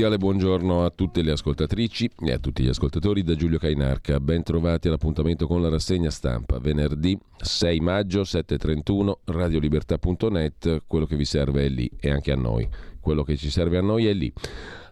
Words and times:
Cordiale 0.00 0.16
buongiorno 0.16 0.82
a 0.82 0.88
tutte 0.88 1.20
le 1.20 1.32
ascoltatrici 1.32 2.10
e 2.20 2.32
a 2.32 2.38
tutti 2.38 2.62
gli 2.62 2.68
ascoltatori 2.68 3.22
da 3.22 3.34
Giulio 3.34 3.58
Cainarca. 3.58 4.18
Ben 4.18 4.42
trovati 4.42 4.88
all'appuntamento 4.88 5.46
con 5.46 5.60
la 5.60 5.68
rassegna 5.68 6.08
stampa. 6.08 6.58
Venerdì 6.58 7.18
6 7.36 7.80
maggio 7.80 8.22
7.31, 8.22 9.12
radiolibertà.net. 9.26 10.84
Quello 10.86 11.04
che 11.04 11.16
vi 11.16 11.26
serve 11.26 11.66
è 11.66 11.68
lì 11.68 11.90
e 12.00 12.08
anche 12.08 12.32
a 12.32 12.34
noi. 12.34 12.66
Quello 12.98 13.22
che 13.22 13.36
ci 13.36 13.50
serve 13.50 13.76
a 13.76 13.82
noi 13.82 14.06
è 14.06 14.14
lì. 14.14 14.32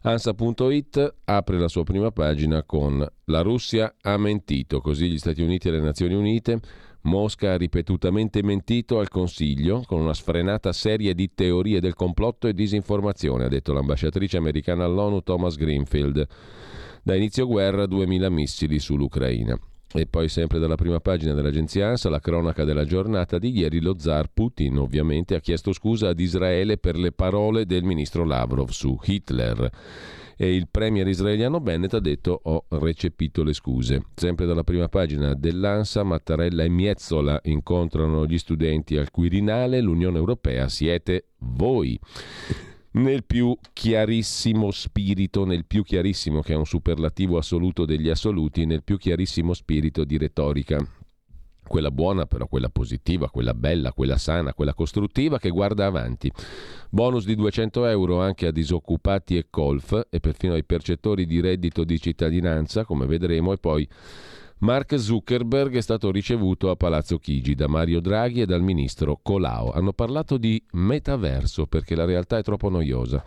ANSA.it 0.02 1.15
apre 1.25 1.59
la 1.59 1.69
sua 1.69 1.85
prima 1.85 2.11
pagina 2.11 2.63
con 2.65 3.07
La 3.25 3.41
Russia 3.41 3.95
ha 4.02 4.19
mentito, 4.19 4.83
così 4.83 5.09
gli 5.09 5.19
Stati 5.19 5.41
Uniti 5.41 5.69
e 5.69 5.71
le 5.71 5.80
Nazioni 5.80 6.13
Unite 6.13 6.60
Mosca 7.02 7.52
ha 7.52 7.57
ripetutamente 7.57 8.43
mentito 8.43 8.99
al 8.99 9.09
Consiglio 9.09 9.82
con 9.87 10.01
una 10.01 10.15
sfrenata 10.15 10.73
serie 10.73 11.15
di 11.15 11.32
teorie 11.35 11.80
del 11.80 11.95
complotto 11.95 12.49
e 12.49 12.54
disinformazione, 12.54 13.45
ha 13.45 13.49
detto 13.49 13.73
l'ambasciatrice 13.73 14.37
americana 14.37 14.85
all'ONU 14.85 15.23
Thomas 15.23 15.57
Greenfield. 15.57 16.26
Da 17.02 17.15
inizio 17.15 17.46
guerra 17.46 17.87
2000 17.87 18.29
missili 18.29 18.79
sull'Ucraina. 18.79 19.59
E 19.91 20.07
poi 20.07 20.29
sempre 20.29 20.59
dalla 20.59 20.74
prima 20.74 21.01
pagina 21.01 21.32
dell'agenzia 21.32 21.88
ANSA 21.88 22.10
la 22.10 22.21
cronaca 22.21 22.65
della 22.65 22.85
giornata 22.85 23.38
di 23.38 23.57
ieri, 23.57 23.80
lo 23.80 23.99
zar 23.99 24.29
Putin 24.30 24.76
ovviamente 24.76 25.35
ha 25.35 25.41
chiesto 25.41 25.73
scusa 25.73 26.09
ad 26.09 26.21
Israele 26.21 26.76
per 26.76 26.99
le 26.99 27.10
parole 27.13 27.65
del 27.65 27.85
ministro 27.85 28.24
Lavrov 28.24 28.69
su 28.69 28.99
Hitler 29.02 29.71
e 30.41 30.55
il 30.55 30.69
premier 30.71 31.09
israeliano 31.09 31.59
Bennett 31.59 31.95
ha 31.95 31.99
detto 31.99 32.41
ho 32.45 32.65
recepito 32.69 33.43
le 33.43 33.53
scuse. 33.53 34.05
Sempre 34.15 34.47
dalla 34.47 34.63
prima 34.63 34.89
pagina 34.89 35.35
dell'ANSA, 35.35 36.05
Mattarella 36.05 36.63
e 36.63 36.69
Miezzola 36.69 37.41
incontrano 37.45 38.25
gli 38.25 38.39
studenti 38.39 38.97
al 38.97 39.11
Quirinale, 39.11 39.81
l'Unione 39.81 40.16
Europea 40.16 40.69
siete 40.69 41.31
voi 41.39 41.99
nel 42.93 43.25
più 43.25 43.57
chiarissimo 43.73 44.71
spirito, 44.71 45.45
nel 45.45 45.66
più 45.66 45.83
chiarissimo 45.83 46.41
che 46.41 46.53
è 46.53 46.57
un 46.57 46.66
superlativo 46.66 47.37
assoluto 47.37 47.85
degli 47.85 48.09
assoluti, 48.09 48.65
nel 48.65 48.85
più 48.85 48.97
chiarissimo 48.97 49.53
spirito 49.55 50.05
di 50.05 50.19
retorica 50.19 50.79
quella 51.69 51.93
buona 51.93 52.27
però, 52.27 52.47
quella 52.49 52.69
positiva, 52.69 53.30
quella 53.30 53.55
bella, 53.55 53.93
quella 53.93 54.16
sana, 54.16 54.55
quella 54.55 54.74
costruttiva 54.74 55.38
che 55.38 55.51
guarda 55.51 55.87
avanti. 55.87 56.33
Bonus 56.91 57.25
di 57.25 57.37
200 57.37 57.87
euro 57.87 58.21
anche 58.21 58.47
a 58.47 58.51
disoccupati 58.51 59.37
e 59.37 59.47
colf 59.49 60.07
e 60.10 60.19
perfino 60.19 60.55
ai 60.55 60.65
percettori 60.65 61.27
di 61.27 61.41
reddito 61.41 61.85
di 61.85 62.01
cittadinanza, 62.01 62.85
come 62.85 63.07
vedremo, 63.07 63.52
e 63.52 63.59
poi 63.59 63.88
Mark 64.60 64.99
Zuckerberg 64.99 65.77
è 65.77 65.81
stato 65.81 66.10
ricevuto 66.10 66.71
a 66.71 66.77
Palazzo 66.77 67.19
Chigi 67.19 67.55
da 67.55 67.69
Mario 67.69 68.00
Draghi 68.00 68.41
e 68.41 68.47
dal 68.47 68.62
ministro 68.62 69.21
Colao. 69.22 69.71
Hanno 69.71 69.92
parlato 69.92 70.37
di 70.37 70.60
metaverso 70.72 71.66
perché 71.66 71.94
la 71.94 72.04
realtà 72.04 72.38
è 72.38 72.42
troppo 72.42 72.69
noiosa 72.69 73.22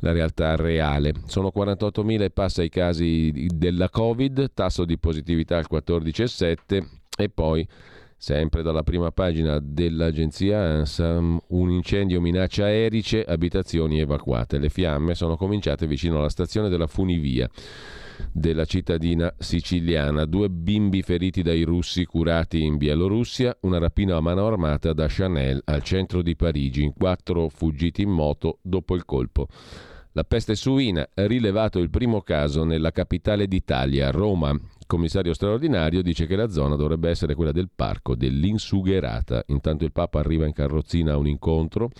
la 0.00 0.12
realtà 0.12 0.56
reale. 0.56 1.12
Sono 1.26 1.50
48.000 1.54 2.22
e 2.22 2.30
passa 2.30 2.62
i 2.62 2.68
casi 2.68 3.46
della 3.54 3.88
Covid, 3.88 4.52
tasso 4.52 4.84
di 4.84 4.98
positività 4.98 5.56
al 5.56 5.66
14,7 5.70 6.84
e 7.16 7.28
poi, 7.28 7.66
sempre 8.16 8.62
dalla 8.62 8.82
prima 8.82 9.10
pagina 9.10 9.58
dell'agenzia 9.60 10.60
ANSA, 10.60 11.18
un 11.18 11.70
incendio 11.70 12.20
minaccia 12.20 12.70
Erice, 12.70 13.22
abitazioni 13.22 14.00
evacuate. 14.00 14.58
Le 14.58 14.68
fiamme 14.68 15.14
sono 15.14 15.36
cominciate 15.36 15.86
vicino 15.86 16.18
alla 16.18 16.28
stazione 16.28 16.68
della 16.68 16.86
funivia 16.86 17.48
della 18.32 18.64
cittadina 18.64 19.32
siciliana. 19.38 20.24
Due 20.24 20.48
bimbi 20.48 21.02
feriti 21.02 21.42
dai 21.42 21.62
russi 21.62 22.04
curati 22.04 22.62
in 22.62 22.76
Bielorussia, 22.76 23.56
una 23.60 23.78
rapina 23.78 24.16
a 24.16 24.20
mano 24.20 24.46
armata 24.46 24.92
da 24.92 25.06
Chanel 25.08 25.60
al 25.64 25.82
centro 25.82 26.22
di 26.22 26.34
Parigi, 26.36 26.92
quattro 26.96 27.48
fuggiti 27.48 28.02
in 28.02 28.10
moto 28.10 28.58
dopo 28.62 28.94
il 28.94 29.04
colpo. 29.04 29.48
La 30.12 30.24
peste 30.24 30.54
suina, 30.54 31.06
rilevato 31.12 31.78
il 31.78 31.90
primo 31.90 32.22
caso 32.22 32.64
nella 32.64 32.90
capitale 32.90 33.46
d'Italia, 33.46 34.10
Roma. 34.10 34.58
Commissario 34.86 35.34
straordinario 35.34 36.00
dice 36.00 36.26
che 36.26 36.36
la 36.36 36.48
zona 36.48 36.76
dovrebbe 36.76 37.10
essere 37.10 37.34
quella 37.34 37.52
del 37.52 37.70
parco 37.74 38.14
dell'Insugherata. 38.14 39.42
Intanto 39.48 39.84
il 39.84 39.92
Papa 39.92 40.20
arriva 40.20 40.46
in 40.46 40.52
carrozzina 40.52 41.14
a 41.14 41.16
un 41.16 41.26
incontro. 41.26 41.90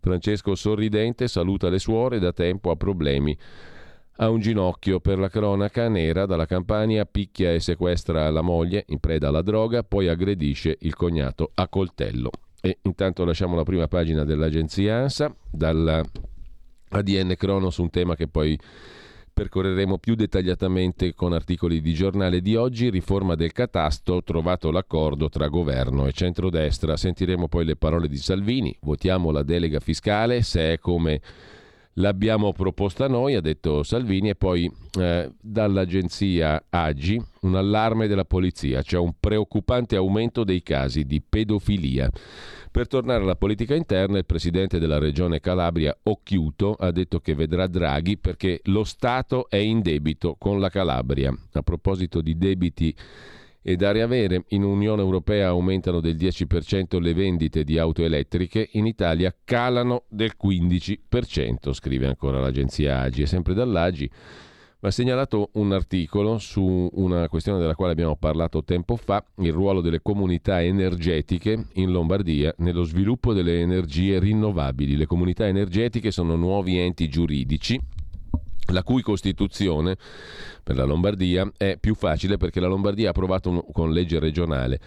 Francesco 0.00 0.54
sorridente 0.54 1.26
saluta 1.26 1.70
le 1.70 1.78
suore, 1.78 2.18
da 2.18 2.32
tempo 2.32 2.70
ha 2.70 2.76
problemi 2.76 3.36
a 4.18 4.28
un 4.28 4.40
ginocchio 4.40 5.00
per 5.00 5.18
la 5.18 5.28
cronaca 5.28 5.88
nera 5.88 6.26
dalla 6.26 6.46
Campania, 6.46 7.04
picchia 7.04 7.52
e 7.52 7.60
sequestra 7.60 8.30
la 8.30 8.42
moglie 8.42 8.84
in 8.88 8.98
preda 9.00 9.28
alla 9.28 9.42
droga, 9.42 9.82
poi 9.82 10.08
aggredisce 10.08 10.76
il 10.80 10.94
cognato 10.94 11.50
a 11.54 11.66
coltello. 11.68 12.30
E 12.60 12.78
intanto 12.82 13.24
lasciamo 13.24 13.56
la 13.56 13.64
prima 13.64 13.88
pagina 13.88 14.24
dell'agenzia 14.24 14.96
ANSA, 14.98 15.34
dalla 15.50 16.02
ADN 16.90 17.34
Cronos, 17.36 17.78
un 17.78 17.90
tema 17.90 18.14
che 18.14 18.28
poi 18.28 18.58
percorreremo 19.34 19.98
più 19.98 20.14
dettagliatamente 20.14 21.12
con 21.12 21.32
articoli 21.32 21.80
di 21.80 21.92
giornale 21.92 22.40
di 22.40 22.54
oggi, 22.54 22.88
riforma 22.88 23.34
del 23.34 23.52
catasto, 23.52 24.22
trovato 24.22 24.70
l'accordo 24.70 25.28
tra 25.28 25.48
governo 25.48 26.06
e 26.06 26.12
centrodestra. 26.12 26.96
Sentiremo 26.96 27.48
poi 27.48 27.64
le 27.64 27.76
parole 27.76 28.08
di 28.08 28.16
Salvini, 28.16 28.74
votiamo 28.82 29.32
la 29.32 29.42
delega 29.42 29.80
fiscale, 29.80 30.42
se 30.42 30.74
è 30.74 30.78
come 30.78 31.20
l'abbiamo 31.94 32.52
proposta 32.52 33.08
noi, 33.08 33.34
ha 33.34 33.40
detto 33.40 33.82
Salvini, 33.82 34.30
e 34.30 34.34
poi 34.34 34.70
eh, 34.98 35.30
dall'agenzia 35.40 36.64
Agi 36.70 37.22
un 37.42 37.54
allarme 37.54 38.06
della 38.06 38.24
polizia, 38.24 38.82
c'è 38.82 38.98
un 38.98 39.14
preoccupante 39.18 39.96
aumento 39.96 40.44
dei 40.44 40.62
casi 40.62 41.04
di 41.04 41.20
pedofilia. 41.20 42.10
Per 42.70 42.88
tornare 42.88 43.22
alla 43.22 43.36
politica 43.36 43.76
interna, 43.76 44.18
il 44.18 44.24
presidente 44.24 44.80
della 44.80 44.98
regione 44.98 45.38
Calabria, 45.38 45.96
Occhiuto, 46.02 46.72
ha 46.72 46.90
detto 46.90 47.20
che 47.20 47.34
vedrà 47.34 47.68
Draghi 47.68 48.18
perché 48.18 48.60
lo 48.64 48.82
Stato 48.82 49.48
è 49.48 49.58
in 49.58 49.80
debito 49.80 50.34
con 50.36 50.58
la 50.58 50.70
Calabria. 50.70 51.32
A 51.52 51.62
proposito 51.62 52.20
di 52.20 52.36
debiti 52.36 52.92
e 53.66 53.76
da 53.76 53.92
riavere, 53.92 54.44
in 54.48 54.62
Unione 54.62 55.00
Europea 55.00 55.48
aumentano 55.48 56.00
del 56.00 56.16
10% 56.16 57.00
le 57.00 57.14
vendite 57.14 57.64
di 57.64 57.78
auto 57.78 58.04
elettriche, 58.04 58.68
in 58.72 58.84
Italia 58.84 59.34
calano 59.42 60.04
del 60.10 60.32
15%, 60.40 61.72
scrive 61.72 62.06
ancora 62.06 62.40
l'agenzia 62.40 63.00
Agi. 63.00 63.22
E 63.22 63.26
sempre 63.26 63.54
dall'Agi 63.54 64.10
ha 64.80 64.90
segnalato 64.90 65.48
un 65.54 65.72
articolo 65.72 66.36
su 66.36 66.90
una 66.92 67.26
questione 67.30 67.58
della 67.58 67.74
quale 67.74 67.92
abbiamo 67.92 68.16
parlato 68.16 68.62
tempo 68.64 68.96
fa, 68.96 69.24
il 69.36 69.52
ruolo 69.52 69.80
delle 69.80 70.02
comunità 70.02 70.62
energetiche 70.62 71.68
in 71.72 71.90
Lombardia 71.90 72.54
nello 72.58 72.82
sviluppo 72.82 73.32
delle 73.32 73.60
energie 73.60 74.18
rinnovabili. 74.18 74.94
Le 74.98 75.06
comunità 75.06 75.46
energetiche 75.46 76.10
sono 76.10 76.36
nuovi 76.36 76.76
enti 76.76 77.08
giuridici 77.08 77.80
la 78.72 78.82
cui 78.82 79.02
costituzione 79.02 79.96
per 80.62 80.76
la 80.76 80.84
Lombardia 80.84 81.50
è 81.56 81.76
più 81.78 81.94
facile 81.94 82.36
perché 82.36 82.60
la 82.60 82.68
Lombardia 82.68 83.08
ha 83.08 83.10
approvato 83.10 83.50
un, 83.50 83.62
con 83.72 83.92
legge 83.92 84.18
regionale 84.18 84.80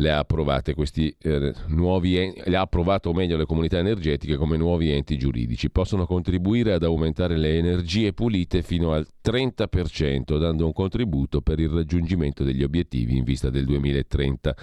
le 0.00 0.10
ha 0.10 0.18
approvate 0.18 0.74
questi 0.74 1.14
eh, 1.20 1.52
nuovi 1.68 2.32
le 2.44 2.56
ha 2.56 2.62
approvato 2.62 3.12
meglio 3.12 3.36
le 3.36 3.44
comunità 3.44 3.78
energetiche 3.78 4.36
come 4.36 4.56
nuovi 4.56 4.90
enti 4.90 5.18
giuridici. 5.18 5.70
Possono 5.70 6.06
contribuire 6.06 6.72
ad 6.72 6.82
aumentare 6.82 7.36
le 7.36 7.56
energie 7.56 8.12
pulite 8.12 8.62
fino 8.62 8.92
al 8.92 9.06
30%, 9.22 10.38
dando 10.38 10.66
un 10.66 10.72
contributo 10.72 11.42
per 11.42 11.60
il 11.60 11.68
raggiungimento 11.68 12.44
degli 12.44 12.62
obiettivi 12.62 13.16
in 13.16 13.24
vista 13.24 13.50
del 13.50 13.66
2030. 13.66 14.56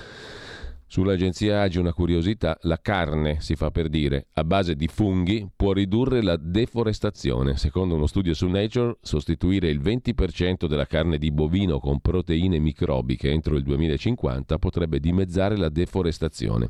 Sull'agenzia 0.90 1.60
Agi 1.60 1.80
una 1.80 1.92
curiosità, 1.92 2.58
la 2.62 2.80
carne, 2.82 3.42
si 3.42 3.58
fa 3.58 3.72
per 3.72 3.90
dire, 3.90 4.28
a 4.34 4.46
base 4.46 4.74
di 4.74 4.88
funghi 4.88 5.46
può 5.54 5.74
ridurre 5.74 6.22
la 6.24 6.38
deforestazione. 6.38 7.58
Secondo 7.58 7.96
uno 7.96 8.08
studio 8.08 8.34
su 8.34 8.48
Nature, 8.48 8.96
sostituire 9.02 9.70
il 9.70 9.82
20% 9.82 10.66
della 10.66 10.86
carne 10.86 11.18
di 11.18 11.30
bovino 11.30 11.80
con 11.80 12.00
proteine 12.00 12.58
microbiche 12.60 13.30
entro 13.30 13.58
il 13.58 13.64
2050 13.64 14.58
potrebbe 14.60 15.02
dimezzare 15.02 15.58
la 15.58 15.68
deforestazione. 15.68 16.70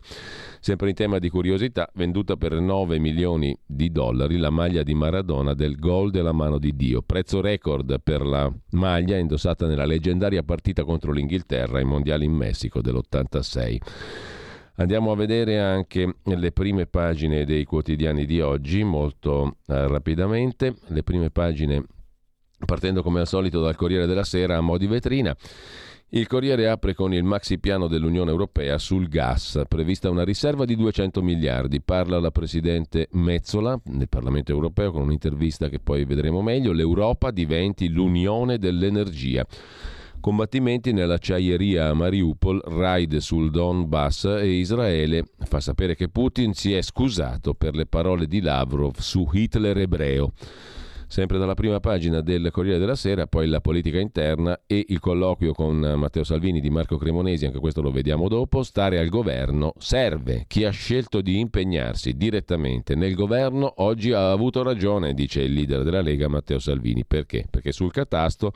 Sempre 0.59 0.89
in 0.89 0.95
tema 0.95 1.19
di 1.19 1.29
curiosità, 1.29 1.87
venduta 1.93 2.37
per 2.37 2.59
9 2.59 2.97
milioni 2.97 3.55
di 3.67 3.91
dollari 3.91 4.37
la 4.37 4.49
maglia 4.49 4.81
di 4.81 4.95
Maradona 4.95 5.53
del 5.53 5.75
gol 5.75 6.09
della 6.09 6.31
mano 6.31 6.57
di 6.57 6.75
Dio. 6.75 7.03
Prezzo 7.03 7.39
record 7.39 8.01
per 8.01 8.25
la 8.25 8.51
maglia 8.71 9.17
indossata 9.17 9.67
nella 9.67 9.85
leggendaria 9.85 10.41
partita 10.41 10.83
contro 10.83 11.11
l'Inghilterra 11.11 11.77
ai 11.77 11.85
mondiali 11.85 12.25
in 12.25 12.33
Messico 12.33 12.81
dell'86. 12.81 14.06
Andiamo 14.79 15.11
a 15.11 15.15
vedere 15.15 15.59
anche 15.59 16.17
le 16.23 16.51
prime 16.51 16.85
pagine 16.85 17.45
dei 17.45 17.63
quotidiani 17.63 18.25
di 18.25 18.41
oggi, 18.41 18.83
molto 18.83 19.55
eh, 19.65 19.87
rapidamente. 19.87 20.75
Le 20.87 21.01
prime 21.01 21.31
pagine, 21.31 21.83
partendo 22.63 23.01
come 23.01 23.21
al 23.21 23.27
solito 23.27 23.59
dal 23.59 23.75
Corriere 23.75 24.05
della 24.05 24.23
Sera 24.23 24.57
a 24.57 24.61
mo' 24.61 24.77
di 24.77 24.85
vetrina. 24.85 25.35
Il 26.09 26.27
Corriere 26.27 26.69
apre 26.69 26.93
con 26.93 27.11
il 27.11 27.23
maxi 27.23 27.59
piano 27.59 27.87
dell'Unione 27.87 28.31
Europea 28.31 28.77
sul 28.77 29.09
gas, 29.09 29.61
prevista 29.67 30.09
una 30.09 30.23
riserva 30.23 30.63
di 30.63 30.75
200 30.75 31.21
miliardi. 31.21 31.81
Parla 31.81 32.19
la 32.19 32.31
Presidente 32.31 33.09
Mezzola 33.11 33.77
nel 33.85 34.07
Parlamento 34.07 34.51
Europeo 34.51 34.91
con 34.91 35.01
un'intervista 35.01 35.67
che 35.67 35.79
poi 35.79 36.05
vedremo 36.05 36.41
meglio. 36.41 36.71
L'Europa 36.71 37.31
diventi 37.31 37.89
l'Unione 37.89 38.57
dell'Energia. 38.57 39.45
Combattimenti 40.19 40.91
nell'acciaieria 40.91 41.87
a 41.87 41.93
Mariupol, 41.93 42.61
raid 42.65 43.17
sul 43.17 43.49
Donbass 43.49 44.25
e 44.25 44.47
Israele 44.47 45.23
fa 45.37 45.59
sapere 45.61 45.95
che 45.95 46.09
Putin 46.09 46.53
si 46.53 46.73
è 46.73 46.81
scusato 46.81 47.53
per 47.53 47.75
le 47.75 47.85
parole 47.85 48.27
di 48.27 48.41
Lavrov 48.41 48.97
su 48.97 49.29
Hitler 49.31 49.77
ebreo. 49.77 50.33
Sempre 51.09 51.37
dalla 51.37 51.53
prima 51.53 51.79
pagina 51.79 52.19
del 52.19 52.49
Corriere 52.51 52.79
della 52.79 52.95
Sera, 52.95 53.27
poi 53.27 53.47
la 53.47 53.61
politica 53.61 53.97
interna 53.97 54.59
e 54.67 54.83
il 54.89 54.99
colloquio 54.99 55.53
con 55.53 55.77
Matteo 55.77 56.25
Salvini 56.25 56.59
di 56.59 56.69
Marco 56.69 56.97
Cremonesi, 56.97 57.45
anche 57.45 57.59
questo 57.59 57.81
lo 57.81 57.91
vediamo 57.91 58.27
dopo. 58.27 58.61
Stare 58.61 58.99
al 58.99 59.07
governo 59.07 59.71
serve. 59.77 60.43
Chi 60.47 60.65
ha 60.65 60.71
scelto 60.71 61.21
di 61.21 61.39
impegnarsi 61.39 62.17
direttamente 62.17 62.95
nel 62.95 63.15
governo 63.15 63.71
oggi 63.77 64.11
ha 64.11 64.31
avuto 64.31 64.63
ragione, 64.63 65.13
dice 65.13 65.41
il 65.43 65.53
leader 65.53 65.83
della 65.83 66.01
Lega 66.01 66.27
Matteo 66.27 66.59
Salvini. 66.59 67.05
Perché? 67.05 67.45
Perché 67.49 67.71
sul 67.71 67.91
catasto 67.91 68.51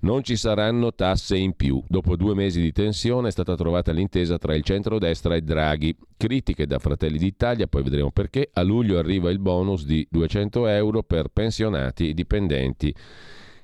non 0.00 0.22
ci 0.22 0.36
saranno 0.36 0.94
tasse 0.94 1.36
in 1.36 1.54
più. 1.54 1.82
Dopo 1.88 2.16
due 2.16 2.34
mesi 2.34 2.60
di 2.60 2.72
tensione 2.72 3.28
è 3.28 3.30
stata 3.30 3.56
trovata 3.56 3.92
l'intesa 3.92 4.38
tra 4.38 4.54
il 4.54 4.62
centro-destra 4.62 5.34
e 5.34 5.42
Draghi. 5.42 5.96
Critiche 6.16 6.66
da 6.66 6.78
Fratelli 6.78 7.18
d'Italia, 7.18 7.66
poi 7.66 7.82
vedremo 7.82 8.10
perché. 8.10 8.50
A 8.52 8.62
luglio 8.62 8.98
arriva 8.98 9.30
il 9.30 9.38
bonus 9.38 9.84
di 9.84 10.06
200 10.10 10.66
euro 10.66 11.02
per 11.02 11.28
pensionati, 11.28 12.14
dipendenti 12.14 12.94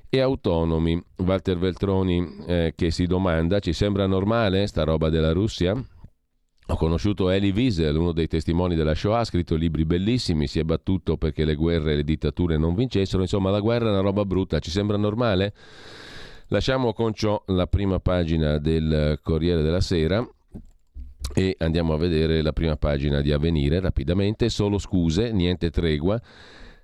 e 0.09 0.19
autonomi. 0.19 1.01
Walter 1.17 1.57
Veltroni 1.57 2.37
eh, 2.47 2.73
che 2.75 2.91
si 2.91 3.05
domanda: 3.05 3.59
ci 3.59 3.73
sembra 3.73 4.05
normale 4.05 4.67
sta 4.67 4.83
roba 4.83 5.09
della 5.09 5.31
Russia? 5.31 5.73
Ho 6.67 6.77
conosciuto 6.77 7.29
Elie 7.29 7.51
Wiesel, 7.51 7.95
uno 7.95 8.11
dei 8.11 8.25
testimoni 8.25 8.73
della 8.73 8.95
Shoah, 8.95 9.19
ha 9.19 9.23
scritto 9.23 9.53
libri 9.53 9.85
bellissimi, 9.85 10.47
si 10.47 10.57
è 10.57 10.63
battuto 10.63 11.15
perché 11.15 11.45
le 11.45 11.53
guerre 11.53 11.93
e 11.93 11.95
le 11.97 12.03
dittature 12.03 12.57
non 12.57 12.73
vincessero, 12.73 13.21
insomma 13.21 13.51
la 13.51 13.59
guerra 13.59 13.89
è 13.89 13.91
una 13.91 13.99
roba 13.99 14.25
brutta, 14.25 14.57
ci 14.57 14.71
sembra 14.71 14.97
normale? 14.97 15.53
Lasciamo 16.49 16.93
con 16.93 17.13
ciò 17.13 17.41
la 17.47 17.65
prima 17.65 17.99
pagina 17.99 18.59
del 18.59 19.19
Corriere 19.23 19.63
della 19.63 19.81
Sera 19.81 20.27
e 21.33 21.55
andiamo 21.57 21.93
a 21.93 21.97
vedere 21.97 22.43
la 22.43 22.53
prima 22.53 22.75
pagina 22.77 23.21
di 23.21 23.31
Avvenire 23.31 23.79
rapidamente. 23.79 24.49
Solo 24.49 24.77
scuse, 24.77 25.31
niente 25.31 25.71
tregua. 25.71 26.21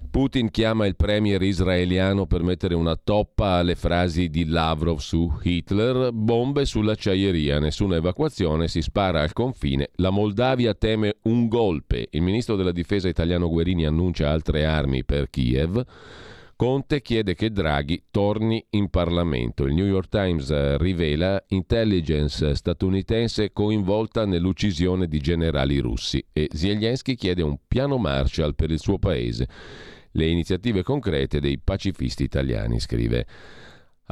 Putin 0.10 0.50
chiama 0.50 0.88
il 0.88 0.96
premier 0.96 1.40
israeliano 1.44 2.26
per 2.26 2.42
mettere 2.42 2.74
una 2.74 2.96
toppa 2.96 3.58
alle 3.58 3.76
frasi 3.76 4.30
di 4.30 4.46
Lavrov 4.46 4.98
su 4.98 5.32
Hitler, 5.44 6.12
bombe 6.12 6.66
sull'acciaieria, 6.66 7.60
nessuna 7.60 7.98
evacuazione, 7.98 8.68
si 8.68 8.82
spara 8.82 9.22
al 9.22 9.32
confine, 9.32 9.92
la 9.98 10.10
Moldavia 10.10 10.74
teme 10.74 11.18
un 11.26 11.48
golpe, 11.48 12.08
il 12.10 12.24
ministro 12.24 12.56
della 12.56 12.72
difesa 12.72 13.08
italiano 13.08 13.48
Guerini 13.48 13.86
annuncia 13.86 14.32
altre 14.32 14.66
armi 14.66 15.06
per 15.06 15.30
Kiev. 15.30 15.86
Conte 16.62 17.02
chiede 17.02 17.34
che 17.34 17.50
Draghi 17.50 18.04
torni 18.12 18.64
in 18.70 18.92
Parlamento. 18.92 19.64
Il 19.64 19.74
New 19.74 19.88
York 19.88 20.10
Times 20.10 20.52
eh, 20.52 20.78
rivela 20.78 21.44
intelligence 21.48 22.54
statunitense 22.54 23.52
coinvolta 23.52 24.28
nell'uccisione 24.28 25.08
di 25.08 25.20
generali 25.20 25.80
russi 25.80 26.24
e 26.32 26.50
Zelensky 26.54 27.16
chiede 27.16 27.42
un 27.42 27.58
piano 27.68 27.98
Marshall 27.98 28.54
per 28.54 28.70
il 28.70 28.78
suo 28.78 29.00
paese. 29.00 29.48
Le 30.12 30.28
iniziative 30.28 30.84
concrete 30.84 31.40
dei 31.40 31.58
pacifisti 31.58 32.22
italiani, 32.22 32.80
scrive 32.80 33.26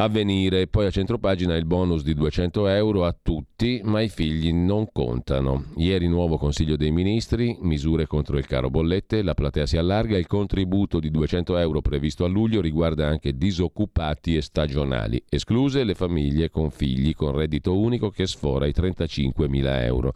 avvenire. 0.04 0.68
Poi 0.68 0.86
a 0.86 0.92
centropagina 0.92 1.56
il 1.56 1.66
bonus 1.66 2.04
di 2.04 2.14
200 2.14 2.68
euro 2.68 3.06
a 3.06 3.16
tutti, 3.22 3.82
ma 3.84 4.02
i 4.02 4.10
figli 4.10 4.54
non 4.54 4.88
contano. 4.92 5.66
Ieri 5.76 6.08
nuovo 6.08 6.38
Consiglio 6.38 6.78
dei 6.78 6.92
Ministri, 6.92 7.58
misure 7.62 8.08
contro 8.08 8.38
il 8.38 8.46
caro 8.46 8.70
bollette, 8.70 9.22
la 9.22 9.34
platea 9.34 9.66
si 9.66 9.78
allarga, 9.78 10.18
il 10.18 10.28
contributo 10.28 11.00
di 11.00 11.12
200 11.12 11.58
euro 11.58 11.82
previsto 11.82 12.24
a 12.24 12.30
luglio 12.30 12.62
riguarda 12.62 13.08
anche 13.08 13.38
disoccupati 13.38 14.36
e 14.36 14.42
stagionali, 14.42 15.22
escluse 15.28 15.84
le 15.84 15.96
famiglie 15.96 16.50
con 16.50 16.72
figli 16.72 17.14
con 17.14 17.36
reddito 17.36 17.78
unico 17.78 18.10
che 18.10 18.26
sfora 18.26 18.68
i 18.68 18.74
35 18.74 19.50
mila 19.50 19.84
euro. 19.84 20.14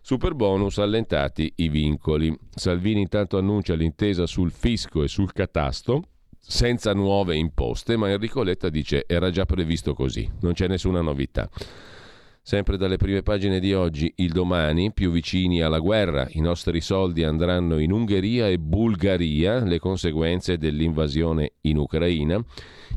Super 0.00 0.34
bonus 0.34 0.78
allentati 0.78 1.50
i 1.56 1.68
vincoli. 1.68 2.36
Salvini 2.54 3.00
intanto 3.00 3.38
annuncia 3.38 3.74
l'intesa 3.74 4.26
sul 4.26 4.50
fisco 4.50 5.02
e 5.02 5.08
sul 5.08 5.32
catasto 5.32 6.08
senza 6.46 6.92
nuove 6.92 7.36
imposte, 7.36 7.96
ma 7.96 8.10
Enrico 8.10 8.42
Letta 8.42 8.68
dice 8.68 9.04
era 9.06 9.30
già 9.30 9.46
previsto 9.46 9.94
così, 9.94 10.28
non 10.40 10.52
c'è 10.52 10.68
nessuna 10.68 11.00
novità. 11.00 11.48
Sempre 12.46 12.76
dalle 12.76 12.98
prime 12.98 13.22
pagine 13.22 13.58
di 13.58 13.72
oggi, 13.72 14.12
il 14.16 14.30
domani, 14.30 14.92
più 14.92 15.10
vicini 15.10 15.62
alla 15.62 15.78
guerra, 15.78 16.26
i 16.32 16.40
nostri 16.40 16.82
soldi 16.82 17.24
andranno 17.24 17.78
in 17.78 17.90
Ungheria 17.90 18.48
e 18.48 18.58
Bulgaria, 18.58 19.64
le 19.64 19.78
conseguenze 19.78 20.58
dell'invasione 20.58 21.52
in 21.62 21.78
Ucraina. 21.78 22.44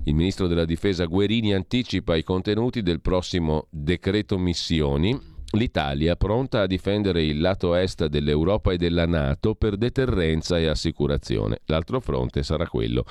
Il 0.03 0.15
ministro 0.15 0.47
della 0.47 0.65
difesa 0.65 1.05
Guerini 1.05 1.53
anticipa 1.53 2.17
i 2.17 2.23
contenuti 2.23 2.81
del 2.81 2.99
prossimo 2.99 3.67
decreto 3.69 4.37
missioni, 4.37 5.17
l'Italia 5.51 6.15
pronta 6.15 6.61
a 6.61 6.67
difendere 6.67 7.23
il 7.23 7.39
lato 7.39 7.75
est 7.75 8.05
dell'Europa 8.07 8.71
e 8.71 8.77
della 8.77 9.05
Nato 9.05 9.55
per 9.55 9.77
deterrenza 9.77 10.57
e 10.57 10.67
assicurazione. 10.67 11.61
L'altro 11.65 11.99
fronte 11.99 12.43
sarà 12.43 12.67
quello 12.67 13.05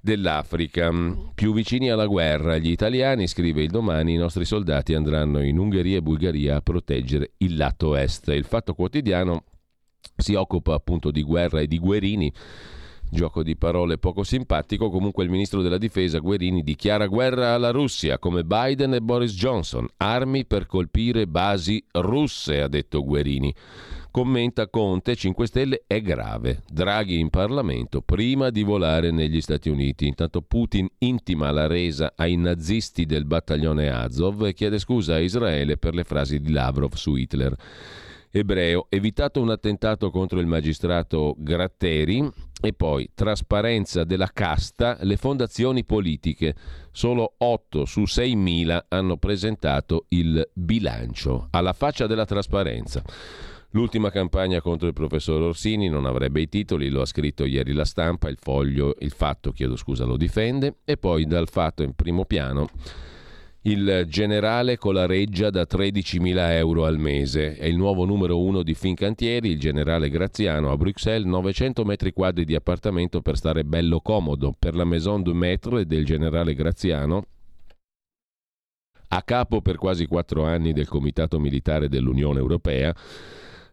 dell'Africa. 0.00 0.90
Più 1.34 1.52
vicini 1.52 1.90
alla 1.90 2.06
guerra, 2.06 2.58
gli 2.58 2.70
italiani, 2.70 3.26
scrive 3.26 3.62
il 3.62 3.70
domani, 3.70 4.14
i 4.14 4.18
nostri 4.18 4.44
soldati 4.44 4.94
andranno 4.94 5.42
in 5.42 5.58
Ungheria 5.58 5.98
e 5.98 6.02
Bulgaria 6.02 6.56
a 6.56 6.60
proteggere 6.60 7.32
il 7.38 7.56
lato 7.56 7.96
est. 7.96 8.28
Il 8.28 8.44
Fatto 8.44 8.74
Quotidiano 8.74 9.44
si 10.16 10.34
occupa 10.34 10.74
appunto 10.74 11.10
di 11.10 11.22
guerra 11.22 11.60
e 11.60 11.66
di 11.66 11.78
guerini 11.78 12.32
Gioco 13.08 13.42
di 13.44 13.56
parole 13.56 13.98
poco 13.98 14.24
simpatico, 14.24 14.90
comunque 14.90 15.22
il 15.22 15.30
ministro 15.30 15.62
della 15.62 15.78
difesa 15.78 16.18
Guerini 16.18 16.62
dichiara 16.62 17.06
guerra 17.06 17.54
alla 17.54 17.70
Russia 17.70 18.18
come 18.18 18.42
Biden 18.44 18.94
e 18.94 19.00
Boris 19.00 19.32
Johnson, 19.32 19.86
armi 19.98 20.44
per 20.44 20.66
colpire 20.66 21.26
basi 21.26 21.82
russe, 21.92 22.60
ha 22.60 22.68
detto 22.68 23.04
Guerini. 23.04 23.54
Commenta 24.10 24.68
Conte, 24.68 25.14
5 25.14 25.46
Stelle 25.46 25.84
è 25.86 26.00
grave. 26.00 26.62
Draghi 26.68 27.18
in 27.18 27.28
Parlamento 27.28 28.00
prima 28.00 28.50
di 28.50 28.62
volare 28.62 29.10
negli 29.10 29.42
Stati 29.42 29.68
Uniti. 29.68 30.06
Intanto 30.06 30.40
Putin 30.40 30.88
intima 30.98 31.50
la 31.50 31.66
resa 31.66 32.14
ai 32.16 32.36
nazisti 32.36 33.04
del 33.04 33.26
battaglione 33.26 33.90
Azov 33.90 34.46
e 34.46 34.54
chiede 34.54 34.78
scusa 34.78 35.14
a 35.14 35.20
Israele 35.20 35.76
per 35.76 35.94
le 35.94 36.04
frasi 36.04 36.40
di 36.40 36.50
Lavrov 36.50 36.94
su 36.94 37.14
Hitler 37.14 37.54
ebreo, 38.38 38.86
evitato 38.90 39.40
un 39.40 39.50
attentato 39.50 40.10
contro 40.10 40.40
il 40.40 40.46
magistrato 40.46 41.34
Gratteri 41.38 42.30
e 42.60 42.72
poi 42.72 43.10
trasparenza 43.14 44.04
della 44.04 44.30
casta, 44.32 44.96
le 45.02 45.16
fondazioni 45.16 45.84
politiche. 45.84 46.54
Solo 46.90 47.34
8 47.38 47.84
su 47.84 48.02
6.000 48.02 48.84
hanno 48.88 49.16
presentato 49.18 50.06
il 50.08 50.48
bilancio, 50.52 51.48
alla 51.50 51.72
faccia 51.72 52.06
della 52.06 52.24
trasparenza. 52.24 53.02
L'ultima 53.70 54.10
campagna 54.10 54.62
contro 54.62 54.86
il 54.86 54.94
professor 54.94 55.40
Orsini 55.42 55.88
non 55.88 56.06
avrebbe 56.06 56.40
i 56.40 56.48
titoli, 56.48 56.88
lo 56.88 57.02
ha 57.02 57.06
scritto 57.06 57.44
ieri 57.44 57.72
la 57.72 57.84
stampa, 57.84 58.30
il 58.30 58.38
foglio, 58.40 58.94
il 59.00 59.12
fatto, 59.12 59.52
chiedo 59.52 59.76
scusa, 59.76 60.04
lo 60.04 60.16
difende, 60.16 60.76
e 60.84 60.96
poi 60.96 61.26
dal 61.26 61.48
fatto 61.48 61.82
in 61.82 61.94
primo 61.94 62.24
piano 62.24 62.68
il 63.66 64.04
generale 64.08 64.76
con 64.76 64.94
la 64.94 65.06
reggia 65.06 65.50
da 65.50 65.66
13.000 65.68 66.52
euro 66.52 66.84
al 66.84 66.98
mese. 66.98 67.56
È 67.56 67.64
il 67.64 67.76
nuovo 67.76 68.04
numero 68.04 68.40
uno 68.40 68.62
di 68.62 68.74
Fincantieri, 68.74 69.50
il 69.50 69.58
generale 69.58 70.08
Graziano 70.08 70.70
a 70.70 70.76
Bruxelles, 70.76 71.26
900 71.26 71.84
metri 71.84 72.12
quadri 72.12 72.44
di 72.44 72.54
appartamento 72.54 73.20
per 73.22 73.36
stare 73.36 73.64
bello 73.64 74.00
comodo. 74.00 74.54
Per 74.56 74.76
la 74.76 74.84
Maison 74.84 75.20
du 75.20 75.34
Maître 75.34 75.84
del 75.84 76.04
generale 76.04 76.54
Graziano 76.54 77.26
a 79.08 79.22
capo 79.22 79.60
per 79.60 79.76
quasi 79.76 80.06
quattro 80.06 80.44
anni 80.44 80.72
del 80.72 80.88
Comitato 80.88 81.38
Militare 81.38 81.88
dell'Unione 81.88 82.38
Europea, 82.38 82.94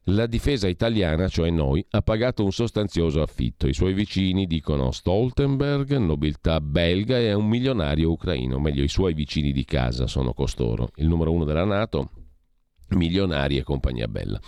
la 0.07 0.25
difesa 0.25 0.67
italiana, 0.67 1.27
cioè 1.27 1.49
noi, 1.49 1.85
ha 1.91 2.01
pagato 2.01 2.43
un 2.43 2.51
sostanzioso 2.51 3.21
affitto. 3.21 3.67
I 3.67 3.73
suoi 3.73 3.93
vicini 3.93 4.45
dicono 4.47 4.91
Stoltenberg, 4.91 5.95
nobiltà 5.97 6.59
belga 6.59 7.17
e 7.17 7.33
un 7.33 7.47
milionario 7.47 8.11
ucraino, 8.11 8.59
meglio 8.59 8.83
i 8.83 8.89
suoi 8.89 9.13
vicini 9.13 9.51
di 9.51 9.63
casa 9.63 10.07
sono 10.07 10.33
costoro. 10.33 10.89
Il 10.95 11.07
numero 11.07 11.31
uno 11.31 11.45
della 11.45 11.63
Nato, 11.63 12.09
milionari 12.89 13.57
e 13.57 13.63
compagnia 13.63 14.07
bella. 14.07 14.39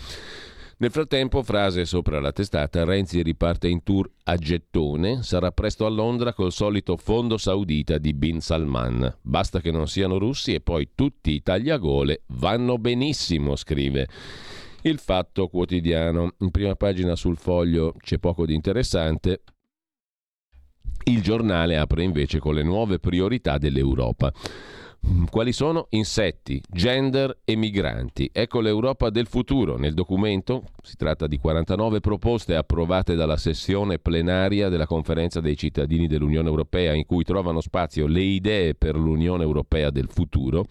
Nel 0.78 0.90
frattempo, 0.90 1.42
frase 1.42 1.86
sopra 1.86 2.20
la 2.20 2.32
testata, 2.32 2.84
Renzi 2.84 3.22
riparte 3.22 3.66
in 3.66 3.82
tour 3.82 4.10
a 4.24 4.36
gettone, 4.36 5.22
sarà 5.22 5.50
presto 5.50 5.86
a 5.86 5.88
Londra 5.88 6.34
col 6.34 6.52
solito 6.52 6.98
fondo 6.98 7.38
saudita 7.38 7.96
di 7.96 8.12
Bin 8.12 8.42
Salman. 8.42 9.20
Basta 9.22 9.62
che 9.62 9.70
non 9.70 9.88
siano 9.88 10.18
russi 10.18 10.52
e 10.52 10.60
poi 10.60 10.90
tutti 10.94 11.30
i 11.30 11.42
tagliagole 11.42 12.24
vanno 12.26 12.76
benissimo, 12.76 13.56
scrive 13.56 14.06
il 14.88 14.98
Fatto 14.98 15.48
Quotidiano. 15.48 16.34
In 16.38 16.50
prima 16.50 16.74
pagina 16.76 17.16
sul 17.16 17.36
foglio 17.36 17.94
c'è 17.98 18.18
poco 18.18 18.46
di 18.46 18.54
interessante. 18.54 19.42
Il 21.04 21.22
giornale 21.22 21.76
apre 21.76 22.02
invece 22.02 22.38
con 22.38 22.54
le 22.54 22.62
nuove 22.62 22.98
priorità 22.98 23.58
dell'Europa. 23.58 24.32
Quali 25.30 25.52
sono? 25.52 25.86
Insetti, 25.90 26.60
gender 26.68 27.38
e 27.44 27.54
migranti. 27.54 28.28
Ecco 28.32 28.60
l'Europa 28.60 29.10
del 29.10 29.26
futuro. 29.26 29.76
Nel 29.76 29.94
documento 29.94 30.64
si 30.82 30.96
tratta 30.96 31.28
di 31.28 31.38
49 31.38 32.00
proposte 32.00 32.56
approvate 32.56 33.14
dalla 33.14 33.36
sessione 33.36 33.98
plenaria 33.98 34.68
della 34.68 34.86
conferenza 34.86 35.40
dei 35.40 35.56
cittadini 35.56 36.08
dell'Unione 36.08 36.48
Europea 36.48 36.92
in 36.92 37.06
cui 37.06 37.22
trovano 37.22 37.60
spazio 37.60 38.06
le 38.06 38.22
idee 38.22 38.74
per 38.74 38.96
l'Unione 38.96 39.44
Europea 39.44 39.90
del 39.90 40.08
futuro 40.08 40.64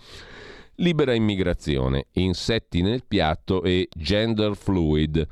libera 0.77 1.13
immigrazione, 1.13 2.07
insetti 2.13 2.81
nel 2.81 3.03
piatto 3.07 3.63
e 3.63 3.87
gender 3.95 4.55
fluid. 4.55 5.27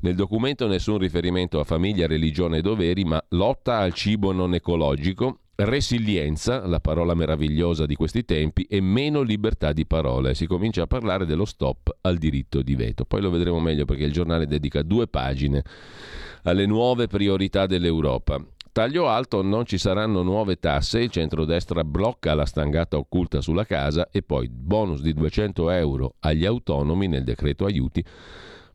Nel 0.00 0.14
documento 0.14 0.66
nessun 0.66 0.98
riferimento 0.98 1.58
a 1.60 1.64
famiglia, 1.64 2.06
religione 2.06 2.58
e 2.58 2.62
doveri, 2.62 3.04
ma 3.04 3.22
lotta 3.30 3.78
al 3.78 3.94
cibo 3.94 4.32
non 4.32 4.54
ecologico, 4.54 5.38
resilienza, 5.56 6.66
la 6.66 6.80
parola 6.80 7.14
meravigliosa 7.14 7.86
di 7.86 7.94
questi 7.94 8.24
tempi, 8.24 8.64
e 8.68 8.80
meno 8.80 9.22
libertà 9.22 9.72
di 9.72 9.86
parola. 9.86 10.34
Si 10.34 10.46
comincia 10.46 10.82
a 10.82 10.86
parlare 10.86 11.24
dello 11.24 11.46
stop 11.46 11.96
al 12.02 12.18
diritto 12.18 12.60
di 12.60 12.74
veto. 12.74 13.04
Poi 13.04 13.22
lo 13.22 13.30
vedremo 13.30 13.60
meglio 13.60 13.86
perché 13.86 14.04
il 14.04 14.12
giornale 14.12 14.46
dedica 14.46 14.82
due 14.82 15.06
pagine 15.06 15.62
alle 16.42 16.66
nuove 16.66 17.06
priorità 17.06 17.66
dell'Europa. 17.66 18.44
Taglio 18.74 19.06
alto, 19.06 19.40
non 19.40 19.66
ci 19.66 19.78
saranno 19.78 20.22
nuove 20.22 20.56
tasse, 20.56 20.98
il 20.98 21.10
centrodestra 21.10 21.84
blocca 21.84 22.34
la 22.34 22.44
stangata 22.44 22.96
occulta 22.96 23.40
sulla 23.40 23.64
casa 23.64 24.08
e 24.10 24.22
poi 24.22 24.48
bonus 24.48 25.00
di 25.00 25.14
200 25.14 25.70
euro 25.70 26.16
agli 26.18 26.44
autonomi 26.44 27.06
nel 27.06 27.22
decreto 27.22 27.66
aiuti, 27.66 28.04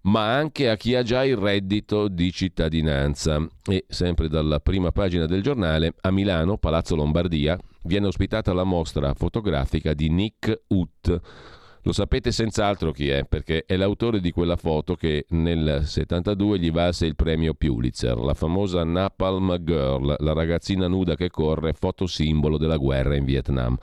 ma 0.04 0.38
anche 0.38 0.70
a 0.70 0.78
chi 0.78 0.96
ha 0.96 1.04
già 1.04 1.26
il 1.26 1.36
reddito 1.36 2.08
di 2.08 2.32
cittadinanza. 2.32 3.46
E 3.66 3.84
sempre 3.90 4.30
dalla 4.30 4.62
prima 4.62 4.94
pagina 4.94 5.26
del 5.26 5.44
giornale, 5.44 5.94
a 6.00 6.12
Milano, 6.12 6.58
Palazzo 6.58 6.96
Lombardia, 6.96 7.60
viene 7.84 8.08
ospitata 8.08 8.54
la 8.54 8.64
mostra 8.64 9.14
fotografica 9.14 9.94
di 9.94 10.10
Nick 10.10 10.62
Ut 10.68 11.22
lo 11.90 11.96
sapete 11.96 12.32
senz'altro 12.32 12.92
chi 12.92 13.10
è, 13.10 13.26
perché 13.26 13.64
è 13.66 13.76
l'autore 13.76 14.20
di 14.20 14.30
quella 14.30 14.58
foto 14.58 14.94
che 14.94 15.26
nel 15.30 15.82
72 15.86 16.60
gli 16.60 16.72
valse 16.72 17.08
il 17.08 17.16
premio 17.16 17.56
Pulitzer, 17.56 18.16
la 18.16 18.36
famosa 18.36 18.84
Napalm 18.84 19.58
Girl, 19.64 20.16
la 20.20 20.34
ragazzina 20.34 20.88
nuda 20.88 21.16
che 21.16 21.32
corre, 21.32 21.74
foto 21.74 22.06
simbolo 22.06 22.60
della 22.60 22.78
guerra 22.78 23.16
in 23.16 23.26
Vietnam. 23.26 23.76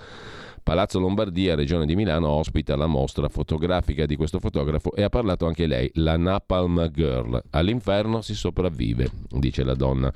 Palazzo 0.62 1.00
Lombardia, 1.00 1.56
Regione 1.56 1.84
di 1.84 1.96
Milano, 1.96 2.28
ospita 2.28 2.76
la 2.76 2.86
mostra 2.86 3.28
fotografica 3.28 4.06
di 4.06 4.14
questo 4.14 4.38
fotografo 4.38 4.92
e 4.94 5.02
ha 5.02 5.08
parlato 5.08 5.46
anche 5.46 5.66
lei, 5.66 5.90
la 5.94 6.16
Napalm 6.16 6.88
Girl. 6.92 7.42
All'inferno 7.50 8.20
si 8.20 8.36
sopravvive, 8.36 9.10
dice 9.30 9.64
la 9.64 9.74
donna. 9.74 10.12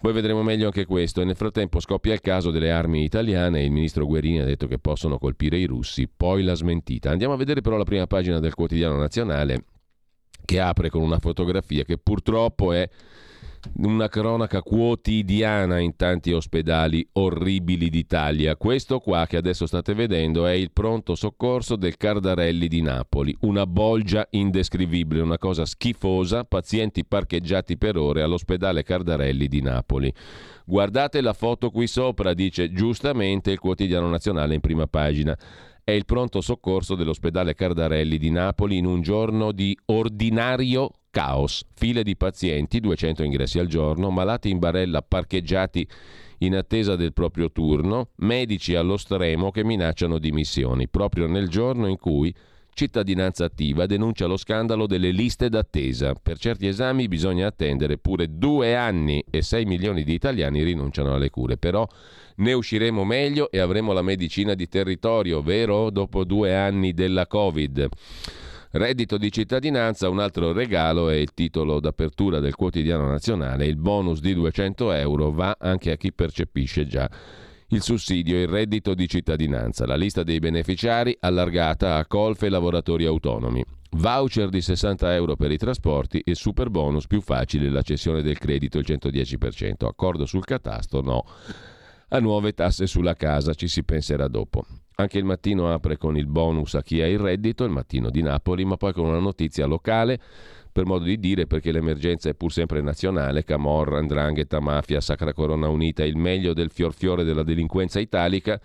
Poi 0.00 0.12
vedremo 0.12 0.42
meglio 0.42 0.66
anche 0.66 0.86
questo. 0.86 1.20
E 1.20 1.24
nel 1.24 1.36
frattempo 1.36 1.78
scoppia 1.80 2.14
il 2.14 2.20
caso 2.20 2.50
delle 2.50 2.70
armi 2.70 3.04
italiane. 3.04 3.62
Il 3.62 3.70
ministro 3.70 4.06
Guerini 4.06 4.40
ha 4.40 4.44
detto 4.44 4.66
che 4.66 4.78
possono 4.78 5.18
colpire 5.18 5.58
i 5.58 5.66
russi, 5.66 6.08
poi 6.08 6.42
la 6.42 6.54
smentita. 6.54 7.10
Andiamo 7.10 7.34
a 7.34 7.36
vedere 7.36 7.60
però 7.60 7.76
la 7.76 7.84
prima 7.84 8.06
pagina 8.06 8.40
del 8.40 8.54
quotidiano 8.54 8.96
nazionale 8.96 9.64
che 10.44 10.58
apre 10.58 10.88
con 10.88 11.02
una 11.02 11.18
fotografia 11.18 11.84
che 11.84 11.98
purtroppo 11.98 12.72
è 12.72 12.88
una 13.76 14.08
cronaca 14.08 14.62
quotidiana 14.62 15.78
in 15.78 15.96
tanti 15.96 16.32
ospedali 16.32 17.06
orribili 17.12 17.88
d'Italia. 17.88 18.56
Questo 18.56 19.00
qua 19.00 19.26
che 19.26 19.36
adesso 19.36 19.66
state 19.66 19.94
vedendo 19.94 20.46
è 20.46 20.52
il 20.52 20.70
pronto 20.70 21.14
soccorso 21.14 21.76
del 21.76 21.96
Cardarelli 21.96 22.68
di 22.68 22.82
Napoli, 22.82 23.36
una 23.40 23.66
bolgia 23.66 24.26
indescrivibile, 24.30 25.22
una 25.22 25.38
cosa 25.38 25.64
schifosa, 25.64 26.44
pazienti 26.44 27.04
parcheggiati 27.04 27.76
per 27.76 27.96
ore 27.96 28.22
all'ospedale 28.22 28.82
Cardarelli 28.82 29.48
di 29.48 29.62
Napoli. 29.62 30.12
Guardate 30.64 31.20
la 31.20 31.32
foto 31.32 31.70
qui 31.70 31.86
sopra, 31.86 32.32
dice 32.32 32.72
giustamente 32.72 33.50
il 33.50 33.58
quotidiano 33.58 34.08
nazionale 34.08 34.54
in 34.54 34.60
prima 34.60 34.86
pagina 34.86 35.36
è 35.90 35.94
il 35.94 36.04
pronto 36.04 36.40
soccorso 36.40 36.94
dell'ospedale 36.94 37.54
Cardarelli 37.54 38.16
di 38.16 38.30
Napoli 38.30 38.78
in 38.78 38.86
un 38.86 39.02
giorno 39.02 39.52
di 39.52 39.76
ordinario 39.86 40.90
caos. 41.10 41.64
File 41.74 42.02
di 42.02 42.16
pazienti, 42.16 42.80
200 42.80 43.22
ingressi 43.22 43.58
al 43.58 43.66
giorno, 43.66 44.10
malati 44.10 44.50
in 44.50 44.58
barella 44.58 45.02
parcheggiati 45.02 45.86
in 46.38 46.56
attesa 46.56 46.96
del 46.96 47.12
proprio 47.12 47.50
turno, 47.50 48.10
medici 48.16 48.74
allo 48.74 48.96
stremo 48.96 49.50
che 49.50 49.64
minacciano 49.64 50.18
dimissioni, 50.18 50.88
proprio 50.88 51.26
nel 51.26 51.48
giorno 51.48 51.86
in 51.86 51.98
cui 51.98 52.34
Cittadinanza 52.80 53.44
Attiva 53.44 53.84
denuncia 53.84 54.24
lo 54.24 54.38
scandalo 54.38 54.86
delle 54.86 55.10
liste 55.10 55.50
d'attesa. 55.50 56.14
Per 56.14 56.38
certi 56.38 56.66
esami 56.66 57.08
bisogna 57.08 57.46
attendere 57.46 57.98
pure 57.98 58.38
due 58.38 58.74
anni 58.74 59.22
e 59.30 59.42
6 59.42 59.66
milioni 59.66 60.02
di 60.02 60.14
italiani 60.14 60.62
rinunciano 60.62 61.12
alle 61.12 61.28
cure. 61.28 61.58
Però 61.58 61.86
ne 62.36 62.52
usciremo 62.54 63.04
meglio 63.04 63.50
e 63.50 63.58
avremo 63.58 63.92
la 63.92 64.00
medicina 64.00 64.54
di 64.54 64.66
territorio, 64.66 65.42
vero? 65.42 65.90
Dopo 65.90 66.24
due 66.24 66.56
anni 66.56 66.94
della 66.94 67.26
Covid. 67.26 67.86
Reddito 68.70 69.18
di 69.18 69.30
cittadinanza, 69.30 70.08
un 70.08 70.18
altro 70.18 70.52
regalo 70.52 71.10
è 71.10 71.16
il 71.16 71.34
titolo 71.34 71.80
d'apertura 71.80 72.40
del 72.40 72.54
quotidiano 72.54 73.06
nazionale. 73.06 73.66
Il 73.66 73.76
bonus 73.76 74.20
di 74.20 74.32
200 74.32 74.92
euro 74.92 75.30
va 75.30 75.54
anche 75.60 75.90
a 75.90 75.96
chi 75.98 76.14
percepisce 76.14 76.86
già 76.86 77.10
il 77.72 77.82
sussidio 77.82 78.36
e 78.36 78.42
il 78.42 78.48
reddito 78.48 78.94
di 78.94 79.08
cittadinanza. 79.08 79.86
La 79.86 79.96
lista 79.96 80.22
dei 80.22 80.38
beneficiari 80.38 81.16
allargata 81.20 81.96
a 81.96 82.06
colfe 82.06 82.46
e 82.46 82.48
lavoratori 82.48 83.04
autonomi. 83.04 83.64
Voucher 83.92 84.48
di 84.48 84.60
60 84.60 85.14
euro 85.14 85.36
per 85.36 85.50
i 85.50 85.56
trasporti 85.56 86.20
e 86.20 86.34
super 86.34 86.70
bonus 86.70 87.06
più 87.06 87.20
facile 87.20 87.70
la 87.70 87.82
cessione 87.82 88.22
del 88.22 88.38
credito 88.38 88.78
il 88.78 88.86
110%. 88.88 89.86
Accordo 89.86 90.26
sul 90.26 90.44
catasto 90.44 91.00
no. 91.00 91.24
A 92.08 92.18
nuove 92.18 92.54
tasse 92.54 92.86
sulla 92.86 93.14
casa 93.14 93.54
ci 93.54 93.68
si 93.68 93.84
penserà 93.84 94.26
dopo. 94.26 94.64
Anche 94.96 95.18
il 95.18 95.24
mattino 95.24 95.72
apre 95.72 95.96
con 95.96 96.16
il 96.16 96.26
bonus 96.26 96.74
a 96.74 96.82
chi 96.82 97.00
ha 97.00 97.06
il 97.06 97.18
reddito, 97.18 97.64
il 97.64 97.70
mattino 97.70 98.10
di 98.10 98.20
Napoli, 98.20 98.64
ma 98.64 98.76
poi 98.76 98.92
con 98.92 99.06
una 99.06 99.20
notizia 99.20 99.64
locale, 99.64 100.20
per 100.72 100.86
modo 100.86 101.04
di 101.04 101.18
dire, 101.18 101.46
perché 101.46 101.72
l'emergenza 101.72 102.28
è 102.28 102.34
pur 102.34 102.52
sempre 102.52 102.80
nazionale, 102.80 103.44
Camorra, 103.44 103.98
Andrangheta, 103.98 104.60
Mafia, 104.60 105.00
Sacra 105.00 105.32
Corona 105.32 105.68
Unita, 105.68 106.04
il 106.04 106.16
meglio 106.16 106.52
del 106.52 106.70
fior 106.70 106.94
fiore 106.94 107.24
della 107.24 107.42
delinquenza 107.42 107.98
italica. 107.98 108.60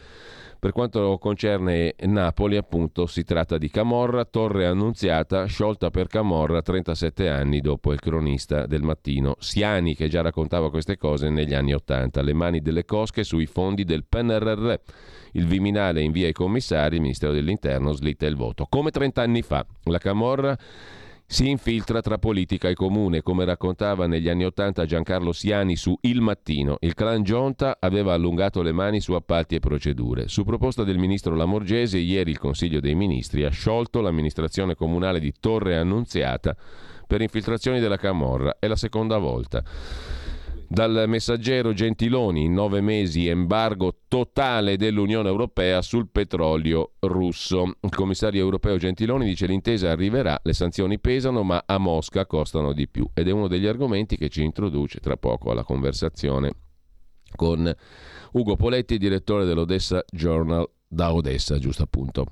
Per 0.57 0.71
quanto 0.73 1.19
concerne 1.19 1.93
Napoli, 2.05 2.57
appunto, 2.57 3.05
si 3.05 3.23
tratta 3.23 3.59
di 3.59 3.69
Camorra, 3.69 4.25
Torre 4.25 4.65
Annunziata, 4.65 5.45
sciolta 5.45 5.91
per 5.91 6.07
Camorra 6.07 6.61
37 6.63 7.29
anni 7.29 7.61
dopo 7.61 7.93
il 7.93 7.99
cronista 7.99 8.65
del 8.65 8.81
mattino 8.81 9.35
Siani, 9.37 9.95
che 9.95 10.07
già 10.07 10.21
raccontava 10.21 10.71
queste 10.71 10.97
cose 10.97 11.29
negli 11.29 11.53
anni 11.53 11.73
Ottanta. 11.73 12.23
Le 12.23 12.33
mani 12.33 12.61
delle 12.61 12.83
cosche 12.83 13.23
sui 13.23 13.45
fondi 13.45 13.83
del 13.83 14.05
PNRR. 14.05 14.73
Il 15.33 15.45
Viminale 15.45 16.01
invia 16.01 16.27
i 16.27 16.33
commissari, 16.33 16.95
il 16.95 17.01
Ministero 17.01 17.33
dell'Interno 17.33 17.91
slitta 17.91 18.25
il 18.25 18.35
voto. 18.35 18.65
Come 18.67 18.89
30 18.89 19.21
anni 19.21 19.43
fa, 19.43 19.63
la 19.83 19.99
Camorra 19.99 20.57
si 21.27 21.49
infiltra 21.49 22.01
tra 22.01 22.19
politica 22.19 22.69
e 22.69 22.75
comune, 22.75 23.21
come 23.21 23.45
raccontava 23.45 24.05
negli 24.05 24.29
anni 24.29 24.45
Ottanta 24.45 24.85
Giancarlo 24.85 25.31
Siani 25.31 25.75
su 25.75 25.97
Il 26.01 26.21
Mattino. 26.21 26.77
Il 26.81 26.93
clan 26.93 27.23
Gionta 27.23 27.77
aveva 27.79 28.13
allungato 28.13 28.61
le 28.61 28.71
mani 28.71 29.01
su 29.01 29.13
appalti 29.13 29.55
e 29.55 29.59
procedure. 29.59 30.27
Su 30.27 30.43
proposta 30.43 30.83
del 30.83 30.99
ministro 30.99 31.35
Lamorgese, 31.35 31.97
ieri 31.97 32.31
il 32.31 32.37
Consiglio 32.37 32.79
dei 32.79 32.95
Ministri 32.95 33.43
ha 33.43 33.49
sciolto 33.49 34.01
l'amministrazione 34.01 34.75
comunale 34.75 35.19
di 35.19 35.33
Torre 35.39 35.77
Annunziata 35.77 36.55
per 37.07 37.21
infiltrazioni 37.21 37.79
della 37.79 37.97
Camorra. 37.97 38.57
È 38.59 38.67
la 38.67 38.75
seconda 38.75 39.17
volta. 39.17 39.63
Dal 40.67 41.05
messaggero 41.07 41.73
Gentiloni, 41.73 42.45
in 42.45 42.53
nove 42.53 42.81
mesi 42.81 43.27
embargo 43.27 43.99
totale 44.07 44.77
dell'Unione 44.77 45.29
Europea 45.29 45.81
sul 45.81 46.09
petrolio 46.09 46.93
russo. 47.01 47.75
Il 47.81 47.93
commissario 47.93 48.41
europeo 48.41 48.77
Gentiloni 48.77 49.25
dice 49.25 49.45
l'intesa 49.45 49.91
arriverà, 49.91 50.39
le 50.41 50.53
sanzioni 50.53 50.99
pesano 50.99 51.43
ma 51.43 51.63
a 51.65 51.77
Mosca 51.77 52.25
costano 52.25 52.73
di 52.73 52.87
più 52.87 53.07
ed 53.13 53.27
è 53.27 53.31
uno 53.31 53.47
degli 53.47 53.67
argomenti 53.67 54.17
che 54.17 54.29
ci 54.29 54.43
introduce 54.43 54.99
tra 54.99 55.17
poco 55.17 55.51
alla 55.51 55.63
conversazione 55.63 56.51
con 57.35 57.73
Ugo 58.31 58.55
Poletti, 58.55 58.97
direttore 58.97 59.45
dell'Odessa 59.45 60.03
Journal 60.11 60.67
da 60.87 61.13
Odessa, 61.13 61.57
giusto 61.57 61.83
appunto. 61.83 62.25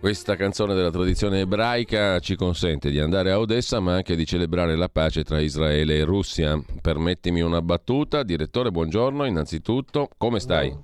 Questa 0.00 0.36
canzone 0.36 0.74
della 0.74 0.90
tradizione 0.90 1.40
ebraica 1.40 2.18
ci 2.20 2.36
consente 2.36 2.90
di 2.90 2.98
andare 2.98 3.32
a 3.32 3.38
Odessa 3.38 3.80
ma 3.80 3.96
anche 3.96 4.16
di 4.16 4.24
celebrare 4.24 4.76
la 4.76 4.88
pace 4.88 5.24
tra 5.24 5.40
Israele 5.40 5.98
e 5.98 6.04
Russia. 6.04 6.58
Permettimi 6.80 7.42
una 7.42 7.60
battuta. 7.60 8.22
Direttore, 8.22 8.70
buongiorno 8.70 9.26
innanzitutto. 9.26 10.08
Come 10.16 10.40
stai? 10.40 10.74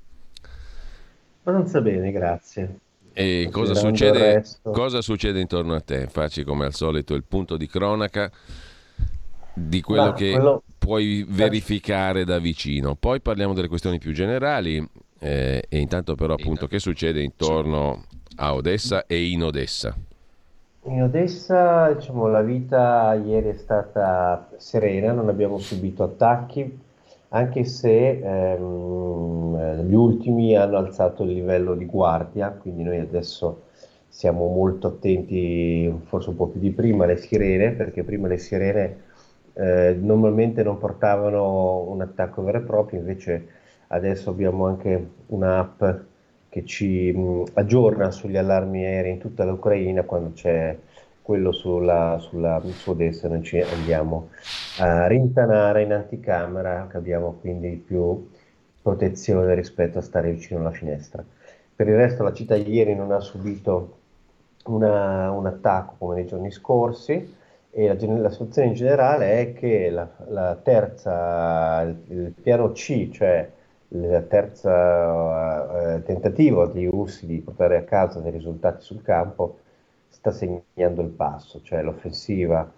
Non 1.43 1.67
so 1.67 1.81
bene, 1.83 2.11
grazie. 2.13 2.89
E 3.21 3.51
cosa 3.51 3.75
succede, 3.75 4.43
cosa 4.63 5.03
succede, 5.03 5.41
intorno 5.41 5.75
a 5.75 5.81
te? 5.81 6.07
Facci 6.07 6.43
come 6.43 6.65
al 6.65 6.73
solito 6.73 7.15
il 7.15 7.25
punto 7.25 7.59
di 7.59 7.67
cronaca 7.67 8.31
di 9.53 9.83
quello 9.83 10.07
Ma, 10.07 10.13
che 10.15 10.31
quello... 10.31 10.63
puoi 10.79 11.27
verificare 11.29 12.25
da 12.25 12.39
vicino. 12.39 12.95
Poi 12.95 13.21
parliamo 13.21 13.53
delle 13.53 13.69
questioni 13.69 13.99
più 13.99 14.13
generali 14.13 14.89
eh, 15.19 15.63
e 15.69 15.79
intanto 15.79 16.15
però 16.15 16.33
appunto 16.33 16.67
che 16.67 16.79
succede 16.79 17.21
intorno 17.21 18.05
a 18.37 18.55
Odessa 18.55 19.05
e 19.07 19.29
in 19.29 19.43
Odessa? 19.43 19.95
In 20.85 21.03
Odessa 21.03 21.93
diciamo, 21.93 22.27
la 22.27 22.41
vita 22.41 23.13
ieri 23.23 23.51
è 23.51 23.57
stata 23.57 24.49
serena, 24.57 25.13
non 25.13 25.29
abbiamo 25.29 25.59
subito 25.59 26.05
attacchi, 26.05 26.79
anche 27.31 27.65
se 27.65 28.19
ehm, 28.21 29.83
gli 29.87 29.95
ultimi 29.95 30.57
hanno 30.57 30.77
alzato 30.79 31.23
il 31.23 31.33
livello 31.33 31.75
di 31.75 31.85
guardia, 31.87 32.51
quindi 32.51 32.83
noi 32.83 32.99
adesso 32.99 33.65
siamo 34.09 34.47
molto 34.49 34.89
attenti, 34.89 35.93
forse 36.07 36.31
un 36.31 36.37
po' 36.37 36.49
più 36.49 36.61
di 36.61 36.71
prima, 36.73 37.05
alle 37.05 37.17
sirene, 37.17 37.73
perché 37.73 38.03
prima 38.05 38.27
le 38.29 38.39
sirene 38.39 38.97
eh, 39.55 39.97
normalmente 40.01 40.63
non 40.63 40.79
portavano 40.79 41.89
un 41.91 42.01
attacco 42.03 42.43
vero 42.43 42.59
e 42.59 42.63
proprio, 42.63 42.99
invece 43.01 43.47
adesso 43.89 44.31
abbiamo 44.31 44.67
anche 44.67 45.11
un'app 45.27 45.83
che 46.49 46.65
ci 46.65 47.13
mh, 47.13 47.45
aggiorna 47.55 48.11
sugli 48.11 48.37
allarmi 48.37 48.85
aerei 48.85 49.13
in 49.13 49.19
tutta 49.19 49.45
l'Ucraina 49.45 50.03
quando 50.03 50.33
c'è 50.33 50.77
quello 51.23 51.53
sulla, 51.53 52.19
sulla, 52.19 52.61
su 52.65 52.91
Odessa 52.91 53.29
noi 53.29 53.43
ci 53.43 53.61
andiamo 53.61 54.31
a 54.79 55.07
rintanare 55.07 55.83
in 55.83 55.93
anticamera 55.93 56.87
che 56.91 56.97
abbiamo 56.97 57.39
quindi 57.41 57.77
più 57.77 58.29
protezione 58.83 59.55
rispetto 59.55 59.99
a 59.99 60.03
stare 60.03 60.33
vicino 60.33 60.61
alla 60.61 60.71
finestra. 60.71 61.25
Per 61.75 61.89
il 61.89 61.97
resto 61.97 62.23
la 62.23 62.33
città 62.33 62.57
ieri 62.57 62.95
non 62.95 63.13
ha 63.13 63.21
subito 63.21 63.99
una, 64.65 65.31
un 65.31 65.47
attacco 65.47 65.95
come 65.99 66.17
nei 66.17 66.27
giorni 66.27 66.51
scorsi 66.51 67.37
e 67.71 67.87
la, 67.87 68.19
la 68.19 68.31
situazione 68.31 68.69
in 68.69 68.75
generale 68.75 69.41
è 69.41 69.53
che 69.53 69.91
la, 69.91 70.09
la 70.29 70.57
terza, 70.63 71.83
il, 71.83 71.97
il 72.09 72.33
piano 72.41 72.73
C, 72.73 73.11
cioè 73.11 73.49
il 73.93 74.27
terzo 74.29 74.69
eh, 74.69 76.03
tentativo 76.05 76.67
di 76.67 76.87
russi 76.87 77.27
di 77.27 77.39
portare 77.39 77.77
a 77.77 77.83
casa 77.83 78.21
dei 78.21 78.31
risultati 78.31 78.83
sul 78.83 79.03
campo 79.03 79.59
sta 80.11 80.31
segnando 80.31 81.01
il 81.01 81.09
passo, 81.09 81.63
cioè 81.63 81.83
l'offensiva 81.83 82.71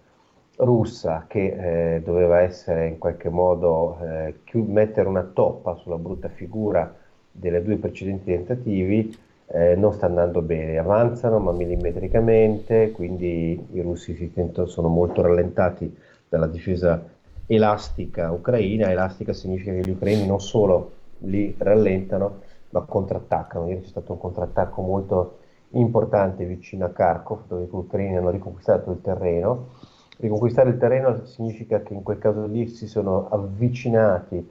russa 0.57 1.25
che 1.27 1.95
eh, 1.95 2.01
doveva 2.01 2.39
essere 2.39 2.87
in 2.87 2.97
qualche 2.99 3.29
modo 3.29 3.97
eh, 4.01 4.35
mettere 4.61 5.07
una 5.07 5.23
toppa 5.23 5.75
sulla 5.75 5.97
brutta 5.97 6.29
figura 6.29 6.95
dei 7.31 7.61
due 7.63 7.77
precedenti 7.77 8.25
tentativi 8.25 9.17
eh, 9.47 9.75
non 9.75 9.93
sta 9.93 10.07
andando 10.07 10.41
bene, 10.41 10.77
avanzano 10.77 11.39
ma 11.39 11.51
millimetricamente, 11.51 12.91
quindi 12.91 13.67
i 13.71 13.81
russi 13.81 14.15
si 14.15 14.31
sentono, 14.33 14.67
sono 14.67 14.87
molto 14.87 15.21
rallentati 15.21 15.95
dalla 16.27 16.47
difesa 16.47 17.03
elastica 17.45 18.31
ucraina, 18.31 18.89
elastica 18.89 19.33
significa 19.33 19.71
che 19.73 19.81
gli 19.81 19.91
ucraini 19.91 20.25
non 20.25 20.39
solo 20.39 20.91
li 21.19 21.53
rallentano 21.57 22.41
ma 22.69 22.81
contrattaccano. 22.81 23.67
Ieri 23.67 23.81
c'è 23.81 23.87
stato 23.87 24.13
un 24.13 24.19
contrattacco 24.19 24.81
molto 24.81 25.37
importante 25.79 26.45
vicino 26.45 26.85
a 26.85 26.89
Kharkov 26.89 27.47
dove 27.47 27.65
gli 27.65 27.69
ucraini 27.71 28.17
hanno 28.17 28.29
riconquistato 28.29 28.91
il 28.91 29.01
terreno. 29.01 29.69
Riconquistare 30.17 30.69
il 30.69 30.77
terreno 30.77 31.25
significa 31.25 31.81
che 31.81 31.93
in 31.93 32.03
quel 32.03 32.19
caso 32.19 32.45
lì 32.45 32.67
si 32.67 32.87
sono 32.87 33.27
avvicinati 33.29 34.47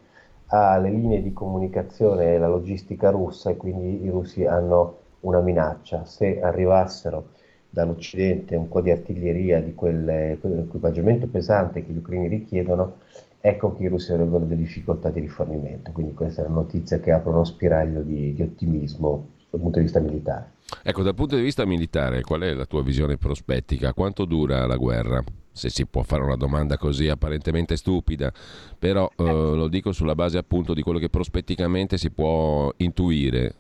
alle 0.46 0.90
linee 0.90 1.22
di 1.22 1.32
comunicazione 1.32 2.24
e 2.24 2.34
alla 2.36 2.48
logistica 2.48 3.10
russa 3.10 3.50
e 3.50 3.56
quindi 3.56 4.04
i 4.04 4.10
russi 4.10 4.44
hanno 4.44 4.98
una 5.20 5.40
minaccia. 5.40 6.04
Se 6.04 6.40
arrivassero 6.40 7.28
dall'Occidente 7.70 8.54
un 8.54 8.68
po' 8.68 8.82
di 8.82 8.90
artiglieria 8.90 9.62
di 9.62 9.74
quell'equipaggiamento 9.74 11.26
pesante 11.28 11.84
che 11.84 11.92
gli 11.92 11.98
ucraini 11.98 12.28
richiedono, 12.28 12.96
ecco 13.40 13.74
che 13.74 13.84
i 13.84 13.88
russi 13.88 14.12
avrebbero 14.12 14.44
delle 14.44 14.60
difficoltà 14.60 15.08
di 15.08 15.20
rifornimento. 15.20 15.90
Quindi 15.92 16.12
questa 16.12 16.42
è 16.42 16.46
una 16.46 16.56
notizia 16.56 16.98
che 16.98 17.12
apre 17.12 17.30
uno 17.30 17.44
spiraglio 17.44 18.02
di, 18.02 18.34
di 18.34 18.42
ottimismo 18.42 19.26
dal 19.52 19.60
punto 19.60 19.78
di 19.78 19.84
vista 19.84 20.00
militare. 20.00 20.50
Ecco, 20.82 21.02
dal 21.02 21.14
punto 21.14 21.36
di 21.36 21.42
vista 21.42 21.66
militare, 21.66 22.22
qual 22.22 22.40
è 22.40 22.54
la 22.54 22.64
tua 22.64 22.82
visione 22.82 23.18
prospettica? 23.18 23.92
Quanto 23.92 24.24
dura 24.24 24.66
la 24.66 24.76
guerra? 24.76 25.22
Se 25.52 25.68
si 25.68 25.84
può 25.84 26.02
fare 26.02 26.22
una 26.22 26.36
domanda 26.36 26.78
così 26.78 27.08
apparentemente 27.08 27.76
stupida, 27.76 28.32
però 28.78 29.10
eh, 29.14 29.22
lo 29.22 29.68
dico 29.68 29.92
sulla 29.92 30.14
base 30.14 30.38
appunto 30.38 30.72
di 30.72 30.80
quello 30.80 30.98
che 30.98 31.10
prospetticamente 31.10 31.98
si 31.98 32.10
può 32.10 32.72
intuire. 32.78 33.54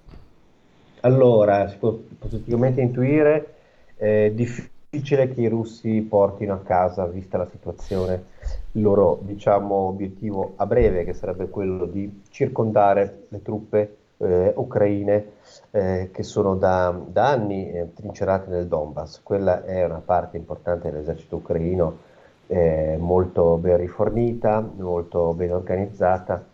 Allora, 1.00 1.68
si 1.68 1.76
può 1.76 1.98
prospetticamente 2.18 2.80
intuire, 2.80 3.54
è 3.96 4.32
difficile 4.34 5.34
che 5.34 5.42
i 5.42 5.48
russi 5.48 6.00
portino 6.00 6.54
a 6.54 6.60
casa, 6.60 7.04
vista 7.06 7.36
la 7.36 7.48
situazione, 7.50 8.24
il 8.72 8.80
loro 8.80 9.20
diciamo, 9.22 9.74
obiettivo 9.74 10.54
a 10.56 10.64
breve, 10.64 11.04
che 11.04 11.12
sarebbe 11.12 11.50
quello 11.50 11.84
di 11.84 12.22
circondare 12.30 13.26
le 13.28 13.42
truppe 13.42 13.96
eh, 14.22 14.52
ucraine 14.56 15.32
eh, 15.70 16.10
che 16.12 16.22
sono 16.22 16.54
da, 16.54 16.94
da 17.06 17.28
anni 17.28 17.70
eh, 17.70 17.92
trincerate 17.94 18.50
nel 18.50 18.66
Donbass. 18.66 19.22
Quella 19.22 19.64
è 19.64 19.84
una 19.84 20.02
parte 20.04 20.36
importante 20.36 20.90
dell'esercito 20.90 21.36
ucraino, 21.36 21.98
eh, 22.46 22.96
molto 22.98 23.56
ben 23.56 23.76
rifornita, 23.76 24.60
molto 24.76 25.32
ben 25.34 25.52
organizzata. 25.52 26.44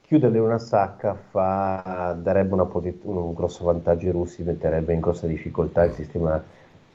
Chiuderle 0.00 0.38
una 0.38 0.58
sacca 0.58 1.14
fa, 1.14 2.16
darebbe 2.20 2.56
posit- 2.66 3.04
un 3.04 3.34
grosso 3.34 3.64
vantaggio 3.64 4.06
ai 4.06 4.12
russi, 4.12 4.42
metterebbe 4.44 4.92
in 4.92 5.00
grossa 5.00 5.26
difficoltà 5.26 5.84
il 5.84 5.92
sistema, 5.94 6.40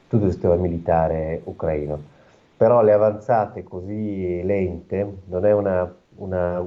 tutto 0.08 0.24
il 0.24 0.32
sistema 0.32 0.54
militare 0.54 1.40
ucraino 1.44 2.20
però 2.62 2.80
le 2.80 2.92
avanzate 2.92 3.64
così 3.64 4.40
lente 4.44 5.16
non 5.24 5.44
è, 5.44 5.52
una, 5.52 5.92
una, 6.18 6.64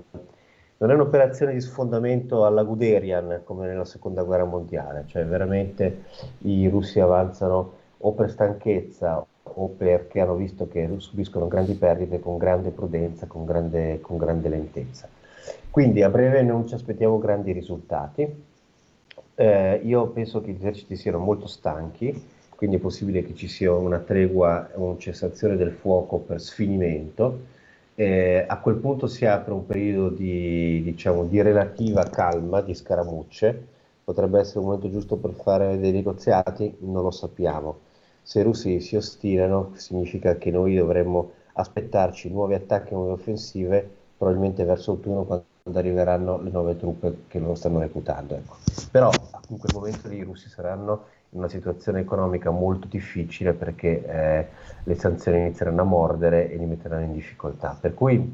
non 0.77 0.91
è 0.91 0.93
un'operazione 0.93 1.53
di 1.53 1.61
sfondamento 1.61 2.45
alla 2.45 2.63
Guderian 2.63 3.41
come 3.43 3.67
nella 3.67 3.85
seconda 3.85 4.23
guerra 4.23 4.45
mondiale, 4.45 5.05
cioè 5.07 5.25
veramente 5.25 6.03
i 6.39 6.67
russi 6.67 6.99
avanzano 6.99 7.73
o 7.97 8.11
per 8.11 8.29
stanchezza 8.29 9.25
o 9.43 9.67
perché 9.69 10.19
hanno 10.19 10.35
visto 10.35 10.67
che 10.67 10.89
subiscono 10.97 11.47
grandi 11.47 11.75
perdite 11.75 12.19
con 12.19 12.37
grande 12.37 12.71
prudenza, 12.71 13.25
con 13.25 13.45
grande, 13.45 13.99
con 14.01 14.17
grande 14.17 14.49
lentezza. 14.49 15.07
Quindi 15.69 16.03
a 16.03 16.09
breve 16.09 16.41
non 16.41 16.67
ci 16.67 16.73
aspettiamo 16.73 17.19
grandi 17.19 17.51
risultati. 17.51 18.43
Eh, 19.35 19.81
io 19.83 20.07
penso 20.07 20.41
che 20.41 20.51
gli 20.51 20.55
eserciti 20.55 20.95
siano 20.95 21.19
molto 21.19 21.47
stanchi, 21.47 22.27
quindi 22.55 22.77
è 22.77 22.79
possibile 22.79 23.23
che 23.23 23.35
ci 23.35 23.47
sia 23.47 23.73
una 23.73 23.99
tregua 23.99 24.69
una 24.75 24.97
cessazione 24.97 25.55
del 25.55 25.71
fuoco 25.71 26.17
per 26.17 26.41
sfinimento. 26.41 27.53
Eh, 27.97 28.43
a 28.45 28.59
quel 28.59 28.75
punto 28.75 29.07
si 29.07 29.25
apre 29.25 29.53
un 29.53 29.65
periodo 29.65 30.09
di, 30.09 30.81
diciamo, 30.83 31.23
di 31.23 31.41
relativa 31.41 32.03
calma, 32.03 32.61
di 32.61 32.73
scaramucce, 32.73 33.67
potrebbe 34.03 34.39
essere 34.39 34.59
il 34.59 34.65
momento 34.65 34.89
giusto 34.89 35.15
per 35.15 35.31
fare 35.31 35.79
dei 35.79 35.93
negoziati, 35.93 36.75
non 36.79 37.03
lo 37.03 37.11
sappiamo. 37.11 37.79
Se 38.21 38.39
i 38.39 38.43
russi 38.43 38.81
si 38.81 38.95
ostinano, 38.97 39.71
significa 39.75 40.35
che 40.35 40.51
noi 40.51 40.75
dovremmo 40.75 41.31
aspettarci 41.53 42.29
nuovi 42.29 42.55
attacchi, 42.55 42.93
nuove 42.93 43.13
offensive, 43.13 43.89
probabilmente 44.17 44.65
verso 44.65 44.91
autunno 44.91 45.23
quando 45.23 45.45
arriveranno 45.73 46.41
le 46.41 46.49
nuove 46.49 46.75
truppe 46.77 47.15
che 47.27 47.39
loro 47.39 47.55
stanno 47.55 47.79
reclutando. 47.79 48.35
Ecco. 48.35 48.55
Però 48.91 49.09
in 49.49 49.57
quel 49.57 49.71
momento 49.73 50.09
lì 50.09 50.17
i 50.17 50.23
russi 50.23 50.49
saranno 50.49 51.05
una 51.35 51.47
situazione 51.47 51.99
economica 51.99 52.49
molto 52.49 52.87
difficile 52.87 53.53
perché 53.53 54.05
eh, 54.05 54.47
le 54.83 54.95
sanzioni 54.95 55.39
inizieranno 55.39 55.81
a 55.81 55.85
mordere 55.85 56.51
e 56.51 56.57
li 56.57 56.65
metteranno 56.65 57.05
in 57.05 57.13
difficoltà. 57.13 57.77
Per 57.79 57.93
cui 57.93 58.33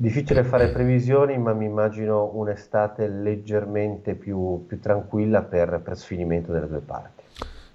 Difficile 0.00 0.44
fare 0.44 0.68
previsioni, 0.70 1.36
ma 1.38 1.52
mi 1.52 1.64
immagino 1.64 2.30
un'estate 2.32 3.08
leggermente 3.08 4.14
più, 4.14 4.64
più 4.68 4.78
tranquilla 4.78 5.42
per, 5.42 5.80
per 5.82 5.96
sfinimento 5.96 6.52
delle 6.52 6.68
due 6.68 6.78
parti. 6.78 7.24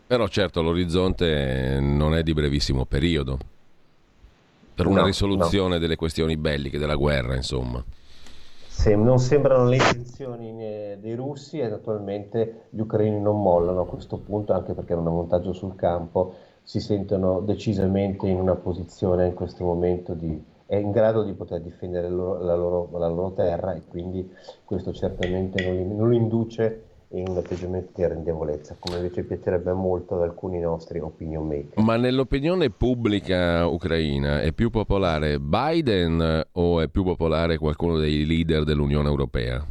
Però 0.08 0.26
certo 0.30 0.62
l'orizzonte 0.62 1.80
non 1.82 2.16
è 2.16 2.24
di 2.24 2.34
brevissimo 2.34 2.86
periodo 2.86 3.38
per 4.74 4.86
una 4.88 5.02
no, 5.02 5.08
risoluzione 5.08 5.74
no. 5.74 5.80
delle 5.80 5.98
questioni 5.98 6.38
belliche, 6.38 6.80
della 6.80 6.96
guerra, 6.96 7.36
insomma. 7.36 7.84
Se 8.76 8.96
non 8.96 9.18
sembrano 9.20 9.66
le 9.66 9.78
intenzioni 9.78 10.52
dei 11.00 11.16
russi 11.16 11.58
e 11.60 11.70
naturalmente 11.70 12.66
gli 12.70 12.82
ucraini 12.82 13.22
non 13.22 13.42
mollano 13.42 13.82
a 13.82 13.88
questo 13.88 14.18
punto, 14.18 14.52
anche 14.52 14.74
perché 14.74 14.92
hanno 14.92 15.10
un 15.10 15.18
vantaggio 15.20 15.54
sul 15.54 15.76
campo, 15.76 16.34
si 16.64 16.82
sentono 16.82 17.40
decisamente 17.40 18.28
in 18.28 18.40
una 18.40 18.56
posizione 18.56 19.28
in 19.28 19.36
questo 19.36 19.64
momento 19.64 20.14
di 20.14 20.52
è 20.66 20.76
in 20.76 20.92
grado 20.92 21.24
di 21.24 21.34
poter 21.34 21.62
difendere 21.62 22.10
loro, 22.10 22.44
la, 22.44 22.56
loro, 22.56 22.90
la, 22.98 23.08
loro, 23.08 23.32
terra 23.32 23.74
e 23.74 23.84
quindi 23.88 24.30
questo 24.66 24.92
certamente 24.92 25.64
non 25.64 25.76
li, 25.76 25.86
non 25.86 26.10
li 26.10 26.18
induce 26.18 26.84
in 27.14 27.28
un 27.28 27.38
atteggiamento 27.38 27.92
di 27.96 28.04
arrendevolezza, 28.04 28.76
come 28.80 28.98
invece 28.98 29.24
piacerebbe 29.24 29.74
molto 29.74 30.16
ad 30.16 30.22
alcuni 30.22 30.60
nostri 30.60 31.00
opinion 31.00 31.46
maker. 31.46 31.84
Ma 31.84 31.96
nell'opinione 31.98 32.70
pubblica 32.70 33.66
ucraina 33.68 34.42
è 34.42 34.52
più 34.52 34.70
popolare 34.70 35.40
Biden 35.40 36.44
o 36.52 36.82
è 36.82 36.88
più 36.88 37.04
popolare 37.04 37.58
qualcuno 37.58 37.98
dei 37.98 38.26
leader 38.26 38.64
dell'Unione 38.64 39.08
Europea? 39.08 39.64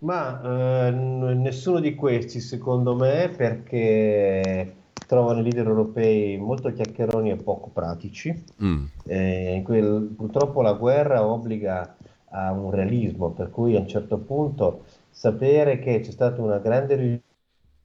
Ma 0.00 0.86
eh, 0.86 0.90
nessuno 0.90 1.78
di 1.78 1.94
questi 1.94 2.40
secondo 2.40 2.94
me 2.94 3.32
perché 3.36 4.74
trovano 5.06 5.40
i 5.40 5.42
leader 5.42 5.66
europei 5.66 6.38
molto 6.38 6.72
chiacchieroni 6.72 7.30
e 7.30 7.36
poco 7.36 7.68
pratici. 7.68 8.44
Mm. 8.62 8.84
Eh, 9.04 9.60
quel, 9.64 10.14
purtroppo 10.16 10.62
la 10.62 10.72
guerra 10.72 11.24
obbliga 11.26 11.96
a 12.30 12.52
un 12.52 12.70
realismo, 12.70 13.30
per 13.30 13.50
cui 13.50 13.76
a 13.76 13.80
un 13.80 13.88
certo 13.88 14.18
punto 14.18 14.84
sapere 15.20 15.80
che 15.80 16.00
c'è 16.00 16.10
stata 16.12 16.40
una 16.40 16.56
grande 16.56 17.20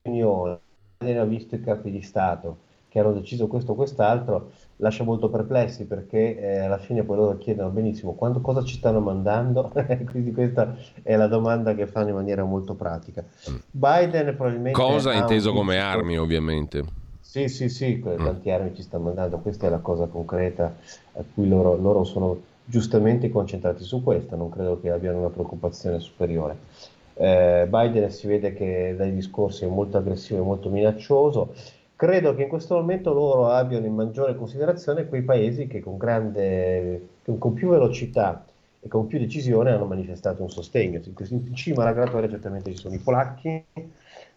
riunione, 0.05 0.59
hanno 0.99 1.25
visto 1.25 1.55
i 1.55 1.59
capi 1.59 1.91
di 1.91 2.01
Stato 2.01 2.59
che 2.87 3.01
hanno 3.01 3.11
deciso 3.11 3.47
questo 3.47 3.73
o 3.73 3.75
quest'altro, 3.75 4.51
lascia 4.77 5.03
molto 5.03 5.29
perplessi 5.29 5.85
perché 5.85 6.39
eh, 6.39 6.59
alla 6.59 6.77
fine 6.77 7.03
poi 7.03 7.17
loro 7.17 7.37
chiedono 7.37 7.71
benissimo 7.71 8.13
quando, 8.13 8.39
cosa 8.39 8.63
ci 8.63 8.75
stanno 8.75 9.01
mandando, 9.01 9.69
quindi 10.09 10.31
questa 10.31 10.77
è 11.03 11.17
la 11.17 11.27
domanda 11.27 11.75
che 11.75 11.87
fanno 11.87 12.07
in 12.07 12.15
maniera 12.15 12.45
molto 12.45 12.73
pratica. 12.73 13.21
Mm. 13.49 13.55
Biden 13.69 14.35
probabilmente... 14.37 14.79
Cosa 14.79 15.11
inteso 15.11 15.51
come 15.51 15.77
armi 15.77 16.17
ovviamente. 16.17 16.85
Sì, 17.19 17.49
sì, 17.49 17.67
sì, 17.67 18.01
mm. 18.01 18.15
tanti 18.15 18.49
armi 18.49 18.73
ci 18.73 18.81
stanno 18.81 19.03
mandando, 19.03 19.39
questa 19.39 19.67
è 19.67 19.69
la 19.69 19.79
cosa 19.79 20.05
concreta 20.05 20.73
a 21.15 21.23
cui 21.33 21.49
loro, 21.49 21.75
loro 21.75 22.05
sono 22.05 22.39
giustamente 22.63 23.29
concentrati 23.29 23.83
su 23.83 24.01
questo, 24.01 24.37
non 24.37 24.49
credo 24.49 24.79
che 24.79 24.89
abbiano 24.89 25.19
una 25.19 25.29
preoccupazione 25.29 25.99
superiore. 25.99 26.93
Eh, 27.17 27.65
Biden 27.69 28.11
si 28.11 28.27
vede 28.27 28.53
che 28.53 28.93
dai 28.97 29.13
discorsi 29.13 29.63
è 29.63 29.67
molto 29.67 29.97
aggressivo 29.97 30.41
e 30.41 30.43
molto 30.43 30.69
minaccioso. 30.69 31.53
Credo 31.95 32.35
che 32.35 32.43
in 32.43 32.49
questo 32.49 32.75
momento 32.75 33.13
loro 33.13 33.47
abbiano 33.47 33.85
in 33.85 33.95
maggiore 33.95 34.35
considerazione 34.35 35.07
quei 35.07 35.21
paesi 35.21 35.67
che 35.67 35.79
con, 35.79 35.97
grande, 35.97 37.07
con 37.37 37.53
più 37.53 37.69
velocità 37.69 38.45
e 38.81 38.87
con 38.89 39.07
più 39.07 39.17
decisione 39.17 39.71
hanno 39.71 39.85
manifestato 39.85 40.41
un 40.41 40.49
sostegno. 40.49 40.99
In 41.29 41.55
cima 41.55 41.83
alla 41.83 41.93
graduatoria 41.93 42.29
certamente 42.29 42.71
ci 42.71 42.77
sono 42.77 42.95
i 42.95 42.99
polacchi, 42.99 43.63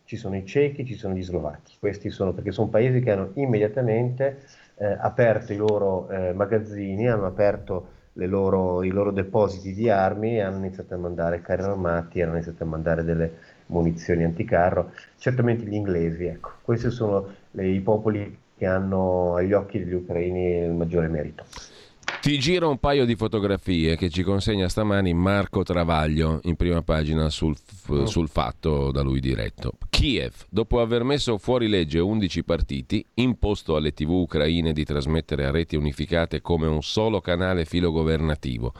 ci 0.04 0.16
sono 0.16 0.36
i 0.36 0.46
cechi, 0.46 0.86
ci 0.86 0.94
sono 0.94 1.14
gli 1.14 1.22
slovacchi. 1.22 1.74
Questi 1.80 2.10
sono 2.10 2.32
perché 2.32 2.52
sono 2.52 2.68
paesi 2.68 3.00
che 3.00 3.10
hanno 3.10 3.30
immediatamente 3.34 4.38
eh, 4.76 4.86
aperto 4.86 5.52
i 5.52 5.56
loro 5.56 6.08
eh, 6.08 6.32
magazzini, 6.32 7.08
hanno 7.08 7.26
aperto 7.26 7.96
loro, 8.26 8.82
i 8.82 8.90
loro 8.90 9.10
depositi 9.10 9.74
di 9.74 9.88
armi 9.88 10.40
hanno 10.40 10.58
iniziato 10.58 10.94
a 10.94 10.98
mandare 10.98 11.40
carri 11.40 11.62
armati, 11.62 12.20
hanno 12.20 12.34
iniziato 12.34 12.64
a 12.64 12.66
mandare 12.66 13.04
delle 13.04 13.32
munizioni 13.66 14.24
anticarro. 14.24 14.92
Certamente 15.16 15.64
gli 15.64 15.74
inglesi, 15.74 16.24
ecco, 16.24 16.52
questi 16.62 16.90
sono 16.90 17.26
le, 17.52 17.68
i 17.68 17.80
popoli 17.80 18.38
che 18.56 18.66
hanno 18.66 19.36
agli 19.36 19.52
occhi 19.52 19.78
degli 19.78 19.94
ucraini 19.94 20.64
il 20.64 20.72
maggiore 20.72 21.08
merito. 21.08 21.44
Ti 22.20 22.36
giro 22.38 22.68
un 22.68 22.78
paio 22.78 23.04
di 23.04 23.14
fotografie 23.14 23.96
che 23.96 24.10
ci 24.10 24.24
consegna 24.24 24.68
stamani 24.68 25.14
Marco 25.14 25.62
Travaglio 25.62 26.40
in 26.44 26.56
prima 26.56 26.82
pagina 26.82 27.30
sul, 27.30 27.56
oh. 27.86 28.06
sul, 28.06 28.28
fatto 28.28 28.90
da 28.90 29.02
lui 29.02 29.20
diretto. 29.20 29.74
Kiev, 29.88 30.34
dopo 30.50 30.80
aver 30.80 31.04
messo 31.04 31.38
fuori 31.38 31.68
legge 31.68 32.00
11 32.00 32.42
partiti, 32.42 33.06
imposto 33.14 33.76
alle 33.76 33.92
tv 33.92 34.10
ucraine 34.10 34.72
di 34.72 34.84
trasmettere 34.84 35.46
a 35.46 35.52
reti 35.52 35.76
unificate 35.76 36.40
come 36.40 36.66
un 36.66 36.82
solo 36.82 37.20
canale 37.20 37.64
filogovernativo. 37.64 38.74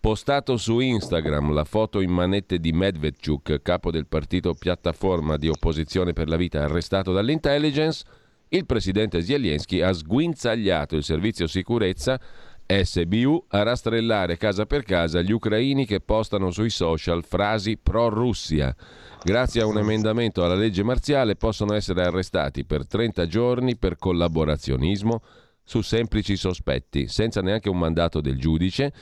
Postato 0.00 0.56
su 0.56 0.80
Instagram 0.80 1.52
la 1.52 1.64
foto 1.64 2.00
in 2.00 2.10
manette 2.10 2.58
di 2.58 2.72
Medvedchuk, 2.72 3.62
capo 3.62 3.92
del 3.92 4.08
partito 4.08 4.54
piattaforma 4.54 5.36
di 5.36 5.48
opposizione 5.48 6.12
per 6.12 6.28
la 6.28 6.36
vita 6.36 6.64
arrestato 6.64 7.12
dall'intelligence, 7.12 8.04
il 8.48 8.66
presidente 8.66 9.22
Zelensky 9.22 9.80
ha 9.80 9.92
sguinzagliato 9.92 10.96
il 10.96 11.04
servizio 11.04 11.46
sicurezza 11.46 12.20
SBU 12.66 13.44
a 13.48 13.62
rastrellare 13.62 14.36
casa 14.36 14.66
per 14.66 14.82
casa 14.82 15.20
gli 15.20 15.32
ucraini 15.32 15.86
che 15.86 16.00
postano 16.00 16.50
sui 16.50 16.70
social 16.70 17.24
frasi 17.24 17.76
pro-Russia. 17.76 18.74
Grazie 19.22 19.62
a 19.62 19.66
un 19.66 19.78
emendamento 19.78 20.44
alla 20.44 20.54
legge 20.54 20.82
marziale 20.82 21.36
possono 21.36 21.74
essere 21.74 22.02
arrestati 22.02 22.64
per 22.64 22.86
30 22.86 23.26
giorni 23.26 23.76
per 23.76 23.96
collaborazionismo 23.96 25.22
su 25.64 25.80
semplici 25.80 26.36
sospetti, 26.36 27.06
senza 27.08 27.40
neanche 27.40 27.68
un 27.68 27.78
mandato 27.78 28.20
del 28.20 28.38
giudice. 28.38 28.92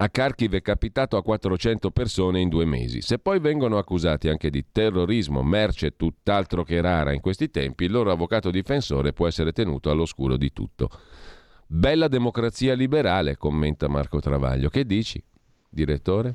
A 0.00 0.08
Kharkiv 0.08 0.54
è 0.54 0.62
capitato 0.62 1.16
a 1.16 1.22
400 1.24 1.90
persone 1.90 2.40
in 2.40 2.48
due 2.48 2.64
mesi. 2.64 3.00
Se 3.00 3.18
poi 3.18 3.40
vengono 3.40 3.78
accusati 3.78 4.28
anche 4.28 4.48
di 4.48 4.66
terrorismo, 4.70 5.42
merce 5.42 5.96
tutt'altro 5.96 6.62
che 6.62 6.80
rara 6.80 7.12
in 7.12 7.20
questi 7.20 7.50
tempi, 7.50 7.84
il 7.84 7.90
loro 7.90 8.12
avvocato 8.12 8.50
difensore 8.52 9.12
può 9.12 9.26
essere 9.26 9.50
tenuto 9.50 9.90
all'oscuro 9.90 10.36
di 10.36 10.52
tutto. 10.52 10.88
Bella 11.70 12.08
democrazia 12.08 12.72
liberale, 12.72 13.36
commenta 13.36 13.88
Marco 13.88 14.20
Travaglio. 14.20 14.70
Che 14.70 14.86
dici, 14.86 15.22
direttore? 15.68 16.34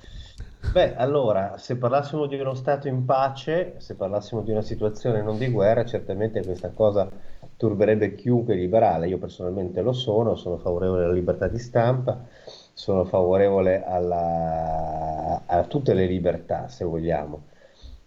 Beh, 0.71 0.95
allora, 0.95 1.57
se 1.57 1.75
parlassimo 1.75 2.27
di 2.27 2.35
uno 2.35 2.53
Stato 2.53 2.87
in 2.87 3.03
pace, 3.03 3.73
se 3.79 3.95
parlassimo 3.95 4.41
di 4.41 4.51
una 4.51 4.61
situazione 4.61 5.23
non 5.23 5.39
di 5.39 5.47
guerra, 5.47 5.85
certamente 5.85 6.45
questa 6.45 6.69
cosa 6.69 7.09
turberebbe 7.57 8.13
chiunque 8.13 8.53
liberale. 8.53 9.07
Io 9.07 9.17
personalmente 9.17 9.81
lo 9.81 9.91
sono, 9.91 10.35
sono 10.35 10.59
favorevole 10.59 11.05
alla 11.05 11.13
libertà 11.13 11.47
di 11.47 11.57
stampa, 11.57 12.27
sono 12.71 13.03
favorevole 13.03 13.83
alla, 13.83 15.41
a 15.47 15.63
tutte 15.63 15.95
le 15.95 16.05
libertà, 16.05 16.67
se 16.67 16.85
vogliamo. 16.85 17.45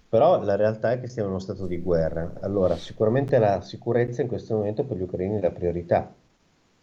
Però 0.09 0.41
la 0.45 0.55
realtà 0.55 0.93
è 0.93 1.01
che 1.01 1.09
siamo 1.09 1.27
in 1.27 1.35
uno 1.35 1.43
stato 1.43 1.67
di 1.67 1.79
guerra. 1.79 2.35
Allora, 2.43 2.77
sicuramente 2.77 3.37
la 3.39 3.63
sicurezza 3.63 4.23
in 4.23 4.29
questo 4.29 4.55
momento 4.55 4.85
per 4.85 4.97
gli 4.97 5.03
ucraini 5.03 5.39
è 5.39 5.41
la 5.41 5.51
priorità 5.51 6.09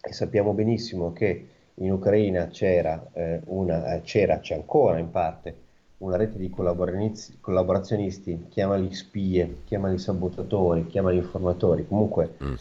e 0.06 0.12
sappiamo 0.12 0.54
benissimo 0.54 1.14
che 1.14 1.48
in 1.76 1.92
Ucraina 1.92 2.48
c'era, 2.48 3.08
eh, 3.14 3.40
una, 3.46 3.96
eh, 3.96 4.02
c'era, 4.02 4.40
c'è 4.40 4.54
ancora 4.54 5.00
in 5.00 5.10
parte, 5.10 5.56
una 6.00 6.18
rete 6.18 6.38
di 6.38 6.50
collaborazionisti, 6.50 8.48
chiamali 8.50 8.94
spie, 8.94 9.60
chiamali 9.64 9.98
sabotatori, 9.98 10.88
chiamali 10.88 11.18
informatori, 11.18 11.88
comunque 11.88 12.36
mm. 12.44 12.54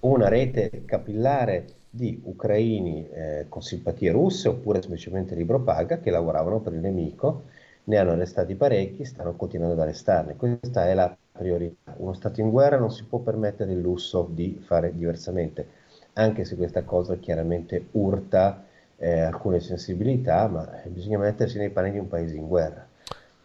una 0.00 0.28
rete 0.28 0.84
capillare 0.84 1.66
di 1.90 2.20
ucraini 2.24 3.08
eh, 3.10 3.46
con 3.48 3.62
simpatie 3.62 4.12
russe 4.12 4.48
oppure 4.48 4.80
semplicemente 4.80 5.34
libro 5.34 5.60
paga 5.60 5.98
che 5.98 6.10
lavoravano 6.10 6.60
per 6.60 6.74
il 6.74 6.80
nemico, 6.80 7.42
ne 7.84 7.96
hanno 7.96 8.12
arrestati 8.12 8.54
parecchi, 8.54 9.04
stanno 9.04 9.34
continuando 9.34 9.74
ad 9.74 9.80
arrestarne. 9.80 10.36
Questa 10.36 10.88
è 10.88 10.94
la 10.94 11.14
priorità. 11.32 11.94
Uno 11.96 12.14
Stato 12.14 12.40
in 12.40 12.50
guerra 12.50 12.78
non 12.78 12.92
si 12.92 13.04
può 13.04 13.18
permettere 13.18 13.72
il 13.72 13.80
lusso 13.80 14.28
di 14.30 14.60
fare 14.64 14.94
diversamente 14.94 15.82
anche 16.14 16.44
se 16.44 16.56
questa 16.56 16.82
cosa 16.82 17.16
chiaramente 17.16 17.88
urta 17.92 18.64
eh, 18.96 19.20
alcune 19.20 19.60
sensibilità, 19.60 20.48
ma 20.48 20.68
bisogna 20.86 21.18
mettersi 21.18 21.58
nei 21.58 21.70
panni 21.70 21.92
di 21.92 21.98
un 21.98 22.08
paese 22.08 22.36
in 22.36 22.46
guerra. 22.46 22.86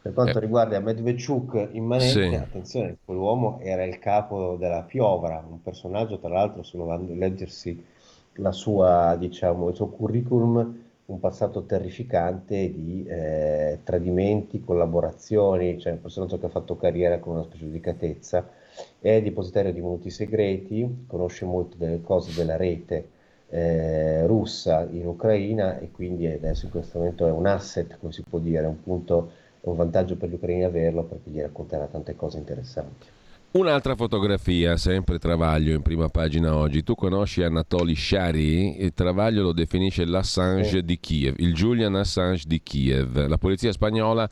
Per 0.02 0.14
quanto 0.14 0.38
eh. 0.38 0.42
riguarda 0.42 0.80
Medvedchuk 0.80 1.70
in 1.74 1.84
manette, 1.84 2.30
sì. 2.30 2.36
attenzione, 2.36 2.98
quell'uomo 3.04 3.60
era 3.62 3.84
il 3.84 4.00
capo 4.00 4.56
della 4.56 4.84
Piovra, 4.84 5.44
un 5.48 5.62
personaggio 5.62 6.20
tra 6.20 6.30
l'altro, 6.30 6.64
se 6.64 6.78
non 6.78 6.88
vanno 6.88 7.12
a 7.12 7.16
leggersi 7.16 7.84
sua, 8.52 9.18
diciamo, 9.20 9.68
il 9.70 9.76
suo 9.76 9.88
curriculum, 9.88 10.84
un 11.06 11.20
passato 11.20 11.66
terrificante 11.66 12.72
di 12.72 13.04
eh, 13.06 13.80
tradimenti, 13.84 14.64
collaborazioni, 14.64 15.80
cioè 15.80 15.94
un 15.94 16.02
personaggio 16.02 16.40
che 16.40 16.46
ha 16.46 16.50
fatto 16.50 16.78
carriera 16.78 17.20
con 17.20 17.34
una 17.34 17.44
specificatezza 17.44 18.48
è 19.00 19.22
depositario 19.22 19.72
di 19.72 19.82
molti 19.82 20.10
segreti, 20.10 21.06
conosce 21.08 21.46
molte 21.46 21.78
delle 21.78 22.02
cose 22.02 22.34
della 22.34 22.58
rete 22.58 23.10
eh, 23.50 24.26
russa 24.28 24.88
in 24.92 25.08
Ucraina 25.08 25.80
e 25.80 25.92
quindi 25.92 26.28
adesso 26.28 26.66
in 26.66 26.72
questo 26.72 27.00
momento 27.00 27.28
è 27.28 27.32
un 27.32 27.48
asset, 27.48 27.98
come 28.00 28.12
si 28.12 28.24
può 28.28 28.40
dire, 28.40 28.66
un 28.66 28.82
punto, 28.82 29.32
è 29.62 29.68
un 29.68 29.76
vantaggio 29.76 30.16
per 30.16 30.30
gli 30.30 30.34
ucraini 30.34 30.64
averlo 30.64 31.04
perché 31.04 31.30
gli 31.30 31.42
racconterà 31.42 31.86
tante 31.86 32.16
cose 32.16 32.38
interessanti. 32.38 33.08
Un'altra 33.52 33.96
fotografia, 33.96 34.78
sempre 34.78 35.18
Travaglio 35.18 35.74
in 35.74 35.82
prima 35.82 36.08
pagina 36.08 36.56
oggi. 36.56 36.84
Tu 36.84 36.94
conosci 36.94 37.42
Anatoly 37.42 37.96
Shari? 37.96 38.84
Il 38.84 38.94
Travaglio 38.94 39.42
lo 39.42 39.54
definisce 39.54 40.06
l'Assange 40.06 40.84
di 40.84 41.00
Kiev, 41.00 41.34
il 41.40 41.56
Julian 41.56 41.96
Assange 41.96 42.44
di 42.46 42.62
Kiev. 42.62 43.26
La 43.26 43.40
polizia 43.40 43.72
spagnola 43.72 44.30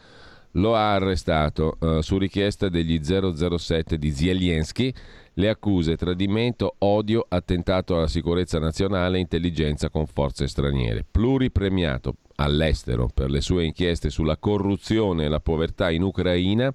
lo 0.57 0.75
ha 0.75 0.93
arrestato 0.93 1.77
uh, 1.79 2.01
su 2.01 2.17
richiesta 2.17 2.69
degli 2.69 2.99
007 3.01 3.97
di 3.97 4.11
Zelensky. 4.11 4.93
Le 5.33 5.49
accuse 5.49 5.95
tradimento, 5.95 6.75
odio, 6.79 7.25
attentato 7.27 7.95
alla 7.95 8.07
sicurezza 8.07 8.59
nazionale, 8.59 9.19
intelligenza 9.19 9.89
con 9.89 10.07
forze 10.07 10.47
straniere. 10.47 11.05
Pluripremiato 11.09 12.15
all'estero 12.35 13.07
per 13.13 13.29
le 13.29 13.41
sue 13.41 13.65
inchieste 13.65 14.09
sulla 14.09 14.37
corruzione 14.37 15.25
e 15.25 15.27
la 15.27 15.39
povertà 15.39 15.91
in 15.91 16.03
Ucraina 16.03 16.73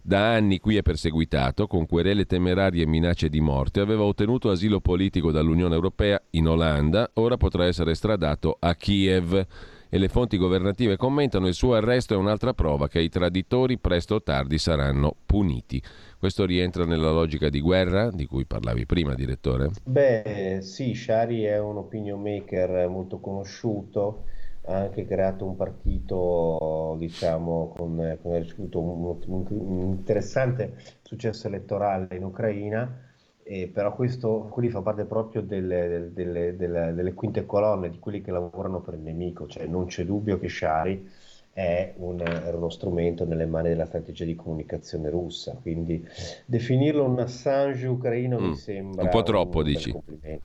da 0.00 0.32
anni 0.32 0.58
qui 0.58 0.76
è 0.76 0.82
perseguitato, 0.82 1.66
con 1.66 1.84
querele 1.84 2.24
temerarie 2.24 2.84
e 2.84 2.86
minacce 2.86 3.28
di 3.28 3.40
morte, 3.40 3.80
aveva 3.80 4.04
ottenuto 4.04 4.48
asilo 4.48 4.80
politico 4.80 5.30
dall'Unione 5.30 5.74
Europea 5.74 6.18
in 6.30 6.48
Olanda, 6.48 7.10
ora 7.14 7.36
potrà 7.36 7.66
essere 7.66 7.90
estradato 7.90 8.56
a 8.58 8.74
Kiev 8.74 9.46
e 9.88 9.98
le 9.98 10.08
fonti 10.08 10.36
governative 10.36 10.96
commentano 10.96 11.46
il 11.46 11.54
suo 11.54 11.74
arresto 11.74 12.14
è 12.14 12.16
un'altra 12.16 12.54
prova 12.54 12.88
che 12.88 13.00
i 13.00 13.08
traditori 13.08 13.78
presto 13.78 14.16
o 14.16 14.22
tardi 14.22 14.58
saranno 14.58 15.14
puniti. 15.24 15.82
Questo 16.18 16.44
rientra 16.44 16.84
nella 16.84 17.10
logica 17.10 17.48
di 17.48 17.60
guerra 17.60 18.10
di 18.10 18.26
cui 18.26 18.44
parlavi 18.44 18.86
prima, 18.86 19.14
direttore? 19.14 19.70
Beh, 19.84 20.58
sì, 20.62 20.94
Shari 20.94 21.42
è 21.42 21.58
un 21.58 21.76
opinion 21.76 22.20
maker 22.20 22.88
molto 22.88 23.18
conosciuto 23.20 24.24
ha 24.68 24.80
anche 24.80 25.06
creato 25.06 25.46
un 25.46 25.56
partito, 25.56 26.94
diciamo, 26.98 27.72
con, 27.74 28.18
con 28.20 28.32
un, 28.32 29.16
un, 29.26 29.46
un, 29.48 29.80
interessante 29.80 30.74
successo 31.02 31.46
elettorale 31.48 32.14
in 32.16 32.24
Ucraina, 32.24 33.07
eh, 33.50 33.66
però 33.68 33.94
questo 33.94 34.46
qui 34.50 34.68
fa 34.68 34.82
parte 34.82 35.06
proprio 35.06 35.40
delle, 35.40 36.10
delle, 36.12 36.54
delle, 36.54 36.92
delle, 36.92 37.14
quinte 37.14 37.46
colonne 37.46 37.88
di 37.88 37.98
quelli 37.98 38.20
che 38.20 38.30
lavorano 38.30 38.80
per 38.80 38.94
il 38.94 39.00
nemico, 39.00 39.46
cioè 39.46 39.64
non 39.64 39.86
c'è 39.86 40.04
dubbio 40.04 40.38
che 40.38 40.50
Shari 40.50 41.08
è 41.54 41.94
un, 41.96 42.22
uno 42.52 42.68
strumento 42.68 43.24
nelle 43.24 43.46
mani 43.46 43.70
della 43.70 43.86
strategia 43.86 44.26
di 44.26 44.34
comunicazione 44.34 45.08
russa, 45.08 45.58
quindi 45.62 46.06
definirlo 46.44 47.04
un 47.04 47.20
Assange 47.20 47.86
ucraino 47.86 48.38
mm, 48.38 48.44
mi 48.44 48.54
sembra 48.54 49.04
un 49.04 49.08
po' 49.08 49.22
troppo, 49.22 49.62
dici. 49.62 49.90
Sì, 50.20 50.40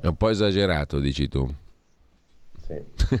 è 0.00 0.06
un 0.06 0.16
po' 0.16 0.30
esagerato, 0.30 0.98
dici 0.98 1.28
tu. 1.28 1.46
Sì. 2.62 2.80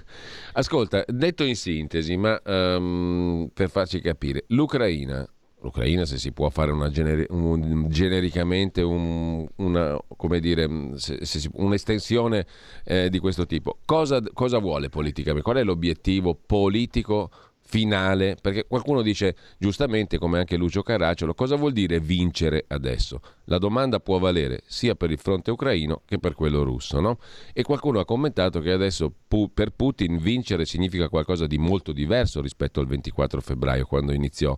Ascolta, 0.54 1.04
detto 1.06 1.44
in 1.44 1.56
sintesi, 1.56 2.16
ma 2.16 2.40
um, 2.46 3.50
per 3.52 3.68
farci 3.68 4.00
capire, 4.00 4.44
l'Ucraina, 4.48 5.28
l'Ucraina 5.62 6.04
se 6.04 6.18
si 6.18 6.32
può 6.32 6.50
fare 6.50 6.72
generi- 6.90 7.26
un, 7.30 7.86
genericamente 7.88 8.82
un, 8.82 9.46
una, 9.56 9.98
dire, 10.40 10.68
se, 10.96 11.24
se 11.24 11.38
si, 11.38 11.48
un'estensione 11.54 12.46
eh, 12.84 13.08
di 13.08 13.18
questo 13.18 13.46
tipo, 13.46 13.78
cosa, 13.84 14.20
cosa 14.32 14.58
vuole 14.58 14.88
politicamente? 14.88 15.42
Qual 15.44 15.56
è 15.56 15.64
l'obiettivo 15.64 16.34
politico 16.34 17.30
finale, 17.72 18.36
perché 18.38 18.66
qualcuno 18.66 19.00
dice 19.00 19.34
giustamente, 19.56 20.18
come 20.18 20.38
anche 20.38 20.58
Lucio 20.58 20.82
Caracciolo, 20.82 21.32
cosa 21.32 21.56
vuol 21.56 21.72
dire 21.72 22.00
vincere 22.00 22.66
adesso? 22.68 23.22
La 23.44 23.56
domanda 23.56 23.98
può 23.98 24.18
valere 24.18 24.60
sia 24.66 24.94
per 24.94 25.10
il 25.10 25.16
fronte 25.16 25.50
ucraino 25.50 26.02
che 26.04 26.18
per 26.18 26.34
quello 26.34 26.64
russo, 26.64 27.00
no? 27.00 27.18
E 27.54 27.62
qualcuno 27.62 27.98
ha 27.98 28.04
commentato 28.04 28.60
che 28.60 28.72
adesso 28.72 29.10
per 29.54 29.70
Putin 29.70 30.18
vincere 30.18 30.66
significa 30.66 31.08
qualcosa 31.08 31.46
di 31.46 31.56
molto 31.56 31.92
diverso 31.92 32.42
rispetto 32.42 32.78
al 32.78 32.86
24 32.86 33.40
febbraio, 33.40 33.86
quando 33.86 34.12
iniziò 34.12 34.54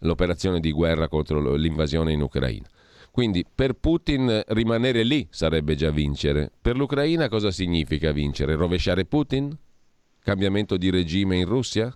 l'operazione 0.00 0.60
di 0.60 0.72
guerra 0.72 1.08
contro 1.08 1.54
l'invasione 1.54 2.12
in 2.12 2.20
Ucraina. 2.20 2.66
Quindi 3.10 3.44
per 3.52 3.74
Putin 3.74 4.42
rimanere 4.48 5.02
lì 5.02 5.26
sarebbe 5.30 5.74
già 5.74 5.90
vincere. 5.90 6.50
Per 6.60 6.76
l'Ucraina 6.76 7.28
cosa 7.28 7.50
significa 7.50 8.12
vincere? 8.12 8.54
Rovesciare 8.54 9.04
Putin? 9.04 9.56
Cambiamento 10.22 10.76
di 10.76 10.90
regime 10.90 11.36
in 11.36 11.46
Russia? 11.46 11.92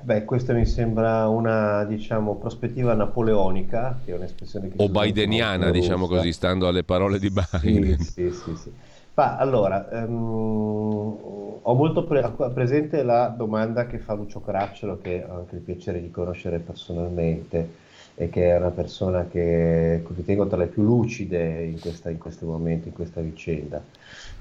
Beh, 0.00 0.24
questa 0.24 0.52
mi 0.54 0.64
sembra 0.64 1.28
una 1.28 1.84
diciamo, 1.84 2.36
prospettiva 2.36 2.94
napoleonica, 2.94 4.00
che 4.04 4.12
è 4.12 4.16
un'espressione 4.16 4.68
che 4.68 4.74
o 4.78 4.88
bideniana, 4.88 5.70
diciamo 5.70 6.06
così, 6.06 6.32
stando 6.32 6.68
alle 6.68 6.84
parole 6.84 7.18
di 7.18 7.30
Biden. 7.30 7.98
Sì, 7.98 8.30
sì, 8.30 8.30
sì. 8.30 8.56
sì. 8.56 8.72
Ma 9.18 9.36
allora, 9.36 9.88
um, 9.90 11.58
ho 11.60 11.74
molto 11.74 12.04
pre- 12.04 12.32
presente 12.54 13.02
la 13.02 13.26
domanda 13.26 13.84
che 13.88 13.98
fa 13.98 14.14
Lucio 14.14 14.40
Caracciolo, 14.40 14.98
che 14.98 15.26
ho 15.28 15.38
anche 15.38 15.56
il 15.56 15.60
piacere 15.60 16.00
di 16.00 16.08
conoscere 16.12 16.60
personalmente 16.60 17.68
e 18.14 18.28
che 18.28 18.50
è 18.52 18.56
una 18.56 18.70
persona 18.70 19.26
che 19.26 20.04
ritengo 20.14 20.46
tra 20.46 20.56
le 20.58 20.66
più 20.66 20.84
lucide 20.84 21.64
in, 21.64 21.80
questa, 21.80 22.10
in 22.10 22.18
questo 22.18 22.46
momento, 22.46 22.86
in 22.86 22.94
questa 22.94 23.20
vicenda. 23.20 23.82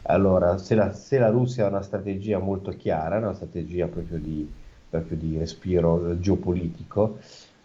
Allora, 0.03 0.59
se 0.59 0.75
la, 0.75 0.91
se 0.93 1.17
la 1.17 1.29
Russia 1.29 1.65
ha 1.65 1.69
una 1.69 1.81
strategia 1.81 2.37
molto 2.37 2.69
chiara, 2.69 3.17
una 3.17 3.33
strategia 3.33 3.87
proprio 3.87 4.19
di 4.19 4.47
proprio 4.89 5.17
di 5.17 5.37
respiro 5.37 6.19
geopolitico, 6.19 7.17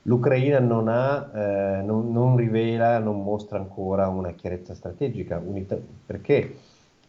l'Ucraina 0.03 0.59
non, 0.61 0.89
ha, 0.89 1.31
eh, 1.35 1.83
non, 1.83 2.11
non, 2.11 2.37
rivela, 2.37 2.99
non 2.99 3.23
mostra 3.23 3.59
ancora 3.59 4.09
una 4.09 4.33
chiarezza 4.33 4.75
strategica, 4.75 5.41
unità, 5.45 5.79
perché 6.07 6.57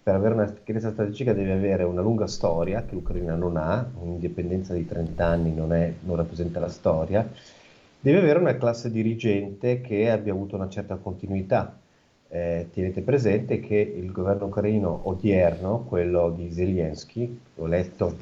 per 0.03 0.15
avere 0.15 0.33
una 0.33 0.53
chiarezza 0.63 0.91
strategica 0.91 1.31
deve 1.31 1.53
avere 1.53 1.83
una 1.83 2.01
lunga 2.01 2.27
storia 2.27 2.83
che 2.83 2.93
l'Ucraina 2.93 3.35
non 3.35 3.55
ha, 3.55 3.89
un'indipendenza 3.99 4.73
di 4.73 4.85
30 4.85 5.25
anni 5.25 5.53
non, 5.53 5.71
è, 5.71 5.93
non 6.01 6.17
rappresenta 6.17 6.59
la 6.59 6.67
storia, 6.67 7.25
deve 8.01 8.17
avere 8.17 8.39
una 8.39 8.57
classe 8.57 8.91
dirigente 8.91 9.79
che 9.79 10.11
abbia 10.11 10.33
avuto 10.33 10.57
una 10.57 10.67
certa 10.67 10.97
continuità. 10.97 11.77
Eh, 12.27 12.67
tenete 12.73 13.01
presente 13.01 13.61
che 13.61 13.77
il 13.77 14.11
governo 14.11 14.47
ucraino 14.47 15.01
odierno, 15.03 15.85
quello 15.87 16.31
di 16.31 16.51
Zelensky, 16.51 17.39
l'ho 17.55 17.65
letto 17.65 18.17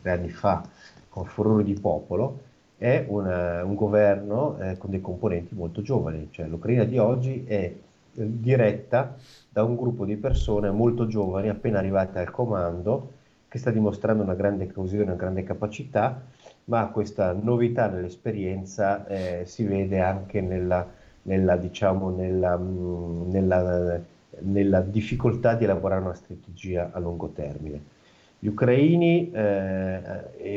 tre 0.00 0.10
anni 0.10 0.30
fa 0.30 0.66
con 1.10 1.26
furore 1.26 1.62
di 1.62 1.74
popolo, 1.74 2.40
è 2.78 3.04
una, 3.06 3.62
un 3.64 3.74
governo 3.74 4.56
eh, 4.60 4.78
con 4.78 4.88
dei 4.90 5.02
componenti 5.02 5.54
molto 5.54 5.82
giovani, 5.82 6.28
cioè 6.30 6.46
l'Ucraina 6.46 6.84
di 6.84 6.96
oggi 6.96 7.44
è 7.46 7.54
eh, 7.54 7.72
diretta 8.14 9.16
da 9.48 9.62
un 9.64 9.76
gruppo 9.76 10.04
di 10.04 10.16
persone 10.16 10.70
molto 10.70 11.06
giovani, 11.06 11.48
appena 11.48 11.78
arrivate 11.78 12.18
al 12.18 12.30
comando, 12.30 13.12
che 13.48 13.58
sta 13.58 13.70
dimostrando 13.70 14.22
una 14.22 14.34
grande 14.34 14.70
coesione, 14.70 15.04
una 15.04 15.14
grande 15.14 15.42
capacità, 15.42 16.22
ma 16.64 16.86
questa 16.88 17.32
novità 17.32 17.88
nell'esperienza 17.88 19.06
eh, 19.06 19.42
si 19.46 19.64
vede 19.64 20.00
anche 20.00 20.40
nella, 20.42 20.86
nella, 21.22 21.56
diciamo, 21.56 22.10
nella, 22.10 22.56
mh, 22.56 23.30
nella, 23.30 24.00
nella 24.40 24.80
difficoltà 24.82 25.54
di 25.54 25.64
elaborare 25.64 26.02
una 26.02 26.14
strategia 26.14 26.90
a 26.92 26.98
lungo 26.98 27.28
termine. 27.28 27.96
Gli 28.40 28.48
ucraini, 28.48 29.32
eh, 29.32 30.00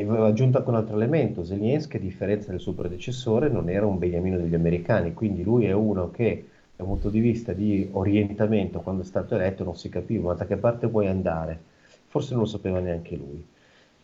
aggiunto 0.06 0.58
anche 0.58 0.70
un 0.70 0.76
altro 0.76 0.94
elemento, 0.94 1.44
Zelensky 1.44 1.96
a 1.96 2.00
differenza 2.00 2.50
del 2.50 2.60
suo 2.60 2.74
predecessore 2.74 3.48
non 3.48 3.68
era 3.68 3.86
un 3.86 3.98
beniamino 3.98 4.36
degli 4.36 4.54
americani, 4.54 5.14
quindi 5.14 5.42
lui 5.42 5.64
è 5.64 5.72
uno 5.72 6.10
che 6.10 6.46
da 6.82 6.88
un 6.88 6.94
punto 6.94 7.08
di 7.08 7.20
vista 7.20 7.52
di 7.52 7.88
orientamento 7.92 8.80
quando 8.80 9.02
è 9.02 9.04
stato 9.04 9.36
eletto 9.36 9.64
non 9.64 9.76
si 9.76 9.88
capiva 9.88 10.34
da 10.34 10.46
che 10.46 10.56
parte 10.56 10.88
vuoi 10.88 11.06
andare, 11.06 11.58
forse 12.08 12.32
non 12.32 12.42
lo 12.42 12.48
sapeva 12.48 12.80
neanche 12.80 13.16
lui. 13.16 13.46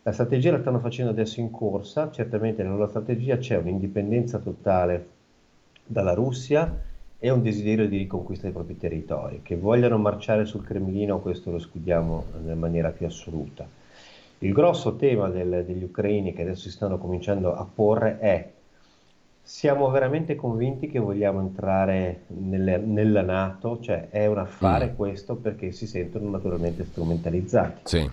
La 0.03 0.12
strategia 0.12 0.53
la 0.53 0.61
stanno 0.61 0.79
facendo 0.79 1.11
adesso 1.11 1.41
in 1.41 1.51
corsa, 1.51 2.11
certamente 2.11 2.62
nella 2.62 2.88
strategia 2.88 3.37
c'è 3.37 3.57
un'indipendenza 3.57 4.38
totale 4.38 5.09
dalla 5.85 6.14
Russia 6.14 6.87
e 7.19 7.31
un 7.31 7.43
desiderio 7.43 7.88
di 7.88 7.99
riconquista 7.99 8.45
dei 8.45 8.53
propri 8.53 8.79
territori. 8.79 9.41
Che 9.43 9.57
vogliano 9.57 9.99
marciare 9.99 10.45
sul 10.45 10.64
Cremlino, 10.64 11.21
questo 11.21 11.51
lo 11.51 11.57
escludiamo 11.57 12.25
in 12.47 12.59
maniera 12.59 12.91
più 12.91 13.07
assoluta. 13.07 13.67
Il 14.38 14.53
grosso 14.53 14.95
tema 14.95 15.29
del, 15.29 15.64
degli 15.67 15.83
ucraini 15.83 16.33
che 16.33 16.43
adesso 16.43 16.62
si 16.62 16.71
stanno 16.71 16.97
cominciando 16.97 17.55
a 17.55 17.67
porre 17.67 18.19
è 18.21 18.51
siamo 19.48 19.88
veramente 19.88 20.37
convinti 20.37 20.88
che 20.88 20.98
vogliamo 20.98 21.40
entrare 21.40 22.24
nelle, 22.26 22.76
nella 22.76 23.22
Nato? 23.22 23.80
Cioè 23.80 24.11
è 24.11 24.26
un 24.26 24.37
affare 24.37 24.90
mm. 24.90 24.94
questo 24.94 25.37
perché 25.37 25.72
si 25.72 25.87
sentono 25.87 26.28
naturalmente 26.28 26.84
strumentalizzati. 26.84 27.80
Sì. 27.84 28.11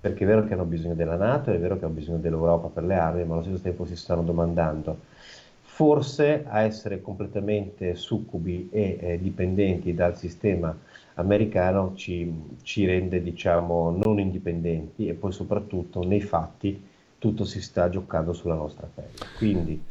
Perché 0.00 0.24
è 0.24 0.26
vero 0.26 0.44
che 0.44 0.54
hanno 0.54 0.64
bisogno 0.64 0.94
della 0.94 1.14
Nato, 1.14 1.52
è 1.52 1.58
vero 1.60 1.78
che 1.78 1.84
hanno 1.84 1.94
bisogno 1.94 2.18
dell'Europa 2.18 2.66
per 2.66 2.82
le 2.82 2.96
armi, 2.96 3.24
ma 3.24 3.34
allo 3.34 3.44
stesso 3.44 3.60
tempo 3.60 3.86
si 3.86 3.94
stanno 3.94 4.22
domandando 4.22 4.98
forse 5.60 6.44
a 6.48 6.62
essere 6.62 7.00
completamente 7.00 7.94
succubi 7.94 8.68
e 8.72 8.98
eh, 9.00 9.18
dipendenti 9.20 9.94
dal 9.94 10.18
sistema 10.18 10.76
americano 11.14 11.92
ci, 11.94 12.30
ci, 12.62 12.84
rende 12.86 13.22
diciamo 13.22 13.96
non 14.04 14.18
indipendenti 14.18 15.06
e 15.06 15.14
poi 15.14 15.30
soprattutto 15.30 16.02
nei 16.04 16.20
fatti 16.20 16.88
tutto 17.18 17.44
si 17.44 17.62
sta 17.62 17.88
giocando 17.88 18.32
sulla 18.32 18.56
nostra 18.56 18.88
pelle. 18.92 19.30
Quindi 19.38 19.90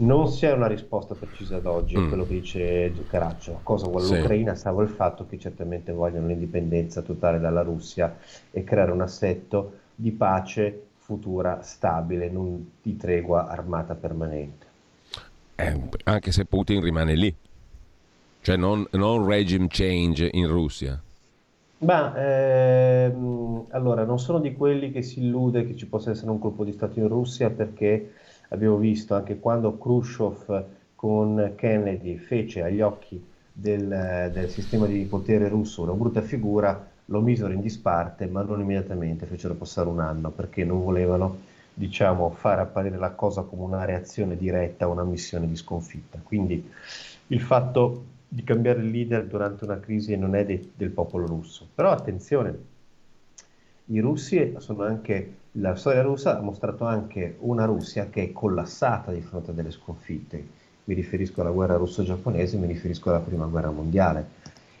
non 0.00 0.28
si 0.28 0.46
ha 0.46 0.54
una 0.54 0.66
risposta 0.66 1.14
precisa 1.14 1.56
ad 1.56 1.66
oggi 1.66 1.96
a 1.96 2.00
mm. 2.00 2.08
quello 2.08 2.26
che 2.26 2.34
dice 2.34 2.92
Caraccio. 3.08 3.60
Cosa 3.62 3.88
vuole 3.88 4.06
sì. 4.06 4.16
l'Ucraina? 4.16 4.54
Salvo 4.54 4.82
il 4.82 4.88
fatto 4.88 5.26
che 5.26 5.38
certamente 5.38 5.92
vogliono 5.92 6.26
l'indipendenza 6.26 7.02
totale 7.02 7.38
dalla 7.38 7.62
Russia 7.62 8.16
e 8.50 8.64
creare 8.64 8.92
un 8.92 9.00
assetto 9.00 9.72
di 9.94 10.10
pace 10.10 10.86
futura 10.96 11.62
stabile, 11.62 12.30
non 12.30 12.70
di 12.80 12.96
tregua 12.96 13.48
armata 13.48 13.94
permanente. 13.94 14.66
Eh, 15.56 15.80
anche 16.04 16.32
se 16.32 16.44
Putin 16.44 16.80
rimane 16.80 17.14
lì. 17.14 17.34
Cioè 18.42 18.56
non, 18.56 18.86
non 18.92 19.26
regime 19.26 19.66
change 19.68 20.30
in 20.32 20.46
Russia. 20.46 20.98
Ma 21.78 22.14
ehm, 22.14 23.66
allora 23.70 24.04
non 24.04 24.18
sono 24.18 24.38
di 24.38 24.54
quelli 24.54 24.90
che 24.92 25.02
si 25.02 25.20
illude 25.20 25.66
che 25.66 25.76
ci 25.76 25.86
possa 25.86 26.10
essere 26.10 26.30
un 26.30 26.38
colpo 26.38 26.64
di 26.64 26.72
Stato 26.72 26.98
in 26.98 27.08
Russia 27.08 27.50
perché 27.50 28.12
abbiamo 28.50 28.76
visto 28.76 29.14
anche 29.14 29.38
quando 29.38 29.76
Khrushchev 29.76 30.64
con 30.94 31.54
Kennedy 31.56 32.16
fece 32.16 32.62
agli 32.62 32.80
occhi 32.80 33.22
del, 33.52 34.30
del 34.32 34.48
sistema 34.50 34.86
di 34.86 35.04
potere 35.06 35.48
russo 35.48 35.82
una 35.82 35.92
brutta 35.92 36.22
figura, 36.22 36.88
lo 37.06 37.20
misero 37.20 37.52
in 37.52 37.60
disparte, 37.60 38.26
ma 38.26 38.42
non 38.42 38.60
immediatamente, 38.60 39.26
fecero 39.26 39.54
passare 39.54 39.88
un 39.88 40.00
anno 40.00 40.30
perché 40.30 40.64
non 40.64 40.82
volevano 40.82 41.38
diciamo, 41.74 42.30
far 42.30 42.58
apparire 42.58 42.98
la 42.98 43.10
cosa 43.10 43.42
come 43.42 43.62
una 43.62 43.84
reazione 43.84 44.36
diretta 44.36 44.84
a 44.84 44.88
una 44.88 45.04
missione 45.04 45.46
di 45.48 45.56
sconfitta. 45.56 46.20
Quindi 46.22 46.70
il 47.28 47.40
fatto 47.40 48.04
di 48.28 48.44
cambiare 48.44 48.80
il 48.80 48.90
leader 48.90 49.26
durante 49.26 49.64
una 49.64 49.80
crisi 49.80 50.16
non 50.16 50.34
è 50.34 50.44
de- 50.44 50.70
del 50.76 50.90
popolo 50.90 51.26
russo. 51.26 51.66
Però 51.74 51.90
attenzione, 51.90 52.58
i 53.86 53.98
russi 53.98 54.54
sono 54.58 54.84
anche, 54.84 55.34
la 55.54 55.74
storia 55.74 56.02
russa 56.02 56.38
ha 56.38 56.42
mostrato 56.42 56.84
anche 56.84 57.36
una 57.40 57.64
Russia 57.64 58.08
che 58.08 58.22
è 58.22 58.32
collassata 58.32 59.10
di 59.10 59.20
fronte 59.20 59.50
a 59.50 59.54
delle 59.54 59.72
sconfitte. 59.72 60.58
Mi 60.84 60.94
riferisco 60.94 61.40
alla 61.40 61.50
guerra 61.50 61.76
russo-giapponese, 61.76 62.56
mi 62.56 62.66
riferisco 62.66 63.10
alla 63.10 63.18
prima 63.18 63.46
guerra 63.46 63.70
mondiale. 63.70 64.38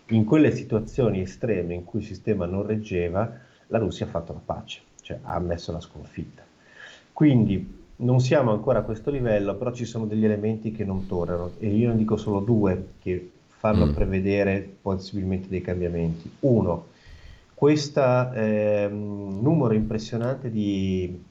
In 0.08 0.24
quelle 0.24 0.52
situazioni 0.52 1.20
estreme 1.20 1.74
in 1.74 1.84
cui 1.84 2.00
il 2.00 2.06
sistema 2.06 2.46
non 2.46 2.66
reggeva, 2.66 3.30
la 3.66 3.78
Russia 3.78 4.06
ha 4.06 4.08
fatto 4.08 4.32
la 4.32 4.40
pace, 4.44 4.80
cioè 5.02 5.18
ha 5.22 5.34
ammesso 5.34 5.72
la 5.72 5.80
sconfitta. 5.80 6.42
Quindi 7.12 7.78
non 7.96 8.20
siamo 8.20 8.52
ancora 8.52 8.80
a 8.80 8.82
questo 8.82 9.10
livello, 9.10 9.56
però 9.56 9.72
ci 9.72 9.84
sono 9.84 10.06
degli 10.06 10.24
elementi 10.24 10.72
che 10.72 10.84
non 10.84 11.06
tornano 11.06 11.52
e 11.58 11.68
io 11.68 11.90
ne 11.90 11.96
dico 11.96 12.16
solo 12.16 12.40
due 12.40 12.92
che 13.00 13.30
fanno 13.46 13.86
mm. 13.86 13.92
prevedere 13.92 14.76
possibilmente 14.80 15.48
dei 15.48 15.60
cambiamenti. 15.60 16.30
Uno, 16.40 16.86
questo 17.60 18.32
eh, 18.32 18.88
numero 18.90 19.74
impressionante 19.74 20.50
di 20.50 21.22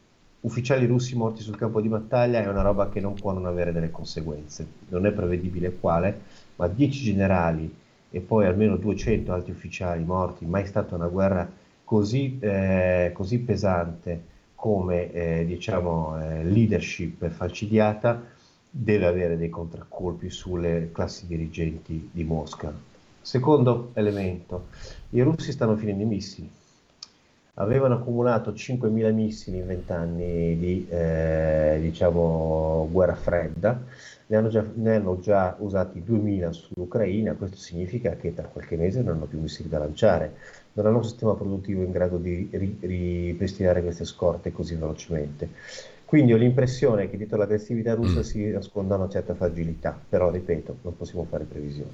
ufficiali 0.41 0.85
russi 0.85 1.15
morti 1.15 1.41
sul 1.41 1.57
campo 1.57 1.81
di 1.81 1.87
battaglia 1.87 2.39
è 2.39 2.47
una 2.47 2.61
roba 2.61 2.87
che 2.89 2.99
non 2.99 3.15
può 3.15 3.31
non 3.31 3.47
avere 3.47 3.71
delle 3.71 3.89
conseguenze. 3.89 4.67
Non 4.89 5.07
è 5.07 5.11
prevedibile 5.11 5.71
quale, 5.71 6.21
ma 6.57 6.67
10 6.67 7.03
generali 7.03 7.73
e 8.11 8.19
poi 8.19 8.45
almeno 8.45 8.75
200 8.75 9.33
alti 9.33 9.49
ufficiali 9.49 10.03
morti, 10.03 10.45
mai 10.45 10.67
stata 10.67 10.93
una 10.93 11.07
guerra 11.07 11.49
così, 11.83 12.37
eh, 12.39 13.09
così 13.11 13.39
pesante 13.39 14.23
come 14.53 15.11
eh, 15.11 15.45
diciamo, 15.47 16.15
eh, 16.21 16.43
leadership 16.43 17.27
falcidiata 17.27 18.21
deve 18.69 19.07
avere 19.07 19.35
dei 19.35 19.49
contraccolpi 19.49 20.29
sulle 20.29 20.91
classi 20.91 21.25
dirigenti 21.25 22.07
di 22.11 22.23
Mosca. 22.23 22.88
Secondo 23.29 23.91
elemento, 23.93 24.69
i 25.11 25.21
russi 25.21 25.51
stanno 25.51 25.75
finendo 25.75 26.01
i 26.01 26.07
missili. 26.07 26.49
Avevano 27.53 27.93
accumulato 27.93 28.53
5.000 28.53 29.13
missili 29.13 29.57
in 29.57 29.67
20 29.67 29.91
anni 29.91 30.57
di 30.57 30.87
eh, 30.89 31.77
diciamo, 31.79 32.89
guerra 32.91 33.13
fredda, 33.13 33.83
ne 34.25 34.35
hanno, 34.35 34.47
già, 34.47 34.65
ne 34.73 34.95
hanno 34.95 35.19
già 35.19 35.55
usati 35.59 36.03
2.000 36.03 36.49
sull'Ucraina, 36.49 37.35
questo 37.35 37.57
significa 37.57 38.15
che 38.15 38.33
tra 38.33 38.47
qualche 38.47 38.75
mese 38.75 39.03
non 39.03 39.17
hanno 39.17 39.25
più 39.25 39.39
missili 39.39 39.69
da 39.69 39.77
lanciare, 39.77 40.33
non 40.73 40.87
hanno 40.87 40.97
un 40.97 41.05
sistema 41.05 41.35
produttivo 41.35 41.83
in 41.83 41.91
grado 41.91 42.17
di 42.17 42.49
ripristinare 42.79 43.83
queste 43.83 44.05
scorte 44.05 44.51
così 44.51 44.73
velocemente. 44.73 45.49
Quindi 46.03 46.33
ho 46.33 46.37
l'impressione 46.37 47.07
che 47.11 47.17
dietro 47.17 47.37
l'aggressività 47.37 47.93
russa 47.93 48.21
mm. 48.21 48.23
si 48.23 48.49
nasconda 48.49 48.95
una 48.95 49.07
certa 49.07 49.35
fragilità, 49.35 49.95
però 50.09 50.31
ripeto, 50.31 50.77
non 50.81 50.97
possiamo 50.97 51.27
fare 51.29 51.43
previsioni. 51.43 51.91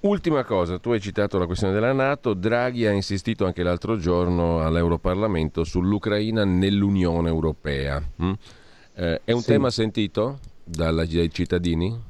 Ultima 0.00 0.44
cosa, 0.44 0.78
tu 0.78 0.92
hai 0.92 1.00
citato 1.00 1.38
la 1.38 1.46
questione 1.46 1.72
della 1.72 1.92
Nato, 1.92 2.32
Draghi 2.32 2.86
ha 2.86 2.92
insistito 2.92 3.46
anche 3.46 3.64
l'altro 3.64 3.96
giorno 3.96 4.62
all'Europarlamento 4.62 5.64
sull'Ucraina 5.64 6.44
nell'Unione 6.44 7.28
Europea. 7.28 8.00
Mm? 8.22 8.32
Eh, 8.94 9.20
è 9.24 9.32
un 9.32 9.40
sì. 9.40 9.46
tema 9.46 9.70
sentito 9.70 10.38
dalla, 10.62 11.04
dai 11.04 11.30
cittadini? 11.32 12.00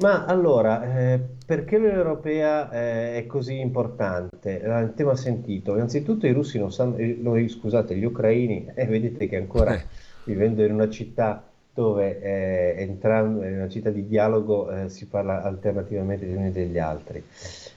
Ma 0.00 0.26
allora, 0.26 1.12
eh, 1.12 1.20
perché 1.46 1.78
l'Unione 1.78 1.98
Europea 1.98 2.70
eh, 2.70 3.16
è 3.16 3.26
così 3.26 3.58
importante? 3.58 4.60
È 4.60 4.68
un 4.68 4.92
tema 4.94 5.16
sentito. 5.16 5.74
Innanzitutto 5.74 6.26
i 6.26 6.32
russi 6.32 6.58
non 6.58 6.70
sanno, 6.70 6.96
eh, 6.98 7.48
scusate, 7.48 7.96
gli 7.96 8.04
ucraini, 8.04 8.70
eh, 8.74 8.84
vedete 8.84 9.26
che 9.28 9.36
ancora 9.36 9.74
eh 9.74 10.08
vivendo 10.24 10.62
in 10.64 10.72
una 10.72 10.88
città 10.88 11.49
dove 11.80 12.20
eh, 12.20 12.74
entrambi, 12.82 13.46
in 13.46 13.54
una 13.54 13.68
città 13.68 13.90
di 13.90 14.06
dialogo 14.06 14.70
eh, 14.70 14.88
si 14.90 15.06
parla 15.06 15.42
alternativamente 15.42 16.26
gli 16.26 16.34
uni 16.34 16.52
degli 16.52 16.78
altri. 16.78 17.24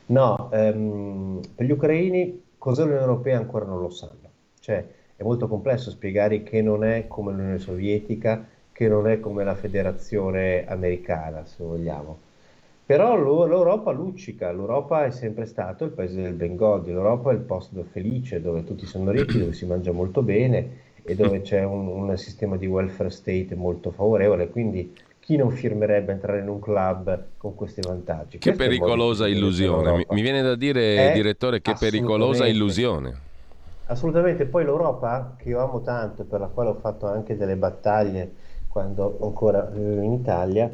No, 0.08 0.50
ehm, 0.52 1.40
per 1.56 1.66
gli 1.66 1.72
ucraini 1.72 2.44
cos'è 2.58 2.82
l'Unione 2.82 3.02
Europea 3.02 3.38
ancora 3.38 3.66
non 3.66 3.80
lo 3.80 3.90
sanno. 3.90 4.30
Cioè, 4.60 4.86
è 5.16 5.24
molto 5.24 5.48
complesso 5.48 5.90
spiegare 5.90 6.44
che 6.44 6.62
non 6.62 6.84
è 6.84 7.08
come 7.08 7.32
l'Unione 7.32 7.60
Sovietica, 7.60 8.46
che 8.72 8.88
non 8.88 9.08
è 9.08 9.20
come 9.20 9.44
la 9.44 9.56
Federazione 9.56 10.66
Americana, 10.68 11.46
se 11.46 11.64
vogliamo. 11.64 12.18
Però 12.86 13.16
l'Europa 13.16 13.92
luccica, 13.92 14.52
l'Europa 14.52 15.06
è 15.06 15.12
sempre 15.12 15.46
stato 15.46 15.86
il 15.86 15.92
paese 15.92 16.22
del 16.22 16.34
ben 16.34 16.58
godi, 16.58 16.92
l'Europa 16.92 17.32
è 17.32 17.34
il 17.34 17.40
posto 17.40 17.86
felice 17.90 18.42
dove 18.42 18.66
tutti 18.66 18.86
sono 18.86 19.12
ricchi, 19.12 19.40
dove 19.40 19.54
si 19.54 19.66
mangia 19.66 19.94
molto 19.94 20.22
bene 20.22 20.92
e 21.04 21.16
dove 21.16 21.42
c'è 21.42 21.64
un, 21.64 21.88
un, 21.88 22.18
sistema 22.18 22.56
di 22.56 22.66
welfare 22.66 23.10
state 23.10 23.56
molto 23.56 23.92
favorevole, 23.92 24.50
quindi 24.50 24.96
chi 25.20 25.36
non 25.36 25.52
firmerebbe 25.52 26.12
entrare 26.12 26.40
in 26.40 26.48
un 26.48 26.60
club 26.60 27.26
con 27.38 27.56
questi 27.56 27.82
vantaggi? 27.82 28.38
Che 28.38 28.54
Questo 28.54 28.64
pericolosa 28.64 29.28
illusione, 29.28 29.92
mi, 29.92 30.06
mi, 30.10 30.22
viene 30.22 30.42
da 30.42 30.56
dire, 30.56 31.12
è 31.12 31.14
direttore, 31.14 31.62
che 31.62 31.76
pericolosa 31.78 32.48
illusione. 32.48 33.32
Assolutamente, 33.86 34.46
poi 34.46 34.64
l'Europa, 34.64 35.36
che 35.38 35.50
io 35.50 35.60
amo 35.60 35.82
tanto, 35.82 36.24
per 36.24 36.40
la 36.40 36.48
quale 36.48 36.70
ho 36.70 36.76
fatto 36.76 37.06
anche 37.08 37.36
delle 37.36 37.56
battaglie 37.56 38.32
quando 38.68 39.20
ancora 39.22 39.62
vivevo 39.62 40.02
in 40.02 40.14
Italia, 40.14 40.72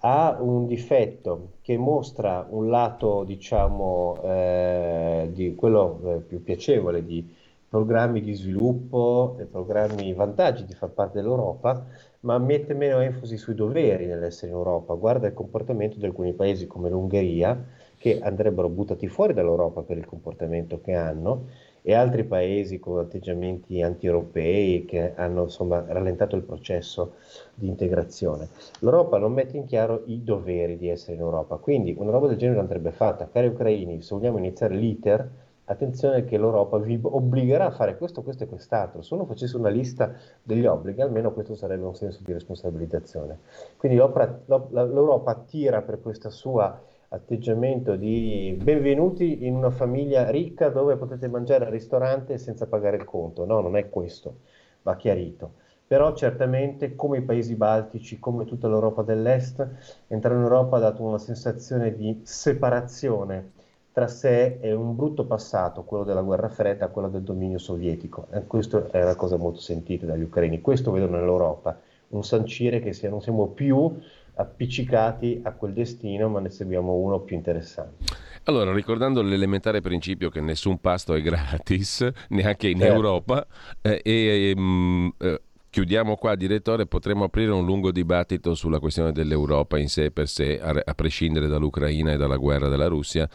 ha 0.00 0.36
un 0.38 0.66
difetto 0.66 1.52
che 1.62 1.76
mostra 1.76 2.46
un 2.50 2.68
lato, 2.68 3.24
diciamo, 3.24 4.20
eh, 4.22 5.30
di 5.32 5.54
quello 5.54 6.00
eh, 6.04 6.16
più 6.18 6.42
piacevole 6.42 7.04
di 7.04 7.34
programmi 7.68 8.20
di 8.20 8.32
sviluppo 8.34 9.36
e 9.38 9.44
programmi 9.44 10.12
vantaggi 10.14 10.64
di 10.64 10.74
far 10.74 10.90
parte 10.90 11.20
dell'Europa, 11.20 11.84
ma 12.20 12.38
mette 12.38 12.74
meno 12.74 13.00
enfasi 13.00 13.36
sui 13.36 13.54
doveri 13.54 14.06
nell'essere 14.06 14.50
in 14.50 14.56
Europa. 14.56 14.94
Guarda 14.94 15.26
il 15.26 15.34
comportamento 15.34 15.98
di 15.98 16.06
alcuni 16.06 16.32
paesi 16.32 16.66
come 16.66 16.88
l'Ungheria, 16.88 17.62
che 17.98 18.20
andrebbero 18.20 18.68
buttati 18.68 19.08
fuori 19.08 19.34
dall'Europa 19.34 19.82
per 19.82 19.98
il 19.98 20.06
comportamento 20.06 20.80
che 20.80 20.94
hanno, 20.94 21.46
e 21.82 21.94
altri 21.94 22.24
paesi 22.24 22.78
con 22.78 22.98
atteggiamenti 22.98 23.80
anti-europei 23.80 24.84
che 24.84 25.14
hanno 25.14 25.44
insomma 25.44 25.84
rallentato 25.86 26.36
il 26.36 26.42
processo 26.42 27.14
di 27.54 27.66
integrazione. 27.66 28.48
L'Europa 28.80 29.18
non 29.18 29.32
mette 29.32 29.56
in 29.56 29.64
chiaro 29.64 30.02
i 30.06 30.22
doveri 30.22 30.76
di 30.76 30.88
essere 30.88 31.14
in 31.14 31.20
Europa, 31.20 31.56
quindi 31.56 31.94
una 31.96 32.10
roba 32.10 32.26
del 32.26 32.36
genere 32.36 32.60
andrebbe 32.60 32.90
fatta. 32.90 33.28
Cari 33.32 33.46
ucraini, 33.46 34.02
se 34.02 34.14
vogliamo 34.14 34.38
iniziare 34.38 34.74
l'iter, 34.74 35.30
attenzione 35.68 36.24
che 36.24 36.38
l'Europa 36.38 36.78
vi 36.78 36.98
obbligherà 37.02 37.66
a 37.66 37.70
fare 37.70 37.96
questo, 37.96 38.22
questo 38.22 38.44
e 38.44 38.48
quest'altro. 38.48 39.02
Se 39.02 39.14
uno 39.14 39.26
facesse 39.26 39.56
una 39.56 39.68
lista 39.68 40.14
degli 40.42 40.66
obblighi, 40.66 41.00
almeno 41.00 41.32
questo 41.32 41.54
sarebbe 41.54 41.84
un 41.84 41.94
senso 41.94 42.20
di 42.24 42.32
responsabilizzazione. 42.32 43.38
Quindi 43.76 43.98
l'Europa 43.98 45.30
attira 45.30 45.82
per 45.82 46.00
questo 46.00 46.30
suo 46.30 46.86
atteggiamento 47.10 47.96
di 47.96 48.58
benvenuti 48.62 49.46
in 49.46 49.56
una 49.56 49.70
famiglia 49.70 50.30
ricca 50.30 50.68
dove 50.68 50.96
potete 50.96 51.28
mangiare 51.28 51.66
al 51.66 51.70
ristorante 51.70 52.38
senza 52.38 52.66
pagare 52.66 52.96
il 52.96 53.04
conto. 53.04 53.44
No, 53.44 53.60
non 53.60 53.76
è 53.76 53.88
questo, 53.88 54.36
va 54.82 54.96
chiarito. 54.96 55.66
Però 55.86 56.14
certamente 56.14 56.94
come 56.94 57.18
i 57.18 57.22
paesi 57.22 57.54
baltici, 57.54 58.18
come 58.18 58.44
tutta 58.44 58.68
l'Europa 58.68 59.02
dell'Est, 59.02 59.66
entrare 60.08 60.36
in 60.36 60.42
Europa 60.42 60.76
ha 60.76 60.80
dato 60.80 61.02
una 61.02 61.18
sensazione 61.18 61.94
di 61.94 62.20
separazione 62.24 63.52
tra 63.98 64.06
sé 64.06 64.60
è 64.60 64.72
un 64.72 64.94
brutto 64.94 65.24
passato, 65.24 65.82
quello 65.82 66.04
della 66.04 66.20
guerra 66.22 66.48
fredda, 66.48 66.86
quello 66.86 67.08
del 67.08 67.22
dominio 67.22 67.58
sovietico. 67.58 68.28
E 68.30 68.46
questo 68.46 68.92
è 68.92 69.02
una 69.02 69.16
cosa 69.16 69.36
molto 69.36 69.58
sentita 69.58 70.06
dagli 70.06 70.22
ucraini. 70.22 70.60
Questo 70.60 70.92
vedono 70.92 71.16
nell'Europa, 71.16 71.76
un 72.10 72.22
sancire 72.22 72.78
che 72.78 72.92
sia, 72.92 73.10
non 73.10 73.20
siamo 73.20 73.48
più 73.48 73.92
appiccicati 74.34 75.40
a 75.42 75.50
quel 75.50 75.72
destino, 75.72 76.28
ma 76.28 76.38
ne 76.38 76.48
seguiamo 76.48 76.92
uno 76.92 77.18
più 77.18 77.34
interessante. 77.34 78.04
Allora, 78.44 78.72
ricordando 78.72 79.20
l'elementare 79.20 79.80
principio 79.80 80.30
che 80.30 80.40
nessun 80.40 80.78
pasto 80.78 81.14
è 81.14 81.20
gratis, 81.20 82.08
neanche 82.30 82.68
in 82.68 82.78
certo. 82.78 82.94
Europa, 82.94 83.44
eh, 83.82 84.00
e, 84.04 84.54
mm, 84.56 85.08
eh, 85.18 85.40
chiudiamo 85.70 86.14
qua, 86.14 86.36
direttore, 86.36 86.86
potremmo 86.86 87.24
aprire 87.24 87.50
un 87.50 87.64
lungo 87.64 87.90
dibattito 87.90 88.54
sulla 88.54 88.78
questione 88.78 89.10
dell'Europa 89.10 89.76
in 89.76 89.88
sé 89.88 90.12
per 90.12 90.28
sé, 90.28 90.60
a, 90.60 90.82
a 90.84 90.94
prescindere 90.94 91.48
dall'Ucraina 91.48 92.12
e 92.12 92.16
dalla 92.16 92.36
guerra 92.36 92.68
della 92.68 92.86
Russia 92.86 93.28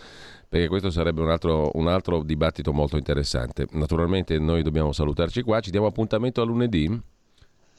perché 0.54 0.68
questo 0.68 0.92
sarebbe 0.92 1.20
un 1.20 1.32
altro, 1.32 1.72
un 1.74 1.88
altro 1.88 2.22
dibattito 2.22 2.74
molto 2.74 2.96
interessante. 2.96 3.66
Naturalmente 3.72 4.38
noi 4.38 4.62
dobbiamo 4.62 4.92
salutarci 4.92 5.42
qua, 5.42 5.60
ci 5.62 5.72
diamo 5.72 5.88
appuntamento 5.88 6.44
a 6.44 6.46
lunedì. 6.46 6.88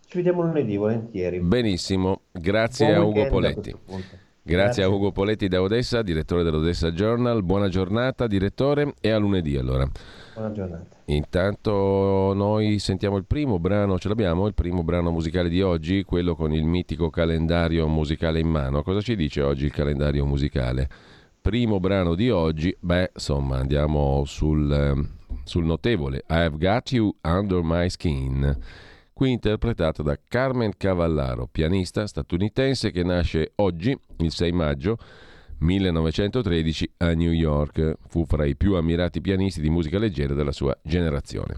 Ci 0.06 0.16
vediamo 0.16 0.42
lunedì, 0.42 0.76
volentieri. 0.76 1.38
Benissimo, 1.38 2.22
grazie 2.32 2.86
Buon 2.86 2.98
a 2.98 3.04
Ugo 3.04 3.26
Poletti. 3.28 3.70
A 3.70 4.22
Grazie, 4.42 4.82
a 4.82 4.88
Ugo 4.88 5.12
Poletti 5.12 5.46
da 5.46 5.62
Odessa, 5.62 6.02
direttore 6.02 6.42
dell'Odessa 6.42 6.90
Journal. 6.90 7.44
Buona 7.44 7.68
giornata, 7.68 8.26
direttore, 8.26 8.94
e 9.00 9.10
a 9.10 9.18
lunedì 9.18 9.56
allora. 9.56 9.88
Buona 10.34 10.50
giornata. 10.50 10.96
Intanto 11.04 12.32
noi 12.34 12.80
sentiamo 12.80 13.16
il 13.18 13.24
primo 13.24 13.60
brano, 13.60 14.00
ce 14.00 14.08
l'abbiamo, 14.08 14.48
il 14.48 14.54
primo 14.54 14.82
brano 14.82 15.12
musicale 15.12 15.48
di 15.48 15.62
oggi, 15.62 16.02
quello 16.02 16.34
con 16.34 16.52
il 16.52 16.64
mitico 16.64 17.08
calendario 17.08 17.86
musicale 17.86 18.40
in 18.40 18.48
mano. 18.48 18.82
Cosa 18.82 19.00
ci 19.00 19.14
dice 19.14 19.42
oggi 19.42 19.66
il 19.66 19.72
calendario 19.72 20.26
musicale? 20.26 20.88
Primo 21.44 21.78
brano 21.78 22.14
di 22.14 22.30
oggi, 22.30 22.74
beh, 22.80 23.10
insomma, 23.12 23.58
andiamo 23.58 24.24
sul, 24.24 24.72
ehm, 24.72 25.08
sul 25.44 25.66
notevole 25.66 26.24
I've 26.30 26.56
Got 26.56 26.92
You 26.92 27.14
Under 27.20 27.60
My 27.62 27.90
Skin 27.90 28.58
qui 29.12 29.30
interpretato 29.32 30.02
da 30.02 30.18
Carmen 30.26 30.72
Cavallaro, 30.74 31.46
pianista 31.46 32.06
statunitense 32.06 32.90
che 32.90 33.02
nasce 33.02 33.52
oggi, 33.56 33.94
il 34.20 34.32
6 34.32 34.52
maggio 34.52 34.96
1913 35.58 36.94
a 36.96 37.12
New 37.12 37.32
York. 37.32 37.98
Fu 38.08 38.24
fra 38.24 38.46
i 38.46 38.56
più 38.56 38.76
ammirati 38.76 39.20
pianisti 39.20 39.60
di 39.60 39.68
musica 39.68 39.98
leggera 39.98 40.32
della 40.32 40.50
sua 40.50 40.74
generazione. 40.82 41.56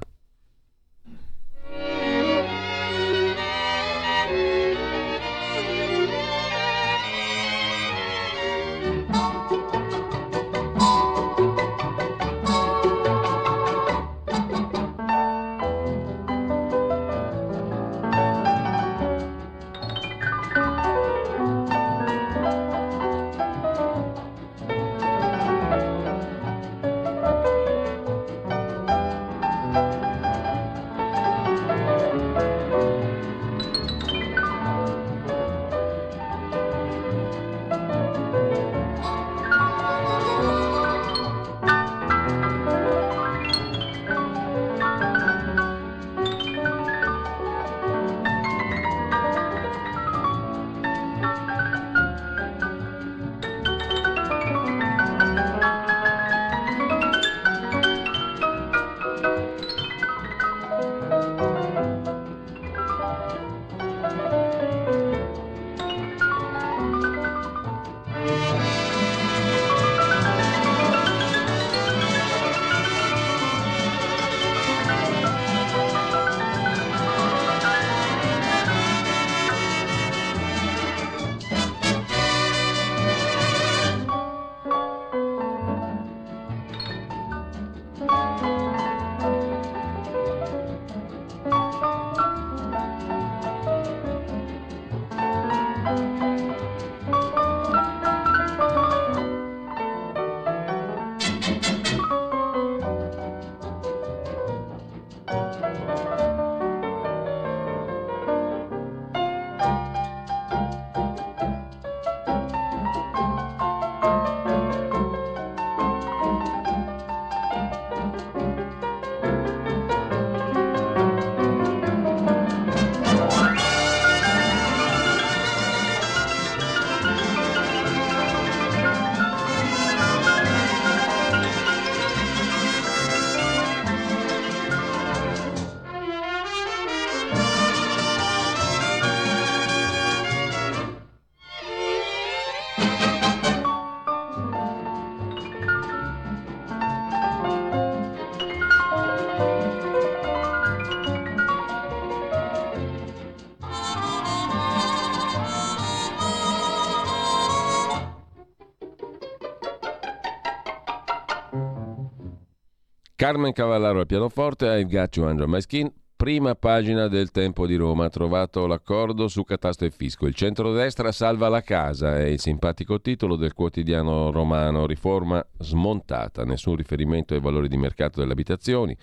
Carmen 163.27 163.53
Cavallaro 163.53 163.99
al 163.99 164.07
pianoforte, 164.07 164.67
I've 164.67 164.89
Got 164.89 165.17
You 165.17 165.27
Under 165.27 165.49
My 165.49 165.61
Skin, 165.61 165.93
prima 166.15 166.55
pagina 166.55 167.09
del 167.09 167.33
Tempo 167.33 167.67
di 167.67 167.75
Roma, 167.75 168.05
ha 168.05 168.09
trovato 168.09 168.69
l'accordo 168.69 169.27
su 169.27 169.43
catasto 169.43 169.85
e 169.85 169.91
fisco. 169.91 170.29
Il 170.29 170.35
centrodestra 170.37 171.11
salva 171.11 171.49
la 171.49 171.61
casa, 171.61 172.19
è 172.19 172.27
il 172.27 172.39
simpatico 172.39 173.01
titolo 173.01 173.35
del 173.35 173.53
quotidiano 173.53 174.31
romano, 174.31 174.87
riforma 174.87 175.45
smontata, 175.59 176.45
nessun 176.45 176.77
riferimento 176.77 177.35
ai 177.35 177.41
valori 177.41 177.67
di 177.67 177.77
mercato 177.77 178.21
delle 178.21 178.31
abitazioni. 178.31 178.97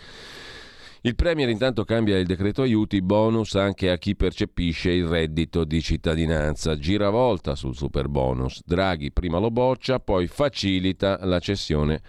Il 1.02 1.16
Premier 1.16 1.50
intanto 1.50 1.84
cambia 1.84 2.18
il 2.18 2.26
decreto 2.26 2.62
aiuti, 2.62 3.02
bonus 3.02 3.56
anche 3.56 3.92
a 3.92 3.98
chi 3.98 4.16
percepisce 4.16 4.90
il 4.90 5.06
reddito 5.06 5.66
di 5.66 5.82
cittadinanza, 5.82 6.78
giravolta 6.78 7.56
sul 7.56 7.76
super 7.76 8.08
bonus. 8.08 8.62
Draghi 8.64 9.12
prima 9.12 9.38
lo 9.40 9.52
boccia, 9.52 10.00
poi 10.00 10.28
facilita 10.28 11.20
la 11.26 11.40
cessione 11.40 12.02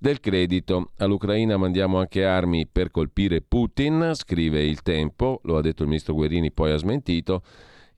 del 0.00 0.18
credito. 0.18 0.92
All'Ucraina 0.96 1.58
mandiamo 1.58 1.98
anche 1.98 2.24
armi 2.24 2.66
per 2.66 2.90
colpire 2.90 3.42
Putin, 3.42 4.12
scrive 4.14 4.64
il 4.64 4.80
Tempo, 4.80 5.40
lo 5.44 5.58
ha 5.58 5.60
detto 5.60 5.82
il 5.82 5.88
ministro 5.88 6.14
Guerini, 6.14 6.50
poi 6.50 6.72
ha 6.72 6.76
smentito. 6.76 7.42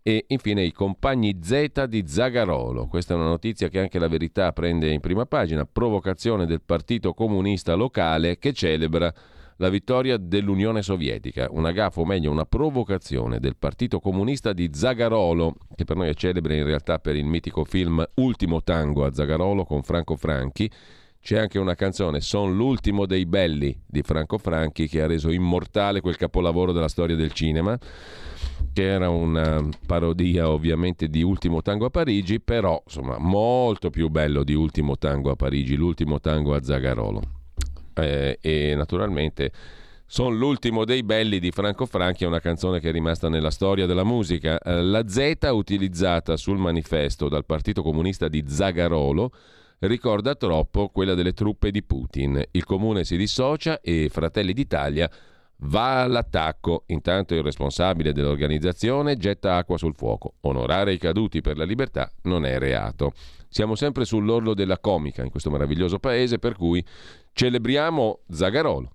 E 0.02 0.24
infine 0.26 0.64
i 0.64 0.72
compagni 0.72 1.38
Z 1.40 1.84
di 1.84 2.02
Zagarolo. 2.04 2.88
Questa 2.88 3.14
è 3.14 3.16
una 3.16 3.28
notizia 3.28 3.68
che 3.68 3.78
anche 3.78 4.00
la 4.00 4.08
verità 4.08 4.52
prende 4.52 4.90
in 4.90 4.98
prima 4.98 5.26
pagina. 5.26 5.64
Provocazione 5.64 6.44
del 6.44 6.60
Partito 6.60 7.14
Comunista 7.14 7.74
locale 7.74 8.36
che 8.36 8.52
celebra 8.52 9.14
la 9.58 9.68
vittoria 9.68 10.16
dell'Unione 10.16 10.82
Sovietica. 10.82 11.46
Una 11.52 11.70
gaffa, 11.70 12.00
o 12.00 12.04
meglio 12.04 12.32
una 12.32 12.46
provocazione 12.46 13.38
del 13.38 13.54
Partito 13.56 14.00
Comunista 14.00 14.52
di 14.52 14.70
Zagarolo, 14.72 15.54
che 15.76 15.84
per 15.84 15.94
noi 15.94 16.08
è 16.08 16.14
celebre 16.14 16.56
in 16.56 16.64
realtà 16.64 16.98
per 16.98 17.14
il 17.14 17.24
mitico 17.24 17.62
film 17.62 18.04
Ultimo 18.14 18.60
Tango 18.64 19.04
a 19.04 19.14
Zagarolo 19.14 19.64
con 19.64 19.84
Franco 19.84 20.16
Franchi 20.16 20.68
c'è 21.22 21.38
anche 21.38 21.60
una 21.60 21.76
canzone, 21.76 22.20
Son 22.20 22.56
l'ultimo 22.56 23.06
dei 23.06 23.26
belli 23.26 23.80
di 23.86 24.02
Franco 24.02 24.38
Franchi, 24.38 24.88
che 24.88 25.02
ha 25.02 25.06
reso 25.06 25.30
immortale 25.30 26.00
quel 26.00 26.16
capolavoro 26.16 26.72
della 26.72 26.88
storia 26.88 27.14
del 27.14 27.32
cinema, 27.32 27.78
che 28.72 28.82
era 28.82 29.08
una 29.08 29.68
parodia 29.86 30.50
ovviamente 30.50 31.06
di 31.06 31.22
Ultimo 31.22 31.62
Tango 31.62 31.86
a 31.86 31.90
Parigi, 31.90 32.40
però 32.40 32.82
insomma 32.84 33.18
molto 33.18 33.88
più 33.88 34.08
bello 34.08 34.42
di 34.42 34.54
Ultimo 34.54 34.98
Tango 34.98 35.30
a 35.30 35.36
Parigi, 35.36 35.76
l'ultimo 35.76 36.18
tango 36.18 36.54
a 36.54 36.62
Zagarolo. 36.62 37.22
Eh, 37.94 38.38
e 38.40 38.74
naturalmente 38.74 39.52
Son 40.06 40.36
l'ultimo 40.36 40.84
dei 40.84 41.04
belli 41.04 41.38
di 41.38 41.52
Franco 41.52 41.86
Franchi 41.86 42.24
è 42.24 42.26
una 42.26 42.40
canzone 42.40 42.80
che 42.80 42.88
è 42.88 42.92
rimasta 42.92 43.28
nella 43.28 43.50
storia 43.50 43.86
della 43.86 44.04
musica. 44.04 44.58
Eh, 44.58 44.82
la 44.82 45.06
Z 45.06 45.36
utilizzata 45.52 46.36
sul 46.36 46.58
manifesto 46.58 47.28
dal 47.28 47.44
Partito 47.46 47.82
Comunista 47.82 48.26
di 48.26 48.42
Zagarolo 48.44 49.30
ricorda 49.88 50.34
troppo 50.34 50.88
quella 50.88 51.14
delle 51.14 51.32
truppe 51.32 51.70
di 51.70 51.82
Putin. 51.82 52.42
Il 52.52 52.64
comune 52.64 53.04
si 53.04 53.16
dissocia 53.16 53.80
e 53.80 54.08
Fratelli 54.10 54.52
d'Italia 54.52 55.10
va 55.64 56.02
all'attacco. 56.02 56.84
Intanto 56.86 57.34
il 57.34 57.42
responsabile 57.42 58.12
dell'organizzazione 58.12 59.16
getta 59.16 59.56
acqua 59.56 59.78
sul 59.78 59.94
fuoco. 59.96 60.34
Onorare 60.42 60.92
i 60.92 60.98
caduti 60.98 61.40
per 61.40 61.56
la 61.56 61.64
libertà 61.64 62.10
non 62.22 62.44
è 62.44 62.58
reato. 62.58 63.12
Siamo 63.48 63.74
sempre 63.74 64.04
sull'orlo 64.04 64.54
della 64.54 64.78
comica 64.78 65.22
in 65.22 65.30
questo 65.30 65.50
meraviglioso 65.50 65.98
paese, 65.98 66.38
per 66.38 66.56
cui 66.56 66.84
celebriamo 67.32 68.20
Zagarolo. 68.30 68.90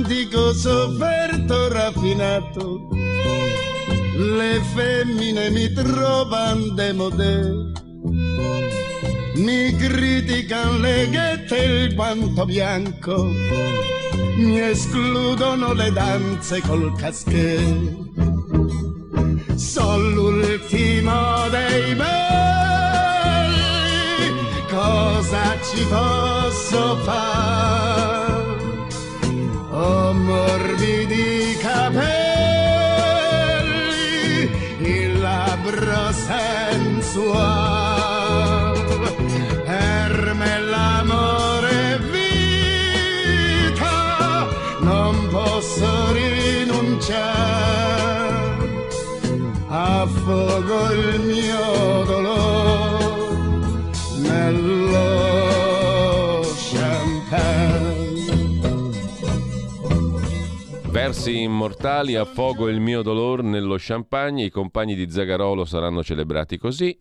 Romantico, 0.00 0.54
sofferto, 0.54 1.68
raffinato 1.68 2.88
le 4.16 4.60
femmine 4.74 5.50
mi 5.50 5.70
trovano 5.72 6.68
demodè, 6.70 7.50
mi 9.34 9.76
criticano 9.76 10.78
le 10.78 11.08
ghette 11.10 11.56
e 11.56 11.84
il 11.84 11.94
guanto 11.94 12.46
bianco, 12.46 13.24
mi 14.36 14.60
escludono 14.60 15.74
le 15.74 15.92
danze 15.92 16.62
col 16.62 16.94
caschè. 16.96 17.58
Sono 19.54 19.98
l'ultimo 19.98 21.48
dei 21.50 21.94
belli, 21.94 22.14
cosa 24.68 25.58
ci 25.62 25.84
posso 25.84 26.96
fare? 27.04 27.89
Morbidi 29.80 31.56
capelli 31.58 32.10
labbra 35.18 36.12
sensual. 36.12 37.28
Per 39.64 40.34
me 40.34 40.60
l'amore 40.60 41.98
vita 42.10 43.96
non 44.80 45.28
posso 45.30 46.12
rinunciare. 46.12 47.48
Affogo 49.68 50.90
il 50.92 51.20
mio 51.20 52.04
dolore 52.04 52.39
Versi 61.02 61.40
immortali, 61.40 62.14
affogo 62.14 62.68
il 62.68 62.78
mio 62.78 63.00
dolore 63.00 63.40
nello 63.40 63.76
champagne, 63.78 64.44
i 64.44 64.50
compagni 64.50 64.94
di 64.94 65.10
Zagarolo 65.10 65.64
saranno 65.64 66.04
celebrati 66.04 66.58
così. 66.58 66.94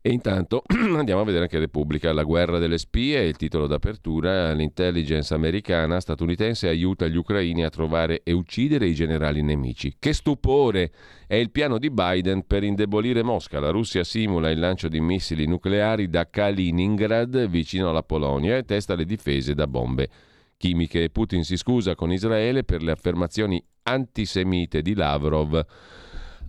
E 0.00 0.10
intanto 0.12 0.62
andiamo 0.96 1.20
a 1.20 1.24
vedere 1.24 1.42
anche 1.42 1.58
Repubblica, 1.58 2.10
la 2.14 2.22
guerra 2.22 2.58
delle 2.58 2.78
spie, 2.78 3.22
il 3.24 3.36
titolo 3.36 3.66
d'apertura, 3.66 4.54
l'intelligence 4.54 5.34
americana 5.34 6.00
statunitense 6.00 6.68
aiuta 6.68 7.06
gli 7.06 7.16
ucraini 7.16 7.64
a 7.64 7.68
trovare 7.68 8.22
e 8.22 8.32
uccidere 8.32 8.86
i 8.86 8.94
generali 8.94 9.42
nemici. 9.42 9.94
Che 9.98 10.14
stupore! 10.14 10.90
È 11.26 11.34
il 11.34 11.50
piano 11.50 11.76
di 11.76 11.90
Biden 11.90 12.46
per 12.46 12.64
indebolire 12.64 13.22
Mosca. 13.22 13.60
La 13.60 13.70
Russia 13.70 14.04
simula 14.04 14.48
il 14.48 14.58
lancio 14.58 14.88
di 14.88 15.02
missili 15.02 15.46
nucleari 15.46 16.08
da 16.08 16.30
Kaliningrad, 16.30 17.46
vicino 17.48 17.90
alla 17.90 18.02
Polonia, 18.02 18.56
e 18.56 18.64
testa 18.64 18.94
le 18.94 19.04
difese 19.04 19.52
da 19.52 19.66
bombe 19.66 20.08
chimiche. 20.56 21.10
Putin 21.10 21.44
si 21.44 21.56
scusa 21.56 21.94
con 21.94 22.12
Israele 22.12 22.64
per 22.64 22.82
le 22.82 22.92
affermazioni 22.92 23.62
antisemite 23.82 24.82
di 24.82 24.94
Lavrov. 24.94 25.54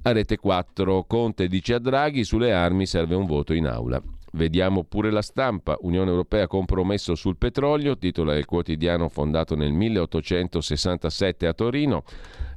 A 0.02 0.12
rete 0.12 0.38
4, 0.38 1.04
Conte 1.06 1.48
dice 1.48 1.74
a 1.74 1.80
Draghi 1.80 2.24
sulle 2.24 2.54
armi 2.54 2.86
serve 2.86 3.16
un 3.16 3.26
voto 3.26 3.54
in 3.54 3.66
aula. 3.68 4.02
Vediamo 4.36 4.84
pure 4.84 5.12
la 5.12 5.22
stampa. 5.22 5.78
Unione 5.80 6.10
Europea 6.10 6.46
compromesso 6.46 7.16
sul 7.16 7.38
petrolio, 7.38 7.98
titola 7.98 8.36
il 8.36 8.44
quotidiano 8.44 9.08
fondato 9.08 9.56
nel 9.56 9.72
1867 9.72 11.48
a 11.48 11.54
Torino. 11.54 12.04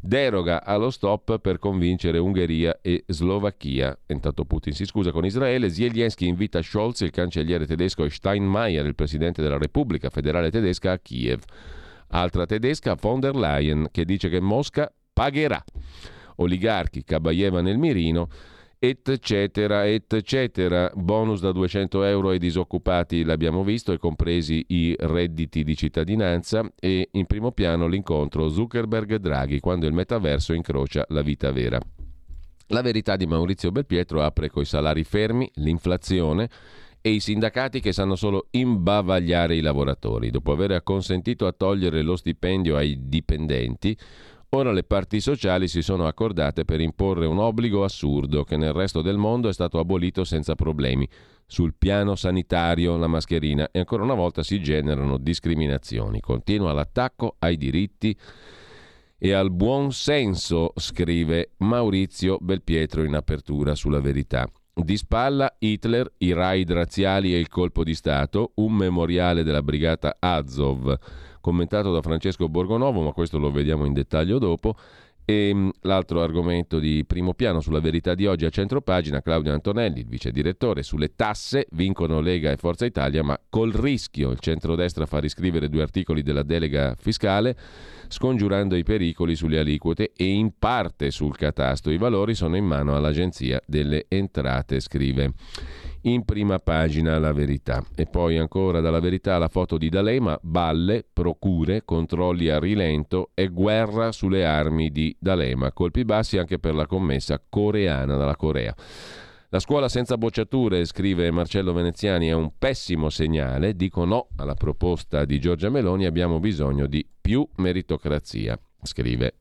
Deroga 0.01 0.65
allo 0.65 0.91
stop 0.91 1.39
per 1.39 1.61
convincere 1.61 2.19
Ungheria 2.19 2.81
e 2.83 3.05
Slovacchia. 3.07 3.97
Intanto 4.09 4.45
Putin 4.45 4.73
si 4.73 4.87
scusa 4.87 5.13
con 5.13 5.25
Israele. 5.25 5.71
Zelensky 5.71 6.27
invita 6.27 6.61
Scholz, 6.63 7.03
il 7.03 7.11
cancelliere 7.11 7.65
tedesco, 7.65 8.03
e 8.03 8.11
Steinmeier, 8.11 8.85
il 8.85 8.97
presidente 8.97 9.41
della 9.41 9.59
Repubblica 9.59 10.11
federale 10.11 10.51
tedesca, 10.51 10.91
a 10.91 10.99
Kiev. 10.99 11.43
Altra 12.09 12.45
tedesca, 12.45 12.97
von 13.01 13.21
der 13.21 13.37
Leyen, 13.37 13.87
che 13.93 14.05
dice 14.05 14.29
che 14.29 14.41
Mosca 14.41 14.93
pagherà. 15.13 15.63
Oligarchi, 16.39 17.05
Kabayeva 17.05 17.61
nel 17.61 17.79
mirino 17.79 18.29
eccetera, 18.81 19.89
eccetera. 19.89 20.91
Bonus 20.95 21.41
da 21.41 21.51
200 21.51 22.05
euro 22.05 22.31
ai 22.31 22.39
disoccupati, 22.39 23.25
l'abbiamo 23.25 23.65
visto, 23.65 23.93
e 23.93 23.99
compresi 23.99 24.65
i 24.69 24.95
redditi 24.97 25.65
di 25.65 25.75
cittadinanza. 25.75 26.65
E 26.79 27.09
in 27.13 27.27
primo 27.27 27.51
piano 27.51 27.89
l'incontro 27.89 28.49
Zuckerberg-Draghi 28.49 29.59
quando 29.59 29.87
il 29.87 29.93
metaverso 29.93 30.53
incrocia 30.53 31.05
la 31.09 31.23
vita 31.23 31.51
vera. 31.51 31.81
La 32.69 32.83
verità 32.83 33.17
di 33.17 33.27
Maurizio 33.27 33.73
Belpietro 33.73 34.23
apre 34.23 34.51
coi 34.51 34.65
salari 34.65 35.03
fermi, 35.03 35.51
l'inflazione 35.55 36.49
e 37.01 37.11
i 37.11 37.21
sindacati 37.21 37.81
che 37.81 37.93
sanno 37.93 38.15
solo 38.15 38.49
imbavagliare 38.51 39.57
i 39.57 39.61
lavoratori. 39.61 40.31
Dopo 40.31 40.53
aver 40.53 40.73
acconsentito 40.73 41.47
a 41.47 41.53
togliere 41.53 42.03
lo 42.03 42.15
stipendio 42.15 42.77
ai 42.77 43.09
dipendenti, 43.09 43.97
Ora 44.53 44.73
le 44.73 44.83
parti 44.83 45.21
sociali 45.21 45.69
si 45.69 45.83
sono 45.83 46.07
accordate 46.07 46.65
per 46.65 46.81
imporre 46.81 47.27
un 47.27 47.39
obbligo 47.39 47.85
assurdo 47.85 48.45
che 48.45 48.57
nel 48.57 48.73
resto 48.73 49.03
del 49.03 49.19
mondo 49.19 49.51
è 49.51 49.53
stato 49.53 49.79
abolito 49.79 50.25
senza 50.25 50.55
problemi. 50.55 51.07
Sul 51.45 51.75
piano 51.77 52.15
sanitario 52.15 52.97
la 52.97 53.09
mascherina 53.09 53.69
e 53.71 53.81
ancora 53.81 54.05
una 54.05 54.15
volta 54.15 54.43
si 54.43 54.63
generano 54.63 55.19
discriminazioni. 55.19 56.21
Continua 56.21 56.73
l'attacco 56.73 57.37
ai 57.41 57.59
diritti 57.59 58.17
e 59.19 59.33
al 59.33 59.51
buon 59.51 59.93
senso, 59.93 60.73
scrive 60.77 61.51
Maurizio 61.59 62.39
Belpietro 62.41 63.05
in 63.05 63.17
apertura 63.17 63.75
sulla 63.75 64.01
verità. 64.01 64.51
Di 64.73 64.97
spalla 64.97 65.57
Hitler, 65.59 66.11
i 66.19 66.33
raid 66.33 66.73
razziali 66.73 67.35
e 67.35 67.39
il 67.39 67.49
colpo 67.49 67.85
di 67.85 67.95
Stato, 67.95 68.53
un 68.55 68.73
memoriale 68.73 69.43
della 69.43 69.63
brigata 69.63 70.17
Azov 70.19 70.97
commentato 71.49 71.91
da 71.93 72.03
Francesco 72.03 72.47
Borgonovo, 72.47 73.01
ma 73.01 73.13
questo 73.13 73.39
lo 73.39 73.51
vediamo 73.51 73.87
in 73.87 73.95
dettaglio 73.95 74.39
dopo. 74.39 74.77
E 75.25 75.51
mm, 75.55 75.69
l'altro 75.83 76.21
argomento 76.21 76.79
di 76.79 77.05
primo 77.07 77.33
piano 77.33 77.61
sulla 77.61 77.81
verità 77.81 78.15
di 78.15 78.27
oggi 78.27 78.45
a 78.45 78.51
centro 78.51 78.83
pagina, 78.83 79.23
Claudio 79.23 79.55
Antonelli, 79.55 80.01
il 80.01 80.07
vice 80.07 80.31
direttore, 80.31 80.83
sulle 80.83 81.15
tasse 81.15 81.67
vincono 81.71 82.21
Lega 82.21 82.51
e 82.51 82.59
Forza 82.59 82.85
Italia, 82.85 83.23
ma 83.23 83.39
col 83.49 83.73
rischio 83.73 84.31
il 84.31 84.41
centrodestra 84.41 85.07
fa 85.07 85.21
riscrivere 85.21 85.71
due 85.71 85.81
articoli 85.81 86.23
della 86.23 86.43
delega 86.43 86.95
fiscale, 86.99 87.57
scongiurando 88.09 88.77
i 88.77 88.83
pericoli 88.83 89.35
sulle 89.35 89.59
aliquote 89.59 90.13
e 90.17 90.25
in 90.25 90.53
parte 90.59 91.11
sul 91.11 91.37
catasto. 91.37 91.91
I 91.91 91.99
valori 91.99 92.35
sono 92.35 92.57
in 92.57 92.65
mano 92.65 92.97
all'Agenzia 92.97 93.61
delle 93.67 94.07
Entrate, 94.09 94.81
scrive 94.81 95.33
in 96.03 96.25
prima 96.25 96.59
pagina 96.59 97.19
la 97.19 97.33
verità. 97.33 97.85
E 97.95 98.07
poi 98.07 98.39
ancora 98.39 98.81
dalla 98.81 99.01
verità 99.01 99.39
la 99.39 99.49
foto 99.49 99.79
di 99.79 99.89
D'Alema, 99.89 100.39
balle, 100.43 101.05
procure, 101.13 101.85
controlli 101.85 102.49
a 102.49 102.59
rilento 102.59 103.31
e 103.35 103.49
guerra 103.49 104.13
sulle 104.13 104.45
armi 104.45 104.91
di 104.91 105.15
D'Alema, 105.19 105.73
colpi 105.73 106.05
bassi 106.05 106.39
anche 106.39 106.59
per 106.59 106.75
la 106.75 106.87
commessa 106.87 107.43
coreana 107.49 108.17
dalla 108.17 108.37
Corea. 108.37 108.75
La 109.51 109.61
scuola 109.61 109.89
senza 109.89 110.19
bocciature, 110.19 110.85
scrive 110.85 111.31
Marcello 111.31 111.73
Veneziani, 111.73 112.27
è 112.29 112.35
un 112.35 112.53
pessimo 112.59 113.09
segnale. 113.09 113.75
Dico 113.75 114.05
no 114.05 114.29
alla 114.37 114.53
proposta 114.53 115.25
di 115.25 115.41
Giorgia 115.41 115.71
Meloni, 115.71 116.05
abbiamo 116.05 116.39
bisogno 116.39 116.87
di 116.87 117.09
più 117.19 117.49
meritocrazia, 117.57 118.61
scrive. 118.83 119.37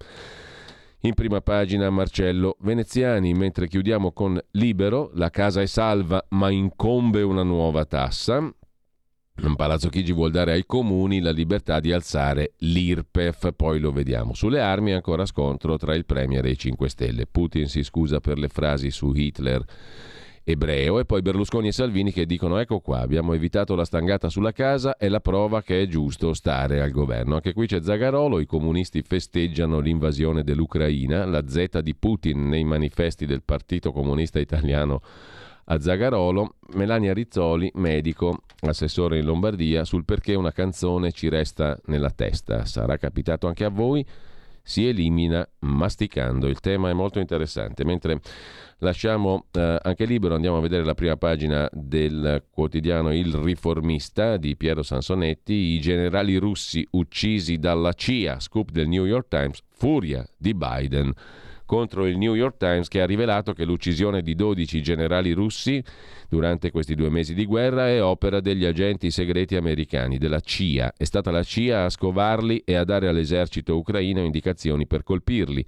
In 1.01 1.13
prima 1.13 1.41
pagina 1.41 1.89
Marcello 1.89 2.55
Veneziani, 2.61 3.33
mentre 3.33 3.67
chiudiamo 3.67 4.13
con 4.13 4.39
Libero, 4.51 5.11
la 5.15 5.29
casa 5.29 5.61
è 5.61 5.65
salva 5.65 6.25
ma 6.29 6.49
incombe 6.51 7.21
una 7.21 7.43
nuova 7.43 7.83
tassa. 7.83 8.49
Palazzo 9.57 9.89
Chigi 9.89 10.13
vuol 10.13 10.31
dare 10.31 10.51
ai 10.51 10.65
comuni 10.65 11.19
la 11.19 11.31
libertà 11.31 11.79
di 11.79 11.91
alzare 11.91 12.53
l'IRPEF, 12.57 13.53
poi 13.55 13.79
lo 13.79 13.91
vediamo. 13.91 14.33
Sulle 14.33 14.59
armi 14.59 14.93
ancora 14.93 15.25
scontro 15.25 15.77
tra 15.77 15.95
il 15.95 16.05
Premier 16.05 16.45
e 16.45 16.51
i 16.51 16.57
5 16.57 16.89
Stelle. 16.89 17.27
Putin 17.27 17.67
si 17.67 17.83
scusa 17.83 18.19
per 18.19 18.37
le 18.37 18.47
frasi 18.47 18.91
su 18.91 19.11
Hitler 19.13 19.63
ebreo 20.49 20.99
e 20.99 21.05
poi 21.05 21.21
Berlusconi 21.21 21.67
e 21.67 21.71
Salvini 21.73 22.13
che 22.13 22.25
dicono 22.25 22.57
ecco 22.57 22.79
qua 22.79 23.01
abbiamo 23.01 23.33
evitato 23.33 23.75
la 23.75 23.83
stangata 23.83 24.29
sulla 24.29 24.53
casa 24.53 24.95
è 24.95 25.09
la 25.09 25.19
prova 25.19 25.61
che 25.61 25.81
è 25.81 25.87
giusto 25.87 26.33
stare 26.33 26.79
al 26.79 26.91
governo 26.91 27.35
anche 27.35 27.51
qui 27.51 27.67
c'è 27.67 27.81
Zagarolo 27.81 28.39
i 28.39 28.45
comunisti 28.45 29.01
festeggiano 29.01 29.79
l'invasione 29.79 30.45
dell'Ucraina 30.45 31.25
la 31.25 31.45
Z 31.45 31.81
di 31.81 31.93
Putin 31.95 32.47
nei 32.47 32.63
manifesti 32.63 33.25
del 33.25 33.43
Partito 33.43 33.91
Comunista 33.91 34.39
Italiano 34.39 35.01
a 35.69 35.79
Zagarolo 35.79 36.55
Melania 36.73 37.13
Rizzoli 37.13 37.69
medico 37.75 38.43
assessore 38.61 39.19
in 39.19 39.25
Lombardia 39.25 39.83
sul 39.83 40.05
perché 40.05 40.33
una 40.33 40.51
canzone 40.51 41.11
ci 41.11 41.29
resta 41.29 41.77
nella 41.85 42.09
testa 42.09 42.65
sarà 42.65 42.97
capitato 42.97 43.47
anche 43.47 43.65
a 43.65 43.69
voi 43.69 44.05
si 44.67 44.85
elimina 44.85 45.47
masticando. 45.59 46.49
Il 46.49 46.59
tema 46.59 46.89
è 46.89 46.93
molto 46.93 47.19
interessante. 47.19 47.85
Mentre 47.85 48.19
lasciamo 48.79 49.45
eh, 49.53 49.79
anche 49.81 50.03
libero, 50.03 50.35
andiamo 50.35 50.57
a 50.57 50.61
vedere 50.61 50.83
la 50.83 50.93
prima 50.93 51.15
pagina 51.15 51.69
del 51.71 52.43
quotidiano 52.49 53.13
Il 53.13 53.33
Riformista 53.33 54.35
di 54.35 54.57
Piero 54.57 54.83
Sansonetti, 54.83 55.53
i 55.53 55.79
generali 55.79 56.35
russi 56.35 56.85
uccisi 56.91 57.59
dalla 57.59 57.93
CIA, 57.93 58.41
scoop 58.41 58.71
del 58.71 58.89
New 58.89 59.05
York 59.05 59.29
Times, 59.29 59.63
furia 59.69 60.27
di 60.37 60.53
Biden 60.53 61.13
contro 61.67 62.07
il 62.07 62.17
New 62.17 62.33
York 62.33 62.57
Times 62.57 62.87
che 62.87 63.01
ha 63.01 63.05
rivelato 63.05 63.53
che 63.53 63.65
l'uccisione 63.65 64.23
di 64.23 64.33
12 64.33 64.81
generali 64.81 65.33
russi 65.33 65.83
durante 66.29 66.71
questi 66.71 66.95
due 66.95 67.09
mesi 67.09 67.33
di 67.33 67.45
guerra 67.45 67.89
è 67.89 68.01
opera 68.01 68.39
degli 68.39 68.65
agenti 68.65 69.11
segreti 69.11 69.55
americani, 69.55 70.17
della 70.17 70.39
CIA. 70.39 70.93
È 70.97 71.03
stata 71.03 71.29
la 71.29 71.43
CIA 71.43 71.85
a 71.85 71.89
scovarli 71.89 72.63
e 72.65 72.75
a 72.75 72.83
dare 72.83 73.07
all'esercito 73.07 73.77
ucraino 73.77 74.21
indicazioni 74.21 74.87
per 74.87 75.03
colpirli. 75.03 75.63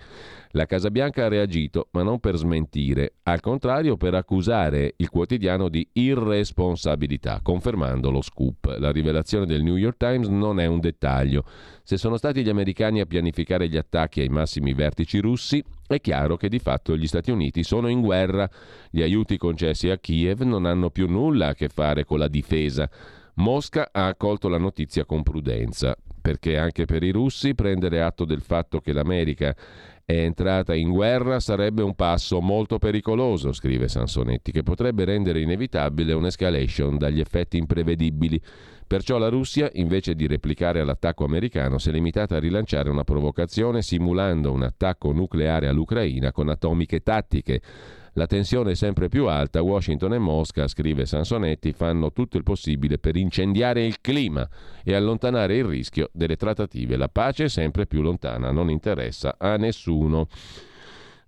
La 0.53 0.65
Casa 0.65 0.89
Bianca 0.89 1.25
ha 1.25 1.27
reagito, 1.27 1.89
ma 1.91 2.01
non 2.01 2.19
per 2.19 2.35
smentire, 2.35 3.13
al 3.23 3.39
contrario 3.39 3.97
per 3.97 4.15
accusare 4.15 4.93
il 4.97 5.09
quotidiano 5.09 5.69
di 5.69 5.87
irresponsabilità, 5.93 7.41
confermando 7.43 8.09
lo 8.09 8.21
scoop. 8.21 8.77
La 8.79 8.91
rivelazione 8.91 9.45
del 9.45 9.61
New 9.61 9.75
York 9.75 9.97
Times 9.97 10.27
non 10.27 10.59
è 10.59 10.65
un 10.65 10.79
dettaglio. 10.79 11.43
Se 11.83 11.97
sono 11.97 12.17
stati 12.17 12.41
gli 12.41 12.49
americani 12.49 12.99
a 12.99 13.05
pianificare 13.05 13.67
gli 13.67 13.77
attacchi 13.77 14.21
ai 14.21 14.29
massimi 14.29 14.73
vertici 14.73 15.19
russi, 15.19 15.63
è 15.95 16.01
chiaro 16.01 16.37
che 16.37 16.49
di 16.49 16.59
fatto 16.59 16.95
gli 16.95 17.07
Stati 17.07 17.31
Uniti 17.31 17.63
sono 17.63 17.87
in 17.87 18.01
guerra. 18.01 18.49
Gli 18.89 19.01
aiuti 19.01 19.37
concessi 19.37 19.89
a 19.89 19.97
Kiev 19.97 20.41
non 20.41 20.65
hanno 20.65 20.89
più 20.89 21.07
nulla 21.09 21.47
a 21.47 21.53
che 21.53 21.69
fare 21.69 22.05
con 22.05 22.19
la 22.19 22.27
difesa. 22.27 22.89
Mosca 23.35 23.89
ha 23.91 24.05
accolto 24.05 24.49
la 24.49 24.57
notizia 24.57 25.05
con 25.05 25.23
prudenza, 25.23 25.95
perché 26.21 26.57
anche 26.57 26.85
per 26.85 27.03
i 27.03 27.11
russi 27.11 27.55
prendere 27.55 28.01
atto 28.01 28.25
del 28.25 28.41
fatto 28.41 28.79
che 28.81 28.93
l'America 28.93 29.55
è 30.09 30.23
entrata 30.23 30.73
in 30.73 30.89
guerra 30.89 31.39
sarebbe 31.39 31.83
un 31.83 31.93
passo 31.93 32.41
molto 32.41 32.79
pericoloso, 32.79 33.51
scrive 33.53 33.87
Sansonetti, 33.87 34.51
che 34.51 34.63
potrebbe 34.63 35.05
rendere 35.05 35.39
inevitabile 35.39 36.13
un'escalation 36.13 36.97
dagli 36.97 37.19
effetti 37.19 37.57
imprevedibili. 37.57 38.41
Perciò 38.89 39.19
la 39.19 39.29
Russia, 39.29 39.69
invece 39.73 40.15
di 40.15 40.25
replicare 40.25 40.79
all'attacco 40.79 41.23
americano, 41.23 41.77
si 41.77 41.89
è 41.89 41.91
limitata 41.91 42.37
a 42.37 42.39
rilanciare 42.39 42.89
una 42.89 43.03
provocazione 43.03 43.83
simulando 43.83 44.51
un 44.51 44.63
attacco 44.63 45.11
nucleare 45.11 45.67
all'Ucraina 45.67 46.31
con 46.31 46.49
atomiche 46.49 47.01
tattiche. 47.01 47.61
La 48.13 48.25
tensione 48.25 48.71
è 48.71 48.73
sempre 48.73 49.07
più 49.07 49.27
alta, 49.27 49.61
Washington 49.61 50.15
e 50.15 50.17
Mosca, 50.17 50.67
scrive 50.67 51.05
Sansonetti, 51.05 51.71
fanno 51.71 52.11
tutto 52.11 52.37
il 52.37 52.41
possibile 52.41 52.97
per 52.97 53.15
incendiare 53.15 53.85
il 53.85 54.01
clima 54.01 54.49
e 54.83 54.95
allontanare 54.95 55.57
il 55.57 55.65
rischio 55.65 56.09
delle 56.11 56.35
trattative. 56.35 56.97
La 56.97 57.09
pace 57.09 57.43
è 57.43 57.47
sempre 57.47 57.85
più 57.85 58.01
lontana, 58.01 58.49
non 58.49 58.71
interessa 58.71 59.35
a 59.37 59.55
nessuno. 59.57 60.27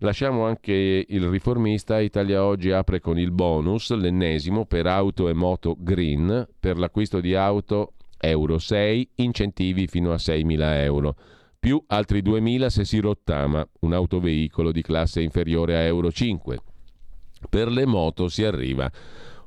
Lasciamo 0.03 0.45
anche 0.45 1.05
il 1.07 1.27
riformista. 1.27 1.99
Italia 1.99 2.43
Oggi 2.43 2.71
apre 2.71 2.99
con 2.99 3.19
il 3.19 3.29
bonus, 3.29 3.91
l'ennesimo 3.91 4.65
per 4.65 4.87
auto 4.87 5.29
e 5.29 5.33
moto 5.33 5.75
green, 5.77 6.47
per 6.59 6.79
l'acquisto 6.79 7.19
di 7.19 7.35
auto 7.35 7.93
Euro 8.17 8.57
6, 8.57 9.09
incentivi 9.15 9.85
fino 9.85 10.11
a 10.11 10.15
6.000 10.15 10.59
euro, 10.81 11.15
più 11.59 11.83
altri 11.87 12.23
2.000 12.23 12.65
se 12.67 12.83
si 12.83 12.99
rottama 12.99 13.67
un 13.81 13.93
autoveicolo 13.93 14.71
di 14.71 14.81
classe 14.81 15.21
inferiore 15.21 15.75
a 15.75 15.81
Euro 15.81 16.11
5. 16.11 16.59
Per 17.47 17.67
le 17.67 17.85
moto 17.85 18.27
si 18.27 18.43
arriva 18.43 18.91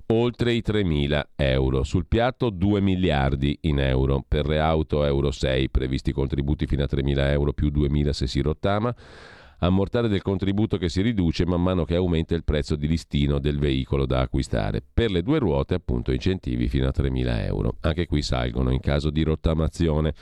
oltre 0.06 0.52
i 0.52 0.62
3.000 0.64 1.22
euro. 1.34 1.82
Sul 1.82 2.06
piatto 2.06 2.50
2 2.50 2.80
miliardi 2.80 3.58
in 3.62 3.80
euro. 3.80 4.24
Per 4.26 4.46
le 4.46 4.60
auto 4.60 5.04
Euro 5.04 5.32
6 5.32 5.68
previsti 5.70 6.12
contributi 6.12 6.66
fino 6.66 6.84
a 6.84 6.88
3.000 6.88 7.30
euro 7.30 7.52
più 7.52 7.72
2.000 7.74 8.10
se 8.10 8.28
si 8.28 8.40
rottama 8.40 8.94
ammortare 9.58 10.08
del 10.08 10.22
contributo 10.22 10.76
che 10.76 10.88
si 10.88 11.02
riduce 11.02 11.46
man 11.46 11.62
mano 11.62 11.84
che 11.84 11.96
aumenta 11.96 12.34
il 12.34 12.44
prezzo 12.44 12.76
di 12.76 12.86
listino 12.86 13.38
del 13.38 13.58
veicolo 13.58 14.06
da 14.06 14.20
acquistare. 14.20 14.82
Per 14.92 15.10
le 15.10 15.22
due 15.22 15.38
ruote, 15.38 15.74
appunto, 15.74 16.12
incentivi 16.12 16.68
fino 16.68 16.86
a 16.86 16.92
3.000 16.94 17.44
euro. 17.46 17.76
Anche 17.80 18.06
qui 18.06 18.22
salgono 18.22 18.70
in 18.70 18.80
caso 18.80 19.10
di 19.10 19.22
rottamazione. 19.22 20.14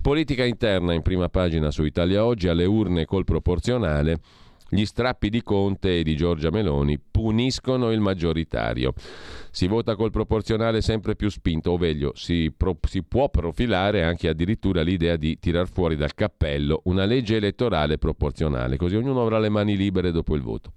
Politica 0.00 0.44
interna 0.44 0.92
in 0.92 1.02
prima 1.02 1.28
pagina 1.28 1.70
su 1.70 1.84
Italia 1.84 2.24
Oggi, 2.24 2.48
alle 2.48 2.64
urne 2.64 3.04
col 3.04 3.24
proporzionale. 3.24 4.20
Gli 4.76 4.84
strappi 4.84 5.30
di 5.30 5.42
Conte 5.42 6.00
e 6.00 6.02
di 6.02 6.14
Giorgia 6.16 6.50
Meloni 6.50 6.98
puniscono 6.98 7.92
il 7.92 8.00
maggioritario. 8.00 8.92
Si 9.50 9.68
vota 9.68 9.96
col 9.96 10.10
proporzionale 10.10 10.82
sempre 10.82 11.16
più 11.16 11.30
spinto, 11.30 11.70
o 11.70 11.78
meglio, 11.78 12.12
si, 12.14 12.52
pro- 12.54 12.78
si 12.86 13.02
può 13.02 13.30
profilare 13.30 14.04
anche 14.04 14.28
addirittura 14.28 14.82
l'idea 14.82 15.16
di 15.16 15.38
tirar 15.38 15.66
fuori 15.66 15.96
dal 15.96 16.12
cappello 16.12 16.82
una 16.84 17.06
legge 17.06 17.36
elettorale 17.36 17.96
proporzionale, 17.96 18.76
così 18.76 18.96
ognuno 18.96 19.22
avrà 19.22 19.38
le 19.38 19.48
mani 19.48 19.78
libere 19.78 20.12
dopo 20.12 20.34
il 20.34 20.42
voto. 20.42 20.72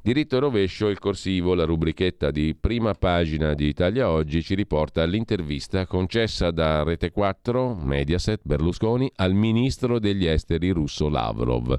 Diritto 0.00 0.36
e 0.36 0.38
rovescio, 0.38 0.88
il 0.88 1.00
corsivo, 1.00 1.54
la 1.54 1.64
rubrichetta 1.64 2.30
di 2.30 2.54
prima 2.54 2.94
pagina 2.94 3.54
di 3.54 3.66
Italia 3.66 4.08
Oggi 4.08 4.40
ci 4.44 4.54
riporta 4.54 5.02
all'intervista 5.02 5.84
concessa 5.86 6.52
da 6.52 6.84
Rete 6.84 7.10
4, 7.10 7.74
Mediaset, 7.74 8.42
Berlusconi 8.44 9.10
al 9.16 9.34
ministro 9.34 9.98
degli 9.98 10.26
esteri 10.26 10.70
russo 10.70 11.08
Lavrov. 11.08 11.76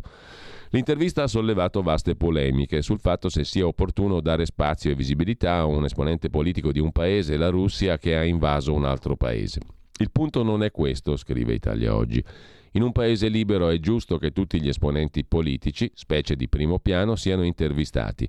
L'intervista 0.74 1.22
ha 1.22 1.28
sollevato 1.28 1.84
vaste 1.84 2.16
polemiche 2.16 2.82
sul 2.82 3.00
fatto 3.00 3.30
se 3.30 3.44
sia 3.44 3.68
opportuno 3.68 4.22
dare 4.22 4.48
spazio 4.48 4.90
e 4.90 4.96
visibilità 4.96 5.58
a 5.58 5.66
un 5.66 5.86
esponente 5.86 6.32
politico 6.32 6.72
di 6.72 6.80
un 6.80 6.92
paese, 6.92 7.38
la 7.38 7.50
Russia, 7.50 8.00
che 8.00 8.18
ha 8.18 8.24
invaso 8.24 8.74
un 8.74 8.84
altro 8.84 9.16
paese. 9.16 9.60
Il 10.00 10.10
punto 10.10 10.42
non 10.42 10.64
è 10.64 10.72
questo, 10.72 11.16
scrive 11.16 11.54
Italia 11.54 11.96
Oggi. 11.96 12.24
In 12.72 12.82
un 12.82 12.92
paese 12.92 13.28
libero 13.28 13.70
è 13.70 13.78
giusto 13.78 14.18
che 14.18 14.32
tutti 14.32 14.60
gli 14.60 14.68
esponenti 14.68 15.24
politici, 15.24 15.92
specie 15.94 16.36
di 16.36 16.50
primo 16.50 16.80
piano, 16.80 17.16
siano 17.16 17.44
intervistati, 17.44 18.28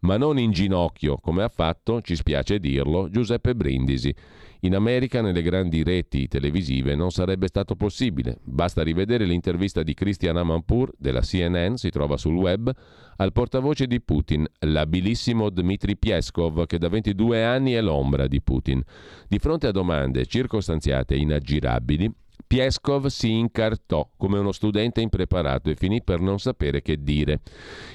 ma 0.00 0.18
non 0.18 0.38
in 0.38 0.50
ginocchio, 0.50 1.16
come 1.16 1.42
ha 1.42 1.48
fatto, 1.48 2.02
ci 2.02 2.16
spiace 2.16 2.60
dirlo, 2.60 3.08
Giuseppe 3.08 3.54
Brindisi. 3.54 4.14
In 4.62 4.74
America, 4.74 5.20
nelle 5.20 5.42
grandi 5.42 5.84
reti 5.84 6.26
televisive, 6.26 6.96
non 6.96 7.12
sarebbe 7.12 7.46
stato 7.46 7.76
possibile. 7.76 8.38
Basta 8.42 8.82
rivedere 8.82 9.24
l'intervista 9.24 9.84
di 9.84 9.94
Christian 9.94 10.36
Amanpour 10.36 10.92
della 10.98 11.20
CNN, 11.20 11.74
si 11.74 11.90
trova 11.90 12.16
sul 12.16 12.34
web, 12.34 12.72
al 13.18 13.32
portavoce 13.32 13.86
di 13.86 14.00
Putin, 14.00 14.44
l'abilissimo 14.60 15.50
Dmitry 15.50 15.94
Peskov, 15.94 16.66
che 16.66 16.78
da 16.78 16.88
22 16.88 17.44
anni 17.44 17.72
è 17.72 17.80
l'ombra 17.80 18.26
di 18.26 18.42
Putin. 18.42 18.82
Di 19.28 19.38
fronte 19.38 19.68
a 19.68 19.72
domande 19.72 20.26
circostanziate 20.26 21.14
e 21.14 21.18
inaggirabili, 21.18 22.12
Pieskov 22.48 23.08
si 23.08 23.30
incartò 23.30 24.10
come 24.16 24.38
uno 24.38 24.52
studente 24.52 25.02
impreparato 25.02 25.68
e 25.68 25.76
finì 25.76 26.02
per 26.02 26.20
non 26.20 26.40
sapere 26.40 26.80
che 26.80 27.02
dire. 27.02 27.40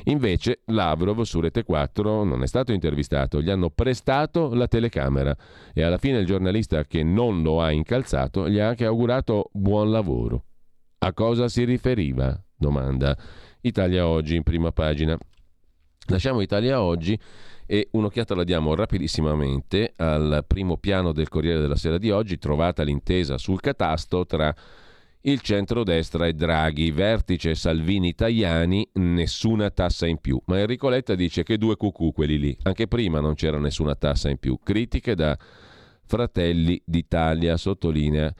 Invece 0.06 0.62
Lavrov 0.66 1.22
su 1.22 1.39
Rete 1.39 1.64
4 1.64 2.24
non 2.24 2.43
è 2.43 2.47
stato 2.47 2.72
intervistato, 2.72 3.41
gli 3.41 3.49
hanno 3.49 3.72
prestato 3.72 4.54
la 4.54 4.68
telecamera 4.68 5.36
e 5.74 5.82
alla 5.82 5.97
fine 5.97 6.20
il 6.20 6.28
giornalista 6.28 6.84
che 6.86 7.01
non 7.01 7.41
lo 7.41 7.62
ha 7.62 7.72
incalzato 7.72 8.47
gli 8.47 8.60
ha 8.60 8.68
anche 8.68 8.86
augurato 8.86 9.49
buon 9.54 9.89
lavoro. 9.89 10.45
A 10.99 11.14
cosa 11.14 11.49
si 11.49 11.64
riferiva? 11.64 12.39
domanda 12.56 13.18
Italia 13.62 14.08
Oggi 14.08 14.36
in 14.36 14.43
prima 14.43 14.72
pagina. 14.72 15.18
Lasciamo 16.08 16.41
Italia 16.41 16.82
Oggi 16.82 17.20
e 17.66 17.88
un'occhiata 17.91 18.36
la 18.36 18.43
diamo 18.43 18.76
rapidissimamente 18.76 19.93
al 19.97 20.43
primo 20.47 20.78
piano 20.78 21.11
del 21.11 21.30
Corriere 21.30 21.59
della 21.59 21.76
Sera 21.76 21.97
di 21.97 22.11
oggi, 22.11 22.38
trovata 22.38 22.84
l'intesa 22.84 23.38
sul 23.38 23.59
catasto 23.59 24.26
tra 24.26 24.53
il 25.26 25.39
centrodestra 25.39 26.28
e 26.28 26.34
Draghi, 26.34 26.91
vertice 26.91 27.55
Salvini-Tajani, 27.55 28.89
nessuna 28.93 29.70
tassa 29.70 30.05
in 30.05 30.18
più. 30.18 30.41
Ma 30.45 30.59
Enrico 30.59 30.89
Letta 30.89 31.16
dice 31.16 31.43
che 31.43 31.57
due 31.57 31.78
cucù 31.78 32.11
quelli 32.11 32.38
lì, 32.38 32.57
anche 32.64 32.88
prima 32.88 33.22
non 33.22 33.36
c'era 33.36 33.57
nessuna 33.57 33.95
tassa 33.95 34.30
in 34.30 34.38
più. 34.38 34.59
Critiche 34.61 35.16
da 35.16 35.38
Fratelli 36.05 36.82
d'Italia, 36.84 37.55
sottolinea 37.55 38.34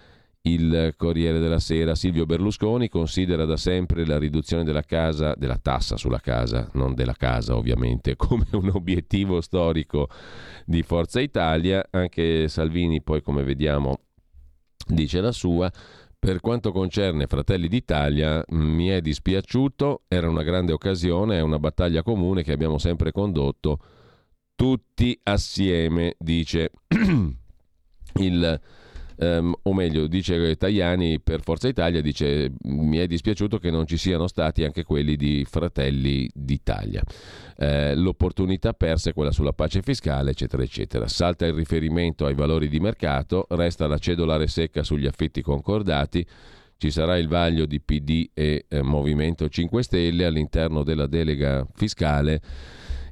il 0.44 0.94
Corriere 0.98 1.40
della 1.40 1.60
Sera. 1.60 1.96
Silvio 1.96 2.26
Berlusconi 2.26 2.90
considera 2.90 3.46
da 3.46 3.58
sempre 3.58 4.06
la 4.06 4.18
riduzione 4.18 4.64
della, 4.64 4.84
casa, 4.84 5.34
della 5.36 5.58
tassa 5.58 5.98
sulla 5.98 6.20
casa, 6.20 6.70
non 6.74 6.94
della 6.94 7.14
casa 7.14 7.56
ovviamente, 7.56 8.16
come 8.18 8.48
un 8.52 8.70
obiettivo 8.74 9.42
storico 9.42 10.10
di 10.66 10.84
Forza 10.84 11.22
Italia. 11.22 11.86
Anche 11.92 12.48
Salvini 12.48 13.02
poi, 13.02 13.22
come 13.22 13.44
vediamo, 13.44 14.00
dice 14.88 15.22
la 15.22 15.32
sua. 15.32 15.72
Per 16.20 16.40
quanto 16.40 16.72
concerne 16.72 17.28
Fratelli 17.28 17.68
d'Italia, 17.68 18.44
mi 18.50 18.88
è 18.88 19.02
dispiaciuto, 19.02 20.04
era 20.08 20.30
una 20.30 20.44
grande 20.44 20.72
occasione, 20.72 21.38
è 21.38 21.42
una 21.42 21.60
battaglia 21.60 22.02
comune 22.02 22.44
che 22.44 22.54
abbiamo 22.54 22.78
sempre 22.78 23.12
condotto 23.12 23.80
tutti 24.56 25.20
assieme, 25.24 26.16
dice 26.18 26.72
il 28.20 28.62
Um, 29.18 29.54
o 29.64 29.74
meglio, 29.74 30.08
dice 30.08 30.56
Tajani 30.56 31.20
per 31.20 31.42
Forza 31.42 31.68
Italia, 31.68 32.02
dice 32.02 32.52
mi 32.64 32.98
è 32.98 33.08
dispiaciuto 33.08 33.58
che 33.58 33.70
non 33.70 33.86
ci 33.86 33.98
siano 33.98 34.28
stati 34.28 34.64
anche 34.64 34.84
quelli 34.84 35.16
di 35.16 35.46
Fratelli 35.50 36.30
d'Italia. 36.34 37.02
Eh, 37.58 37.96
l'opportunità 37.96 38.74
persa 38.74 39.12
è 39.12 39.14
quella 39.14 39.32
sulla 39.32 39.54
pace 39.54 39.82
fiscale, 39.82 40.32
eccetera, 40.32 40.64
eccetera. 40.64 41.08
Salta 41.08 41.46
il 41.46 41.54
riferimento 41.54 42.26
ai 42.26 42.36
valori 42.36 42.68
di 42.68 42.80
mercato, 42.80 43.46
resta 43.50 43.88
la 43.88 43.98
cedolare 43.98 44.48
secca 44.48 44.84
sugli 44.84 45.06
affitti 45.06 45.42
concordati 45.42 46.26
ci 46.84 46.92
sarà 46.92 47.18
il 47.18 47.30
vaglio 47.30 47.66
di 47.66 47.80
PD 47.80 48.32
e 48.34 48.66
eh, 48.68 48.82
Movimento 48.82 49.48
5 49.48 49.84
Stelle 49.84 50.26
all'interno 50.26 50.84
della 50.84 51.08
delega 51.08 51.66
fiscale 51.74 52.42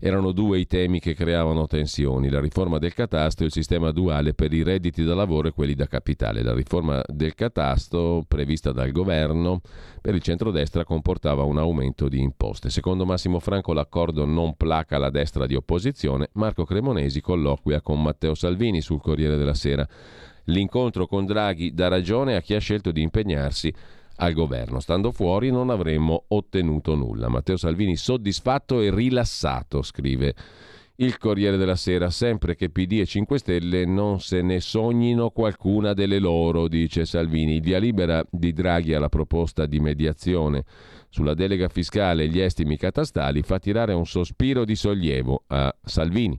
erano 0.04 0.32
due 0.32 0.60
i 0.60 0.66
temi 0.66 1.00
che 1.00 1.14
creavano 1.14 1.68
tensioni, 1.68 2.28
la 2.30 2.40
riforma 2.40 2.80
del 2.80 2.96
catasto 2.96 3.44
e 3.44 3.46
il 3.46 3.52
sistema 3.52 3.92
duale 3.92 4.34
per 4.34 4.52
i 4.52 4.64
redditi 4.64 5.04
da 5.04 5.14
lavoro 5.14 5.48
e 5.48 5.52
quelli 5.52 5.76
da 5.76 5.86
capitale. 5.86 6.42
La 6.42 6.56
riforma 6.56 7.04
del 7.08 7.36
catasto 7.36 8.26
prevista 8.28 8.72
dal 8.72 8.92
governo 8.92 9.62
per 10.02 10.16
il 10.16 10.22
centrodestra 10.24 10.84
comportava 10.84 11.44
un 11.44 11.60
aumento 11.60 12.10
di 12.10 12.20
imposte. 12.20 12.72
Secondo 12.72 13.06
Massimo 13.06 13.40
Franco 13.40 13.74
l'accordo 13.74 14.26
non 14.26 14.56
placa 14.56 14.98
la 14.98 15.12
destra 15.12 15.46
di 15.46 15.54
opposizione. 15.54 16.30
Marco 16.34 16.66
Cremonesi 16.66 17.22
colloquia 17.22 17.82
con 17.82 18.02
Matteo 18.02 18.34
Salvini 18.34 18.82
sul 18.82 19.02
Corriere 19.02 19.38
della 19.38 19.54
Sera. 19.54 19.88
L'incontro 20.46 21.06
con 21.06 21.28
Draghi 21.28 21.76
dà 21.76 21.88
ragione 21.88 22.36
a 22.36 22.42
chi 22.42 22.56
ha 22.56 22.60
scelto 22.60 22.92
di 22.92 23.04
impegnarsi 23.04 23.72
al 24.22 24.34
governo. 24.34 24.80
Stando 24.80 25.12
fuori 25.12 25.52
non 25.52 25.70
avremmo 25.70 26.26
ottenuto 26.30 26.96
nulla. 26.96 27.28
Matteo 27.28 27.58
Salvini 27.58 27.96
soddisfatto 27.96 28.80
e 28.82 28.94
rilassato, 28.94 29.82
scrive 29.82 30.36
il 30.98 31.18
Corriere 31.18 31.58
della 31.58 31.76
Sera, 31.76 32.12
sempre 32.12 32.56
che 32.56 32.70
PD 32.70 33.00
e 33.00 33.06
5 33.08 33.40
Stelle 33.40 33.86
non 33.86 34.20
se 34.20 34.44
ne 34.44 34.60
sognino 34.60 35.32
qualcuna 35.32 35.94
delle 35.94 36.20
loro, 36.20 36.68
dice 36.68 37.06
Salvini. 37.06 37.60
Via 37.60 37.80
libera 37.80 38.24
di 38.30 38.54
Draghi 38.54 38.94
alla 38.94 39.10
proposta 39.10 39.66
di 39.66 39.80
mediazione 39.80 40.64
sulla 41.10 41.34
delega 41.34 41.68
fiscale 41.70 42.24
e 42.24 42.28
gli 42.28 42.40
estimi 42.40 42.78
catastali 42.78 43.42
fa 43.42 43.58
tirare 43.58 43.94
un 43.94 44.06
sospiro 44.06 44.64
di 44.64 44.76
sollievo 44.76 45.44
a 45.48 45.76
Salvini. 45.84 46.38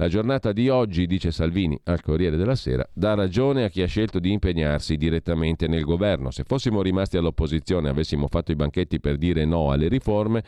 La 0.00 0.06
giornata 0.06 0.52
di 0.52 0.68
oggi, 0.68 1.08
dice 1.08 1.32
Salvini 1.32 1.76
al 1.86 2.02
Corriere 2.02 2.36
della 2.36 2.54
Sera, 2.54 2.88
dà 2.92 3.14
ragione 3.14 3.64
a 3.64 3.68
chi 3.68 3.82
ha 3.82 3.86
scelto 3.86 4.20
di 4.20 4.30
impegnarsi 4.30 4.96
direttamente 4.96 5.66
nel 5.66 5.82
governo. 5.82 6.30
Se 6.30 6.44
fossimo 6.44 6.82
rimasti 6.82 7.16
all'opposizione 7.16 7.88
e 7.88 7.90
avessimo 7.90 8.28
fatto 8.28 8.52
i 8.52 8.54
banchetti 8.54 9.00
per 9.00 9.16
dire 9.16 9.44
no 9.44 9.72
alle 9.72 9.88
riforme, 9.88 10.44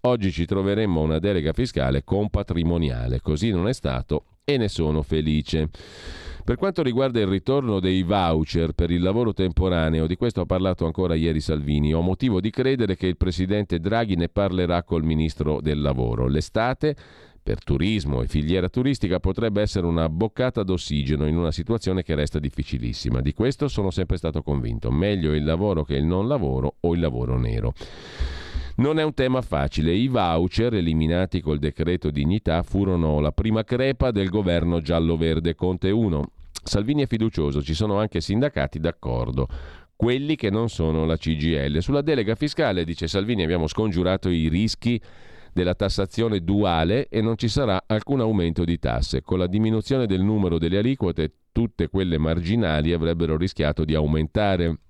oggi 0.00 0.32
ci 0.32 0.46
troveremmo 0.46 1.02
una 1.02 1.18
delega 1.18 1.52
fiscale 1.52 2.02
compatrimoniale. 2.02 3.20
Così 3.20 3.50
non 3.50 3.68
è 3.68 3.74
stato 3.74 4.24
e 4.42 4.56
ne 4.56 4.68
sono 4.68 5.02
felice. 5.02 5.68
Per 6.42 6.56
quanto 6.56 6.82
riguarda 6.82 7.20
il 7.20 7.26
ritorno 7.26 7.80
dei 7.80 8.02
voucher 8.02 8.72
per 8.72 8.90
il 8.90 9.02
lavoro 9.02 9.34
temporaneo, 9.34 10.06
di 10.06 10.16
questo 10.16 10.40
ha 10.40 10.46
parlato 10.46 10.86
ancora 10.86 11.14
ieri 11.14 11.40
Salvini, 11.40 11.92
ho 11.92 12.00
motivo 12.00 12.40
di 12.40 12.48
credere 12.48 12.96
che 12.96 13.06
il 13.06 13.18
presidente 13.18 13.78
Draghi 13.80 14.16
ne 14.16 14.30
parlerà 14.30 14.82
col 14.82 15.04
ministro 15.04 15.60
del 15.60 15.82
lavoro. 15.82 16.26
L'estate 16.26 16.96
per 17.44 17.62
turismo 17.62 18.22
e 18.22 18.26
filiera 18.26 18.70
turistica 18.70 19.20
potrebbe 19.20 19.60
essere 19.60 19.86
una 19.86 20.08
boccata 20.08 20.62
d'ossigeno 20.62 21.26
in 21.26 21.36
una 21.36 21.52
situazione 21.52 22.02
che 22.02 22.14
resta 22.14 22.38
difficilissima. 22.38 23.20
Di 23.20 23.34
questo 23.34 23.68
sono 23.68 23.90
sempre 23.90 24.16
stato 24.16 24.42
convinto. 24.42 24.90
Meglio 24.90 25.34
il 25.34 25.44
lavoro 25.44 25.84
che 25.84 25.94
il 25.94 26.06
non 26.06 26.26
lavoro 26.26 26.76
o 26.80 26.94
il 26.94 27.00
lavoro 27.00 27.38
nero. 27.38 27.74
Non 28.76 28.98
è 28.98 29.04
un 29.04 29.12
tema 29.12 29.42
facile. 29.42 29.92
I 29.92 30.08
voucher 30.08 30.74
eliminati 30.74 31.42
col 31.42 31.58
decreto 31.58 32.10
dignità 32.10 32.62
furono 32.62 33.20
la 33.20 33.30
prima 33.30 33.62
crepa 33.62 34.10
del 34.10 34.30
governo 34.30 34.80
giallo-verde 34.80 35.54
Conte 35.54 35.90
1. 35.90 36.24
Salvini 36.62 37.02
è 37.02 37.06
fiducioso, 37.06 37.62
ci 37.62 37.74
sono 37.74 37.98
anche 37.98 38.22
sindacati 38.22 38.80
d'accordo 38.80 39.48
quelli 39.96 40.34
che 40.34 40.50
non 40.50 40.68
sono 40.70 41.04
la 41.04 41.16
CGL. 41.16 41.80
Sulla 41.80 42.02
delega 42.02 42.34
fiscale, 42.34 42.84
dice 42.84 43.06
Salvini, 43.06 43.44
abbiamo 43.44 43.68
scongiurato 43.68 44.28
i 44.28 44.48
rischi 44.48 45.00
della 45.54 45.74
tassazione 45.74 46.40
duale 46.40 47.08
e 47.08 47.22
non 47.22 47.38
ci 47.38 47.48
sarà 47.48 47.84
alcun 47.86 48.20
aumento 48.20 48.64
di 48.64 48.78
tasse. 48.78 49.22
Con 49.22 49.38
la 49.38 49.46
diminuzione 49.46 50.06
del 50.06 50.20
numero 50.20 50.58
delle 50.58 50.78
aliquote, 50.78 51.32
tutte 51.52 51.88
quelle 51.88 52.18
marginali 52.18 52.92
avrebbero 52.92 53.36
rischiato 53.36 53.84
di 53.84 53.94
aumentare. 53.94 54.80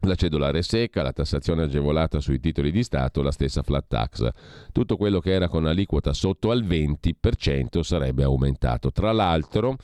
La 0.00 0.16
cedolare 0.16 0.60
secca, 0.60 1.02
la 1.02 1.12
tassazione 1.12 1.62
agevolata 1.62 2.20
sui 2.20 2.38
titoli 2.38 2.70
di 2.70 2.82
Stato, 2.82 3.22
la 3.22 3.30
stessa 3.30 3.62
flat 3.62 3.86
tax. 3.88 4.28
Tutto 4.70 4.96
quello 4.96 5.20
che 5.20 5.32
era 5.32 5.48
con 5.48 5.64
aliquota 5.64 6.12
sotto 6.12 6.50
al 6.50 6.62
20% 6.64 7.80
sarebbe 7.80 8.24
aumentato. 8.24 8.90
Tra 8.90 9.12
l'altro, 9.12 9.76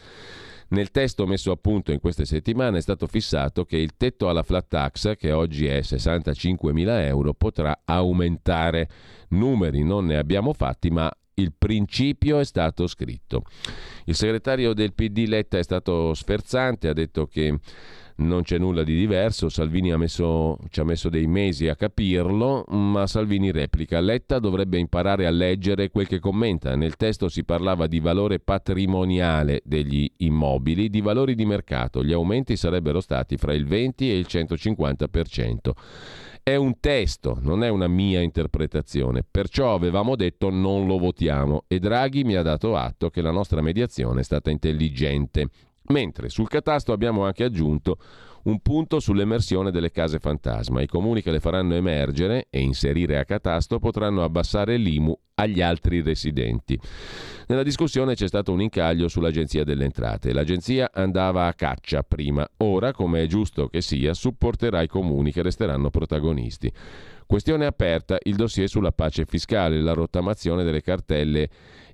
nel 0.70 0.90
testo 0.90 1.26
messo 1.26 1.50
a 1.50 1.56
punto 1.56 1.92
in 1.92 2.00
queste 2.00 2.24
settimane 2.24 2.78
è 2.78 2.80
stato 2.80 3.06
fissato 3.06 3.64
che 3.64 3.76
il 3.76 3.96
tetto 3.96 4.28
alla 4.28 4.42
flat 4.42 4.68
tax, 4.68 5.16
che 5.16 5.32
oggi 5.32 5.66
è 5.66 5.80
65.000 5.80 7.02
euro, 7.06 7.34
potrà 7.34 7.82
aumentare. 7.84 8.88
Numeri 9.30 9.82
non 9.82 10.06
ne 10.06 10.16
abbiamo 10.16 10.52
fatti, 10.52 10.90
ma 10.90 11.10
il 11.34 11.52
principio 11.56 12.38
è 12.38 12.44
stato 12.44 12.86
scritto. 12.86 13.42
Il 14.04 14.14
segretario 14.14 14.72
del 14.72 14.92
PD 14.92 15.24
Letta 15.26 15.58
è 15.58 15.62
stato 15.62 16.14
sferzante, 16.14 16.88
ha 16.88 16.92
detto 16.92 17.26
che 17.26 17.58
non 18.20 18.42
c'è 18.42 18.58
nulla 18.58 18.82
di 18.82 18.96
diverso, 18.96 19.48
Salvini 19.48 19.92
ha 19.92 19.96
messo, 19.96 20.58
ci 20.68 20.80
ha 20.80 20.84
messo 20.84 21.08
dei 21.08 21.26
mesi 21.26 21.68
a 21.68 21.76
capirlo, 21.76 22.64
ma 22.68 23.06
Salvini 23.06 23.50
replica, 23.50 24.00
Letta 24.00 24.38
dovrebbe 24.38 24.78
imparare 24.78 25.26
a 25.26 25.30
leggere 25.30 25.90
quel 25.90 26.06
che 26.06 26.18
commenta. 26.18 26.76
Nel 26.76 26.96
testo 26.96 27.28
si 27.28 27.44
parlava 27.44 27.86
di 27.86 27.98
valore 28.00 28.38
patrimoniale 28.38 29.62
degli 29.64 30.10
immobili, 30.18 30.90
di 30.90 31.00
valori 31.00 31.34
di 31.34 31.46
mercato, 31.46 32.04
gli 32.04 32.12
aumenti 32.12 32.56
sarebbero 32.56 33.00
stati 33.00 33.36
fra 33.36 33.54
il 33.54 33.66
20 33.66 34.10
e 34.10 34.16
il 34.16 34.26
150%. 34.28 35.70
È 36.42 36.56
un 36.56 36.80
testo, 36.80 37.38
non 37.42 37.62
è 37.62 37.68
una 37.68 37.86
mia 37.86 38.20
interpretazione, 38.20 39.24
perciò 39.28 39.74
avevamo 39.74 40.16
detto 40.16 40.50
non 40.50 40.86
lo 40.86 40.98
votiamo. 40.98 41.64
E 41.68 41.78
Draghi 41.78 42.24
mi 42.24 42.34
ha 42.34 42.42
dato 42.42 42.76
atto 42.76 43.10
che 43.10 43.20
la 43.20 43.30
nostra 43.30 43.60
mediazione 43.60 44.20
è 44.20 44.24
stata 44.24 44.50
intelligente 44.50 45.48
Mentre 45.90 46.28
sul 46.28 46.48
catasto 46.48 46.92
abbiamo 46.92 47.24
anche 47.24 47.44
aggiunto 47.44 47.98
un 48.44 48.60
punto 48.60 49.00
sull'emersione 49.00 49.70
delle 49.70 49.90
case 49.90 50.18
fantasma. 50.18 50.80
I 50.80 50.86
comuni 50.86 51.20
che 51.20 51.30
le 51.30 51.40
faranno 51.40 51.74
emergere 51.74 52.46
e 52.48 52.60
inserire 52.60 53.18
a 53.18 53.24
catasto 53.24 53.78
potranno 53.78 54.22
abbassare 54.22 54.76
l'IMU 54.76 55.18
agli 55.34 55.60
altri 55.60 56.00
residenti. 56.00 56.78
Nella 57.48 57.62
discussione 57.62 58.14
c'è 58.14 58.28
stato 58.28 58.52
un 58.52 58.62
incaglio 58.62 59.08
sull'Agenzia 59.08 59.64
delle 59.64 59.84
Entrate. 59.84 60.32
L'agenzia 60.32 60.90
andava 60.92 61.46
a 61.46 61.54
caccia 61.54 62.02
prima, 62.02 62.48
ora, 62.58 62.92
come 62.92 63.22
è 63.22 63.26
giusto 63.26 63.66
che 63.66 63.80
sia, 63.80 64.14
supporterà 64.14 64.80
i 64.82 64.88
comuni 64.88 65.32
che 65.32 65.42
resteranno 65.42 65.90
protagonisti. 65.90 66.72
Questione 67.26 67.66
aperta 67.66 68.18
il 68.22 68.36
dossier 68.36 68.68
sulla 68.68 68.92
pace 68.92 69.24
fiscale, 69.24 69.80
la 69.80 69.92
rottamazione 69.92 70.64
delle 70.64 70.82
cartelle 70.82 71.48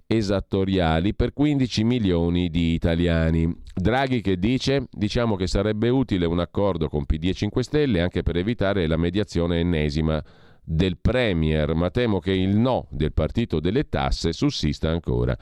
esattoriali 0.06 1.14
per 1.14 1.32
15 1.32 1.84
milioni 1.84 2.48
di 2.48 2.72
italiani. 2.72 3.54
Draghi 3.74 4.20
che 4.20 4.38
dice, 4.38 4.86
diciamo 4.90 5.36
che 5.36 5.46
sarebbe 5.46 5.88
utile 5.88 6.26
un 6.26 6.40
accordo 6.40 6.88
con 6.88 7.04
PD 7.04 7.24
e 7.24 7.34
5 7.34 7.62
Stelle 7.62 8.00
anche 8.00 8.22
per 8.22 8.36
evitare 8.36 8.86
la 8.86 8.96
mediazione 8.96 9.60
ennesima 9.60 10.22
del 10.62 10.98
Premier, 10.98 11.74
ma 11.74 11.90
temo 11.90 12.18
che 12.18 12.32
il 12.32 12.56
no 12.56 12.88
del 12.90 13.12
partito 13.12 13.60
delle 13.60 13.88
tasse 13.88 14.32
sussista 14.32 14.90
ancora. 14.90 15.36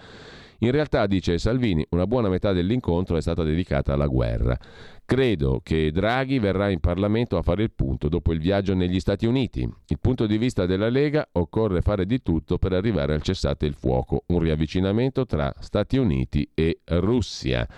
In 0.65 0.71
realtà, 0.71 1.07
dice 1.07 1.37
Salvini, 1.37 1.85
una 1.91 2.07
buona 2.07 2.31
metà 2.31 2.55
dell'incontro 2.55 3.19
è 3.19 3.21
stata 3.21 3.43
dedicata 3.43 3.93
alla 3.93 4.07
guerra. 4.07 4.59
Credo 5.05 5.61
che 5.63 5.93
Draghi 5.93 6.39
verrà 6.39 6.71
in 6.71 6.81
Parlamento 6.81 7.37
a 7.37 7.43
fare 7.43 7.65
il 7.65 7.71
punto 7.71 8.09
dopo 8.09 8.33
il 8.33 8.41
viaggio 8.41 8.75
negli 8.75 8.99
Stati 8.99 9.27
Uniti. 9.27 9.61
Il 9.61 9.99
punto 10.01 10.25
di 10.25 10.39
vista 10.39 10.65
della 10.65 10.89
Lega 10.89 11.29
occorre 11.33 11.83
fare 11.83 12.07
di 12.07 12.23
tutto 12.23 12.57
per 12.57 12.73
arrivare 12.73 13.13
al 13.13 13.21
cessate 13.21 13.67
il 13.67 13.75
fuoco, 13.75 14.23
un 14.29 14.39
riavvicinamento 14.39 15.27
tra 15.27 15.53
Stati 15.61 15.99
Uniti 15.99 16.51
e 16.55 16.81
Russia. 16.87 17.69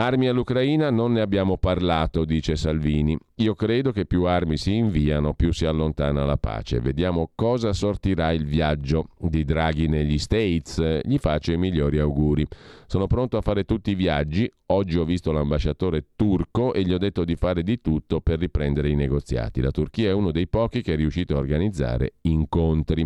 Armi 0.00 0.28
all'Ucraina 0.28 0.90
non 0.90 1.10
ne 1.10 1.20
abbiamo 1.20 1.56
parlato, 1.56 2.24
dice 2.24 2.54
Salvini. 2.54 3.18
Io 3.38 3.56
credo 3.56 3.90
che 3.90 4.06
più 4.06 4.26
armi 4.26 4.56
si 4.56 4.76
inviano, 4.76 5.34
più 5.34 5.52
si 5.52 5.66
allontana 5.66 6.24
la 6.24 6.36
pace. 6.36 6.78
Vediamo 6.78 7.32
cosa 7.34 7.72
sortirà 7.72 8.30
il 8.30 8.44
viaggio 8.44 9.08
di 9.18 9.44
Draghi 9.44 9.88
negli 9.88 10.18
States. 10.18 11.00
Gli 11.02 11.18
faccio 11.18 11.50
i 11.50 11.58
migliori 11.58 11.98
auguri. 11.98 12.46
Sono 12.86 13.08
pronto 13.08 13.38
a 13.38 13.40
fare 13.40 13.64
tutti 13.64 13.90
i 13.90 13.96
viaggi. 13.96 14.48
Oggi 14.66 14.98
ho 14.98 15.04
visto 15.04 15.32
l'ambasciatore 15.32 16.10
turco 16.14 16.74
e 16.74 16.82
gli 16.82 16.92
ho 16.92 16.98
detto 16.98 17.24
di 17.24 17.34
fare 17.34 17.64
di 17.64 17.80
tutto 17.80 18.20
per 18.20 18.38
riprendere 18.38 18.90
i 18.90 18.94
negoziati. 18.94 19.60
La 19.60 19.72
Turchia 19.72 20.10
è 20.10 20.12
uno 20.12 20.30
dei 20.30 20.46
pochi 20.46 20.80
che 20.80 20.92
è 20.92 20.96
riuscito 20.96 21.34
a 21.34 21.38
organizzare 21.38 22.12
incontri. 22.20 23.04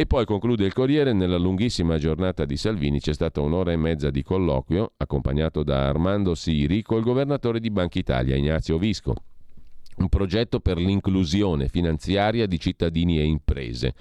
E 0.00 0.06
poi 0.06 0.24
conclude 0.24 0.64
il 0.64 0.72
Corriere, 0.72 1.12
nella 1.12 1.36
lunghissima 1.36 1.98
giornata 1.98 2.46
di 2.46 2.56
Salvini 2.56 3.00
c'è 3.00 3.12
stata 3.12 3.42
un'ora 3.42 3.72
e 3.72 3.76
mezza 3.76 4.08
di 4.08 4.22
colloquio, 4.22 4.94
accompagnato 4.96 5.62
da 5.62 5.88
Armando 5.88 6.34
Siri, 6.34 6.80
col 6.80 7.02
governatore 7.02 7.60
di 7.60 7.68
Banca 7.68 7.98
Italia, 7.98 8.34
Ignazio 8.34 8.78
Visco. 8.78 9.14
Un 9.96 10.08
progetto 10.08 10.60
per 10.60 10.78
l'inclusione 10.78 11.68
finanziaria 11.68 12.46
di 12.46 12.58
cittadini 12.58 13.18
e 13.18 13.24
imprese. 13.24 13.92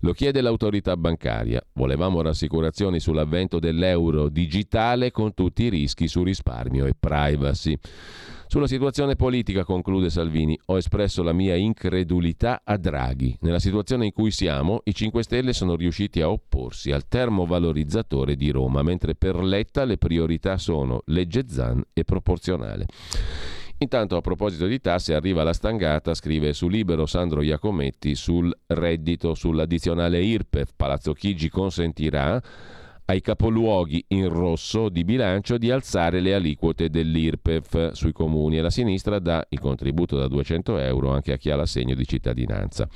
Lo 0.00 0.12
chiede 0.14 0.40
l'autorità 0.40 0.96
bancaria. 0.96 1.64
Volevamo 1.74 2.22
rassicurazioni 2.22 2.98
sull'avvento 2.98 3.60
dell'euro 3.60 4.28
digitale 4.28 5.12
con 5.12 5.32
tutti 5.32 5.62
i 5.62 5.68
rischi 5.68 6.08
su 6.08 6.24
risparmio 6.24 6.86
e 6.86 6.94
privacy. 6.98 7.78
Sulla 8.48 8.68
situazione 8.68 9.16
politica, 9.16 9.64
conclude 9.64 10.08
Salvini, 10.08 10.58
ho 10.66 10.76
espresso 10.76 11.24
la 11.24 11.32
mia 11.32 11.56
incredulità 11.56 12.60
a 12.62 12.76
Draghi. 12.76 13.36
Nella 13.40 13.58
situazione 13.58 14.06
in 14.06 14.12
cui 14.12 14.30
siamo, 14.30 14.82
i 14.84 14.94
5 14.94 15.24
Stelle 15.24 15.52
sono 15.52 15.74
riusciti 15.74 16.20
a 16.20 16.30
opporsi 16.30 16.92
al 16.92 17.08
termovalorizzatore 17.08 18.36
di 18.36 18.50
Roma, 18.50 18.82
mentre 18.82 19.16
per 19.16 19.34
Letta 19.36 19.84
le 19.84 19.98
priorità 19.98 20.58
sono 20.58 21.02
legge 21.06 21.44
Zan 21.48 21.82
e 21.92 22.04
proporzionale. 22.04 22.86
Intanto 23.78 24.16
a 24.16 24.20
proposito 24.20 24.66
di 24.66 24.80
tasse 24.80 25.14
arriva 25.14 25.42
la 25.42 25.52
stangata, 25.52 26.14
scrive 26.14 26.52
su 26.52 26.68
Libero 26.68 27.04
Sandro 27.04 27.42
Iacometti 27.42 28.14
sul 28.14 28.56
reddito 28.68 29.34
sull'addizionale 29.34 30.22
IRPEF. 30.22 30.70
Palazzo 30.76 31.12
Chigi 31.12 31.50
consentirà 31.50 32.40
ai 33.06 33.20
capoluoghi 33.20 34.04
in 34.08 34.28
rosso 34.28 34.88
di 34.88 35.04
bilancio 35.04 35.58
di 35.58 35.70
alzare 35.70 36.20
le 36.20 36.34
aliquote 36.34 36.90
dell'IRPEF 36.90 37.92
sui 37.92 38.12
comuni 38.12 38.58
e 38.58 38.60
la 38.60 38.70
sinistra 38.70 39.18
dà 39.18 39.44
il 39.48 39.60
contributo 39.60 40.16
da 40.16 40.28
200 40.28 40.78
euro 40.78 41.12
anche 41.12 41.32
a 41.32 41.36
chi 41.36 41.50
ha 41.50 41.56
l'assegno 41.56 41.94
di 41.94 42.06
cittadinanza. 42.06 42.88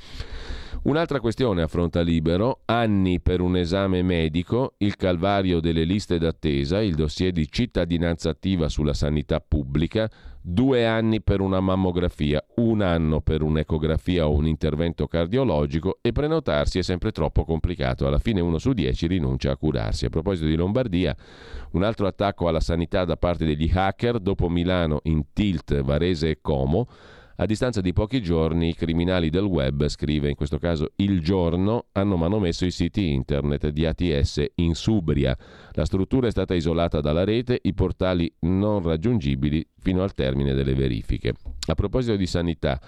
Un'altra 0.83 1.19
questione 1.19 1.61
affronta 1.61 2.01
Libero, 2.01 2.61
anni 2.65 3.19
per 3.19 3.39
un 3.39 3.55
esame 3.55 4.01
medico, 4.01 4.73
il 4.77 4.95
calvario 4.95 5.59
delle 5.59 5.83
liste 5.83 6.17
d'attesa, 6.17 6.81
il 6.81 6.95
dossier 6.95 7.31
di 7.31 7.47
cittadinanza 7.49 8.31
attiva 8.31 8.67
sulla 8.67 8.93
sanità 8.93 9.39
pubblica, 9.39 10.09
due 10.41 10.85
anni 10.85 11.21
per 11.21 11.39
una 11.39 11.59
mammografia, 11.59 12.43
un 12.55 12.81
anno 12.81 13.21
per 13.21 13.43
un'ecografia 13.43 14.27
o 14.27 14.33
un 14.33 14.47
intervento 14.47 15.07
cardiologico 15.07 15.99
e 16.01 16.11
prenotarsi 16.11 16.79
è 16.79 16.83
sempre 16.83 17.11
troppo 17.11 17.45
complicato. 17.45 18.07
Alla 18.07 18.19
fine 18.19 18.41
uno 18.41 18.57
su 18.57 18.73
dieci 18.73 19.07
rinuncia 19.07 19.51
a 19.51 19.57
curarsi. 19.57 20.05
A 20.05 20.09
proposito 20.09 20.47
di 20.47 20.55
Lombardia, 20.55 21.15
un 21.71 21.83
altro 21.83 22.07
attacco 22.07 22.47
alla 22.47 22.59
sanità 22.59 23.05
da 23.05 23.17
parte 23.17 23.45
degli 23.45 23.69
hacker 23.71 24.19
dopo 24.19 24.49
Milano 24.49 24.99
in 25.03 25.25
Tilt, 25.33 25.81
Varese 25.81 26.29
e 26.29 26.39
Como 26.41 26.87
a 27.41 27.47
distanza 27.47 27.81
di 27.81 27.91
pochi 27.91 28.21
giorni 28.21 28.69
i 28.69 28.75
criminali 28.75 29.31
del 29.31 29.45
web, 29.45 29.87
scrive 29.87 30.29
in 30.29 30.35
questo 30.35 30.59
caso 30.59 30.91
Il 30.97 31.23
Giorno, 31.23 31.87
hanno 31.93 32.15
manomesso 32.15 32.65
i 32.65 32.71
siti 32.71 33.09
internet 33.09 33.69
di 33.69 33.83
ATS 33.83 34.45
in 34.55 34.75
Subria. 34.75 35.35
La 35.71 35.85
struttura 35.85 36.27
è 36.27 36.29
stata 36.29 36.53
isolata 36.53 37.01
dalla 37.01 37.23
rete, 37.23 37.59
i 37.63 37.73
portali 37.73 38.31
non 38.41 38.83
raggiungibili 38.83 39.67
fino 39.79 40.03
al 40.03 40.13
termine 40.13 40.53
delle 40.53 40.75
verifiche. 40.75 41.33
A 41.65 41.73
proposito 41.73 42.15
di 42.15 42.27
sanità, 42.27 42.79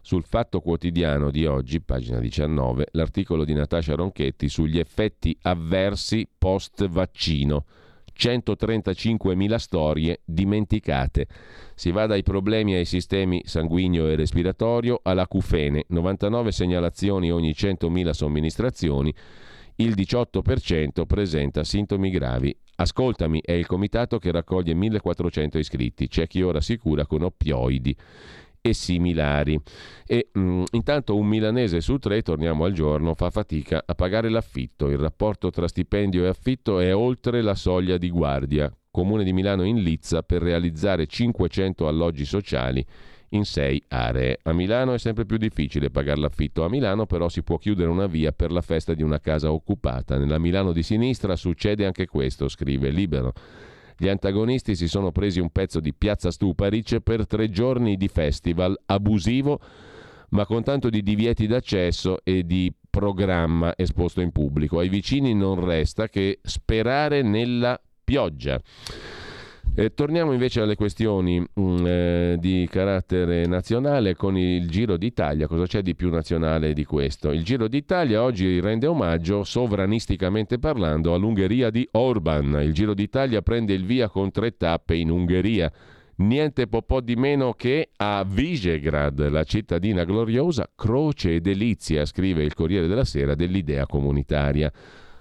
sul 0.00 0.24
Fatto 0.24 0.60
Quotidiano 0.60 1.30
di 1.30 1.44
oggi, 1.44 1.82
pagina 1.82 2.18
19, 2.18 2.86
l'articolo 2.92 3.44
di 3.44 3.52
Natascia 3.52 3.94
Ronchetti 3.94 4.48
sugli 4.48 4.78
effetti 4.78 5.36
avversi 5.42 6.26
post 6.38 6.88
vaccino. 6.88 7.66
135.000 8.18 9.54
storie 9.56 10.20
dimenticate. 10.24 11.26
Si 11.74 11.92
va 11.92 12.06
dai 12.06 12.22
problemi 12.22 12.74
ai 12.74 12.84
sistemi 12.84 13.42
sanguigno 13.44 14.08
e 14.08 14.16
respiratorio 14.16 15.00
all'acufene, 15.02 15.84
99 15.88 16.50
segnalazioni 16.50 17.30
ogni 17.30 17.52
100.000 17.52 18.10
somministrazioni, 18.10 19.14
il 19.76 19.94
18% 19.94 21.06
presenta 21.06 21.62
sintomi 21.62 22.10
gravi. 22.10 22.56
Ascoltami 22.76 23.40
è 23.44 23.52
il 23.52 23.66
comitato 23.66 24.18
che 24.18 24.32
raccoglie 24.32 24.74
1400 24.74 25.58
iscritti, 25.58 26.08
c'è 26.08 26.26
chi 26.26 26.42
ora 26.42 26.60
si 26.60 26.76
cura 26.76 27.06
con 27.06 27.22
oppioidi 27.22 27.96
e 28.68 28.74
similari. 28.74 29.58
E 30.06 30.28
mh, 30.32 30.40
mm, 30.40 30.62
intanto 30.72 31.16
un 31.16 31.26
milanese 31.26 31.80
su 31.80 31.98
tre, 31.98 32.22
torniamo 32.22 32.64
al 32.64 32.72
giorno, 32.72 33.14
fa 33.14 33.30
fatica 33.30 33.82
a 33.84 33.94
pagare 33.94 34.28
l'affitto. 34.28 34.88
Il 34.88 34.98
rapporto 34.98 35.50
tra 35.50 35.68
stipendio 35.68 36.24
e 36.24 36.28
affitto 36.28 36.80
è 36.80 36.94
oltre 36.94 37.42
la 37.42 37.54
soglia 37.54 37.96
di 37.96 38.10
guardia. 38.10 38.72
Comune 38.90 39.24
di 39.24 39.32
Milano 39.32 39.64
in 39.64 39.82
Lizza 39.82 40.22
per 40.22 40.42
realizzare 40.42 41.06
500 41.06 41.86
alloggi 41.86 42.24
sociali 42.24 42.84
in 43.30 43.44
sei 43.44 43.82
aree. 43.88 44.38
A 44.42 44.52
Milano 44.52 44.94
è 44.94 44.98
sempre 44.98 45.26
più 45.26 45.36
difficile 45.36 45.90
pagare 45.90 46.20
l'affitto. 46.20 46.64
A 46.64 46.68
Milano 46.68 47.06
però 47.06 47.28
si 47.28 47.42
può 47.42 47.58
chiudere 47.58 47.90
una 47.90 48.06
via 48.06 48.32
per 48.32 48.50
la 48.50 48.62
festa 48.62 48.94
di 48.94 49.02
una 49.02 49.20
casa 49.20 49.52
occupata. 49.52 50.16
Nella 50.16 50.38
Milano 50.38 50.72
di 50.72 50.82
sinistra 50.82 51.36
succede 51.36 51.84
anche 51.84 52.06
questo, 52.06 52.48
scrive 52.48 52.90
Libero. 52.90 53.32
Gli 54.00 54.06
antagonisti 54.06 54.76
si 54.76 54.86
sono 54.86 55.10
presi 55.10 55.40
un 55.40 55.50
pezzo 55.50 55.80
di 55.80 55.92
Piazza 55.92 56.30
Stuparic 56.30 57.00
per 57.00 57.26
tre 57.26 57.50
giorni 57.50 57.96
di 57.96 58.06
festival 58.06 58.80
abusivo, 58.86 59.58
ma 60.30 60.46
con 60.46 60.62
tanto 60.62 60.88
di 60.88 61.02
divieti 61.02 61.48
d'accesso 61.48 62.18
e 62.22 62.44
di 62.44 62.72
programma 62.88 63.76
esposto 63.76 64.20
in 64.20 64.30
pubblico. 64.30 64.78
Ai 64.78 64.88
vicini 64.88 65.34
non 65.34 65.64
resta 65.64 66.08
che 66.08 66.38
sperare 66.42 67.22
nella 67.22 67.80
pioggia. 68.04 68.60
Eh, 69.74 69.94
torniamo 69.94 70.32
invece 70.32 70.60
alle 70.60 70.74
questioni 70.74 71.38
mh, 71.38 71.60
mm, 71.60 71.86
eh, 71.86 72.36
di 72.40 72.66
carattere 72.70 73.46
nazionale 73.46 74.16
con 74.16 74.36
il 74.36 74.68
Giro 74.68 74.96
d'Italia. 74.96 75.46
Cosa 75.46 75.66
c'è 75.66 75.82
di 75.82 75.94
più 75.94 76.10
nazionale 76.10 76.72
di 76.72 76.84
questo? 76.84 77.30
Il 77.30 77.44
Giro 77.44 77.68
d'Italia 77.68 78.22
oggi 78.22 78.60
rende 78.60 78.86
omaggio, 78.86 79.44
sovranisticamente 79.44 80.58
parlando, 80.58 81.14
all'Ungheria 81.14 81.70
di 81.70 81.88
Orban. 81.92 82.60
Il 82.62 82.72
Giro 82.72 82.94
d'Italia 82.94 83.42
prende 83.42 83.72
il 83.72 83.84
via 83.84 84.08
con 84.08 84.30
tre 84.30 84.56
tappe 84.56 84.96
in 84.96 85.10
Ungheria. 85.10 85.72
Niente 86.16 86.66
po' 86.66 87.00
di 87.00 87.14
meno 87.14 87.52
che 87.52 87.90
a 87.96 88.24
Visegrad, 88.26 89.28
la 89.28 89.44
cittadina 89.44 90.02
gloriosa, 90.02 90.68
croce 90.74 91.36
e 91.36 91.40
delizia, 91.40 92.04
scrive 92.04 92.42
il 92.42 92.54
Corriere 92.54 92.88
della 92.88 93.04
Sera, 93.04 93.36
dell'idea 93.36 93.86
comunitaria. 93.86 94.72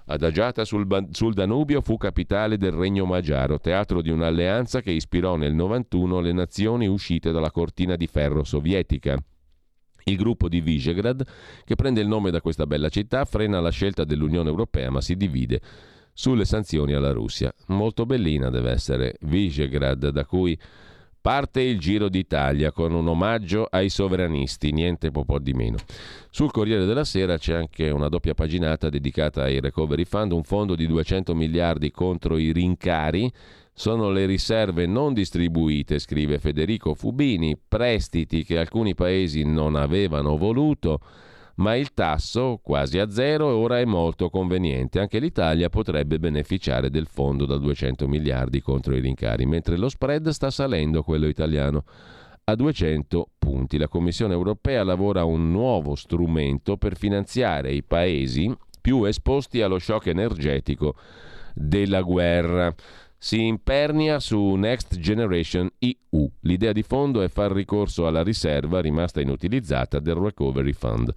Adagiata 0.10 0.64
sul, 0.64 0.88
sul, 1.12 1.34
Danubio 1.34 1.82
fu 1.82 1.97
capitale 1.97 2.58
del 2.58 2.72
Regno 2.72 3.05
Magiaro, 3.05 3.60
teatro 3.60 4.01
di 4.01 4.10
un'alleanza 4.10 4.80
che 4.80 4.91
ispirò 4.91 5.36
nel 5.36 5.53
91 5.53 6.22
le 6.22 6.32
nazioni 6.32 6.88
uscite 6.88 7.34
dalla 7.34 7.51
cortina 7.51 7.97
di 7.97 8.08
ferro 8.08 8.45
sovietica. 8.45 9.22
Il 10.05 10.16
gruppo 10.16 10.47
di 10.47 10.62
Visegrad, 10.62 11.28
che 11.66 11.76
prende 11.76 11.99
il 11.99 12.08
nome 12.08 12.32
da 12.32 12.39
questa 12.39 12.66
bella 12.66 12.88
città, 12.88 13.26
frena 13.26 13.60
la 13.60 13.70
scelta 13.70 14.05
dell'Unione 14.05 14.47
Europea 14.47 14.89
ma 14.89 15.01
si 15.01 15.18
divide 15.18 15.60
sulle 16.14 16.45
sanzioni 16.45 16.93
alla 16.93 17.12
Russia. 17.12 17.53
Molto 17.68 18.05
bellina 18.05 18.49
deve 18.49 18.72
essere 18.72 19.18
Visegrad, 19.24 20.08
da 20.08 20.26
cui 20.26 20.58
Parte 21.28 21.59
il 21.59 21.78
Giro 21.78 22.07
d'Italia 22.07 22.71
con 22.71 22.93
un 22.93 23.05
omaggio 23.05 23.67
ai 23.69 23.89
sovranisti, 23.89 24.71
niente 24.71 25.11
po', 25.11 25.25
di 25.39 25.51
meno. 25.51 25.75
Sul 26.30 26.51
Corriere 26.51 26.86
della 26.86 27.03
Sera 27.03 27.38
c'è 27.38 27.53
anche 27.53 27.89
una 27.89 28.07
doppia 28.07 28.34
paginata 28.34 28.88
dedicata 28.88 29.43
ai 29.43 29.59
Recovery 29.59 30.05
Fund, 30.05 30.32
un 30.32 30.43
fondo 30.43 30.73
di 30.73 30.88
200 30.88 31.36
miliardi 31.36 31.91
contro 31.91 32.38
i 32.38 32.53
rincari. 32.53 33.30
Sono 33.73 34.09
le 34.09 34.25
riserve 34.25 34.86
non 34.86 35.13
distribuite, 35.13 35.99
scrive 35.99 36.39
Federico 36.39 36.93
Fubini, 36.93 37.57
prestiti 37.57 38.45
che 38.45 38.57
alcuni 38.57 38.95
paesi 38.95 39.43
non 39.43 39.75
avevano 39.75 40.38
voluto 40.38 41.01
ma 41.58 41.76
il 41.76 41.93
tasso, 41.93 42.60
quasi 42.62 42.99
a 42.99 43.10
zero, 43.10 43.55
ora 43.55 43.80
è 43.80 43.86
molto 43.86 44.30
conveniente. 44.30 44.99
Anche 44.99 45.20
l'Italia 45.20 45.70
potrebbe 45.70 46.20
beneficiare 46.20 46.89
del 46.89 47.08
fondo 47.08 47.45
da 47.45 47.58
200 47.58 48.08
miliardi 48.08 48.62
contro 48.62 48.95
i 48.95 48.99
rincari, 48.99 49.45
mentre 49.45 49.78
lo 49.78 49.89
spread 49.89 50.30
sta 50.30 50.51
salendo, 50.51 51.01
quello 51.01 51.28
italiano, 51.28 51.84
a 52.43 52.55
200 52.55 53.30
punti. 53.39 53.78
La 53.78 53.88
Commissione 53.88 54.34
europea 54.34 54.84
lavora 54.84 55.24
un 55.24 55.51
nuovo 55.51 55.95
strumento 55.95 56.78
per 56.78 56.95
finanziare 56.95 57.72
i 57.72 57.84
paesi 57.84 58.55
più 58.80 59.03
esposti 59.05 59.62
allo 59.62 59.80
shock 59.80 60.08
energetico 60.08 60.95
della 61.53 62.01
guerra 62.01 62.74
si 63.18 63.45
impernia 63.45 64.20
su 64.20 64.53
Next 64.55 64.99
Generation 64.99 65.70
EU. 65.80 66.30
L'idea 66.41 66.72
di 66.72 66.84
fondo 66.84 67.22
è 67.22 67.28
far 67.28 67.51
ricorso 67.51 68.07
alla 68.07 68.24
riserva 68.24 68.80
rimasta 68.80 69.22
inutilizzata 69.22 69.99
del 69.99 70.15
Recovery 70.15 70.74
Fund. 70.74 71.13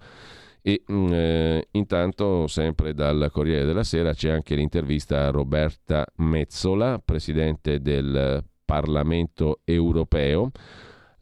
E 0.63 0.83
mm, 0.91 1.11
eh, 1.11 1.67
intanto, 1.71 2.47
sempre 2.47 2.93
dal 2.93 3.29
Corriere 3.31 3.65
della 3.65 3.83
Sera, 3.83 4.13
c'è 4.13 4.29
anche 4.29 4.55
l'intervista 4.55 5.27
a 5.27 5.31
Roberta 5.31 6.05
Mezzola, 6.17 7.01
presidente 7.03 7.81
del 7.81 8.43
Parlamento 8.63 9.61
europeo 9.63 10.51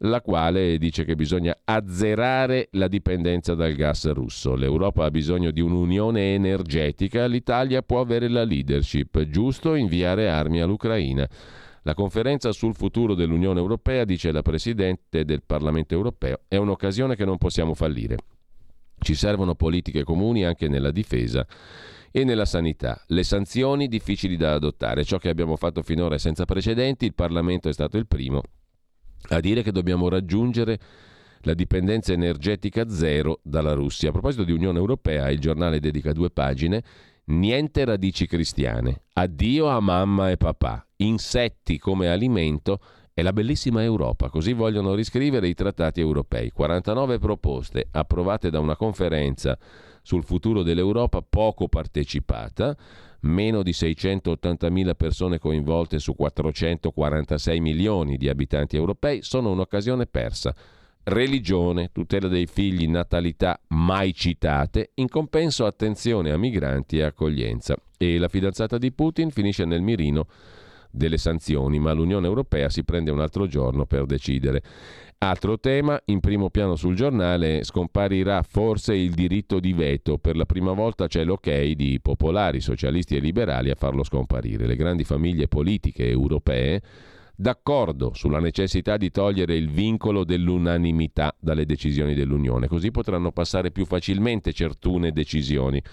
la 0.03 0.21
quale 0.21 0.77
dice 0.77 1.03
che 1.03 1.15
bisogna 1.15 1.57
azzerare 1.63 2.69
la 2.71 2.87
dipendenza 2.87 3.55
dal 3.55 3.73
gas 3.73 4.09
russo. 4.11 4.55
L'Europa 4.55 5.05
ha 5.05 5.11
bisogno 5.11 5.51
di 5.51 5.61
un'unione 5.61 6.33
energetica, 6.35 7.25
l'Italia 7.25 7.81
può 7.81 7.99
avere 7.99 8.29
la 8.29 8.43
leadership, 8.43 9.21
giusto 9.27 9.75
inviare 9.75 10.29
armi 10.29 10.61
all'Ucraina. 10.61 11.27
La 11.83 11.93
conferenza 11.93 12.51
sul 12.51 12.75
futuro 12.75 13.13
dell'Unione 13.13 13.59
Europea, 13.59 14.05
dice 14.05 14.31
la 14.31 14.41
Presidente 14.41 15.25
del 15.25 15.43
Parlamento 15.45 15.95
Europeo, 15.95 16.41
è 16.47 16.55
un'occasione 16.55 17.15
che 17.15 17.25
non 17.25 17.37
possiamo 17.37 17.73
fallire. 17.73 18.17
Ci 18.99 19.15
servono 19.15 19.55
politiche 19.55 20.03
comuni 20.03 20.45
anche 20.45 20.67
nella 20.67 20.91
difesa 20.91 21.45
e 22.11 22.23
nella 22.23 22.45
sanità. 22.45 23.01
Le 23.07 23.23
sanzioni 23.23 23.87
difficili 23.87 24.35
da 24.35 24.53
adottare. 24.53 25.05
Ciò 25.05 25.17
che 25.17 25.29
abbiamo 25.29 25.55
fatto 25.55 25.81
finora 25.81 26.15
è 26.15 26.19
senza 26.19 26.45
precedenti, 26.45 27.05
il 27.05 27.13
Parlamento 27.13 27.69
è 27.69 27.73
stato 27.73 27.97
il 27.97 28.07
primo 28.07 28.41
a 29.29 29.39
dire 29.39 29.61
che 29.61 29.71
dobbiamo 29.71 30.09
raggiungere 30.09 30.79
la 31.41 31.53
dipendenza 31.53 32.13
energetica 32.13 32.89
zero 32.89 33.39
dalla 33.43 33.73
Russia. 33.73 34.09
A 34.09 34.11
proposito 34.11 34.43
di 34.43 34.51
Unione 34.51 34.79
Europea, 34.79 35.29
il 35.29 35.39
giornale 35.39 35.79
dedica 35.79 36.11
due 36.11 36.29
pagine. 36.29 36.83
Niente 37.25 37.85
radici 37.85 38.25
cristiane. 38.25 39.03
Addio 39.13 39.67
a 39.67 39.79
mamma 39.79 40.31
e 40.31 40.37
papà. 40.37 40.85
Insetti 40.97 41.77
come 41.77 42.09
alimento 42.09 42.79
è 43.13 43.21
la 43.21 43.33
bellissima 43.33 43.83
Europa. 43.83 44.29
Così 44.29 44.53
vogliono 44.53 44.95
riscrivere 44.95 45.47
i 45.47 45.53
trattati 45.53 45.99
europei. 45.99 46.49
49 46.49 47.19
proposte 47.19 47.87
approvate 47.91 48.49
da 48.49 48.59
una 48.59 48.75
conferenza 48.75 49.57
sul 50.01 50.23
futuro 50.23 50.63
dell'Europa 50.63 51.21
poco 51.21 51.67
partecipata 51.67 52.75
meno 53.21 53.63
di 53.63 53.71
680.000 53.71 54.95
persone 54.95 55.39
coinvolte 55.39 55.99
su 55.99 56.15
446 56.15 57.59
milioni 57.59 58.17
di 58.17 58.29
abitanti 58.29 58.75
europei, 58.75 59.21
sono 59.21 59.51
un'occasione 59.51 60.05
persa. 60.05 60.55
Religione, 61.03 61.89
tutela 61.91 62.27
dei 62.27 62.45
figli, 62.45 62.87
natalità 62.87 63.59
mai 63.69 64.13
citate, 64.13 64.91
in 64.95 65.09
compenso 65.09 65.65
attenzione 65.65 66.31
a 66.31 66.37
migranti 66.37 66.99
e 66.99 67.03
accoglienza. 67.03 67.75
E 67.97 68.17
la 68.17 68.27
fidanzata 68.27 68.77
di 68.77 68.91
Putin 68.91 69.31
finisce 69.31 69.65
nel 69.65 69.81
mirino 69.81 70.27
delle 70.91 71.17
sanzioni, 71.17 71.79
ma 71.79 71.93
l'Unione 71.93 72.27
Europea 72.27 72.69
si 72.69 72.83
prende 72.83 73.11
un 73.11 73.19
altro 73.19 73.47
giorno 73.47 73.85
per 73.85 74.05
decidere. 74.05 74.61
Altro 75.21 75.59
tema, 75.59 76.01
in 76.05 76.21
primo 76.21 76.49
piano 76.49 76.77
sul 76.77 76.95
giornale 76.95 77.65
scomparirà 77.65 78.41
forse 78.41 78.95
il 78.95 79.11
diritto 79.11 79.59
di 79.59 79.73
veto. 79.73 80.17
Per 80.17 80.37
la 80.37 80.45
prima 80.45 80.71
volta 80.71 81.07
c'è 81.07 81.25
l'ok 81.25 81.73
di 81.73 81.99
popolari, 82.01 82.61
socialisti 82.61 83.17
e 83.17 83.19
liberali 83.19 83.69
a 83.69 83.75
farlo 83.75 84.05
scomparire. 84.05 84.65
Le 84.65 84.77
grandi 84.77 85.03
famiglie 85.03 85.49
politiche 85.49 86.07
europee 86.07 86.81
d'accordo 87.35 88.13
sulla 88.13 88.39
necessità 88.39 88.95
di 88.95 89.11
togliere 89.11 89.57
il 89.57 89.69
vincolo 89.69 90.23
dell'unanimità 90.23 91.35
dalle 91.37 91.65
decisioni 91.65 92.13
dell'Unione, 92.13 92.67
così 92.67 92.89
potranno 92.89 93.33
passare 93.33 93.71
più 93.71 93.85
facilmente 93.85 94.53
certune 94.53 95.11
decisioni. 95.11 95.83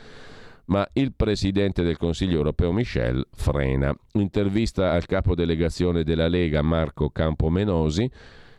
Ma 0.66 0.88
il 0.92 1.12
presidente 1.14 1.82
del 1.82 1.96
Consiglio 1.96 2.36
europeo 2.36 2.70
Michel 2.70 3.26
frena. 3.32 3.92
Intervista 4.12 4.92
al 4.92 5.04
capo 5.06 5.34
delegazione 5.34 6.04
della 6.04 6.28
Lega 6.28 6.62
Marco 6.62 7.10
Campomenosi 7.10 8.08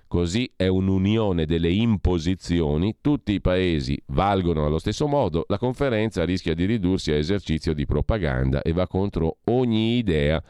Così 0.08 0.50
è 0.56 0.68
un'unione 0.68 1.46
delle 1.46 1.70
imposizioni, 1.70 2.96
tutti 3.02 3.34
i 3.34 3.42
paesi 3.42 4.02
valgono 4.08 4.66
allo 4.66 4.80
stesso 4.80 5.06
modo, 5.06 5.44
la 5.50 5.58
conferenza 5.58 6.24
rischia 6.24 6.54
di 6.54 6.64
ridursi 6.64 7.12
a 7.12 7.16
esercizio 7.16 7.74
di 7.74 7.86
propaganda 7.86 8.62
e 8.62 8.72
va 8.72 8.88
contro 8.88 9.40
ogni 9.46 9.98
idea 9.98 10.42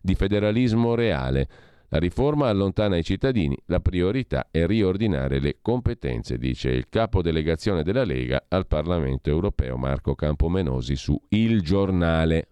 di 0.00 0.14
federalismo 0.14 0.94
reale. 0.94 1.48
La 1.90 1.98
riforma 1.98 2.48
allontana 2.48 2.96
i 2.96 3.04
cittadini, 3.04 3.54
la 3.66 3.80
priorità 3.80 4.48
è 4.50 4.64
riordinare 4.64 5.40
le 5.40 5.58
competenze, 5.60 6.38
dice 6.38 6.70
il 6.70 6.88
capo 6.88 7.20
delegazione 7.20 7.82
della 7.82 8.04
Lega 8.04 8.46
al 8.48 8.66
Parlamento 8.66 9.28
europeo 9.28 9.76
Marco 9.76 10.14
Campomenosi 10.14 10.96
su 10.96 11.20
Il 11.28 11.60
Giornale. 11.60 12.51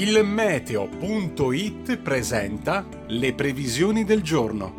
Il 0.00 0.24
meteo.it 0.24 1.98
presenta 1.98 2.86
le 3.08 3.34
previsioni 3.34 4.02
del 4.02 4.22
giorno. 4.22 4.74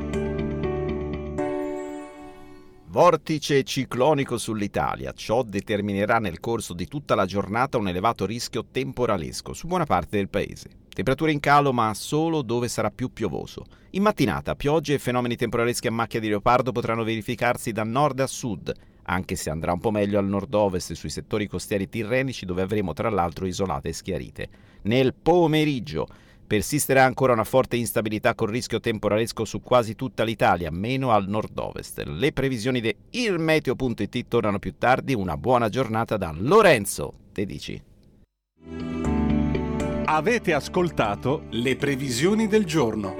Vortice 2.88 3.64
ciclonico 3.64 4.40
sull'Italia. 4.40 5.14
Ciò 5.14 5.44
determinerà 5.44 6.18
nel 6.18 6.40
corso 6.40 6.74
di 6.74 6.88
tutta 6.88 7.14
la 7.14 7.28
giornata 7.28 7.78
un 7.78 7.88
elevato 7.88 8.26
rischio 8.26 8.66
temporalesco 8.72 9.54
su 9.54 9.68
buona 9.68 9.86
parte 9.86 10.18
del 10.18 10.28
paese. 10.28 10.70
Temperature 10.92 11.32
in 11.32 11.40
calo, 11.40 11.72
ma 11.72 11.94
solo 11.94 12.42
dove 12.42 12.68
sarà 12.68 12.90
più 12.90 13.14
piovoso. 13.14 13.66
In 13.92 14.02
mattinata, 14.02 14.56
piogge 14.56 14.96
e 14.96 15.00
fenomeni 15.00 15.36
temporaleschi 15.36 15.86
a 15.86 15.92
macchia 15.92 16.20
di 16.20 16.30
leopardo 16.30 16.72
potranno 16.72 17.04
verificarsi 17.04 17.72
da 17.72 17.84
nord 17.84 18.22
a 18.22 18.28
sud, 18.28 18.74
anche 19.04 19.36
se 19.36 19.52
andrà 19.52 19.72
un 19.72 19.80
po' 19.80 19.92
meglio 19.92 20.18
al 20.18 20.26
nord-ovest 20.26 20.94
sui 20.94 21.12
settori 21.12 21.46
costieri 21.46 21.90
tirrenici 21.90 22.44
dove 22.44 22.64
avremo 22.64 22.94
tra 22.94 23.12
l'altro 23.12 23.46
isolate 23.46 23.94
schiarite. 23.94 24.50
Nel 24.84 25.14
pomeriggio 25.14 26.08
persisterà 26.52 27.06
ancora 27.06 27.34
una 27.34 27.46
forte 27.46 27.78
instabilità 27.78 28.36
con 28.36 28.48
rischio 28.48 28.82
temporalesco 28.82 29.46
su 29.46 29.62
quasi 29.62 29.96
tutta 29.96 30.24
l'Italia, 30.24 30.70
meno 30.70 31.12
al 31.12 31.28
nord-ovest. 31.28 32.04
Le 32.04 32.34
previsioni 32.34 32.82
di 32.82 32.94
ilmeteo.it 33.12 34.28
tornano 34.28 34.60
più 34.60 34.76
tardi. 34.78 35.14
Una 35.14 35.38
buona 35.38 35.70
giornata 35.70 36.18
da 36.18 36.34
Lorenzo 36.36 37.14
Tedici. 37.32 37.82
Avete 40.04 40.54
ascoltato 40.54 41.46
le 41.52 41.78
previsioni 41.78 42.48
del 42.48 42.66
giorno. 42.66 43.16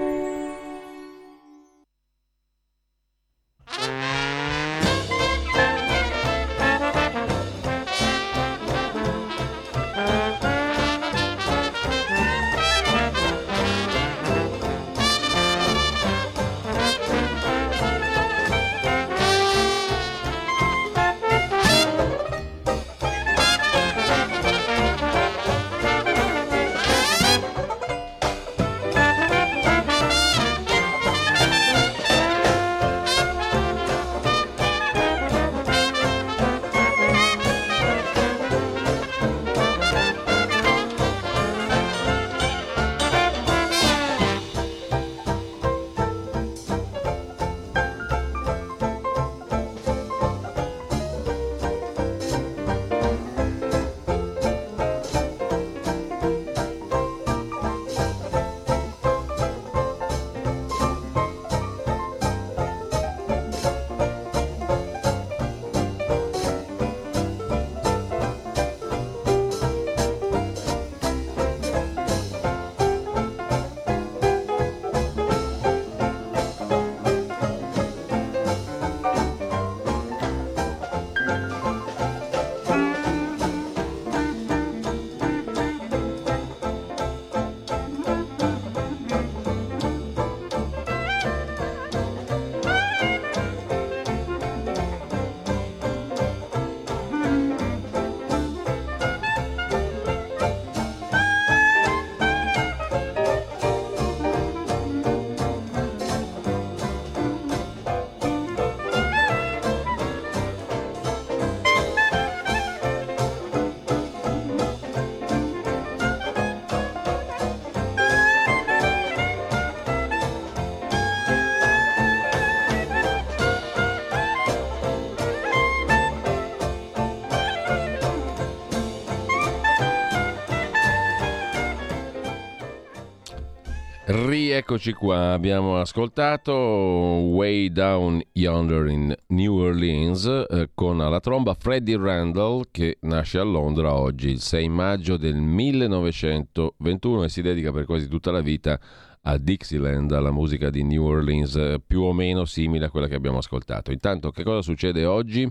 Rieccoci 134.24 134.92
qua, 134.92 135.32
abbiamo 135.32 135.78
ascoltato 135.80 136.52
Way 136.52 137.72
Down 137.72 138.22
Yonder 138.34 138.86
in 138.86 139.12
New 139.28 139.56
Orleans 139.56 140.26
eh, 140.48 140.70
con 140.74 141.00
alla 141.00 141.18
tromba 141.18 141.54
Freddie 141.58 141.98
Randall 141.98 142.66
che 142.70 142.98
nasce 143.00 143.40
a 143.40 143.42
Londra 143.42 143.94
oggi 143.94 144.28
il 144.28 144.40
6 144.40 144.68
maggio 144.68 145.16
del 145.16 145.34
1921 145.34 147.24
e 147.24 147.28
si 147.28 147.42
dedica 147.42 147.72
per 147.72 147.84
quasi 147.84 148.06
tutta 148.06 148.30
la 148.30 148.42
vita 148.42 148.78
a 149.24 149.38
Dixieland, 149.38 150.10
alla 150.12 150.32
musica 150.32 150.70
di 150.70 150.82
New 150.82 151.04
Orleans, 151.04 151.54
eh, 151.54 151.80
più 151.84 152.02
o 152.02 152.12
meno 152.12 152.44
simile 152.44 152.86
a 152.86 152.90
quella 152.90 153.06
che 153.06 153.14
abbiamo 153.14 153.38
ascoltato. 153.38 153.92
Intanto 153.92 154.30
che 154.30 154.42
cosa 154.42 154.62
succede 154.62 155.04
oggi? 155.04 155.48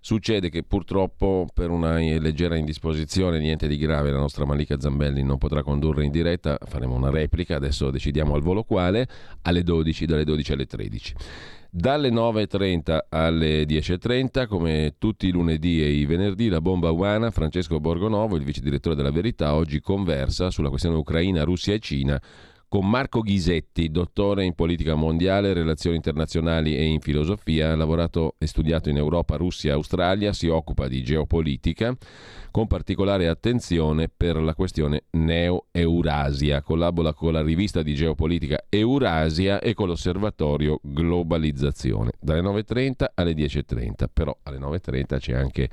Succede 0.00 0.50
che 0.50 0.62
purtroppo 0.62 1.46
per 1.52 1.70
una 1.70 1.96
leggera 1.96 2.56
indisposizione, 2.56 3.38
niente 3.38 3.66
di 3.66 3.78
grave, 3.78 4.10
la 4.10 4.18
nostra 4.18 4.44
Malika 4.44 4.78
Zambelli 4.78 5.22
non 5.22 5.38
potrà 5.38 5.62
condurre 5.62 6.04
in 6.04 6.12
diretta, 6.12 6.58
faremo 6.64 6.94
una 6.94 7.10
replica, 7.10 7.56
adesso 7.56 7.90
decidiamo 7.90 8.34
al 8.34 8.42
volo 8.42 8.62
quale, 8.62 9.08
alle 9.42 9.62
12, 9.62 10.04
dalle 10.04 10.24
12 10.24 10.52
alle 10.52 10.66
13. 10.66 11.14
Dalle 11.68 12.10
9.30 12.10 12.98
alle 13.08 13.64
10.30, 13.64 14.46
come 14.46 14.94
tutti 14.98 15.26
i 15.26 15.30
lunedì 15.30 15.82
e 15.82 15.88
i 15.88 16.06
venerdì, 16.06 16.48
la 16.48 16.60
bomba 16.60 16.90
Uana, 16.90 17.30
Francesco 17.30 17.80
Borgonovo, 17.80 18.36
il 18.36 18.44
vice 18.44 18.60
direttore 18.60 18.94
della 18.94 19.10
Verità, 19.10 19.54
oggi 19.54 19.80
conversa 19.80 20.50
sulla 20.50 20.68
questione 20.68 20.96
Ucraina, 20.96 21.42
Russia 21.42 21.74
e 21.74 21.78
Cina 21.80 22.22
con 22.68 22.88
Marco 22.88 23.20
Ghisetti, 23.20 23.90
dottore 23.90 24.44
in 24.44 24.54
politica 24.54 24.94
mondiale, 24.94 25.52
relazioni 25.52 25.96
internazionali 25.96 26.76
e 26.76 26.84
in 26.84 27.00
filosofia, 27.00 27.72
ha 27.72 27.76
lavorato 27.76 28.34
e 28.38 28.46
studiato 28.46 28.88
in 28.88 28.96
Europa, 28.96 29.36
Russia 29.36 29.70
e 29.70 29.74
Australia, 29.74 30.32
si 30.32 30.48
occupa 30.48 30.88
di 30.88 31.02
geopolitica 31.02 31.96
con 32.50 32.66
particolare 32.66 33.28
attenzione 33.28 34.08
per 34.14 34.36
la 34.36 34.54
questione 34.54 35.04
Neo-Eurasia, 35.10 36.62
collabora 36.62 37.12
con 37.12 37.32
la 37.32 37.42
rivista 37.42 37.82
di 37.82 37.94
geopolitica 37.94 38.64
Eurasia 38.68 39.60
e 39.60 39.74
con 39.74 39.88
l'osservatorio 39.88 40.80
Globalizzazione, 40.82 42.12
dalle 42.18 42.40
9.30 42.40 43.04
alle 43.14 43.32
10.30, 43.32 44.06
però 44.12 44.36
alle 44.42 44.58
9.30 44.58 45.18
c'è 45.18 45.34
anche 45.34 45.68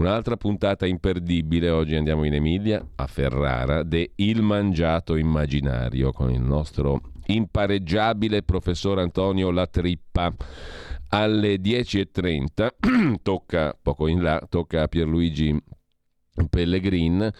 Un'altra 0.00 0.38
puntata 0.38 0.86
imperdibile, 0.86 1.68
oggi 1.68 1.94
andiamo 1.94 2.24
in 2.24 2.32
Emilia, 2.32 2.82
a 2.96 3.06
Ferrara, 3.06 3.82
de 3.82 4.12
Il 4.14 4.40
Mangiato 4.40 5.14
Immaginario 5.14 6.10
con 6.10 6.30
il 6.30 6.40
nostro 6.40 7.02
impareggiabile 7.26 8.42
professor 8.42 8.98
Antonio 8.98 9.50
Latrippa. 9.50 10.34
Alle 11.08 11.56
10.30 11.56 13.16
tocca, 13.22 13.76
poco 13.80 14.06
in 14.06 14.22
là, 14.22 14.42
tocca 14.48 14.84
a 14.84 14.88
Pierluigi 14.88 15.54
Pellegrin 16.48 17.30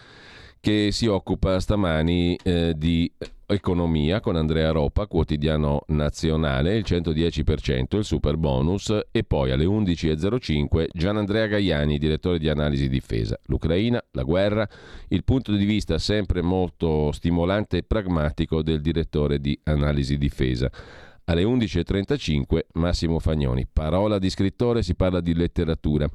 che 0.59 0.91
si 0.91 1.07
occupa 1.07 1.59
stamani 1.59 2.37
eh, 2.43 2.75
di 2.77 3.11
economia 3.51 4.19
con 4.19 4.35
Andrea 4.35 4.71
Ropa, 4.71 5.07
quotidiano 5.07 5.83
nazionale, 5.87 6.75
il 6.75 6.83
110%, 6.87 7.97
il 7.97 8.03
super 8.03 8.37
bonus 8.37 8.97
e 9.11 9.23
poi 9.23 9.51
alle 9.51 9.65
11.05 9.65 10.87
Gian 10.91 11.17
Andrea 11.17 11.47
Gaiani, 11.47 11.97
direttore 11.97 12.39
di 12.39 12.49
analisi 12.49 12.89
difesa. 12.89 13.37
L'Ucraina, 13.45 14.03
la 14.11 14.23
guerra, 14.23 14.67
il 15.09 15.23
punto 15.23 15.53
di 15.55 15.65
vista 15.65 15.97
sempre 15.97 16.41
molto 16.41 17.11
stimolante 17.11 17.77
e 17.77 17.83
pragmatico 17.83 18.61
del 18.61 18.81
direttore 18.81 19.39
di 19.39 19.59
analisi 19.63 20.17
difesa. 20.17 20.69
Alle 21.25 21.43
11.35 21.43 22.59
Massimo 22.73 23.19
Fagnoni, 23.19 23.67
parola 23.71 24.19
di 24.19 24.29
scrittore, 24.29 24.81
si 24.83 24.95
parla 24.95 25.21
di 25.21 25.33
letteratura. 25.33 26.07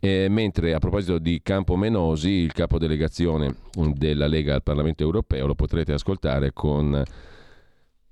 Eh, 0.00 0.28
mentre 0.28 0.74
a 0.74 0.78
proposito 0.78 1.18
di 1.18 1.40
Campo 1.42 1.76
Menosi, 1.76 2.30
il 2.30 2.52
capodelegazione 2.52 3.54
della 3.94 4.28
Lega 4.28 4.54
al 4.54 4.62
Parlamento 4.62 5.02
europeo 5.02 5.46
lo 5.46 5.56
potrete 5.56 5.92
ascoltare 5.92 6.52
con 6.52 7.02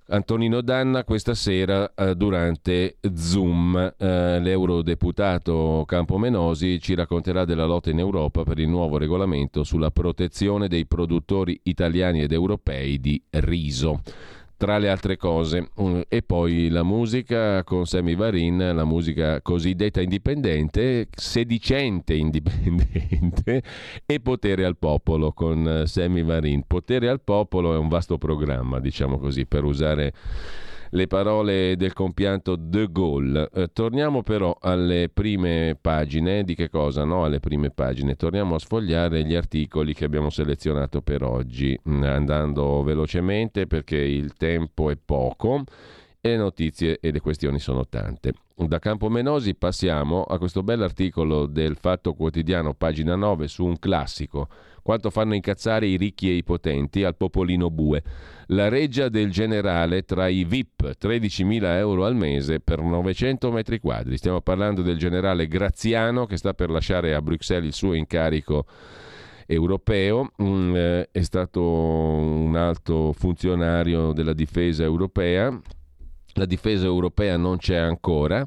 Antonino 0.09 0.61
Danna 0.63 1.05
questa 1.05 1.35
sera 1.35 1.93
eh, 1.95 2.17
durante 2.17 2.97
Zoom. 3.15 3.95
Eh, 3.97 4.41
l'eurodeputato 4.41 5.85
Campo 5.87 6.19
Menosi 6.19 6.81
ci 6.81 6.95
racconterà 6.95 7.45
della 7.45 7.67
lotta 7.67 7.91
in 7.91 8.01
Europa 8.01 8.43
per 8.43 8.59
il 8.59 8.69
nuovo 8.69 8.99
regolamento 8.99 9.63
sulla 9.63 9.93
protezione 9.93 10.67
dei 10.67 10.87
produttori 10.87 11.61
italiani 11.65 12.21
ed 12.21 12.33
europei 12.33 12.99
di 12.99 13.23
riso 13.31 14.03
tra 14.57 14.79
le 14.79 14.89
altre 14.89 15.17
cose. 15.17 15.71
E 16.09 16.23
poi 16.23 16.69
la 16.69 16.83
musica 16.83 17.63
con 17.65 17.87
Sammy 17.87 18.17
Varin, 18.17 18.73
la 18.75 18.85
musica 18.85 19.41
cosiddetta 19.43 20.01
indipendente, 20.01 21.09
sedicente 21.15 22.15
indipendente 22.15 23.63
e 24.07 24.21
Potere 24.21 24.65
al 24.65 24.77
Popolo 24.77 25.33
con 25.33 25.67
eh, 25.69 25.87
Sammy 25.87 26.23
Varin. 26.23 26.65
Potere 26.67 27.09
al 27.09 27.21
Popolo 27.21 27.75
è 27.75 27.77
un 27.77 27.89
vasto 27.89 28.19
programma, 28.19 28.81
diciamo 28.81 29.19
così, 29.19 29.47
per 29.47 29.65
usare 29.65 30.13
le 30.91 31.07
parole 31.07 31.77
del 31.77 31.93
compianto 31.93 32.57
De 32.57 32.89
Gaulle. 32.91 33.49
Eh, 33.53 33.69
torniamo 33.73 34.23
però 34.23 34.57
alle 34.61 35.09
prime 35.13 35.77
pagine, 35.81 36.45
di 36.45 36.55
che 36.55 36.69
cosa? 36.69 37.05
No, 37.05 37.25
alle 37.25 37.41
prime 37.41 37.71
pagine. 37.71 38.17
Torniamo 38.17 38.55
a 38.55 38.59
sfogliare 38.59 39.25
gli 39.25 39.35
articoli 39.35 39.95
che 39.95 40.05
abbiamo 40.05 40.31
selezionato 40.31 41.03
per 41.03 41.23
oggi, 41.23 41.79
mm, 41.89 42.03
andando 42.03 42.83
velocemente 42.83 43.67
perché 43.67 43.97
il 43.97 44.35
tempo 44.35 44.91
è 44.91 44.97
poco 45.03 45.65
e 46.21 46.31
le 46.31 46.37
notizie 46.37 46.99
e 47.01 47.11
le 47.13 47.21
questioni 47.21 47.59
sono 47.59 47.87
tante. 47.87 48.33
Da 48.55 48.79
Campomenosi 48.79 49.55
passiamo 49.55 50.23
a 50.23 50.39
questo 50.39 50.63
bell'articolo 50.63 51.47
del 51.47 51.77
Fatto 51.77 52.15
Quotidiano, 52.15 52.75
pagina 52.75 53.15
9, 53.15 53.49
su 53.49 53.65
un 53.65 53.79
classico 53.79 54.49
quanto 54.87 55.11
fanno 55.11 55.35
incazzare 55.35 55.85
i 55.85 55.97
ricchi 55.97 56.31
e 56.31 56.35
i 56.35 56.45
potenti 56.45 57.03
al 57.03 57.17
popolino 57.17 57.71
bue. 57.71 58.05
La 58.51 58.69
reggia 58.69 59.09
del 59.09 59.33
generale 59.33 60.05
tra 60.05 60.29
i 60.29 60.45
VIP, 60.45 60.97
13.000 60.97 61.65
euro 61.79 62.05
al 62.05 62.15
mese 62.15 62.61
per 62.61 62.81
900 62.81 63.51
metri 63.51 63.81
quadri. 63.81 64.17
Stiamo 64.17 64.43
parlando 64.43 64.83
del 64.83 64.97
generale 64.97 65.49
Graziano 65.49 66.25
che 66.27 66.37
sta 66.37 66.55
per 66.55 66.71
lasciare 66.71 67.17
a 67.17 67.21
Bruxelles 67.21 67.67
il 67.67 67.73
suo 67.73 67.95
incarico 67.95 68.65
europeo, 69.47 70.31
mm, 70.41 70.77
eh, 70.77 71.09
è 71.11 71.23
stato 71.23 71.63
un 71.63 72.55
alto 72.55 73.13
funzionario 73.13 74.13
della 74.13 74.35
difesa 74.35 74.85
europea, 74.85 75.51
la 76.35 76.47
difesa 76.47 76.87
europea 76.87 77.37
non 77.37 77.57
c'è 77.57 77.77
ancora 77.77 78.47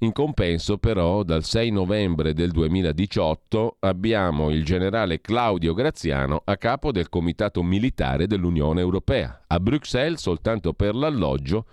in 0.00 0.12
compenso 0.12 0.78
però 0.78 1.22
dal 1.22 1.44
6 1.44 1.70
novembre 1.70 2.32
del 2.32 2.50
2018 2.50 3.78
abbiamo 3.80 4.50
il 4.50 4.64
generale 4.64 5.20
Claudio 5.20 5.74
Graziano 5.74 6.42
a 6.44 6.56
capo 6.56 6.92
del 6.92 7.08
Comitato 7.08 7.62
Militare 7.62 8.26
dell'Unione 8.26 8.80
Europea. 8.80 9.42
A 9.48 9.58
Bruxelles, 9.58 10.20
soltanto 10.20 10.72
per 10.72 10.94
l'alloggio, 10.94 11.66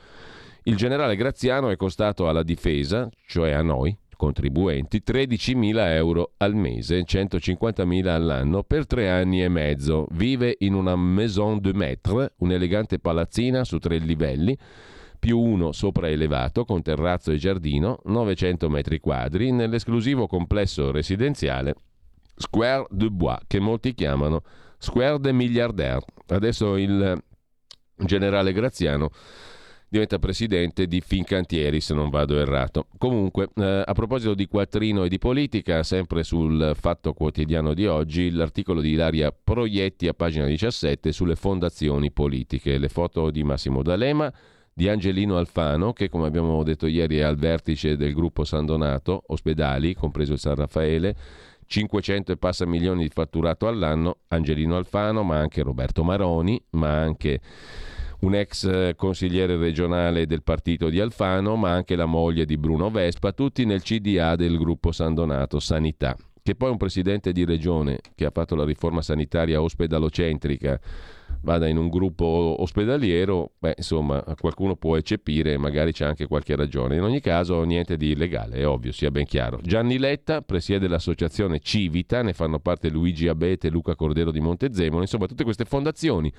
il 0.64 0.76
generale 0.76 1.16
Graziano 1.16 1.70
è 1.70 1.76
costato 1.76 2.28
alla 2.28 2.42
difesa, 2.42 3.08
cioè 3.28 3.52
a 3.52 3.62
noi, 3.62 3.96
contribuenti 4.16 5.04
13.000 5.06 5.76
euro 5.94 6.32
al 6.38 6.56
mese, 6.56 7.04
150.000 7.04 8.08
all'anno 8.08 8.64
per 8.64 8.88
tre 8.88 9.10
anni 9.10 9.44
e 9.44 9.50
mezzo. 9.50 10.08
Vive 10.12 10.56
in 10.60 10.74
una 10.74 10.96
maison 10.96 11.60
de 11.60 11.74
maître, 11.74 12.34
un'elegante 12.38 12.98
palazzina 12.98 13.64
su 13.64 13.78
tre 13.78 14.00
livelli, 14.00 14.58
più 15.26 15.40
uno 15.40 15.72
sopraelevato 15.72 16.66
con 16.66 16.84
terrazzo 16.84 17.32
e 17.32 17.38
giardino, 17.38 17.98
900 18.04 18.70
metri 18.70 19.00
quadri, 19.00 19.52
nell'esclusivo 19.52 20.28
complesso 20.28 20.92
residenziale 20.92 21.74
Square 22.36 22.86
de 22.92 23.10
Bois, 23.10 23.40
che 23.48 23.60
molti 23.60 23.96
chiamano 23.96 24.44
Square 24.78 25.20
de 25.20 25.32
Milliardaire. 25.32 26.06
Adesso 26.28 26.78
il 26.78 27.20
generale 27.98 28.54
Graziano 28.54 29.10
diventa 29.90 30.20
presidente 30.20 30.86
di 30.86 31.02
Fincantieri, 31.02 31.82
se 31.82 31.96
non 31.96 32.12
vado 32.12 32.38
errato. 32.38 32.86
Comunque, 33.00 33.50
eh, 33.56 33.82
a 33.84 33.94
proposito 33.94 34.36
di 34.36 34.46
quattrino 34.46 35.06
e 35.06 35.10
di 35.10 35.18
politica, 35.18 35.82
sempre 35.82 36.22
sul 36.22 36.74
Fatto 36.76 37.14
Quotidiano 37.14 37.74
di 37.74 37.88
oggi, 37.88 38.30
l'articolo 38.30 38.80
di 38.80 38.92
Ilaria 38.92 39.32
Proietti 39.32 40.08
a 40.08 40.14
pagina 40.14 40.46
17 40.46 41.12
sulle 41.12 41.36
fondazioni 41.36 42.12
politiche, 42.12 42.78
le 42.78 42.90
foto 42.90 43.32
di 43.32 43.44
Massimo 43.44 43.82
D'Alema 43.82 44.32
di 44.78 44.90
Angelino 44.90 45.38
Alfano, 45.38 45.94
che 45.94 46.10
come 46.10 46.28
abbiamo 46.28 46.62
detto 46.62 46.86
ieri 46.86 47.20
è 47.20 47.22
al 47.22 47.38
vertice 47.38 47.96
del 47.96 48.14
gruppo 48.14 48.44
San 48.44 48.66
Donato, 48.66 49.24
ospedali, 49.28 49.94
compreso 49.94 50.34
il 50.34 50.40
San 50.40 50.56
Raffaele, 50.56 51.16
500 51.66 52.34
e 52.34 52.38
passa 52.38 52.66
milioni 52.66 53.04
di 53.04 53.10
fatturato 53.10 53.70
all'anno, 53.70 54.18
Angelino 54.28 54.76
Alfano, 54.76 55.24
ma 55.24 55.38
anche 55.38 55.64
Roberto 55.64 56.04
Maroni, 56.04 56.62
ma 56.72 57.02
anche 57.02 57.40
un 58.20 58.36
ex 58.36 58.66
eh, 58.66 58.96
consigliere 58.98 59.56
regionale 59.56 60.26
del 60.26 60.44
partito 60.44 60.90
di 60.90 61.00
Alfano, 61.00 61.56
ma 61.56 61.72
anche 61.72 61.96
la 61.96 62.06
moglie 62.06 62.44
di 62.44 62.58
Bruno 62.58 62.92
Vespa, 62.92 63.32
tutti 63.32 63.64
nel 63.64 63.82
CDA 63.82 64.36
del 64.36 64.58
gruppo 64.58 64.92
San 64.92 65.14
Donato 65.14 65.62
Sanità. 65.62 66.18
Che 66.44 66.54
poi 66.54 66.70
un 66.70 66.78
presidente 66.78 67.32
di 67.32 67.46
regione 67.46 68.00
che 68.14 68.26
ha 68.26 68.30
fatto 68.30 68.56
la 68.56 68.66
riforma 68.66 69.02
sanitaria 69.02 69.62
ospedalocentrica 69.62 70.80
vada 71.46 71.70
in 71.70 71.78
un 71.78 71.88
gruppo 71.88 72.56
ospedaliero, 72.60 73.54
beh, 73.60 73.76
insomma, 73.78 74.22
qualcuno 74.38 74.76
può 74.76 74.98
eccepire, 74.98 75.58
magari 75.58 75.94
c'è 75.94 76.04
anche 76.04 76.28
qualche 76.28 76.58
ragione. 76.58 76.96
In 76.96 77.04
ogni 77.04 77.22
caso, 77.22 77.64
niente 77.64 77.96
di 77.96 78.10
illegale, 78.10 78.58
è 78.58 78.68
ovvio, 78.68 78.92
sia 78.92 79.12
ben 79.12 79.26
chiaro. 79.26 79.60
Gianni 79.62 79.98
Letta 79.98 80.42
presiede 80.42 80.90
l'associazione 80.90 81.60
Civita, 81.60 82.22
ne 82.22 82.34
fanno 82.34 82.60
parte 82.60 82.90
Luigi 82.90 83.30
Abete 83.30 83.68
e 83.68 83.70
Luca 83.70 83.96
Cordero 83.96 84.32
di 84.32 84.42
Montezemolo, 84.42 85.02
insomma, 85.02 85.28
tutte 85.28 85.46
queste 85.46 85.64
fondazioni 85.64 86.30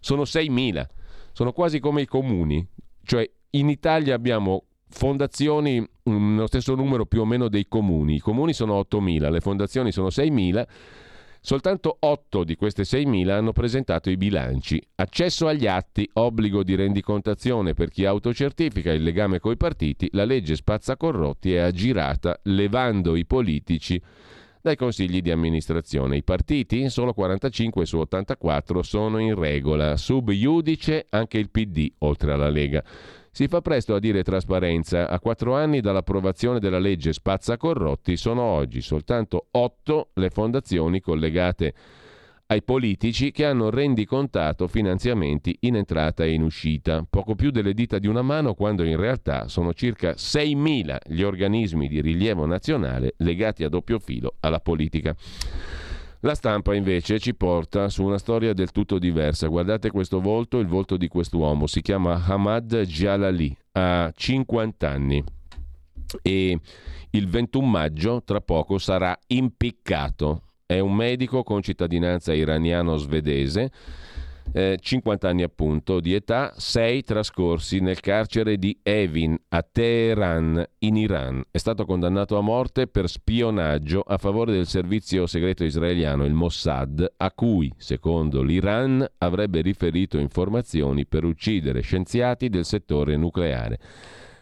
sono 0.00 0.22
6.000. 0.22 0.84
sono 1.32 1.52
quasi 1.52 1.78
come 1.78 2.00
i 2.00 2.06
comuni, 2.06 2.66
cioè 3.04 3.30
in 3.50 3.68
Italia 3.68 4.14
abbiamo 4.14 4.64
fondazioni, 4.88 5.86
mm, 6.08 6.38
lo 6.38 6.46
stesso 6.46 6.74
numero 6.74 7.04
più 7.04 7.20
o 7.20 7.24
meno 7.26 7.48
dei 7.48 7.66
comuni, 7.68 8.14
i 8.14 8.20
comuni 8.20 8.54
sono 8.54 8.78
8.000, 8.80 9.30
le 9.30 9.40
fondazioni 9.40 9.92
sono 9.92 10.08
6.000, 10.08 10.66
Soltanto 11.46 11.98
8 12.00 12.42
di 12.42 12.56
queste 12.56 12.82
6.000 12.82 13.28
hanno 13.30 13.52
presentato 13.52 14.10
i 14.10 14.16
bilanci. 14.16 14.84
Accesso 14.96 15.46
agli 15.46 15.68
atti, 15.68 16.10
obbligo 16.14 16.64
di 16.64 16.74
rendicontazione 16.74 17.72
per 17.72 17.88
chi 17.88 18.04
autocertifica 18.04 18.90
il 18.90 19.04
legame 19.04 19.38
coi 19.38 19.56
partiti, 19.56 20.08
la 20.10 20.24
legge 20.24 20.56
spazza 20.56 20.96
corrotti 20.96 21.54
è 21.54 21.58
aggirata 21.58 22.36
levando 22.46 23.14
i 23.14 23.24
politici 23.26 24.02
dai 24.60 24.74
consigli 24.74 25.22
di 25.22 25.30
amministrazione. 25.30 26.16
I 26.16 26.24
partiti, 26.24 26.90
solo 26.90 27.12
45 27.12 27.86
su 27.86 27.98
84, 27.98 28.82
sono 28.82 29.18
in 29.18 29.36
regola. 29.36 29.96
Sub 29.96 30.30
iudice 30.30 31.06
anche 31.10 31.38
il 31.38 31.50
PD, 31.50 31.92
oltre 31.98 32.32
alla 32.32 32.50
Lega. 32.50 32.82
Si 33.36 33.48
fa 33.48 33.60
presto 33.60 33.94
a 33.94 34.00
dire 34.00 34.22
trasparenza. 34.22 35.10
A 35.10 35.20
quattro 35.20 35.54
anni 35.54 35.82
dall'approvazione 35.82 36.58
della 36.58 36.78
legge 36.78 37.12
Spazza 37.12 37.58
Corrotti 37.58 38.16
sono 38.16 38.40
oggi 38.40 38.80
soltanto 38.80 39.48
otto 39.50 40.08
le 40.14 40.30
fondazioni 40.30 41.00
collegate 41.00 41.74
ai 42.46 42.62
politici 42.62 43.32
che 43.32 43.44
hanno 43.44 43.68
rendicontato 43.68 44.68
finanziamenti 44.68 45.54
in 45.60 45.76
entrata 45.76 46.24
e 46.24 46.32
in 46.32 46.44
uscita, 46.44 47.04
poco 47.06 47.34
più 47.34 47.50
delle 47.50 47.74
dita 47.74 47.98
di 47.98 48.06
una 48.06 48.22
mano 48.22 48.54
quando 48.54 48.84
in 48.84 48.96
realtà 48.96 49.48
sono 49.48 49.74
circa 49.74 50.12
6.000 50.12 50.96
gli 51.04 51.20
organismi 51.20 51.88
di 51.88 52.00
rilievo 52.00 52.46
nazionale 52.46 53.16
legati 53.18 53.64
a 53.64 53.68
doppio 53.68 53.98
filo 53.98 54.36
alla 54.40 54.60
politica. 54.60 55.14
La 56.26 56.34
stampa 56.34 56.74
invece 56.74 57.20
ci 57.20 57.36
porta 57.36 57.88
su 57.88 58.02
una 58.02 58.18
storia 58.18 58.52
del 58.52 58.72
tutto 58.72 58.98
diversa. 58.98 59.46
Guardate 59.46 59.92
questo 59.92 60.20
volto, 60.20 60.58
il 60.58 60.66
volto 60.66 60.96
di 60.96 61.06
quest'uomo. 61.06 61.68
Si 61.68 61.80
chiama 61.82 62.20
Hamad 62.26 62.80
Jalali, 62.82 63.56
ha 63.70 64.12
50 64.12 64.90
anni 64.90 65.22
e 66.22 66.58
il 67.10 67.28
21 67.28 67.64
maggio, 67.64 68.24
tra 68.24 68.40
poco, 68.40 68.78
sarà 68.78 69.16
impiccato. 69.28 70.42
È 70.66 70.80
un 70.80 70.96
medico 70.96 71.44
con 71.44 71.62
cittadinanza 71.62 72.34
iraniano-svedese 72.34 73.70
eh, 74.52 74.78
50 74.80 75.28
anni 75.28 75.42
appunto 75.42 76.00
di 76.00 76.14
età, 76.14 76.52
6 76.56 77.02
trascorsi 77.02 77.80
nel 77.80 78.00
carcere 78.00 78.56
di 78.56 78.78
Evin 78.82 79.36
a 79.48 79.62
Teheran 79.62 80.64
in 80.78 80.96
Iran. 80.96 81.42
È 81.50 81.58
stato 81.58 81.84
condannato 81.84 82.36
a 82.36 82.40
morte 82.40 82.86
per 82.86 83.08
spionaggio 83.08 84.00
a 84.00 84.18
favore 84.18 84.52
del 84.52 84.66
servizio 84.66 85.26
segreto 85.26 85.64
israeliano, 85.64 86.24
il 86.24 86.32
Mossad, 86.32 87.14
a 87.16 87.30
cui, 87.32 87.72
secondo 87.76 88.42
l'Iran, 88.42 89.06
avrebbe 89.18 89.60
riferito 89.60 90.18
informazioni 90.18 91.06
per 91.06 91.24
uccidere 91.24 91.80
scienziati 91.80 92.48
del 92.48 92.64
settore 92.64 93.16
nucleare. 93.16 93.78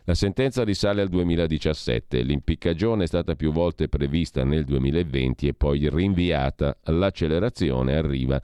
La 0.06 0.14
sentenza 0.14 0.64
risale 0.64 1.00
al 1.00 1.08
2017, 1.08 2.20
l'impiccagione 2.20 3.04
è 3.04 3.06
stata 3.06 3.34
più 3.36 3.52
volte 3.52 3.88
prevista 3.88 4.44
nel 4.44 4.64
2020 4.64 5.48
e 5.48 5.54
poi 5.54 5.88
rinviata. 5.88 6.76
L'accelerazione 6.84 7.96
arriva 7.96 8.38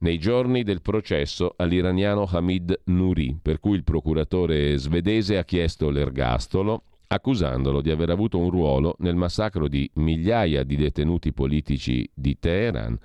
nei 0.00 0.18
giorni 0.18 0.62
del 0.62 0.82
processo 0.82 1.54
all'iraniano 1.56 2.28
Hamid 2.30 2.82
Nouri, 2.84 3.36
per 3.40 3.58
cui 3.60 3.76
il 3.76 3.84
procuratore 3.84 4.76
svedese 4.78 5.36
ha 5.36 5.44
chiesto 5.44 5.90
l'ergastolo 5.90 6.84
accusandolo 7.08 7.80
di 7.80 7.90
aver 7.90 8.10
avuto 8.10 8.38
un 8.38 8.50
ruolo 8.50 8.94
nel 9.00 9.16
massacro 9.16 9.66
di 9.68 9.90
migliaia 9.94 10.62
di 10.62 10.76
detenuti 10.76 11.32
politici 11.32 12.08
di 12.14 12.38
Teheran 12.38 12.96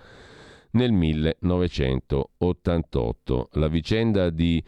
nel 0.72 0.91
1988. 0.91 3.49
La 3.53 3.67
vicenda 3.67 4.30
di 4.30 4.63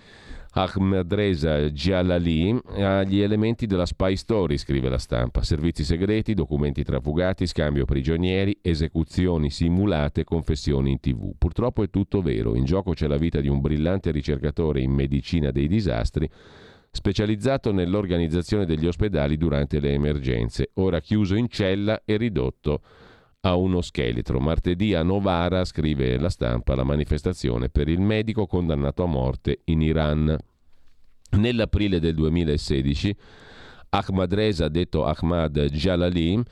Ahmadreza 0.60 1.70
Jalali 1.70 2.60
ha 2.78 3.04
gli 3.04 3.22
elementi 3.22 3.68
della 3.68 3.86
spy 3.86 4.16
story, 4.16 4.58
scrive 4.58 4.90
la 4.90 4.98
stampa. 4.98 5.44
Servizi 5.44 5.84
segreti, 5.84 6.34
documenti 6.34 6.84
trafugati, 6.84 7.46
scambio 7.46 7.86
prigionieri, 7.86 8.58
esecuzioni 8.64 9.52
simulate, 9.52 10.24
confessioni 10.24 10.90
in 10.90 11.00
tv. 11.00 11.36
Purtroppo 11.38 11.84
è 11.84 11.92
tutto 11.92 12.24
vero. 12.24 12.56
In 12.56 12.66
gioco 12.66 12.94
c'è 12.94 13.06
la 13.06 13.18
vita 13.18 13.40
di 13.40 13.50
un 13.50 13.62
brillante 13.62 14.10
ricercatore 14.10 14.82
in 14.82 14.92
medicina 14.92 15.52
dei 15.52 15.68
disastri 15.68 16.28
specializzato 16.90 17.72
nell'organizzazione 17.72 18.66
degli 18.66 18.88
ospedali 18.88 19.38
durante 19.38 19.80
le 19.80 19.92
emergenze, 19.92 20.72
ora 20.76 21.00
chiuso 21.00 21.36
in 21.36 21.50
cella 21.50 22.02
e 22.04 22.18
ridotto 22.18 22.82
a 23.42 23.56
uno 23.56 23.82
scheletro. 23.82 24.40
Martedì 24.40 24.94
a 24.94 25.04
Novara, 25.04 25.64
scrive 25.64 26.18
la 26.18 26.30
stampa, 26.30 26.76
la 26.76 26.84
manifestazione 26.84 27.70
per 27.70 27.88
il 27.88 28.02
medico 28.02 28.48
condannato 28.48 29.04
a 29.04 29.08
morte 29.08 29.62
in 29.66 29.82
Iran. 29.82 30.36
Nell'aprile 31.30 32.00
del 32.00 32.16
2016 32.16 33.16
Ahmad 33.90 34.34
Reza, 34.34 34.68
detto 34.68 35.06
Ahmad 35.06 35.66
Jalali, 35.70 36.44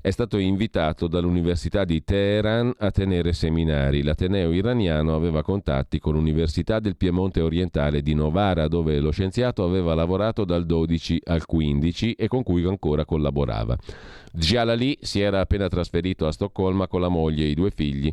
è 0.00 0.10
stato 0.10 0.38
invitato 0.38 1.08
dall'Università 1.08 1.84
di 1.84 2.04
Teheran 2.04 2.72
a 2.78 2.92
tenere 2.92 3.32
seminari. 3.32 4.04
L'Ateneo 4.04 4.52
iraniano 4.52 5.16
aveva 5.16 5.42
contatti 5.42 5.98
con 5.98 6.12
l'Università 6.12 6.78
del 6.78 6.96
Piemonte 6.96 7.40
orientale 7.40 8.02
di 8.02 8.14
Novara, 8.14 8.68
dove 8.68 9.00
lo 9.00 9.10
scienziato 9.10 9.64
aveva 9.64 9.94
lavorato 9.94 10.44
dal 10.44 10.64
12 10.64 11.22
al 11.24 11.44
15 11.44 12.12
e 12.12 12.28
con 12.28 12.44
cui 12.44 12.64
ancora 12.64 13.04
collaborava. 13.04 13.76
Jalali 14.32 14.96
si 15.00 15.20
era 15.20 15.40
appena 15.40 15.66
trasferito 15.66 16.28
a 16.28 16.32
Stoccolma 16.32 16.86
con 16.86 17.00
la 17.00 17.08
moglie 17.08 17.44
e 17.44 17.48
i 17.48 17.54
due 17.54 17.72
figli 17.72 18.12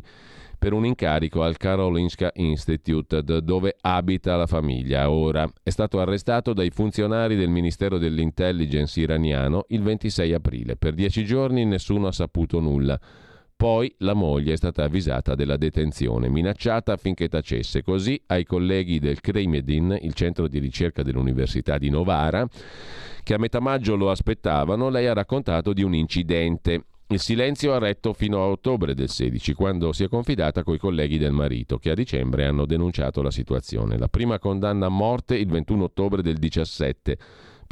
per 0.64 0.72
un 0.72 0.86
incarico 0.86 1.42
al 1.42 1.58
Karolinska 1.58 2.30
Institute, 2.36 3.22
dove 3.22 3.76
abita 3.82 4.34
la 4.34 4.46
famiglia 4.46 5.10
ora. 5.10 5.46
È 5.62 5.68
stato 5.68 6.00
arrestato 6.00 6.54
dai 6.54 6.70
funzionari 6.70 7.36
del 7.36 7.50
Ministero 7.50 7.98
dell'Intelligence 7.98 8.98
iraniano 8.98 9.66
il 9.68 9.82
26 9.82 10.32
aprile. 10.32 10.76
Per 10.76 10.94
dieci 10.94 11.26
giorni 11.26 11.66
nessuno 11.66 12.06
ha 12.06 12.12
saputo 12.12 12.60
nulla. 12.60 12.98
Poi 13.54 13.94
la 13.98 14.14
moglie 14.14 14.54
è 14.54 14.56
stata 14.56 14.84
avvisata 14.84 15.34
della 15.34 15.58
detenzione, 15.58 16.30
minacciata 16.30 16.94
affinché 16.94 17.28
tacesse. 17.28 17.82
Così 17.82 18.18
ai 18.28 18.44
colleghi 18.44 18.98
del 18.98 19.20
Kremedin, 19.20 19.98
il 20.00 20.14
centro 20.14 20.48
di 20.48 20.60
ricerca 20.60 21.02
dell'Università 21.02 21.76
di 21.76 21.90
Novara, 21.90 22.48
che 23.22 23.34
a 23.34 23.38
metà 23.38 23.60
maggio 23.60 23.96
lo 23.96 24.10
aspettavano, 24.10 24.88
lei 24.88 25.08
ha 25.08 25.12
raccontato 25.12 25.74
di 25.74 25.82
un 25.82 25.94
incidente 25.94 26.84
il 27.08 27.20
silenzio 27.20 27.74
ha 27.74 27.78
retto 27.78 28.14
fino 28.14 28.42
a 28.42 28.46
ottobre 28.46 28.94
del 28.94 29.10
16, 29.10 29.52
quando 29.52 29.92
si 29.92 30.04
è 30.04 30.08
confidata 30.08 30.62
coi 30.62 30.78
colleghi 30.78 31.18
del 31.18 31.32
marito, 31.32 31.78
che 31.78 31.90
a 31.90 31.94
dicembre 31.94 32.46
hanno 32.46 32.64
denunciato 32.64 33.20
la 33.20 33.30
situazione. 33.30 33.98
La 33.98 34.08
prima 34.08 34.38
condanna 34.38 34.86
a 34.86 34.90
morte 34.90 35.36
il 35.36 35.48
21 35.48 35.84
ottobre 35.84 36.22
del 36.22 36.38
17 36.38 37.18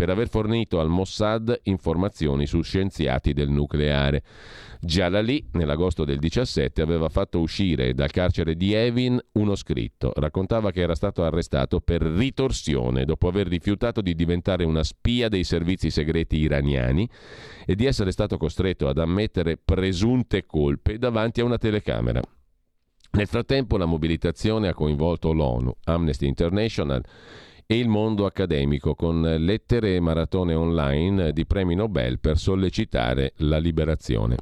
per 0.02 0.10
aver 0.10 0.28
fornito 0.28 0.80
al 0.80 0.88
Mossad 0.88 1.60
informazioni 1.62 2.44
su 2.44 2.60
scienziati 2.60 3.32
del 3.32 3.50
nucleare. 3.50 4.24
Jalali, 4.80 5.46
nell'agosto 5.52 6.04
del 6.04 6.18
17, 6.18 6.82
aveva 6.82 7.08
fatto 7.08 7.38
uscire 7.38 7.94
dal 7.94 8.10
carcere 8.10 8.56
di 8.56 8.72
Evin 8.72 9.16
uno 9.34 9.54
scritto. 9.54 10.10
Raccontava 10.16 10.72
che 10.72 10.80
era 10.80 10.96
stato 10.96 11.22
arrestato 11.22 11.78
per 11.78 12.02
ritorsione 12.02 13.04
dopo 13.04 13.28
aver 13.28 13.46
rifiutato 13.46 14.00
di 14.00 14.16
diventare 14.16 14.64
una 14.64 14.82
spia 14.82 15.28
dei 15.28 15.44
servizi 15.44 15.88
segreti 15.88 16.36
iraniani 16.36 17.08
e 17.64 17.76
di 17.76 17.86
essere 17.86 18.10
stato 18.10 18.38
costretto 18.38 18.88
ad 18.88 18.98
ammettere 18.98 19.56
presunte 19.56 20.46
colpe 20.46 20.98
davanti 20.98 21.42
a 21.42 21.44
una 21.44 21.58
telecamera. 21.58 22.20
Nel 23.12 23.28
frattempo 23.28 23.76
la 23.76 23.86
mobilitazione 23.86 24.66
ha 24.66 24.74
coinvolto 24.74 25.32
l'ONU, 25.32 25.72
Amnesty 25.84 26.26
International 26.26 27.04
e 27.66 27.78
il 27.78 27.88
mondo 27.88 28.26
accademico 28.26 28.94
con 28.94 29.20
lettere 29.20 29.94
e 29.94 30.00
maratone 30.00 30.54
online 30.54 31.32
di 31.32 31.46
premi 31.46 31.74
Nobel 31.74 32.18
per 32.18 32.38
sollecitare 32.38 33.32
la 33.38 33.58
liberazione. 33.58 34.36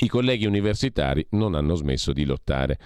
I 0.00 0.08
colleghi 0.08 0.46
universitari 0.46 1.26
non 1.30 1.54
hanno 1.54 1.74
smesso 1.74 2.12
di 2.12 2.24
lottare. 2.24 2.78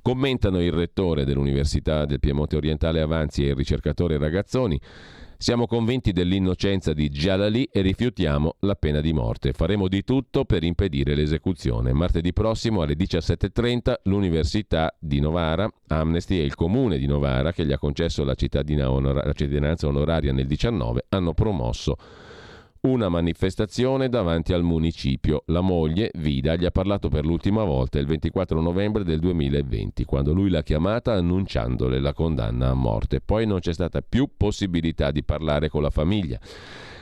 Commentano 0.00 0.62
il 0.62 0.70
rettore 0.70 1.24
dell'Università 1.24 2.04
del 2.04 2.20
Piemonte 2.20 2.56
Orientale 2.56 3.00
Avanzi 3.00 3.44
e 3.44 3.48
il 3.48 3.56
ricercatore 3.56 4.18
Ragazzoni. 4.18 4.80
Siamo 5.36 5.66
convinti 5.66 6.12
dell'innocenza 6.12 6.92
di 6.92 7.08
Jalali 7.10 7.64
e 7.64 7.80
rifiutiamo 7.82 8.56
la 8.60 8.74
pena 8.76 9.00
di 9.00 9.12
morte. 9.12 9.52
Faremo 9.52 9.88
di 9.88 10.02
tutto 10.04 10.44
per 10.44 10.62
impedire 10.62 11.14
l'esecuzione. 11.14 11.92
Martedì 11.92 12.32
prossimo 12.32 12.82
alle 12.82 12.94
17.30 12.94 13.94
l'Università 14.04 14.94
di 14.98 15.20
Novara, 15.20 15.68
Amnesty 15.88 16.38
e 16.38 16.44
il 16.44 16.54
Comune 16.54 16.98
di 16.98 17.06
Novara, 17.06 17.52
che 17.52 17.66
gli 17.66 17.72
ha 17.72 17.78
concesso 17.78 18.24
la, 18.24 18.34
onora- 18.90 19.24
la 19.24 19.32
cittadinanza 19.32 19.86
onoraria 19.86 20.32
nel 20.32 20.46
19, 20.46 21.06
hanno 21.10 21.34
promosso 21.34 21.96
una 22.84 23.08
manifestazione 23.08 24.08
davanti 24.08 24.52
al 24.52 24.62
municipio. 24.62 25.44
La 25.46 25.62
moglie, 25.62 26.10
Vida, 26.18 26.54
gli 26.54 26.66
ha 26.66 26.70
parlato 26.70 27.08
per 27.08 27.24
l'ultima 27.24 27.64
volta 27.64 27.98
il 27.98 28.06
24 28.06 28.60
novembre 28.60 29.04
del 29.04 29.20
2020, 29.20 30.04
quando 30.04 30.34
lui 30.34 30.50
l'ha 30.50 30.62
chiamata 30.62 31.14
annunciandole 31.14 31.98
la 31.98 32.12
condanna 32.12 32.68
a 32.68 32.74
morte. 32.74 33.20
Poi 33.20 33.46
non 33.46 33.60
c'è 33.60 33.72
stata 33.72 34.02
più 34.02 34.28
possibilità 34.36 35.10
di 35.10 35.24
parlare 35.24 35.70
con 35.70 35.80
la 35.80 35.88
famiglia. 35.88 36.38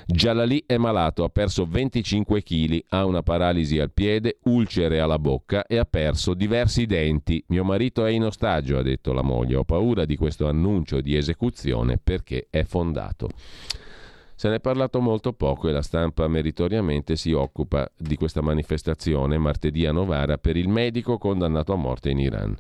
Jalali 0.07 0.63
è 0.67 0.77
malato, 0.77 1.25
ha 1.25 1.29
perso 1.29 1.67
25 1.67 2.43
kg, 2.43 2.85
ha 2.91 3.05
una 3.05 3.23
paralisi 3.23 3.79
al 3.81 3.93
piede, 3.93 4.39
ulcere 4.45 5.01
alla 5.01 5.19
bocca 5.19 5.67
e 5.67 5.79
ha 5.79 5.85
perso 5.85 6.35
diversi 6.35 6.87
denti. 6.87 7.43
Mio 7.49 7.65
marito 7.65 8.05
è 8.05 8.11
in 8.11 8.25
ostaggio, 8.25 8.79
ha 8.79 8.83
detto 8.83 9.13
la 9.13 9.23
moglie. 9.23 9.57
Ho 9.57 9.65
paura 9.65 10.05
di 10.05 10.17
questo 10.17 10.47
annuncio 10.47 11.01
di 11.01 11.17
esecuzione 11.17 11.99
perché 11.99 12.47
è 12.51 12.63
fondato. 12.63 13.31
Se 14.43 14.49
ne 14.49 14.57
è 14.57 14.61
parlato 14.61 15.01
molto 15.01 15.33
poco 15.33 15.69
e 15.69 15.73
la 15.73 15.83
stampa 15.83 16.27
meritoriamente 16.27 17.15
si 17.15 17.31
occupa 17.31 17.89
di 17.97 18.17
questa 18.17 18.41
manifestazione 18.41 19.39
martedì 19.39 19.87
a 19.87 19.93
Novara 19.93 20.37
per 20.37 20.57
il 20.57 20.69
medico 20.69 21.17
condannato 21.17 21.73
a 21.73 21.77
morte 21.77 22.11
in 22.11 22.19
Iran. 22.19 22.57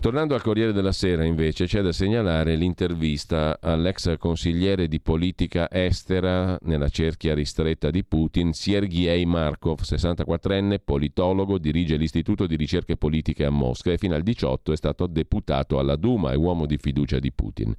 Tornando 0.00 0.34
al 0.34 0.42
Corriere 0.42 0.72
della 0.72 0.90
Sera, 0.90 1.22
invece, 1.22 1.66
c'è 1.66 1.82
da 1.82 1.92
segnalare 1.92 2.56
l'intervista 2.56 3.58
all'ex 3.60 4.16
consigliere 4.18 4.88
di 4.88 4.98
politica 4.98 5.70
estera 5.70 6.58
nella 6.62 6.88
cerchia 6.88 7.32
ristretta 7.32 7.90
di 7.90 8.02
Putin, 8.02 8.52
Sergei 8.52 9.24
Markov, 9.26 9.82
64enne, 9.82 10.80
politologo, 10.84 11.58
dirige 11.58 11.94
l'Istituto 11.94 12.48
di 12.48 12.56
ricerche 12.56 12.96
politiche 12.96 13.44
a 13.44 13.50
Mosca 13.50 13.92
e 13.92 13.98
fino 13.98 14.16
al 14.16 14.22
18 14.22 14.72
è 14.72 14.76
stato 14.76 15.06
deputato 15.06 15.78
alla 15.78 15.94
Duma 15.94 16.32
e 16.32 16.36
uomo 16.36 16.66
di 16.66 16.76
fiducia 16.76 17.20
di 17.20 17.30
Putin. 17.30 17.72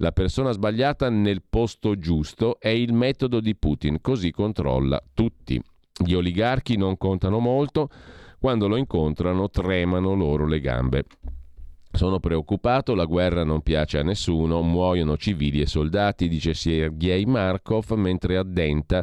La 0.00 0.12
persona 0.12 0.50
sbagliata 0.50 1.08
nel 1.08 1.42
posto 1.48 1.98
giusto 1.98 2.60
è 2.60 2.68
il 2.68 2.92
metodo 2.92 3.40
di 3.40 3.54
Putin, 3.56 4.00
così 4.02 4.30
controlla 4.30 5.02
tutti. 5.14 5.60
Gli 6.04 6.12
oligarchi 6.12 6.76
non 6.76 6.98
contano 6.98 7.38
molto, 7.38 7.88
quando 8.38 8.68
lo 8.68 8.76
incontrano 8.76 9.48
tremano 9.48 10.12
loro 10.14 10.46
le 10.46 10.60
gambe. 10.60 11.04
Sono 11.90 12.20
preoccupato, 12.20 12.94
la 12.94 13.06
guerra 13.06 13.42
non 13.42 13.62
piace 13.62 13.98
a 13.98 14.02
nessuno, 14.02 14.60
muoiono 14.60 15.16
civili 15.16 15.62
e 15.62 15.66
soldati, 15.66 16.28
dice 16.28 16.52
Sergei 16.52 17.24
Markov, 17.24 17.92
mentre 17.92 18.36
addenta 18.36 19.02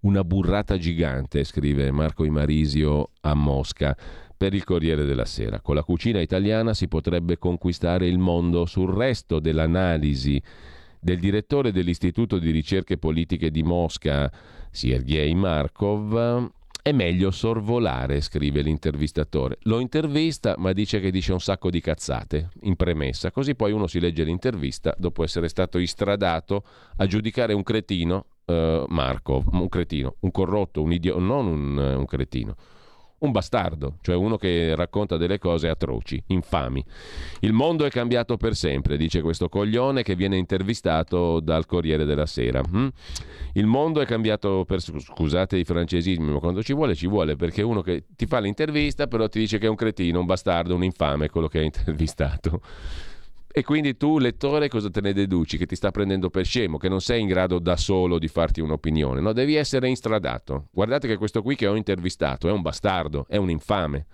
una 0.00 0.24
burrata 0.24 0.78
gigante, 0.78 1.44
scrive 1.44 1.90
Marco 1.90 2.24
Imarisio 2.24 3.10
a 3.20 3.34
Mosca 3.34 3.94
per 4.42 4.54
il 4.54 4.64
Corriere 4.64 5.04
della 5.04 5.24
Sera. 5.24 5.60
Con 5.60 5.76
la 5.76 5.84
cucina 5.84 6.20
italiana 6.20 6.74
si 6.74 6.88
potrebbe 6.88 7.38
conquistare 7.38 8.08
il 8.08 8.18
mondo 8.18 8.66
sul 8.66 8.92
resto 8.92 9.38
dell'analisi 9.38 10.42
del 10.98 11.20
direttore 11.20 11.70
dell'Istituto 11.70 12.40
di 12.40 12.50
ricerche 12.50 12.98
politiche 12.98 13.52
di 13.52 13.62
Mosca, 13.62 14.28
Sergei 14.68 15.32
Markov, 15.36 16.50
è 16.82 16.90
meglio 16.90 17.30
sorvolare, 17.30 18.20
scrive 18.20 18.62
l'intervistatore. 18.62 19.58
Lo 19.62 19.78
intervista, 19.78 20.56
ma 20.58 20.72
dice 20.72 20.98
che 20.98 21.12
dice 21.12 21.30
un 21.30 21.40
sacco 21.40 21.70
di 21.70 21.80
cazzate 21.80 22.48
in 22.62 22.74
premessa, 22.74 23.30
così 23.30 23.54
poi 23.54 23.70
uno 23.70 23.86
si 23.86 24.00
legge 24.00 24.24
l'intervista 24.24 24.92
dopo 24.98 25.22
essere 25.22 25.46
stato 25.46 25.78
istradato 25.78 26.64
a 26.96 27.06
giudicare 27.06 27.52
un 27.52 27.62
cretino, 27.62 28.26
eh, 28.46 28.86
Marco, 28.88 29.44
un 29.52 29.68
cretino, 29.68 30.16
un 30.18 30.32
corrotto, 30.32 30.82
un 30.82 30.92
idiota, 30.92 31.20
non 31.20 31.46
un, 31.46 31.76
un 31.78 32.06
cretino 32.06 32.56
un 33.22 33.32
bastardo, 33.32 33.96
cioè 34.02 34.14
uno 34.14 34.36
che 34.36 34.74
racconta 34.74 35.16
delle 35.16 35.38
cose 35.38 35.68
atroci, 35.68 36.22
infami. 36.28 36.84
Il 37.40 37.52
mondo 37.52 37.84
è 37.84 37.90
cambiato 37.90 38.36
per 38.36 38.54
sempre, 38.54 38.96
dice 38.96 39.20
questo 39.20 39.48
coglione 39.48 40.02
che 40.02 40.14
viene 40.14 40.36
intervistato 40.36 41.40
dal 41.40 41.66
Corriere 41.66 42.04
della 42.04 42.26
Sera. 42.26 42.60
Hm? 42.60 42.88
Il 43.54 43.66
mondo 43.66 44.00
è 44.00 44.06
cambiato 44.06 44.64
per 44.66 44.80
scusate 44.80 45.56
i 45.56 45.64
francesismi, 45.64 46.32
ma 46.32 46.38
quando 46.38 46.62
ci 46.62 46.72
vuole 46.72 46.94
ci 46.94 47.06
vuole 47.06 47.36
perché 47.36 47.62
uno 47.62 47.80
che 47.80 48.04
ti 48.16 48.26
fa 48.26 48.38
l'intervista 48.38 49.06
però 49.06 49.28
ti 49.28 49.38
dice 49.38 49.58
che 49.58 49.66
è 49.66 49.68
un 49.68 49.76
cretino, 49.76 50.20
un 50.20 50.26
bastardo, 50.26 50.74
un 50.74 50.84
infame 50.84 51.28
quello 51.28 51.48
che 51.48 51.58
ha 51.58 51.62
intervistato. 51.62 52.60
E 53.54 53.64
quindi 53.64 53.98
tu, 53.98 54.18
lettore, 54.18 54.68
cosa 54.68 54.88
te 54.88 55.02
ne 55.02 55.12
deduci? 55.12 55.58
Che 55.58 55.66
ti 55.66 55.76
sta 55.76 55.90
prendendo 55.90 56.30
per 56.30 56.46
scemo, 56.46 56.78
che 56.78 56.88
non 56.88 57.02
sei 57.02 57.20
in 57.20 57.26
grado 57.26 57.58
da 57.58 57.76
solo 57.76 58.18
di 58.18 58.26
farti 58.26 58.62
un'opinione. 58.62 59.20
No, 59.20 59.34
devi 59.34 59.56
essere 59.56 59.90
instradato. 59.90 60.68
Guardate 60.70 61.06
che 61.06 61.18
questo 61.18 61.42
qui 61.42 61.54
che 61.54 61.66
ho 61.66 61.74
intervistato 61.74 62.48
è 62.48 62.50
un 62.50 62.62
bastardo, 62.62 63.26
è 63.28 63.36
un 63.36 63.50
infame. 63.50 64.06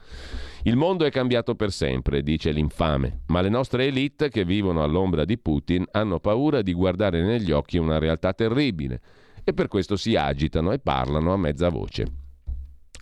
Il 0.65 0.75
mondo 0.75 1.05
è 1.05 1.11
cambiato 1.13 1.55
per 1.55 1.71
sempre, 1.71 2.25
dice 2.25 2.51
l'infame, 2.51 3.21
ma 3.27 3.41
le 3.41 3.49
nostre 3.49 3.87
elite 3.87 4.29
che 4.29 4.45
vivono 4.45 4.83
all'ombra 4.83 5.25
di 5.25 5.39
Putin 5.39 5.87
hanno 5.93 6.19
paura 6.19 6.61
di 6.61 6.73
guardare 6.73 7.23
negli 7.23 7.53
occhi 7.53 7.79
una 7.79 7.99
realtà 7.99 8.33
terribile 8.33 9.01
e 9.45 9.55
per 9.55 9.69
questo 9.69 9.95
si 9.95 10.17
agitano 10.17 10.73
e 10.73 10.81
parlano 10.81 11.33
a 11.33 11.37
mezza 11.37 11.69
voce. 11.69 12.07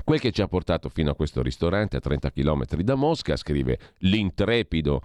Quel 0.04 0.20
che 0.20 0.32
ci 0.32 0.42
ha 0.42 0.48
portato 0.48 0.90
fino 0.90 1.10
a 1.10 1.14
questo 1.14 1.40
ristorante 1.40 1.96
a 1.96 2.00
30 2.00 2.30
km 2.30 2.64
da 2.82 2.94
Mosca, 2.94 3.36
scrive 3.36 3.78
l'intrepido 4.00 5.00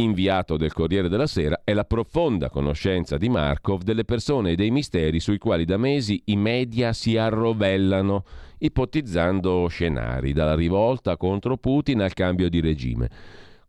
inviato 0.00 0.56
del 0.56 0.72
Corriere 0.72 1.08
della 1.08 1.26
Sera 1.26 1.62
è 1.64 1.72
la 1.72 1.84
profonda 1.84 2.50
conoscenza 2.50 3.16
di 3.16 3.28
Markov 3.28 3.82
delle 3.82 4.04
persone 4.04 4.52
e 4.52 4.54
dei 4.54 4.70
misteri 4.70 5.18
sui 5.18 5.38
quali 5.38 5.64
da 5.64 5.76
mesi 5.76 6.22
i 6.26 6.36
media 6.36 6.92
si 6.92 7.16
arrovellano, 7.16 8.24
ipotizzando 8.58 9.66
scenari, 9.68 10.32
dalla 10.32 10.54
rivolta 10.54 11.16
contro 11.16 11.56
Putin 11.56 12.02
al 12.02 12.14
cambio 12.14 12.48
di 12.48 12.60
regime. 12.60 13.08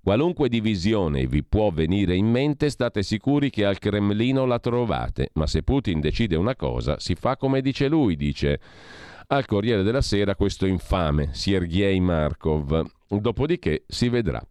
Qualunque 0.02 0.50
divisione 0.50 1.26
vi 1.26 1.44
può 1.44 1.72
venire 1.72 2.16
in 2.16 2.28
mente, 2.28 2.70
state 2.70 3.04
sicuri 3.04 3.50
che 3.50 3.66
al 3.66 3.80
Cremlino 3.80 4.46
la 4.46 4.60
trovate, 4.60 5.32
ma 5.34 5.48
se 5.48 5.64
Putin 5.64 6.00
decide 6.00 6.36
una 6.36 6.56
cosa, 6.56 7.00
si 7.00 7.16
fa 7.16 7.38
come 7.38 7.62
dice 7.62 7.88
lui, 7.88 8.16
dice 8.16 8.60
al 9.28 9.46
Corriere 9.46 9.84
della 9.84 10.02
Sera 10.02 10.36
questo 10.36 10.66
infame 10.66 11.30
Sergei 11.34 12.00
Markov. 12.00 12.88
Dopodiché 13.08 13.84
si 13.88 14.10
vedrà. 14.10 14.44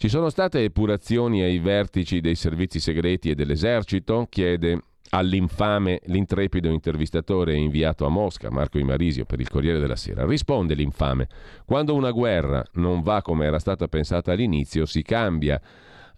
Ci 0.00 0.08
sono 0.08 0.30
state 0.30 0.62
epurazioni 0.62 1.42
ai 1.42 1.58
vertici 1.58 2.20
dei 2.20 2.36
servizi 2.36 2.78
segreti 2.78 3.30
e 3.30 3.34
dell'esercito? 3.34 4.28
chiede 4.30 4.80
all'infame 5.08 6.02
l'intrepido 6.04 6.68
intervistatore 6.68 7.56
inviato 7.56 8.06
a 8.06 8.08
Mosca, 8.08 8.48
Marco 8.48 8.78
Imarisio, 8.78 9.24
per 9.24 9.40
il 9.40 9.48
Corriere 9.48 9.80
della 9.80 9.96
Sera. 9.96 10.24
Risponde 10.24 10.74
l'infame, 10.74 11.26
quando 11.64 11.96
una 11.96 12.12
guerra 12.12 12.64
non 12.74 13.02
va 13.02 13.22
come 13.22 13.46
era 13.46 13.58
stata 13.58 13.88
pensata 13.88 14.30
all'inizio, 14.30 14.86
si 14.86 15.02
cambia. 15.02 15.60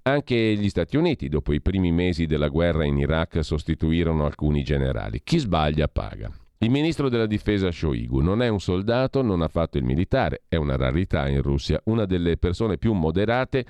Anche 0.03 0.37
gli 0.37 0.69
Stati 0.69 0.99
Uniti, 0.99 1.31
dopo 1.31 1.55
i 1.55 1.63
primi 1.63 1.91
mesi 1.91 2.27
della 2.27 2.49
guerra 2.49 2.85
in 2.85 2.99
Iraq, 2.99 3.43
sostituirono 3.43 4.27
alcuni 4.27 4.63
generali. 4.63 5.23
Chi 5.25 5.39
sbaglia 5.39 5.89
paga. 5.89 6.31
Il 6.63 6.69
ministro 6.69 7.09
della 7.09 7.25
difesa 7.25 7.71
Shoigu 7.71 8.21
non 8.21 8.43
è 8.43 8.49
un 8.49 8.61
soldato, 8.61 9.23
non 9.23 9.41
ha 9.41 9.49
fatto 9.49 9.79
il 9.79 9.85
militare, 9.85 10.43
è 10.47 10.57
una 10.57 10.77
rarità 10.77 11.27
in 11.27 11.41
Russia, 11.41 11.81
una 11.85 12.05
delle 12.05 12.37
persone 12.37 12.77
più 12.77 12.93
moderate 12.93 13.65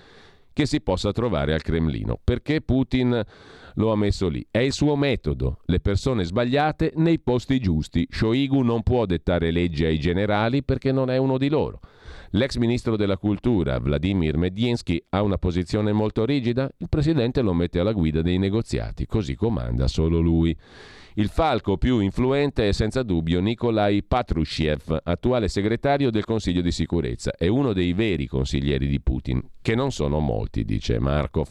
che 0.53 0.67
si 0.67 0.81
possa 0.81 1.13
trovare 1.13 1.55
al 1.55 1.63
Cremlino. 1.63 2.19
Perché 2.23 2.61
Putin 2.63 3.23
lo 3.75 3.93
ha 3.93 3.97
messo 3.97 4.29
lì? 4.29 4.47
È 4.51 4.59
il 4.59 4.73
suo 4.73 4.97
metodo, 4.97 5.59
le 5.67 5.81
persone 5.81 6.25
sbagliate 6.25 6.93
nei 6.97 7.19
posti 7.19 7.59
giusti. 7.61 8.07
Shoigu 8.11 8.63
non 8.63 8.83
può 8.83 9.07
dettare 9.07 9.51
leggi 9.51 9.85
ai 9.85 9.99
generali 9.99 10.63
perché 10.63 10.93
non 10.93 11.11
è 11.11 11.17
uno 11.17 11.39
di 11.39 11.49
loro. 11.49 11.81
L'ex 12.35 12.57
ministro 12.57 12.97
della 12.97 13.17
cultura, 13.17 13.79
Vladimir 13.79 14.37
Medinsky, 14.37 15.03
ha 15.09 15.23
una 15.23 15.37
posizione 15.37 15.93
molto 15.93 16.25
rigida? 16.25 16.71
Il 16.79 16.89
presidente 16.89 17.43
lo 17.43 17.53
mette 17.53 17.81
alla 17.81 17.93
guida 17.93 18.23
dei 18.23 18.39
negoziati, 18.39 19.07
così 19.07 19.35
comanda 19.35 19.89
solo 19.89 20.21
lui. 20.21 20.57
Il 21.15 21.29
falco 21.29 21.77
più 21.77 21.99
influente 21.99 22.69
è 22.69 22.73
senza 22.73 23.03
dubbio 23.03 23.41
Nikolai 23.41 24.05
Patrushev, 24.05 25.01
attuale 25.03 25.49
segretario 25.49 26.11
del 26.11 26.25
Consiglio 26.25 26.61
di 26.61 26.71
sicurezza. 26.71 27.33
È 27.37 27.49
uno 27.49 27.73
dei 27.73 27.93
veri 27.93 28.29
consiglieri 28.29 28.87
di 28.87 29.01
Putin, 29.01 29.43
che 29.61 29.75
non 29.75 29.91
sono 29.91 30.21
molti, 30.21 30.65
dice 30.65 31.01
Markov. 31.01 31.51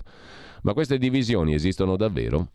Ma 0.64 0.73
queste 0.73 0.98
divisioni 0.98 1.53
esistono 1.53 1.95
davvero? 1.95 2.49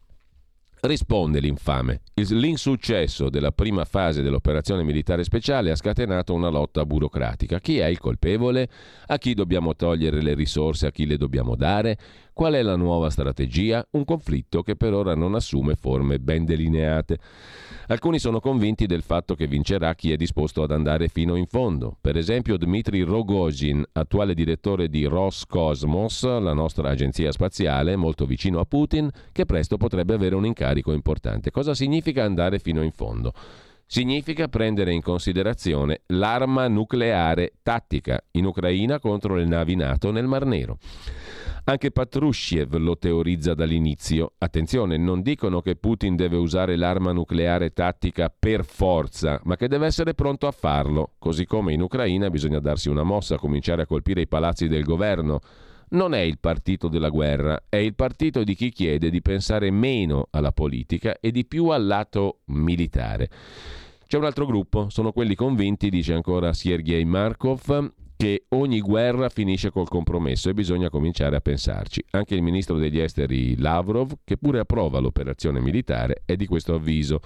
Risponde 0.80 1.40
l'infame. 1.40 2.02
L'insuccesso 2.14 3.30
della 3.30 3.52
prima 3.52 3.86
fase 3.86 4.20
dell'operazione 4.20 4.82
militare 4.82 5.24
speciale 5.24 5.70
ha 5.70 5.76
scatenato 5.76 6.34
una 6.34 6.50
lotta 6.50 6.84
burocratica. 6.84 7.58
Chi 7.58 7.78
è 7.78 7.86
il 7.86 7.98
colpevole? 7.98 8.68
A 9.06 9.16
chi 9.16 9.32
dobbiamo 9.32 9.74
togliere 9.74 10.20
le 10.20 10.34
risorse? 10.34 10.86
A 10.86 10.90
chi 10.90 11.06
le 11.06 11.16
dobbiamo 11.16 11.56
dare? 11.56 11.96
Qual 12.34 12.52
è 12.54 12.62
la 12.62 12.74
nuova 12.74 13.10
strategia? 13.10 13.86
Un 13.92 14.04
conflitto 14.04 14.64
che 14.64 14.74
per 14.74 14.92
ora 14.92 15.14
non 15.14 15.36
assume 15.36 15.76
forme 15.76 16.18
ben 16.18 16.44
delineate. 16.44 17.18
Alcuni 17.86 18.18
sono 18.18 18.40
convinti 18.40 18.86
del 18.86 19.02
fatto 19.02 19.36
che 19.36 19.46
vincerà 19.46 19.94
chi 19.94 20.10
è 20.10 20.16
disposto 20.16 20.64
ad 20.64 20.72
andare 20.72 21.06
fino 21.06 21.36
in 21.36 21.46
fondo. 21.46 21.96
Per 22.00 22.16
esempio 22.16 22.56
Dmitry 22.56 23.02
Rogozin, 23.02 23.84
attuale 23.92 24.34
direttore 24.34 24.88
di 24.88 25.04
Roscosmos, 25.04 26.24
la 26.24 26.52
nostra 26.54 26.90
agenzia 26.90 27.30
spaziale, 27.30 27.94
molto 27.94 28.26
vicino 28.26 28.58
a 28.58 28.64
Putin, 28.64 29.08
che 29.30 29.44
presto 29.44 29.76
potrebbe 29.76 30.14
avere 30.14 30.34
un 30.34 30.44
incarico 30.44 30.90
importante. 30.90 31.52
Cosa 31.52 31.72
significa 31.72 32.24
andare 32.24 32.58
fino 32.58 32.82
in 32.82 32.90
fondo? 32.90 33.32
Significa 33.86 34.48
prendere 34.48 34.92
in 34.92 35.02
considerazione 35.02 36.00
l'arma 36.06 36.66
nucleare 36.66 37.52
tattica 37.62 38.20
in 38.32 38.46
Ucraina 38.46 38.98
contro 38.98 39.36
le 39.36 39.44
navi 39.44 39.76
NATO 39.76 40.10
nel 40.10 40.26
Mar 40.26 40.46
Nero. 40.46 40.78
Anche 41.66 41.90
Patrushev 41.90 42.76
lo 42.76 42.98
teorizza 42.98 43.54
dall'inizio. 43.54 44.34
Attenzione, 44.36 44.98
non 44.98 45.22
dicono 45.22 45.62
che 45.62 45.76
Putin 45.76 46.14
deve 46.14 46.36
usare 46.36 46.76
l'arma 46.76 47.12
nucleare 47.12 47.72
tattica 47.72 48.28
per 48.38 48.66
forza, 48.66 49.40
ma 49.44 49.56
che 49.56 49.66
deve 49.66 49.86
essere 49.86 50.12
pronto 50.12 50.46
a 50.46 50.50
farlo. 50.50 51.12
Così 51.18 51.46
come 51.46 51.72
in 51.72 51.80
Ucraina 51.80 52.28
bisogna 52.28 52.58
darsi 52.58 52.90
una 52.90 53.02
mossa, 53.02 53.38
cominciare 53.38 53.80
a 53.80 53.86
colpire 53.86 54.20
i 54.20 54.28
palazzi 54.28 54.68
del 54.68 54.84
governo. 54.84 55.40
Non 55.90 56.12
è 56.12 56.20
il 56.20 56.38
partito 56.38 56.88
della 56.88 57.08
guerra, 57.08 57.64
è 57.70 57.76
il 57.76 57.94
partito 57.94 58.44
di 58.44 58.54
chi 58.54 58.70
chiede 58.70 59.08
di 59.08 59.22
pensare 59.22 59.70
meno 59.70 60.28
alla 60.32 60.52
politica 60.52 61.16
e 61.18 61.30
di 61.30 61.46
più 61.46 61.68
al 61.68 61.86
lato 61.86 62.40
militare. 62.48 63.30
C'è 64.06 64.18
un 64.18 64.24
altro 64.24 64.44
gruppo, 64.44 64.90
sono 64.90 65.12
quelli 65.12 65.34
convinti, 65.34 65.88
dice 65.88 66.12
ancora 66.12 66.52
Sergei 66.52 67.06
Markov, 67.06 67.92
che 68.16 68.44
ogni 68.50 68.80
guerra 68.80 69.28
finisce 69.28 69.70
col 69.70 69.88
compromesso 69.88 70.48
e 70.48 70.54
bisogna 70.54 70.90
cominciare 70.90 71.36
a 71.36 71.40
pensarci. 71.40 72.04
Anche 72.10 72.34
il 72.34 72.42
ministro 72.42 72.78
degli 72.78 72.98
esteri 72.98 73.56
Lavrov, 73.58 74.12
che 74.24 74.36
pure 74.36 74.60
approva 74.60 74.98
l'operazione 74.98 75.60
militare, 75.60 76.22
è 76.24 76.36
di 76.36 76.46
questo 76.46 76.74
avviso. 76.74 77.20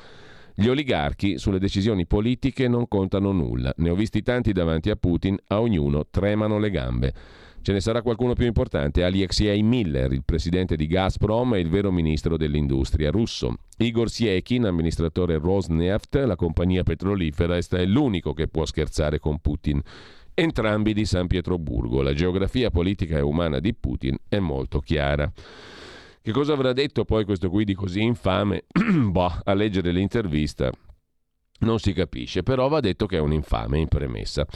Gli 0.55 0.67
oligarchi 0.67 1.39
sulle 1.39 1.61
decisioni 1.61 2.07
politiche 2.07 2.67
non 2.67 2.89
contano 2.89 3.31
nulla. 3.31 3.73
Ne 3.77 3.91
ho 3.91 3.95
visti 3.95 4.23
tanti 4.23 4.53
davanti 4.53 4.91
a 4.91 4.97
Putin, 4.97 5.37
a 5.49 5.61
ognuno 5.61 6.07
tremano 6.11 6.59
le 6.59 6.71
gambe. 6.71 7.15
Ce 7.61 7.73
ne 7.73 7.81
sarà 7.81 8.03
qualcuno 8.03 8.33
più 8.33 8.47
importante, 8.47 9.05
Alexei 9.05 9.63
Miller, 9.63 10.13
il 10.13 10.25
presidente 10.25 10.75
di 10.75 10.87
Gazprom 10.87 11.55
e 11.55 11.61
il 11.61 11.69
vero 11.69 11.93
ministro 11.93 12.37
dell'industria 12.37 13.11
russo. 13.11 13.55
Igor 13.77 14.09
Siekin, 14.09 14.65
amministratore 14.65 15.39
Rosneft, 15.39 16.17
la 16.25 16.35
compagnia 16.35 16.83
petrolifera, 16.83 17.57
è 17.57 17.85
l'unico 17.85 18.33
che 18.33 18.49
può 18.49 18.65
scherzare 18.65 19.19
con 19.19 19.39
Putin 19.41 19.83
entrambi 20.39 20.95
di 20.95 21.05
San 21.05 21.27
Pietroburgo. 21.27 22.01
La 22.01 22.15
geografia 22.15 22.71
politica 22.71 23.19
e 23.19 23.23
umana 23.23 23.59
di 23.59 23.75
Putin 23.75 24.17
è 24.29 24.39
molto 24.39 24.79
chiara. 24.79 25.31
Che 26.23 26.33
cosa 26.33 26.53
avrà 26.53 26.73
detto 26.73 27.05
poi 27.05 27.25
questo 27.25 27.51
qui 27.51 27.65
di 27.65 27.75
così 27.75 28.03
infame? 28.03 28.65
boh, 29.11 29.41
a 29.43 29.55
leggere 29.55 29.91
l'intervista 29.91 30.71
non 31.61 31.81
si 31.81 31.93
capisce, 31.93 32.45
però 32.45 32.69
va 32.69 32.79
detto 32.79 33.07
che 33.07 33.17
è 33.17 33.21
un 33.21 33.33
infame 33.33 33.79
in 33.79 33.89
premessa. 33.89 34.47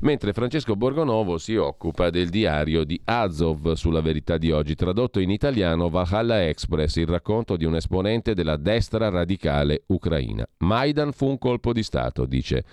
Mentre 0.00 0.32
Francesco 0.32 0.76
Borgonovo 0.76 1.36
si 1.36 1.56
occupa 1.56 2.08
del 2.08 2.30
diario 2.30 2.84
di 2.84 2.98
Azov 3.04 3.72
sulla 3.72 4.00
verità 4.00 4.38
di 4.38 4.50
oggi, 4.50 4.74
tradotto 4.74 5.20
in 5.20 5.28
italiano 5.28 5.90
Valhalla 5.90 6.46
Express, 6.46 6.96
il 6.96 7.06
racconto 7.06 7.56
di 7.56 7.66
un 7.66 7.76
esponente 7.76 8.32
della 8.32 8.56
destra 8.56 9.10
radicale 9.10 9.82
ucraina. 9.88 10.48
Maidan 10.58 11.12
fu 11.12 11.26
un 11.26 11.36
colpo 11.36 11.74
di 11.74 11.82
Stato, 11.82 12.24
dice 12.24 12.64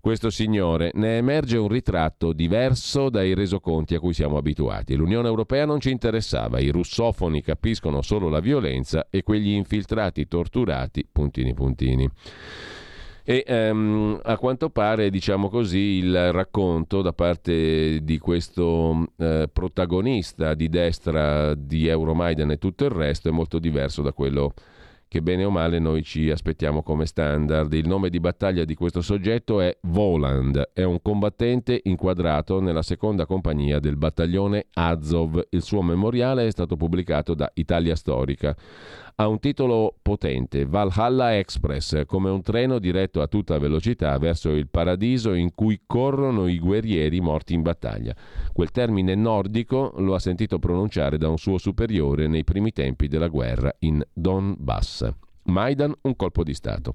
questo 0.00 0.30
signore, 0.30 0.90
ne 0.94 1.16
emerge 1.16 1.56
un 1.56 1.68
ritratto 1.68 2.32
diverso 2.32 3.10
dai 3.10 3.34
resoconti 3.34 3.94
a 3.94 4.00
cui 4.00 4.12
siamo 4.12 4.36
abituati. 4.36 4.94
L'Unione 4.94 5.28
Europea 5.28 5.66
non 5.66 5.80
ci 5.80 5.90
interessava, 5.90 6.60
i 6.60 6.70
russofoni 6.70 7.42
capiscono 7.42 8.02
solo 8.02 8.28
la 8.28 8.40
violenza 8.40 9.08
e 9.10 9.22
quegli 9.22 9.50
infiltrati 9.50 10.28
torturati, 10.28 11.06
puntini 11.10 11.54
puntini. 11.54 12.08
E 13.30 13.44
um, 13.46 14.18
a 14.22 14.38
quanto 14.38 14.70
pare, 14.70 15.10
diciamo 15.10 15.50
così, 15.50 15.98
il 15.98 16.32
racconto 16.32 17.02
da 17.02 17.12
parte 17.12 18.02
di 18.02 18.16
questo 18.16 19.04
uh, 19.14 19.44
protagonista 19.52 20.54
di 20.54 20.70
destra 20.70 21.54
di 21.54 21.88
Euromaidan 21.88 22.52
e 22.52 22.56
tutto 22.56 22.86
il 22.86 22.90
resto 22.90 23.28
è 23.28 23.30
molto 23.30 23.58
diverso 23.58 24.00
da 24.00 24.14
quello 24.14 24.54
che 25.08 25.22
bene 25.22 25.44
o 25.44 25.50
male 25.50 25.78
noi 25.78 26.02
ci 26.02 26.30
aspettiamo 26.30 26.82
come 26.82 27.06
standard. 27.06 27.72
Il 27.72 27.88
nome 27.88 28.10
di 28.10 28.20
battaglia 28.20 28.64
di 28.64 28.74
questo 28.74 29.00
soggetto 29.00 29.60
è 29.60 29.76
Voland, 29.82 30.70
è 30.74 30.82
un 30.82 31.00
combattente 31.00 31.80
inquadrato 31.84 32.60
nella 32.60 32.82
seconda 32.82 33.24
compagnia 33.24 33.80
del 33.80 33.96
battaglione 33.96 34.66
Azov. 34.74 35.46
Il 35.50 35.62
suo 35.62 35.82
memoriale 35.82 36.46
è 36.46 36.50
stato 36.50 36.76
pubblicato 36.76 37.34
da 37.34 37.50
Italia 37.54 37.96
Storica 37.96 38.54
ha 39.20 39.26
un 39.26 39.40
titolo 39.40 39.96
potente, 40.00 40.64
Valhalla 40.64 41.36
Express, 41.36 42.04
come 42.06 42.30
un 42.30 42.40
treno 42.40 42.78
diretto 42.78 43.20
a 43.20 43.26
tutta 43.26 43.58
velocità 43.58 44.16
verso 44.16 44.50
il 44.50 44.68
paradiso 44.68 45.32
in 45.32 45.54
cui 45.56 45.80
corrono 45.86 46.46
i 46.46 46.60
guerrieri 46.60 47.20
morti 47.20 47.52
in 47.52 47.62
battaglia. 47.62 48.14
Quel 48.52 48.70
termine 48.70 49.16
nordico 49.16 49.92
lo 49.96 50.14
ha 50.14 50.20
sentito 50.20 50.60
pronunciare 50.60 51.18
da 51.18 51.28
un 51.28 51.36
suo 51.36 51.58
superiore 51.58 52.28
nei 52.28 52.44
primi 52.44 52.70
tempi 52.70 53.08
della 53.08 53.26
guerra 53.26 53.74
in 53.80 54.00
Donbass. 54.12 55.10
Maidan, 55.46 55.92
un 56.02 56.14
colpo 56.14 56.44
di 56.44 56.54
Stato. 56.54 56.94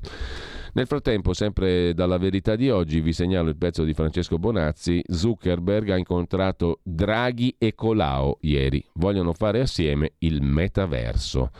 Nel 0.75 0.87
frattempo, 0.87 1.33
sempre 1.33 1.93
dalla 1.93 2.17
verità 2.17 2.55
di 2.55 2.69
oggi, 2.69 3.01
vi 3.01 3.11
segnalo 3.11 3.49
il 3.49 3.57
pezzo 3.57 3.83
di 3.83 3.93
Francesco 3.93 4.37
Bonazzi. 4.39 5.03
Zuckerberg 5.05 5.89
ha 5.89 5.97
incontrato 5.97 6.79
Draghi 6.83 7.55
e 7.57 7.75
Colau 7.75 8.37
ieri. 8.41 8.81
Vogliono 8.93 9.33
fare 9.33 9.59
assieme 9.59 10.13
il 10.19 10.41
metaverso. 10.41 11.51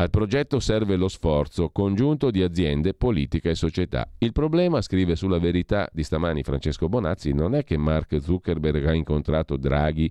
Al 0.00 0.08
progetto 0.08 0.60
serve 0.60 0.96
lo 0.96 1.08
sforzo 1.08 1.68
congiunto 1.68 2.30
di 2.30 2.42
aziende, 2.42 2.94
politica 2.94 3.50
e 3.50 3.54
società. 3.54 4.08
Il 4.16 4.32
problema, 4.32 4.80
scrive 4.80 5.14
sulla 5.14 5.38
verità 5.38 5.90
di 5.92 6.02
stamani 6.02 6.42
Francesco 6.42 6.88
Bonazzi, 6.88 7.34
non 7.34 7.54
è 7.54 7.64
che 7.64 7.76
Mark 7.76 8.18
Zuckerberg 8.18 8.86
ha 8.86 8.94
incontrato 8.94 9.58
Draghi 9.58 10.10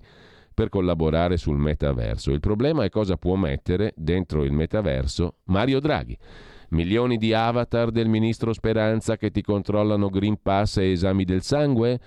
per 0.54 0.68
collaborare 0.68 1.36
sul 1.36 1.58
metaverso. 1.58 2.30
Il 2.30 2.38
problema 2.38 2.84
è 2.84 2.88
cosa 2.88 3.16
può 3.16 3.34
mettere 3.34 3.92
dentro 3.96 4.44
il 4.44 4.52
metaverso 4.52 5.38
Mario 5.46 5.80
Draghi. 5.80 6.16
Milioni 6.68 7.16
di 7.16 7.34
avatar 7.34 7.90
del 7.90 8.06
ministro 8.06 8.52
Speranza 8.52 9.16
che 9.16 9.32
ti 9.32 9.42
controllano 9.42 10.08
Green 10.08 10.40
Pass 10.40 10.76
e 10.76 10.92
esami 10.92 11.24
del 11.24 11.42
sangue? 11.42 11.98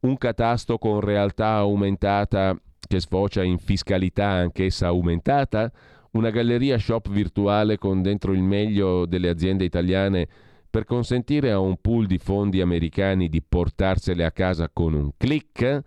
Un 0.00 0.18
catasto 0.18 0.76
con 0.76 1.00
realtà 1.00 1.54
aumentata 1.54 2.54
che 2.86 3.00
sfocia 3.00 3.42
in 3.42 3.56
fiscalità 3.56 4.26
anch'essa 4.26 4.88
aumentata? 4.88 5.72
Una 6.12 6.30
galleria 6.30 6.78
shop 6.78 7.08
virtuale 7.08 7.78
con 7.78 8.02
dentro 8.02 8.32
il 8.32 8.42
meglio 8.42 9.06
delle 9.06 9.28
aziende 9.28 9.64
italiane 9.64 10.26
per 10.68 10.84
consentire 10.84 11.50
a 11.50 11.58
un 11.58 11.76
pool 11.80 12.06
di 12.06 12.18
fondi 12.18 12.60
americani 12.60 13.28
di 13.28 13.42
portarsele 13.42 14.24
a 14.24 14.30
casa 14.30 14.68
con 14.72 14.94
un 14.94 15.10
click? 15.16 15.82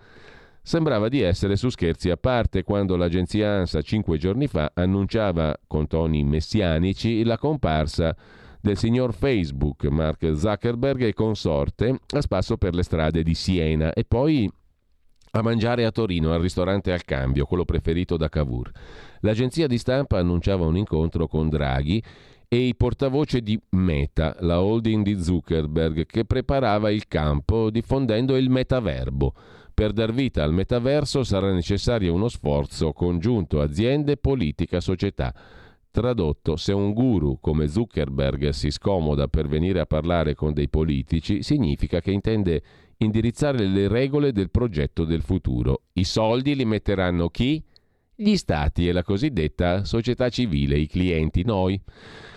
Sembrava 0.61 1.09
di 1.09 1.21
essere 1.21 1.57
su 1.57 1.69
scherzi 1.69 2.09
a 2.09 2.17
parte 2.17 2.63
quando 2.63 2.95
l'agenzia 2.95 3.51
ANSA 3.51 3.81
cinque 3.81 4.17
giorni 4.17 4.47
fa 4.47 4.71
annunciava 4.73 5.57
con 5.67 5.87
toni 5.87 6.23
messianici 6.23 7.23
la 7.23 7.37
comparsa 7.37 8.15
del 8.61 8.77
signor 8.77 9.13
Facebook 9.13 9.83
Mark 9.87 10.35
Zuckerberg 10.35 11.01
e 11.01 11.13
consorte 11.13 11.99
a 12.15 12.21
spasso 12.21 12.55
per 12.55 12.73
le 12.73 12.83
strade 12.83 13.21
di 13.21 13.33
Siena 13.33 13.91
e 13.91 14.05
poi 14.05 14.49
a 15.35 15.41
mangiare 15.41 15.83
a 15.83 15.91
Torino 15.91 16.31
al 16.31 16.41
ristorante 16.41 16.91
Al 16.91 17.05
Cambio, 17.05 17.47
quello 17.47 17.65
preferito 17.65 18.17
da 18.17 18.29
Cavour. 18.29 18.69
L'agenzia 19.21 19.65
di 19.65 19.79
stampa 19.79 20.19
annunciava 20.19 20.67
un 20.67 20.77
incontro 20.77 21.27
con 21.27 21.49
Draghi 21.49 22.03
e 22.47 22.57
i 22.57 22.75
portavoce 22.75 23.41
di 23.41 23.59
Meta, 23.69 24.35
la 24.41 24.61
holding 24.61 25.03
di 25.03 25.19
Zuckerberg, 25.19 26.05
che 26.05 26.25
preparava 26.25 26.91
il 26.91 27.07
campo 27.07 27.71
diffondendo 27.71 28.37
il 28.37 28.51
metaverbo. 28.51 29.33
Per 29.73 29.91
dar 29.91 30.13
vita 30.13 30.43
al 30.43 30.53
metaverso 30.53 31.23
sarà 31.23 31.51
necessario 31.51 32.13
uno 32.13 32.27
sforzo 32.27 32.93
congiunto 32.93 33.59
aziende, 33.59 34.17
politica, 34.17 34.79
società. 34.79 35.33
Tradotto, 35.89 36.57
se 36.57 36.73
un 36.73 36.93
guru 36.93 37.39
come 37.39 37.67
Zuckerberg 37.67 38.49
si 38.49 38.69
scomoda 38.69 39.27
per 39.27 39.47
venire 39.47 39.79
a 39.79 39.87
parlare 39.87 40.35
con 40.35 40.53
dei 40.53 40.69
politici, 40.69 41.41
significa 41.41 42.01
che 42.01 42.11
intende 42.11 42.61
indirizzare 42.97 43.65
le 43.65 43.87
regole 43.87 44.31
del 44.31 44.49
progetto 44.49 45.05
del 45.05 45.21
futuro. 45.21 45.83
I 45.93 46.03
soldi 46.03 46.55
li 46.55 46.65
metteranno 46.65 47.29
chi? 47.29 47.63
Gli 48.15 48.35
stati 48.35 48.87
e 48.87 48.91
la 48.91 49.03
cosiddetta 49.03 49.83
società 49.85 50.29
civile, 50.29 50.77
i 50.77 50.87
clienti, 50.87 51.43
noi. 51.43 51.79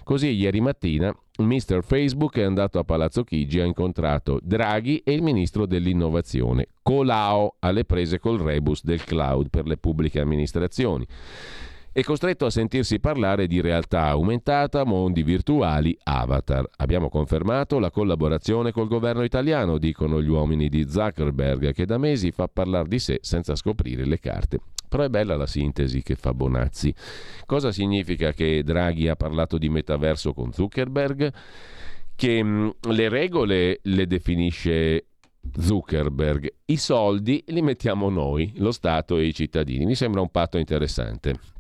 Così 0.03 0.29
ieri 0.29 0.61
mattina 0.61 1.15
Mr. 1.39 1.83
Facebook 1.83 2.39
è 2.39 2.43
andato 2.43 2.79
a 2.79 2.85
Palazzo 2.85 3.25
Chigi, 3.25 3.61
ha 3.61 3.65
incontrato 3.65 4.41
Draghi 4.43 5.03
e 5.05 5.13
il 5.13 5.23
ministro 5.23 5.67
dell'innovazione, 5.67 6.69
Colao, 6.83 7.57
alle 7.59 7.85
prese 7.85 8.19
col 8.19 8.39
rebus 8.39 8.83
del 8.83 9.05
cloud 9.05 9.51
per 9.51 9.67
le 9.67 9.77
pubbliche 9.77 10.21
amministrazioni 10.21 11.07
è 11.97 12.03
costretto 12.03 12.45
a 12.45 12.51
sentirsi 12.51 13.01
parlare 13.01 13.47
di 13.47 13.59
realtà 13.63 14.03
aumentata, 14.09 14.85
mondi 14.85 15.23
virtuali, 15.23 15.97
avatar. 16.03 16.69
Abbiamo 16.77 17.09
confermato 17.09 17.79
la 17.79 17.91
collaborazione 17.91 18.71
col 18.71 18.87
governo 18.87 19.23
italiano, 19.23 19.79
dicono 19.79 20.21
gli 20.21 20.29
uomini 20.29 20.69
di 20.69 20.87
Zuckerberg, 20.87 21.73
che 21.73 21.87
da 21.87 21.97
mesi 21.97 22.33
fa 22.33 22.49
parlare 22.49 22.89
di 22.89 22.99
sé 22.99 23.21
senza 23.23 23.57
scoprire 23.57 24.05
le 24.05 24.19
carte. 24.19 24.61
Però 24.87 25.05
è 25.05 25.09
bella 25.09 25.37
la 25.37 25.47
sintesi 25.47 26.03
che 26.03 26.17
fa 26.17 26.35
Bonazzi. 26.35 26.95
Cosa 27.47 27.73
significa 27.73 28.35
che 28.35 28.63
Draghi 28.63 29.09
ha 29.09 29.17
parlato 29.17 29.57
di 29.57 29.71
metaverso 29.71 30.35
con 30.35 30.53
Zuckerberg? 30.53 31.33
Che 32.15 32.45
mm, 32.45 32.69
le 32.91 33.09
regole 33.09 33.79
le 33.85 34.07
definisce 34.07 35.07
Zuckerberg, 35.51 36.57
i 36.67 36.77
soldi 36.77 37.43
li 37.47 37.63
mettiamo 37.63 38.11
noi, 38.11 38.53
lo 38.57 38.73
Stato 38.73 39.17
e 39.17 39.25
i 39.25 39.33
cittadini. 39.33 39.87
Mi 39.87 39.95
sembra 39.95 40.21
un 40.21 40.29
patto 40.29 40.59
interessante. 40.59 41.56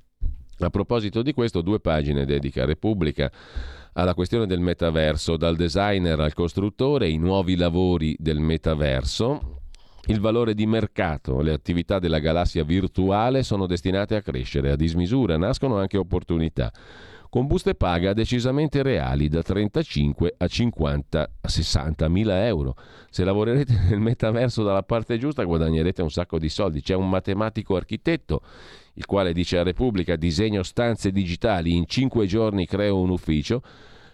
A 0.61 0.71
proposito 0.71 1.21
di 1.21 1.35
questo, 1.35 1.61
due 1.61 1.81
pagine 1.81 2.25
dedica 2.25 2.65
Repubblica 2.65 3.31
alla 3.93 4.15
questione 4.15 4.47
del 4.47 4.61
metaverso, 4.61 5.37
dal 5.37 5.55
designer 5.55 6.19
al 6.21 6.33
costruttore, 6.33 7.09
i 7.09 7.19
nuovi 7.19 7.57
lavori 7.57 8.17
del 8.19 8.41
metaverso. 8.41 9.61
Il 10.07 10.21
valore 10.21 10.55
di 10.55 10.67
mercato, 10.67 11.41
le 11.41 11.53
attività 11.53 11.99
della 11.99 12.21
galassia 12.21 12.65
virtuale 12.65 13.43
sono 13.43 13.67
destinate 13.67 14.17
a 14.17 14.23
crescere 14.23 14.71
a 14.71 14.77
dismisura, 14.77 15.37
nascono 15.37 15.79
anche 15.79 15.99
opportunità 15.99 16.73
con 17.29 17.47
buste 17.47 17.75
paga 17.75 18.15
decisamente 18.15 18.83
reali 18.83 19.29
da 19.29 19.43
35 19.43 20.37
a 20.39 20.47
50 20.47 21.31
a 21.41 21.49
60 21.49 22.09
mila 22.09 22.47
euro. 22.47 22.77
Se 23.11 23.25
lavorerete 23.25 23.75
nel 23.91 24.01
metaverso 24.01 24.63
dalla 24.63 24.83
parte 24.83 25.19
giusta 25.19 25.43
guadagnerete 25.43 26.01
un 26.01 26.11
sacco 26.11 26.39
di 26.39 26.49
soldi. 26.49 26.81
C'è 26.81 26.95
un 26.95 27.11
matematico 27.11 27.77
architetto 27.77 28.41
il 28.97 29.07
quale 29.07 29.33
dice 29.33 29.59
a 29.59 29.63
Repubblica 29.63 30.17
disegno 30.17 30.63
stanze 30.63 31.11
digitali, 31.11 31.77
in 31.77 31.87
5 31.87 32.27
giorni 32.27 32.67
creo 32.67 32.99
un 32.99 33.11
ufficio 33.11 33.63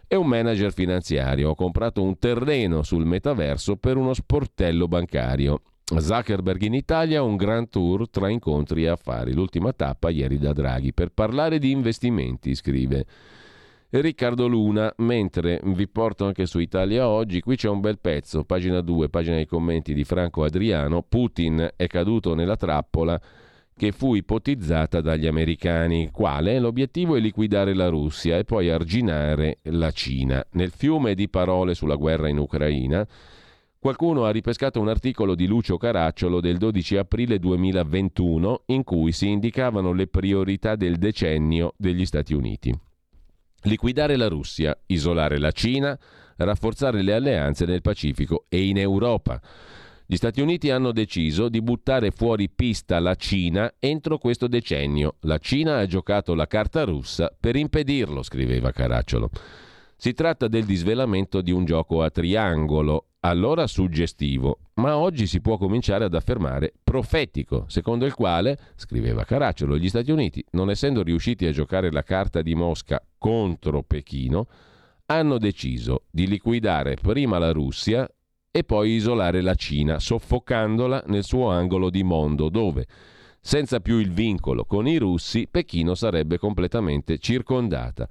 e 0.09 0.17
un 0.17 0.27
manager 0.27 0.73
finanziario. 0.73 1.51
Ho 1.51 1.55
comprato 1.55 2.03
un 2.03 2.19
terreno 2.19 2.83
sul 2.83 3.05
metaverso 3.05 3.77
per 3.77 3.97
uno 3.97 4.13
sportello 4.13 4.89
bancario. 4.89 5.63
Zuckerberg 5.85 6.63
in 6.63 6.75
Italia, 6.75 7.23
un 7.23 7.37
grand 7.37 7.69
tour 7.69 8.09
tra 8.11 8.29
incontri 8.29 8.85
e 8.85 8.89
affari. 8.89 9.33
L'ultima 9.35 9.73
tappa 9.73 10.11
ieri 10.11 10.39
da 10.39 10.53
Draghi 10.53 10.93
per 10.93 11.11
parlare 11.11 11.59
di 11.59 11.71
investimenti, 11.71 12.55
scrive 12.55 13.05
Riccardo 13.91 14.49
Luna. 14.49 14.93
Mentre 14.99 15.61
vi 15.63 15.87
porto 15.87 16.25
anche 16.25 16.47
su 16.47 16.59
Italia 16.59 17.09
Oggi, 17.09 17.41
qui 17.41 17.57
c'è 17.57 17.69
un 17.69 17.81
bel 17.81 18.01
pezzo, 18.01 18.43
pagina 18.45 18.81
2, 18.81 19.09
pagina 19.11 19.37
dei 19.37 19.47
commenti 19.47 19.95
di 19.95 20.03
Franco 20.05 20.45
Adriano. 20.45 21.03
Putin 21.03 21.71
è 21.77 21.87
caduto 21.87 22.35
nella 22.35 22.57
trappola 22.57 23.21
che 23.77 23.93
fu 23.93 24.15
ipotizzata 24.15 25.01
dagli 25.01 25.27
americani. 25.27 26.11
Quale? 26.11 26.59
L'obiettivo 26.59 27.17
è 27.17 27.21
liquidare 27.21 27.75
la 27.75 27.89
Russia 27.89 28.39
e 28.39 28.45
poi 28.45 28.71
arginare 28.71 29.59
la 29.65 29.91
Cina. 29.91 30.45
Nel 30.53 30.71
fiume 30.71 31.15
di 31.15 31.29
parole 31.29 31.75
sulla 31.75 31.97
guerra 31.97 32.29
in 32.29 32.39
Ucraina 32.39 33.07
Qualcuno 33.83 34.27
ha 34.27 34.31
ripescato 34.31 34.79
un 34.79 34.87
articolo 34.87 35.35
di 35.35 35.49
Lucio 35.49 35.77
Caracciolo 35.77 36.41
del 36.41 36.57
12 36.57 36.99
aprile 36.99 37.41
2021 37.41 38.63
in 38.67 38.85
cui 38.85 39.11
si 39.11 39.29
indicavano 39.29 39.93
le 39.93 40.07
priorità 40.07 40.77
del 40.77 40.99
decennio 40.99 41.75
degli 41.77 42.07
Stati 42.07 42.33
Uniti. 42.33 42.73
Liquidare 43.63 44.15
la 44.15 44.29
Russia, 44.29 44.79
isolare 44.87 45.39
la 45.39 45.51
Cina, 45.51 45.99
rafforzare 46.37 47.03
le 47.03 47.13
alleanze 47.13 47.67
nel 47.67 47.83
Pacifico 47.83 48.45
e 48.49 48.65
in 48.69 48.79
Europa. 48.79 49.41
Gli 50.13 50.19
Stati 50.19 50.43
Uniti 50.43 50.69
hanno 50.69 50.93
deciso 50.93 51.49
di 51.49 51.63
buttare 51.63 52.11
fuori 52.11 52.51
pista 52.51 53.01
la 53.01 53.15
Cina 53.15 53.73
entro 53.79 54.19
questo 54.19 54.47
decennio. 54.47 55.15
La 55.21 55.39
Cina 55.39 55.79
ha 55.79 55.87
giocato 55.87 56.35
la 56.35 56.47
carta 56.47 56.85
russa 56.85 57.35
per 57.41 57.57
impedirlo, 57.57 58.23
scriveva 58.23 58.73
Caracciolo. 58.73 59.31
Si 59.97 60.13
tratta 60.13 60.49
del 60.49 60.67
disvelamento 60.67 61.41
di 61.41 61.51
un 61.51 61.65
gioco 61.65 62.03
a 62.03 62.11
triangolo, 62.11 63.07
allora 63.21 63.67
suggestivo, 63.67 64.59
ma 64.75 64.99
oggi 64.99 65.27
si 65.27 65.41
può 65.41 65.57
cominciare 65.57 66.05
ad 66.05 66.15
affermare 66.15 66.75
profetico, 66.85 67.65
secondo 67.69 68.05
il 68.05 68.13
quale, 68.13 68.59
scriveva 68.75 69.25
Caracciolo, 69.25 69.79
gli 69.79 69.89
Stati 69.89 70.11
Uniti, 70.11 70.45
non 70.51 70.69
essendo 70.69 71.03
riusciti 71.03 71.47
a 71.47 71.53
giocare 71.53 71.91
la 71.91 72.03
carta 72.03 72.43
di 72.43 72.55
Mosca 72.55 73.03
contro 73.17 73.83
Pechino, 73.83 74.47
hanno 75.07 75.39
deciso 75.39 76.03
di 76.11 76.27
liquidare 76.27 76.97
prima 77.01 77.39
la 77.39 77.51
Russia 77.51 78.07
e 78.55 78.65
poi 78.65 78.91
isolare 78.91 79.41
la 79.41 79.55
Cina, 79.55 79.99
soffocandola 79.99 81.05
nel 81.07 81.25
suo 81.25 81.49
angolo 81.49 81.89
di 81.89 82.03
mondo, 82.03 82.51
dove, 82.51 82.87
senza 83.41 83.81
più 83.81 83.99
il 83.99 84.13
vincolo 84.13 84.67
con 84.67 84.87
i 84.87 84.99
russi, 84.99 85.49
Pechino 85.51 85.95
sarebbe 85.95 86.39
completamente 86.39 87.19
circondata 87.19 88.07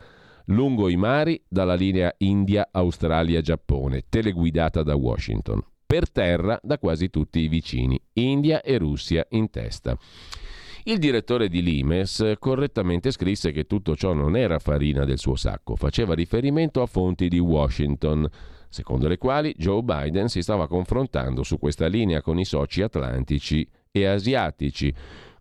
lungo 0.45 0.89
i 0.89 0.95
mari 0.95 1.39
dalla 1.47 1.75
linea 1.75 2.11
India-Australia-Giappone, 2.17 4.05
teleguidata 4.09 4.81
da 4.81 4.95
Washington. 4.95 5.63
Per 5.85 6.09
terra 6.09 6.59
da 6.63 6.79
quasi 6.79 7.11
tutti 7.11 7.39
i 7.39 7.47
vicini, 7.47 8.01
India 8.13 8.61
e 8.61 8.79
Russia 8.79 9.23
in 9.29 9.51
testa. 9.51 9.95
Il 10.85 10.97
direttore 10.97 11.49
di 11.49 11.61
Limes 11.61 12.33
correttamente 12.39 13.11
scrisse 13.11 13.51
che 13.51 13.67
tutto 13.67 13.95
ciò 13.95 14.13
non 14.13 14.35
era 14.35 14.57
farina 14.57 15.05
del 15.05 15.19
suo 15.19 15.35
sacco, 15.35 15.75
faceva 15.75 16.15
riferimento 16.15 16.81
a 16.81 16.87
fonti 16.87 17.27
di 17.27 17.37
Washington, 17.37 18.27
secondo 18.71 19.09
le 19.09 19.17
quali 19.17 19.53
Joe 19.57 19.83
Biden 19.83 20.29
si 20.29 20.41
stava 20.41 20.65
confrontando 20.65 21.43
su 21.43 21.59
questa 21.59 21.87
linea 21.87 22.21
con 22.21 22.39
i 22.39 22.45
soci 22.45 22.81
atlantici 22.81 23.67
e 23.91 24.05
asiatici, 24.05 24.93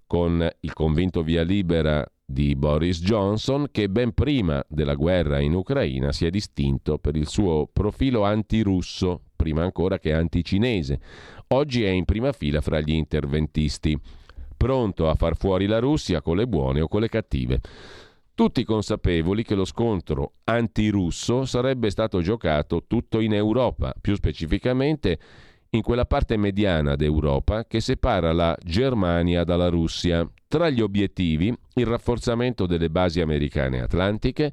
con 0.05 0.47
il 0.61 0.73
convinto 0.73 1.23
via 1.23 1.43
libera 1.43 2.05
di 2.24 2.57
Boris 2.57 3.01
Johnson, 3.01 3.69
che 3.70 3.89
ben 3.89 4.12
prima 4.12 4.62
della 4.69 4.94
guerra 4.94 5.39
in 5.39 5.55
Ucraina 5.55 6.11
si 6.11 6.27
è 6.27 6.31
distinto 6.31 6.98
per 6.98 7.15
il 7.15 7.28
suo 7.28 7.69
profilo 7.73 8.24
antirusso, 8.24 9.23
prima 9.36 9.62
ancora 9.62 10.01
che 10.01 10.12
anticinese. 10.12 11.01
Oggi 11.48 11.85
è 11.85 11.89
in 11.89 12.05
prima 12.05 12.32
fila 12.32 12.61
fra 12.61 12.81
gli 12.81 12.93
interventisti, 12.93 13.97
pronto 14.57 15.09
a 15.09 15.15
far 15.15 15.36
fuori 15.36 15.66
la 15.66 15.78
Russia 15.78 16.20
con 16.20 16.36
le 16.36 16.48
buone 16.48 16.81
o 16.81 16.89
con 16.89 17.01
le 17.01 17.09
cattive. 17.09 17.61
Tutti 18.41 18.65
consapevoli 18.65 19.45
che 19.45 19.55
lo 19.55 19.67
scontro 19.67 20.37
antirusso 20.45 21.45
sarebbe 21.45 21.91
stato 21.91 22.23
giocato 22.23 22.85
tutto 22.87 23.21
in 23.21 23.35
Europa, 23.35 23.93
più 24.01 24.15
specificamente 24.15 25.19
in 25.69 25.83
quella 25.83 26.07
parte 26.07 26.39
mediana 26.39 26.97
d'Europa 26.97 27.67
che 27.67 27.81
separa 27.81 28.33
la 28.33 28.57
Germania 28.65 29.45
dalla 29.45 29.69
Russia. 29.69 30.27
Tra 30.49 30.71
gli 30.71 30.81
obiettivi 30.81 31.55
il 31.75 31.85
rafforzamento 31.85 32.65
delle 32.65 32.89
basi 32.89 33.21
americane 33.21 33.83
atlantiche, 33.83 34.51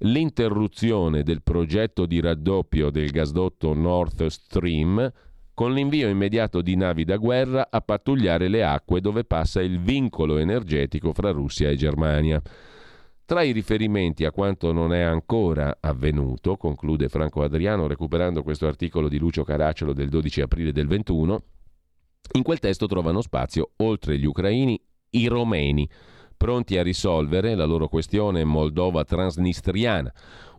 l'interruzione 0.00 1.22
del 1.22 1.40
progetto 1.40 2.04
di 2.04 2.20
raddoppio 2.20 2.90
del 2.90 3.10
gasdotto 3.10 3.72
Nord 3.72 4.26
Stream, 4.26 5.10
con 5.54 5.72
l'invio 5.72 6.08
immediato 6.08 6.60
di 6.60 6.76
navi 6.76 7.06
da 7.06 7.16
guerra 7.16 7.68
a 7.70 7.80
pattugliare 7.80 8.48
le 8.48 8.62
acque 8.62 9.00
dove 9.00 9.24
passa 9.24 9.62
il 9.62 9.80
vincolo 9.80 10.36
energetico 10.36 11.14
fra 11.14 11.30
Russia 11.30 11.70
e 11.70 11.76
Germania. 11.76 12.42
Tra 13.24 13.42
i 13.42 13.52
riferimenti 13.52 14.24
a 14.24 14.32
quanto 14.32 14.72
non 14.72 14.92
è 14.92 15.00
ancora 15.00 15.78
avvenuto, 15.80 16.56
conclude 16.56 17.08
Franco 17.08 17.42
Adriano 17.42 17.86
recuperando 17.86 18.42
questo 18.42 18.66
articolo 18.66 19.08
di 19.08 19.18
Lucio 19.18 19.44
Caracciolo 19.44 19.92
del 19.92 20.08
12 20.08 20.40
aprile 20.40 20.72
del 20.72 20.86
21, 20.86 21.42
in 22.32 22.42
quel 22.42 22.58
testo 22.58 22.86
trovano 22.86 23.20
spazio, 23.20 23.70
oltre 23.76 24.18
gli 24.18 24.24
ucraini, 24.24 24.80
i 25.10 25.26
romeni, 25.26 25.88
pronti 26.36 26.76
a 26.76 26.82
risolvere 26.82 27.54
la 27.54 27.64
loro 27.64 27.88
questione 27.88 28.42
moldova-transnistriana, 28.42 30.12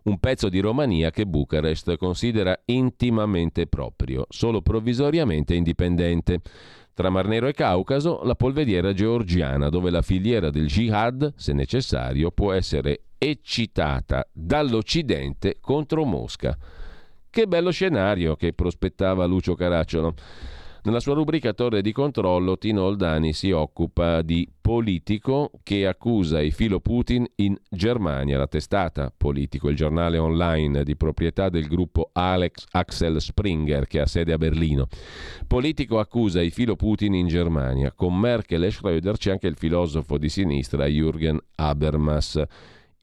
un 0.04 0.18
pezzo 0.18 0.48
di 0.48 0.60
Romania 0.60 1.10
che 1.10 1.26
Bucarest 1.26 1.96
considera 1.96 2.58
intimamente 2.66 3.66
proprio, 3.66 4.24
solo 4.28 4.62
provvisoriamente 4.62 5.54
indipendente. 5.54 6.40
Tra 6.94 7.10
Mar 7.10 7.26
Nero 7.26 7.48
e 7.48 7.52
Caucaso, 7.52 8.20
la 8.22 8.36
polveriera 8.36 8.92
georgiana, 8.92 9.68
dove 9.68 9.90
la 9.90 10.00
filiera 10.00 10.50
del 10.50 10.68
jihad, 10.68 11.32
se 11.34 11.52
necessario, 11.52 12.30
può 12.30 12.52
essere 12.52 13.06
eccitata 13.18 14.24
dall'Occidente 14.30 15.58
contro 15.60 16.04
Mosca. 16.04 16.56
Che 17.28 17.46
bello 17.48 17.72
scenario 17.72 18.36
che 18.36 18.52
prospettava 18.52 19.24
Lucio 19.24 19.56
Caracciolo. 19.56 20.14
Nella 20.86 21.00
sua 21.00 21.14
rubrica 21.14 21.54
Torre 21.54 21.80
di 21.80 21.92
controllo, 21.92 22.58
Tino 22.58 22.82
Oldani 22.82 23.32
si 23.32 23.50
occupa 23.50 24.20
di 24.20 24.46
politico 24.60 25.50
che 25.62 25.86
accusa 25.86 26.42
i 26.42 26.50
filo 26.50 26.78
Putin 26.78 27.26
in 27.36 27.56
Germania. 27.70 28.36
La 28.36 28.46
testata 28.46 29.10
Politico, 29.16 29.70
il 29.70 29.76
giornale 29.76 30.18
online 30.18 30.84
di 30.84 30.94
proprietà 30.94 31.48
del 31.48 31.68
gruppo 31.68 32.10
Alex 32.12 32.66
Axel 32.72 33.18
Springer 33.18 33.86
che 33.86 34.00
ha 34.00 34.06
sede 34.06 34.34
a 34.34 34.36
Berlino. 34.36 34.88
Politico 35.46 35.98
accusa 35.98 36.42
i 36.42 36.50
filo 36.50 36.76
Putin 36.76 37.14
in 37.14 37.28
Germania. 37.28 37.90
Con 37.90 38.20
Merkel 38.20 38.64
e 38.64 38.68
Schröder 38.68 39.16
c'è 39.16 39.30
anche 39.30 39.46
il 39.46 39.56
filosofo 39.56 40.18
di 40.18 40.28
sinistra 40.28 40.84
Jürgen 40.84 41.38
Habermas. 41.54 42.42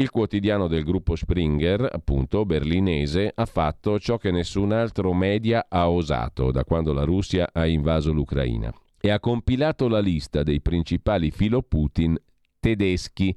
Il 0.02 0.10
quotidiano 0.10 0.68
del 0.68 0.84
gruppo 0.84 1.16
Springer, 1.16 1.88
appunto 1.92 2.44
berlinese, 2.44 3.32
ha 3.36 3.46
fatto 3.46 4.00
ciò 4.00 4.18
che 4.18 4.32
nessun 4.32 4.72
altro 4.72 5.14
media 5.14 5.68
ha 5.70 5.92
osato 5.92 6.50
da 6.50 6.64
quando 6.64 6.92
la 6.92 7.04
Russia 7.04 7.48
ha 7.54 7.68
invaso 7.68 8.12
l'Ucraina 8.12 8.74
e 9.00 9.12
ha 9.12 9.20
compilato 9.20 9.88
la 9.88 10.00
lista 10.00 10.42
dei 10.42 10.60
principali 10.60 11.30
filo 11.30 11.62
Putin 11.62 12.20
tedeschi, 12.60 13.36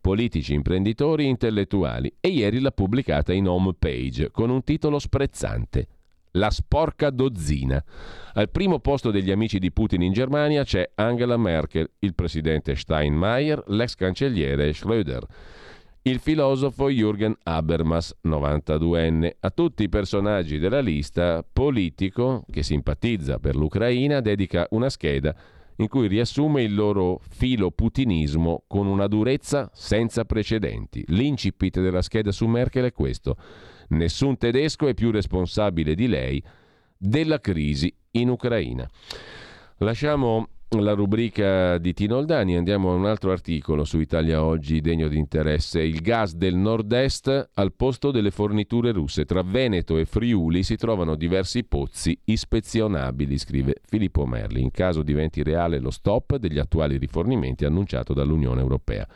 politici, 0.00 0.54
imprenditori 0.54 1.26
intellettuali 1.26 2.14
e 2.20 2.28
ieri 2.28 2.60
l'ha 2.60 2.70
pubblicata 2.70 3.32
in 3.32 3.48
home 3.48 3.74
page 3.76 4.30
con 4.30 4.50
un 4.50 4.62
titolo 4.62 5.00
sprezzante. 5.00 5.88
La 6.36 6.50
sporca 6.50 7.10
dozzina. 7.10 7.82
Al 8.34 8.50
primo 8.50 8.78
posto 8.78 9.10
degli 9.10 9.32
amici 9.32 9.58
di 9.58 9.72
Putin 9.72 10.02
in 10.02 10.12
Germania 10.12 10.62
c'è 10.62 10.92
Angela 10.94 11.36
Merkel, 11.36 11.90
il 11.98 12.14
presidente 12.14 12.76
Steinmeier, 12.76 13.64
l'ex 13.66 13.96
cancelliere 13.96 14.70
Schröder 14.70 15.22
il 16.06 16.18
filosofo 16.18 16.90
Jürgen 16.90 17.34
Habermas, 17.44 18.14
92enne. 18.24 19.36
A 19.40 19.50
tutti 19.50 19.84
i 19.84 19.88
personaggi 19.88 20.58
della 20.58 20.80
lista, 20.80 21.42
politico 21.50 22.44
che 22.50 22.62
simpatizza 22.62 23.38
per 23.38 23.56
l'Ucraina, 23.56 24.20
dedica 24.20 24.66
una 24.70 24.90
scheda 24.90 25.34
in 25.76 25.88
cui 25.88 26.06
riassume 26.06 26.62
il 26.62 26.74
loro 26.74 27.20
filo 27.30 27.70
putinismo 27.70 28.64
con 28.66 28.86
una 28.86 29.06
durezza 29.06 29.70
senza 29.72 30.26
precedenti. 30.26 31.02
L'incipit 31.08 31.80
della 31.80 32.02
scheda 32.02 32.32
su 32.32 32.46
Merkel 32.46 32.84
è 32.84 32.92
questo. 32.92 33.36
Nessun 33.88 34.36
tedesco 34.36 34.86
è 34.86 34.92
più 34.92 35.10
responsabile 35.10 35.94
di 35.94 36.06
lei 36.06 36.42
della 36.98 37.40
crisi 37.40 37.92
in 38.12 38.28
Ucraina. 38.28 38.86
Lasciamo 39.78 40.48
la 40.80 40.92
rubrica 40.92 41.78
di 41.78 41.92
Tino 41.92 42.16
Oldani, 42.16 42.56
andiamo 42.56 42.90
a 42.90 42.94
un 42.94 43.06
altro 43.06 43.32
articolo 43.32 43.84
su 43.84 43.98
Italia 43.98 44.42
Oggi 44.42 44.80
degno 44.80 45.08
di 45.08 45.18
interesse. 45.18 45.80
Il 45.82 46.00
gas 46.00 46.34
del 46.34 46.54
nord-est 46.54 47.50
al 47.54 47.72
posto 47.74 48.10
delle 48.10 48.30
forniture 48.30 48.92
russe. 48.92 49.24
Tra 49.24 49.42
Veneto 49.42 49.98
e 49.98 50.04
Friuli 50.04 50.62
si 50.62 50.76
trovano 50.76 51.14
diversi 51.16 51.64
pozzi 51.64 52.18
ispezionabili, 52.24 53.36
scrive 53.38 53.76
Filippo 53.84 54.26
Merli, 54.26 54.60
in 54.60 54.70
caso 54.70 55.02
diventi 55.02 55.42
reale 55.42 55.78
lo 55.78 55.90
stop 55.90 56.36
degli 56.36 56.58
attuali 56.58 56.96
rifornimenti 56.96 57.64
annunciato 57.64 58.12
dall'Unione 58.12 58.60
Europea. 58.60 59.06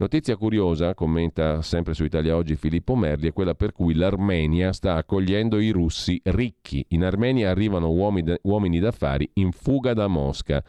Notizia 0.00 0.38
curiosa, 0.38 0.94
commenta 0.94 1.60
sempre 1.60 1.92
su 1.92 2.04
Italia 2.04 2.34
Oggi 2.34 2.56
Filippo 2.56 2.96
Merli, 2.96 3.28
è 3.28 3.32
quella 3.34 3.54
per 3.54 3.72
cui 3.72 3.92
l'Armenia 3.92 4.72
sta 4.72 4.94
accogliendo 4.94 5.60
i 5.60 5.68
russi 5.68 6.18
ricchi. 6.24 6.82
In 6.88 7.04
Armenia 7.04 7.50
arrivano 7.50 7.90
uomini, 7.90 8.78
d'affari 8.78 9.28
in 9.34 9.52
fuga 9.52 9.92
da 9.92 10.06
Mosca 10.06 10.64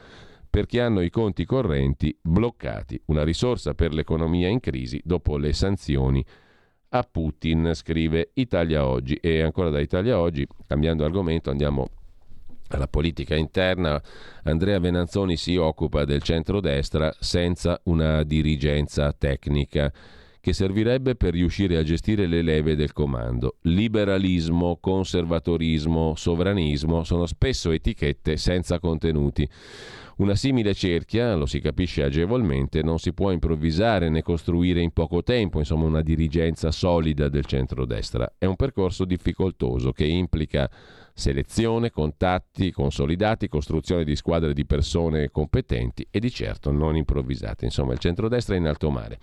perché 0.49 0.81
hanno 0.81 0.99
i 0.99 1.09
conti 1.09 1.45
correnti 1.45 2.13
bloccati, 2.21 3.01
una 3.05 3.23
risorsa 3.23 3.73
per 3.73 3.93
l'economia 3.93 4.49
in 4.49 4.59
crisi 4.59 4.99
dopo 5.01 5.37
le 5.37 5.53
sanzioni 5.53 6.21
a 6.89 7.07
Putin, 7.09 7.71
scrive 7.73 8.31
Italia 8.33 8.85
Oggi. 8.85 9.15
E 9.15 9.41
ancora 9.41 9.69
da 9.69 9.79
Italia 9.79 10.19
Oggi, 10.19 10.45
cambiando 10.67 11.05
argomento, 11.05 11.49
andiamo 11.49 11.87
alla 12.71 12.87
politica 12.87 13.35
interna, 13.35 14.01
Andrea 14.43 14.79
Venanzoni 14.79 15.37
si 15.37 15.55
occupa 15.55 16.05
del 16.05 16.21
centrodestra 16.21 17.13
senza 17.19 17.79
una 17.83 18.23
dirigenza 18.23 19.13
tecnica 19.13 19.91
che 20.41 20.53
servirebbe 20.53 21.15
per 21.15 21.33
riuscire 21.33 21.77
a 21.77 21.83
gestire 21.83 22.25
le 22.25 22.41
leve 22.41 22.75
del 22.75 22.93
comando. 22.93 23.57
Liberalismo, 23.61 24.77
conservatorismo, 24.81 26.15
sovranismo 26.15 27.03
sono 27.03 27.27
spesso 27.27 27.69
etichette 27.69 28.37
senza 28.37 28.79
contenuti. 28.79 29.47
Una 30.17 30.35
simile 30.35 30.73
cerchia, 30.73 31.35
lo 31.35 31.45
si 31.45 31.59
capisce 31.59 32.03
agevolmente, 32.03 32.81
non 32.81 32.99
si 32.99 33.13
può 33.13 33.31
improvvisare 33.31 34.09
né 34.09 34.23
costruire 34.23 34.81
in 34.81 34.91
poco 34.91 35.23
tempo, 35.23 35.59
insomma 35.59 35.85
una 35.85 36.01
dirigenza 36.01 36.71
solida 36.71 37.29
del 37.29 37.45
centrodestra. 37.45 38.33
È 38.37 38.45
un 38.45 38.55
percorso 38.55 39.05
difficoltoso 39.05 39.91
che 39.91 40.05
implica 40.05 40.69
selezione, 41.13 41.91
contatti 41.91 42.71
consolidati, 42.71 43.47
costruzione 43.47 44.03
di 44.03 44.15
squadre 44.15 44.53
di 44.53 44.65
persone 44.65 45.29
competenti 45.31 46.07
e 46.09 46.19
di 46.19 46.31
certo 46.31 46.71
non 46.71 46.95
improvvisate. 46.95 47.65
Insomma, 47.65 47.93
il 47.93 47.99
centrodestra 47.99 48.55
è 48.55 48.57
in 48.57 48.67
alto 48.67 48.89
mare. 48.89 49.19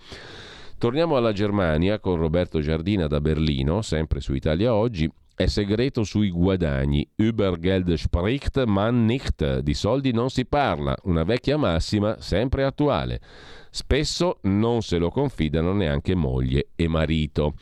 Torniamo 0.77 1.17
alla 1.17 1.33
Germania 1.33 1.99
con 1.99 2.15
Roberto 2.15 2.61
Giardina 2.61 3.07
da 3.07 3.19
Berlino, 3.19 3.81
sempre 3.81 4.21
su 4.21 4.33
Italia 4.33 4.73
Oggi. 4.73 5.11
È 5.35 5.45
segreto 5.45 6.03
sui 6.03 6.29
guadagni. 6.31 7.05
Über 7.15 7.57
Geld 7.59 7.93
spricht 7.93 8.63
man 8.65 9.05
nicht. 9.05 9.59
Di 9.59 9.73
soldi 9.73 10.11
non 10.11 10.29
si 10.29 10.45
parla. 10.45 10.95
Una 11.03 11.23
vecchia 11.23 11.55
massima 11.55 12.19
sempre 12.19 12.65
attuale. 12.65 13.21
Spesso 13.69 14.39
non 14.43 14.81
se 14.81 14.97
lo 14.97 15.09
confidano 15.09 15.73
neanche 15.73 16.15
moglie 16.15 16.69
e 16.75 16.87
marito. 16.87 17.55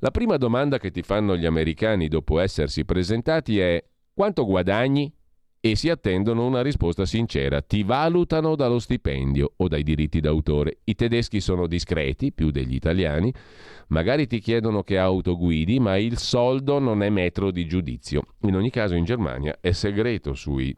La 0.00 0.12
prima 0.12 0.36
domanda 0.36 0.78
che 0.78 0.92
ti 0.92 1.02
fanno 1.02 1.36
gli 1.36 1.44
americani 1.44 2.06
dopo 2.06 2.38
essersi 2.38 2.84
presentati 2.84 3.58
è 3.58 3.84
quanto 4.14 4.44
guadagni? 4.44 5.12
E 5.60 5.74
si 5.74 5.90
attendono 5.90 6.46
una 6.46 6.62
risposta 6.62 7.04
sincera. 7.04 7.60
Ti 7.62 7.82
valutano 7.82 8.54
dallo 8.54 8.78
stipendio 8.78 9.54
o 9.56 9.66
dai 9.66 9.82
diritti 9.82 10.20
d'autore. 10.20 10.78
I 10.84 10.94
tedeschi 10.94 11.40
sono 11.40 11.66
discreti, 11.66 12.32
più 12.32 12.52
degli 12.52 12.74
italiani. 12.74 13.34
Magari 13.88 14.28
ti 14.28 14.38
chiedono 14.38 14.84
che 14.84 14.98
auto 14.98 15.36
guidi, 15.36 15.80
ma 15.80 15.96
il 15.96 16.16
soldo 16.16 16.78
non 16.78 17.02
è 17.02 17.08
metro 17.08 17.50
di 17.50 17.66
giudizio. 17.66 18.22
In 18.42 18.54
ogni 18.54 18.70
caso 18.70 18.94
in 18.94 19.02
Germania 19.02 19.58
è 19.60 19.72
segreto 19.72 20.32
sui 20.34 20.72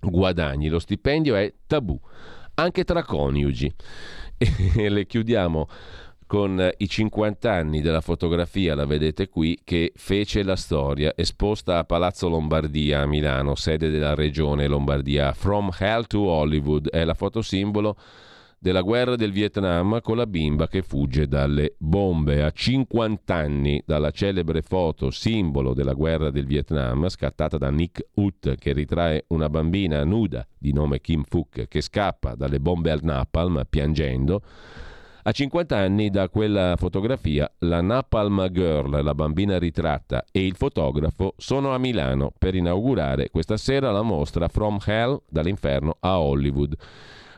guadagni. 0.00 0.68
Lo 0.68 0.78
stipendio 0.78 1.34
è 1.34 1.52
tabù, 1.66 1.98
anche 2.54 2.84
tra 2.84 3.02
coniugi. 3.02 3.74
E 4.76 4.90
le 4.90 5.06
chiudiamo 5.06 5.66
con 6.26 6.60
eh, 6.60 6.74
i 6.78 6.88
50 6.88 7.50
anni 7.50 7.80
della 7.80 8.00
fotografia, 8.00 8.74
la 8.74 8.84
vedete 8.84 9.28
qui, 9.28 9.58
che 9.62 9.92
fece 9.94 10.42
la 10.42 10.56
storia, 10.56 11.12
esposta 11.16 11.78
a 11.78 11.84
Palazzo 11.84 12.28
Lombardia 12.28 13.02
a 13.02 13.06
Milano, 13.06 13.54
sede 13.54 13.90
della 13.90 14.14
regione 14.14 14.66
Lombardia. 14.66 15.32
From 15.32 15.70
Hell 15.78 16.06
to 16.06 16.20
Hollywood 16.20 16.90
è 16.90 17.04
la 17.04 17.14
fotosimbolo 17.14 17.96
della 18.58 18.80
guerra 18.80 19.16
del 19.16 19.32
Vietnam 19.32 20.00
con 20.00 20.16
la 20.16 20.26
bimba 20.26 20.66
che 20.66 20.82
fugge 20.82 21.28
dalle 21.28 21.74
bombe. 21.78 22.42
A 22.42 22.50
50 22.50 23.34
anni 23.34 23.82
dalla 23.86 24.10
celebre 24.10 24.62
foto 24.62 25.10
simbolo 25.10 25.74
della 25.74 25.92
guerra 25.92 26.30
del 26.30 26.46
Vietnam, 26.46 27.08
scattata 27.08 27.58
da 27.58 27.70
Nick 27.70 28.04
Ut, 28.14 28.56
che 28.56 28.72
ritrae 28.72 29.24
una 29.28 29.48
bambina 29.48 30.02
nuda 30.04 30.46
di 30.58 30.72
nome 30.72 31.00
Kim 31.00 31.22
Phuc 31.22 31.68
che 31.68 31.80
scappa 31.80 32.34
dalle 32.34 32.58
bombe 32.58 32.90
al 32.90 33.00
napalm 33.02 33.62
piangendo, 33.68 34.42
a 35.28 35.32
50 35.32 35.76
anni 35.76 36.08
da 36.08 36.28
quella 36.28 36.76
fotografia, 36.76 37.52
la 37.58 37.80
Napalm 37.80 38.48
Girl, 38.52 39.02
la 39.02 39.12
bambina 39.12 39.58
ritratta, 39.58 40.24
e 40.30 40.46
il 40.46 40.54
fotografo 40.54 41.34
sono 41.36 41.74
a 41.74 41.78
Milano 41.78 42.32
per 42.38 42.54
inaugurare 42.54 43.30
questa 43.30 43.56
sera 43.56 43.90
la 43.90 44.02
mostra 44.02 44.46
From 44.46 44.78
Hell 44.86 45.20
dall'inferno 45.28 45.96
a 45.98 46.20
Hollywood. 46.20 46.76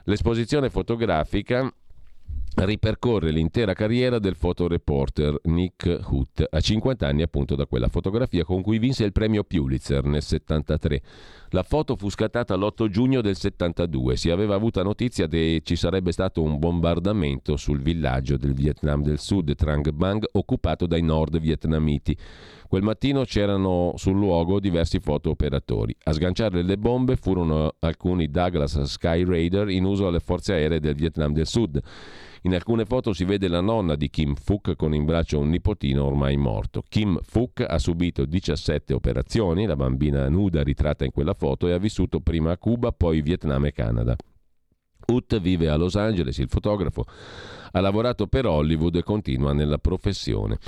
L'esposizione 0.04 0.68
fotografica 0.68 1.72
ripercorre 2.64 3.30
l'intera 3.30 3.72
carriera 3.72 4.18
del 4.18 4.34
fotoreporter 4.34 5.40
Nick 5.44 6.00
Hutt, 6.08 6.44
a 6.48 6.60
50 6.60 7.06
anni 7.06 7.22
appunto 7.22 7.54
da 7.54 7.66
quella 7.66 7.88
fotografia 7.88 8.44
con 8.44 8.62
cui 8.62 8.78
vinse 8.78 9.04
il 9.04 9.12
premio 9.12 9.44
Pulitzer 9.44 10.04
nel 10.04 10.22
73. 10.22 11.02
La 11.50 11.62
foto 11.62 11.96
fu 11.96 12.10
scattata 12.10 12.56
l'8 12.56 12.88
giugno 12.88 13.20
del 13.20 13.36
72. 13.36 14.16
Si 14.16 14.30
aveva 14.30 14.54
avuta 14.54 14.82
notizia 14.82 15.26
che 15.28 15.60
ci 15.62 15.76
sarebbe 15.76 16.12
stato 16.12 16.42
un 16.42 16.58
bombardamento 16.58 17.56
sul 17.56 17.80
villaggio 17.80 18.36
del 18.36 18.54
Vietnam 18.54 19.02
del 19.02 19.18
Sud, 19.18 19.54
Trang 19.54 19.90
Bang, 19.90 20.26
occupato 20.32 20.86
dai 20.86 21.02
nord 21.02 21.38
vietnamiti. 21.38 22.16
Quel 22.68 22.82
mattino 22.82 23.24
c'erano 23.24 23.94
sul 23.96 24.18
luogo 24.18 24.60
diversi 24.60 24.98
fotooperatori. 25.00 25.96
A 26.04 26.12
sganciare 26.12 26.62
le 26.62 26.76
bombe 26.76 27.16
furono 27.16 27.76
alcuni 27.78 28.30
Douglas 28.30 28.82
Sky 28.82 29.24
Raider 29.24 29.70
in 29.70 29.84
uso 29.84 30.06
alle 30.06 30.20
forze 30.20 30.52
aeree 30.52 30.80
del 30.80 30.94
Vietnam 30.94 31.32
del 31.32 31.46
Sud. 31.46 31.80
In 32.42 32.54
alcune 32.54 32.84
foto 32.84 33.12
si 33.12 33.24
vede 33.24 33.48
la 33.48 33.60
nonna 33.60 33.96
di 33.96 34.08
Kim 34.10 34.34
Phuc 34.34 34.76
con 34.76 34.94
in 34.94 35.04
braccio 35.04 35.38
un 35.40 35.48
nipotino 35.48 36.04
ormai 36.04 36.36
morto. 36.36 36.82
Kim 36.88 37.18
Phuc 37.28 37.64
ha 37.66 37.78
subito 37.78 38.24
17 38.24 38.94
operazioni, 38.94 39.66
la 39.66 39.76
bambina 39.76 40.28
nuda 40.28 40.62
ritratta 40.62 41.04
in 41.04 41.10
quella 41.10 41.34
foto, 41.34 41.66
e 41.66 41.72
ha 41.72 41.78
vissuto 41.78 42.20
prima 42.20 42.52
a 42.52 42.58
Cuba, 42.58 42.92
poi 42.92 43.22
Vietnam 43.22 43.64
e 43.66 43.72
Canada. 43.72 44.16
Ut 45.10 45.40
vive 45.40 45.68
a 45.68 45.76
Los 45.76 45.96
Angeles, 45.96 46.38
il 46.38 46.48
fotografo, 46.48 47.06
ha 47.72 47.80
lavorato 47.80 48.26
per 48.26 48.46
Hollywood 48.46 48.96
e 48.96 49.02
continua 49.02 49.52
nella 49.52 49.78
professione. 49.78 50.58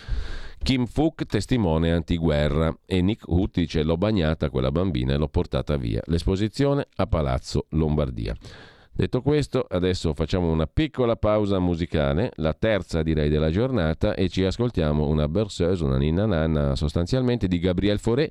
Kim 0.62 0.86
Phuc 0.86 1.24
testimone 1.24 1.92
antiguerra 1.92 2.74
e 2.84 3.00
Nick 3.00 3.24
Ut 3.28 3.58
dice 3.58 3.82
l'ho 3.82 3.96
bagnata 3.96 4.50
quella 4.50 4.70
bambina 4.70 5.14
e 5.14 5.16
l'ho 5.16 5.28
portata 5.28 5.76
via. 5.76 6.02
L'esposizione 6.06 6.86
a 6.96 7.06
Palazzo 7.06 7.66
Lombardia. 7.70 8.36
Detto 9.00 9.22
questo, 9.22 9.64
adesso 9.66 10.12
facciamo 10.12 10.52
una 10.52 10.66
piccola 10.66 11.16
pausa 11.16 11.58
musicale, 11.58 12.32
la 12.34 12.52
terza 12.52 13.02
direi 13.02 13.30
della 13.30 13.48
giornata, 13.48 14.12
e 14.12 14.28
ci 14.28 14.44
ascoltiamo 14.44 15.08
una 15.08 15.26
berceuse, 15.26 15.82
una 15.82 15.96
ninna 15.96 16.26
nanna 16.26 16.76
sostanzialmente 16.76 17.48
di 17.48 17.58
Gabriel 17.58 17.98
Fauré. 17.98 18.30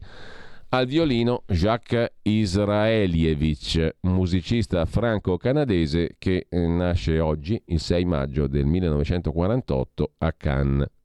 Al 0.70 0.86
violino 0.86 1.42
Jacques 1.48 2.12
Israelievich, 2.22 3.96
musicista 4.02 4.86
franco-canadese 4.86 6.18
che 6.20 6.46
eh, 6.48 6.68
nasce 6.68 7.20
oggi, 7.20 7.60
il 7.66 7.80
6 7.80 8.06
maggio 8.06 8.46
del 8.46 8.68
1948, 8.68 10.12
a 10.20 10.34
Cannes. 10.34 10.99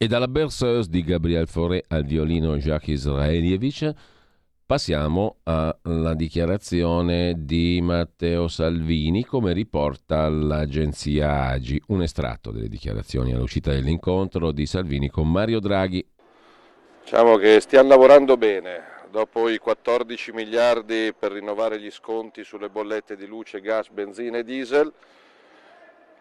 E 0.00 0.06
dalla 0.06 0.28
berceuse 0.28 0.88
di 0.88 1.02
Gabriel 1.02 1.48
Fauré 1.48 1.82
al 1.88 2.04
violino 2.04 2.56
Jacques 2.56 3.00
Israelievic 3.00 3.92
passiamo 4.64 5.38
alla 5.42 6.14
dichiarazione 6.14 7.34
di 7.36 7.80
Matteo 7.82 8.46
Salvini, 8.46 9.24
come 9.24 9.52
riporta 9.52 10.28
l'agenzia 10.28 11.46
Agi. 11.46 11.82
Un 11.88 12.02
estratto 12.02 12.52
delle 12.52 12.68
dichiarazioni 12.68 13.32
all'uscita 13.32 13.72
dell'incontro 13.72 14.52
di 14.52 14.66
Salvini 14.66 15.10
con 15.10 15.28
Mario 15.28 15.58
Draghi. 15.58 16.06
Diciamo 17.02 17.34
che 17.34 17.58
stiamo 17.58 17.88
lavorando 17.88 18.36
bene. 18.36 18.82
Dopo 19.10 19.48
i 19.48 19.58
14 19.58 20.30
miliardi 20.30 21.12
per 21.18 21.32
rinnovare 21.32 21.80
gli 21.80 21.90
sconti 21.90 22.44
sulle 22.44 22.68
bollette 22.68 23.16
di 23.16 23.26
luce, 23.26 23.60
gas, 23.60 23.88
benzina 23.88 24.38
e 24.38 24.44
diesel, 24.44 24.92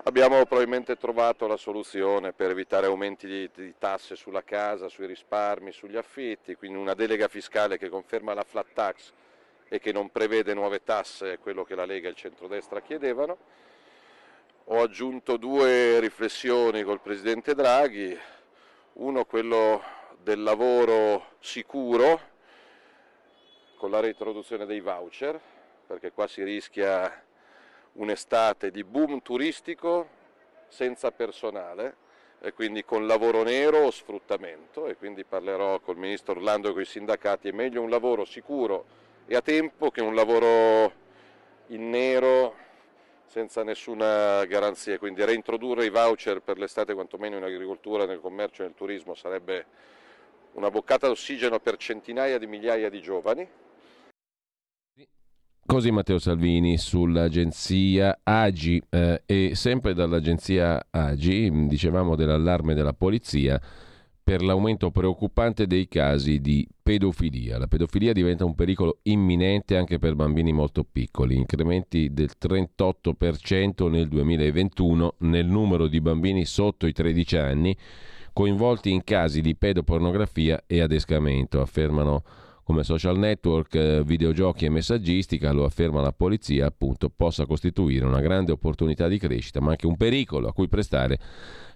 Abbiamo 0.08 0.46
probabilmente 0.46 0.96
trovato 0.96 1.48
la 1.48 1.58
soluzione 1.58 2.32
per 2.32 2.50
evitare 2.50 2.86
aumenti 2.86 3.28
di, 3.28 3.50
di, 3.54 3.74
tasse 3.78 4.16
sulla 4.16 4.42
casa, 4.42 4.88
sui 4.88 5.06
risparmi, 5.06 5.74
sugli 5.74 5.98
affitti, 5.98 6.56
quindi 6.56 6.78
una 6.78 6.94
delega 6.94 7.28
fiscale 7.28 7.78
che 7.78 7.90
conferma 7.90 8.34
la 8.34 8.46
flat 8.46 8.68
tax 8.72 9.12
e 9.68 9.80
che 9.80 9.92
non 9.92 10.10
prevede 10.10 10.54
nuove 10.54 10.82
tasse, 10.82 11.40
quello 11.40 11.66
che 11.66 11.76
la 11.76 11.84
Lega 11.84 12.08
e 12.08 12.12
il 12.12 12.16
centrodestra 12.16 12.80
chiedevano. 12.80 13.38
Ho 14.70 14.82
aggiunto 14.82 15.36
due 15.36 16.00
riflessioni 16.00 16.84
col 16.84 17.02
Presidente 17.02 17.54
Draghi, 17.54 18.18
uno 18.94 19.26
quello 19.26 19.84
del 20.24 20.42
lavoro 20.42 21.32
sicuro 21.40 22.22
con 23.76 23.92
la 23.92 24.00
reintroduzione 24.00 24.66
dei 24.66 24.80
voucher, 24.80 25.38
perché 25.86 26.14
qua 26.14 26.28
si 26.28 26.44
rischia 26.44 27.26
un'estate 27.98 28.72
di 28.72 28.84
boom 28.84 29.22
turistico 29.22 30.08
senza 30.68 31.12
personale 31.12 32.06
e 32.40 32.54
quindi 32.54 32.84
con 32.84 33.08
lavoro 33.08 33.44
nero 33.44 33.86
o 33.86 33.92
sfruttamento 33.92 34.86
e 34.86 34.96
quindi 34.96 35.24
parlerò 35.24 35.80
col 35.80 35.98
ministro 35.98 36.34
Orlando 36.34 36.70
e 36.70 36.74
con 36.74 36.82
i 36.82 36.86
sindacati, 36.86 37.50
è 37.50 37.52
meglio 37.52 37.82
un 37.82 37.90
lavoro 37.90 38.26
sicuro 38.26 38.86
e 39.26 39.36
a 39.36 39.42
tempo 39.42 39.90
che 39.90 40.02
un 40.02 40.14
lavoro 40.14 41.06
in 41.68 41.90
nero 41.90 42.66
senza 43.26 43.64
nessuna 43.64 44.46
garanzia, 44.46 44.98
quindi 44.98 45.24
reintrodurre 45.26 45.86
i 45.86 45.90
voucher 45.90 46.42
per 46.42 46.58
l'estate 46.58 46.94
quantomeno 46.94 47.38
in 47.38 47.44
agricoltura, 47.44 48.06
nel 48.06 48.22
commercio 48.22 48.62
e 48.62 48.66
nel 48.66 48.76
turismo 48.76 49.16
sarebbe 49.16 49.66
una 50.54 50.70
boccata 50.70 51.08
d'ossigeno 51.08 51.60
per 51.60 51.78
centinaia 51.78 52.38
di 52.38 52.48
migliaia 52.48 52.90
di 52.90 53.02
giovani 53.02 53.48
Così 55.68 55.92
Matteo 55.92 56.18
Salvini 56.18 56.78
sull'agenzia 56.78 58.22
Agi 58.24 58.82
eh, 58.90 59.24
e 59.26 59.52
sempre 59.54 59.94
dall'agenzia 59.94 60.88
Agi 60.90 61.68
dicevamo 61.68 62.16
dell'allarme 62.16 62.74
della 62.74 62.94
polizia 62.94 63.62
per 64.24 64.42
l'aumento 64.42 64.92
preoccupante 64.92 65.68
dei 65.68 65.90
casi 65.90 66.40
di 66.40 66.66
pedofilia. 66.82 67.58
La 67.58 67.68
pedofilia 67.68 68.14
diventa 68.14 68.46
un 68.46 68.56
pericolo 68.56 69.00
imminente 69.04 69.76
anche 69.76 70.00
per 70.00 70.16
bambini 70.16 70.54
molto 70.54 70.86
piccoli, 70.90 71.36
incrementi 71.36 72.14
del 72.14 72.32
38% 72.42 73.90
nel 73.90 74.08
2021 74.08 75.16
nel 75.20 75.48
numero 75.48 75.88
di 75.88 76.00
bambini 76.00 76.46
sotto 76.46 76.88
i 76.88 76.94
13 76.94 77.36
anni 77.36 77.78
coinvolti 78.32 78.90
in 78.90 79.04
casi 79.04 79.42
di 79.42 79.54
pedopornografia 79.54 80.64
e 80.66 80.80
adescamento, 80.80 81.60
affermano 81.60 82.24
come 82.68 82.84
social 82.84 83.18
network, 83.18 83.76
eh, 83.76 84.04
videogiochi 84.04 84.66
e 84.66 84.70
messaggistica, 84.70 85.54
lo 85.54 85.64
afferma 85.64 86.02
la 86.02 86.12
polizia, 86.12 86.66
appunto, 86.66 87.10
possa 87.10 87.46
costituire 87.46 88.04
una 88.04 88.20
grande 88.20 88.52
opportunità 88.52 89.08
di 89.08 89.18
crescita, 89.18 89.62
ma 89.62 89.70
anche 89.70 89.88
un 89.88 89.96
pericolo 89.96 90.50
a 90.50 90.54
cui 90.54 90.68
prestare 90.68 91.18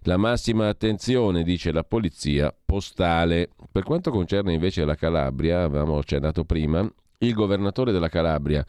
la 0.02 0.18
massima 0.18 0.68
attenzione, 0.68 1.44
dice 1.44 1.72
la 1.72 1.86
polizia 1.86 2.54
postale. 2.66 3.52
Per 3.72 3.84
quanto 3.84 4.12
concerne 4.12 4.52
invece 4.52 4.84
la 4.84 4.96
Calabria, 4.96 5.64
avevamo 5.64 5.98
accennato 5.98 6.44
prima, 6.44 6.86
il 7.20 7.34
governatore 7.34 7.94
della 7.94 8.10
Calabria, 8.10 8.66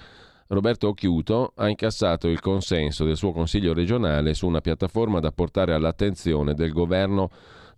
Roberto 0.46 0.86
Occhiuto, 0.86 1.54
ha 1.56 1.68
incassato 1.68 2.28
il 2.28 2.38
consenso 2.38 3.04
del 3.04 3.16
suo 3.16 3.32
consiglio 3.32 3.74
regionale 3.74 4.34
su 4.34 4.46
una 4.46 4.60
piattaforma 4.60 5.18
da 5.18 5.32
portare 5.32 5.74
all'attenzione 5.74 6.54
del 6.54 6.70
governo 6.70 7.30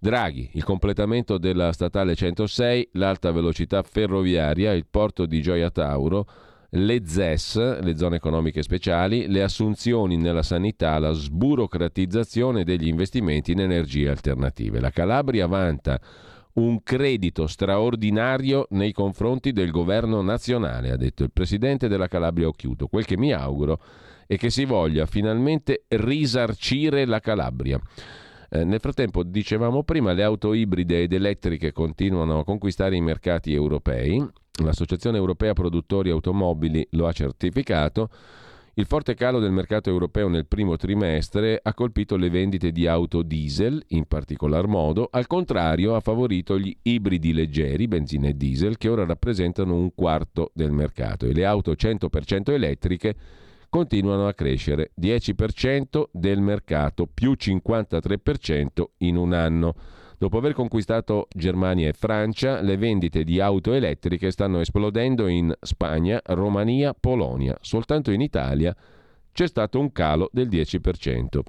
Draghi, 0.04 0.50
il 0.52 0.64
completamento 0.64 1.38
della 1.38 1.72
statale 1.72 2.14
106, 2.14 2.90
l'alta 2.92 3.32
velocità 3.32 3.82
ferroviaria, 3.82 4.74
il 4.74 4.84
porto 4.84 5.24
di 5.24 5.40
Gioia 5.40 5.70
Tauro, 5.70 6.26
le 6.72 7.00
ZES, 7.06 7.80
le 7.80 7.96
zone 7.96 8.16
economiche 8.16 8.62
speciali, 8.62 9.28
le 9.28 9.42
assunzioni 9.42 10.18
nella 10.18 10.42
sanità, 10.42 10.98
la 10.98 11.12
sburocratizzazione 11.12 12.64
degli 12.64 12.86
investimenti 12.86 13.52
in 13.52 13.60
energie 13.60 14.10
alternative. 14.10 14.78
La 14.78 14.90
Calabria 14.90 15.46
vanta 15.46 15.98
un 16.56 16.82
credito 16.82 17.46
straordinario 17.46 18.66
nei 18.72 18.92
confronti 18.92 19.52
del 19.52 19.70
governo 19.70 20.20
nazionale, 20.20 20.90
ha 20.90 20.96
detto 20.98 21.22
il 21.22 21.32
presidente 21.32 21.88
della 21.88 22.08
Calabria 22.08 22.48
Occhiuto. 22.48 22.88
Quel 22.88 23.06
che 23.06 23.16
mi 23.16 23.32
auguro 23.32 23.80
è 24.26 24.36
che 24.36 24.50
si 24.50 24.66
voglia 24.66 25.06
finalmente 25.06 25.84
risarcire 25.88 27.06
la 27.06 27.20
Calabria. 27.20 27.80
Eh, 28.56 28.62
nel 28.62 28.78
frattempo, 28.78 29.24
dicevamo 29.24 29.82
prima, 29.82 30.12
le 30.12 30.22
auto 30.22 30.52
ibride 30.52 31.02
ed 31.02 31.12
elettriche 31.12 31.72
continuano 31.72 32.38
a 32.38 32.44
conquistare 32.44 32.94
i 32.94 33.00
mercati 33.00 33.52
europei. 33.52 34.24
L'Associazione 34.62 35.18
Europea 35.18 35.54
Produttori 35.54 36.10
Automobili 36.10 36.86
lo 36.90 37.08
ha 37.08 37.12
certificato. 37.12 38.10
Il 38.74 38.86
forte 38.86 39.14
calo 39.14 39.40
del 39.40 39.50
mercato 39.50 39.90
europeo 39.90 40.28
nel 40.28 40.46
primo 40.46 40.76
trimestre 40.76 41.58
ha 41.60 41.74
colpito 41.74 42.14
le 42.14 42.30
vendite 42.30 42.70
di 42.70 42.86
auto 42.86 43.22
diesel, 43.22 43.82
in 43.88 44.04
particolar 44.04 44.68
modo, 44.68 45.08
al 45.10 45.26
contrario 45.26 45.96
ha 45.96 46.00
favorito 46.00 46.56
gli 46.56 46.76
ibridi 46.82 47.32
leggeri, 47.32 47.88
benzina 47.88 48.28
e 48.28 48.34
diesel, 48.34 48.78
che 48.78 48.88
ora 48.88 49.04
rappresentano 49.04 49.74
un 49.74 49.92
quarto 49.96 50.52
del 50.54 50.70
mercato 50.70 51.26
e 51.26 51.32
le 51.32 51.44
auto 51.44 51.72
100% 51.72 52.52
elettriche 52.52 53.16
continuano 53.74 54.28
a 54.28 54.34
crescere 54.34 54.92
10% 55.00 56.04
del 56.12 56.40
mercato, 56.40 57.08
più 57.12 57.32
53% 57.32 58.84
in 58.98 59.16
un 59.16 59.32
anno. 59.32 59.74
Dopo 60.16 60.38
aver 60.38 60.52
conquistato 60.52 61.26
Germania 61.34 61.88
e 61.88 61.92
Francia, 61.92 62.60
le 62.60 62.76
vendite 62.76 63.24
di 63.24 63.40
auto 63.40 63.72
elettriche 63.72 64.30
stanno 64.30 64.60
esplodendo 64.60 65.26
in 65.26 65.52
Spagna, 65.60 66.20
Romania, 66.26 66.94
Polonia. 66.94 67.58
Soltanto 67.62 68.12
in 68.12 68.20
Italia 68.20 68.72
c'è 69.32 69.48
stato 69.48 69.80
un 69.80 69.90
calo 69.90 70.30
del 70.32 70.46
10%. 70.46 71.40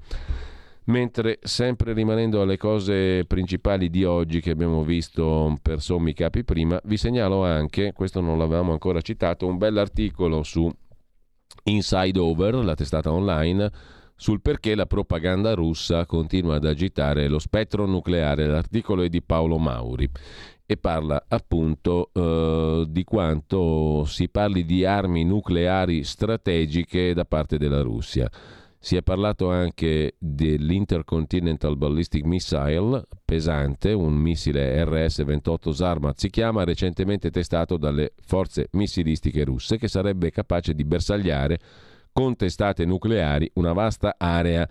Mentre 0.86 1.38
sempre 1.42 1.92
rimanendo 1.92 2.42
alle 2.42 2.56
cose 2.56 3.24
principali 3.24 3.88
di 3.88 4.02
oggi 4.02 4.40
che 4.40 4.50
abbiamo 4.50 4.82
visto 4.82 5.56
per 5.62 5.80
sommi 5.80 6.12
capi 6.12 6.42
prima, 6.42 6.80
vi 6.86 6.96
segnalo 6.96 7.44
anche, 7.44 7.92
questo 7.92 8.20
non 8.20 8.36
l'avevamo 8.36 8.72
ancora 8.72 9.00
citato, 9.00 9.46
un 9.46 9.58
bell'articolo 9.58 10.42
su 10.42 10.68
Inside 11.64 12.18
Over, 12.18 12.54
la 12.56 12.74
testata 12.74 13.12
online, 13.12 13.70
sul 14.14 14.40
perché 14.40 14.74
la 14.74 14.86
propaganda 14.86 15.54
russa 15.54 16.06
continua 16.06 16.56
ad 16.56 16.64
agitare 16.64 17.28
lo 17.28 17.38
spettro 17.38 17.86
nucleare. 17.86 18.46
L'articolo 18.46 19.02
è 19.02 19.08
di 19.08 19.22
Paolo 19.22 19.58
Mauri 19.58 20.08
e 20.64 20.76
parla 20.76 21.24
appunto 21.28 22.10
eh, 22.12 22.86
di 22.88 23.04
quanto 23.04 24.04
si 24.06 24.28
parli 24.28 24.64
di 24.64 24.84
armi 24.84 25.24
nucleari 25.24 26.02
strategiche 26.02 27.14
da 27.14 27.24
parte 27.24 27.56
della 27.58 27.82
Russia. 27.82 28.28
Si 28.86 28.94
è 28.94 29.02
parlato 29.02 29.50
anche 29.50 30.14
dell'Intercontinental 30.16 31.76
Ballistic 31.76 32.22
Missile 32.22 33.02
pesante, 33.24 33.92
un 33.92 34.14
missile 34.14 34.84
RS-28 34.84 35.70
Sarmat 35.70 36.16
si 36.16 36.30
chiama, 36.30 36.62
recentemente 36.62 37.32
testato 37.32 37.78
dalle 37.78 38.12
forze 38.24 38.68
missilistiche 38.74 39.42
russe, 39.42 39.76
che 39.76 39.88
sarebbe 39.88 40.30
capace 40.30 40.72
di 40.72 40.84
bersagliare 40.84 41.58
con 42.12 42.36
testate 42.36 42.84
nucleari 42.84 43.50
una 43.54 43.72
vasta 43.72 44.14
area 44.16 44.68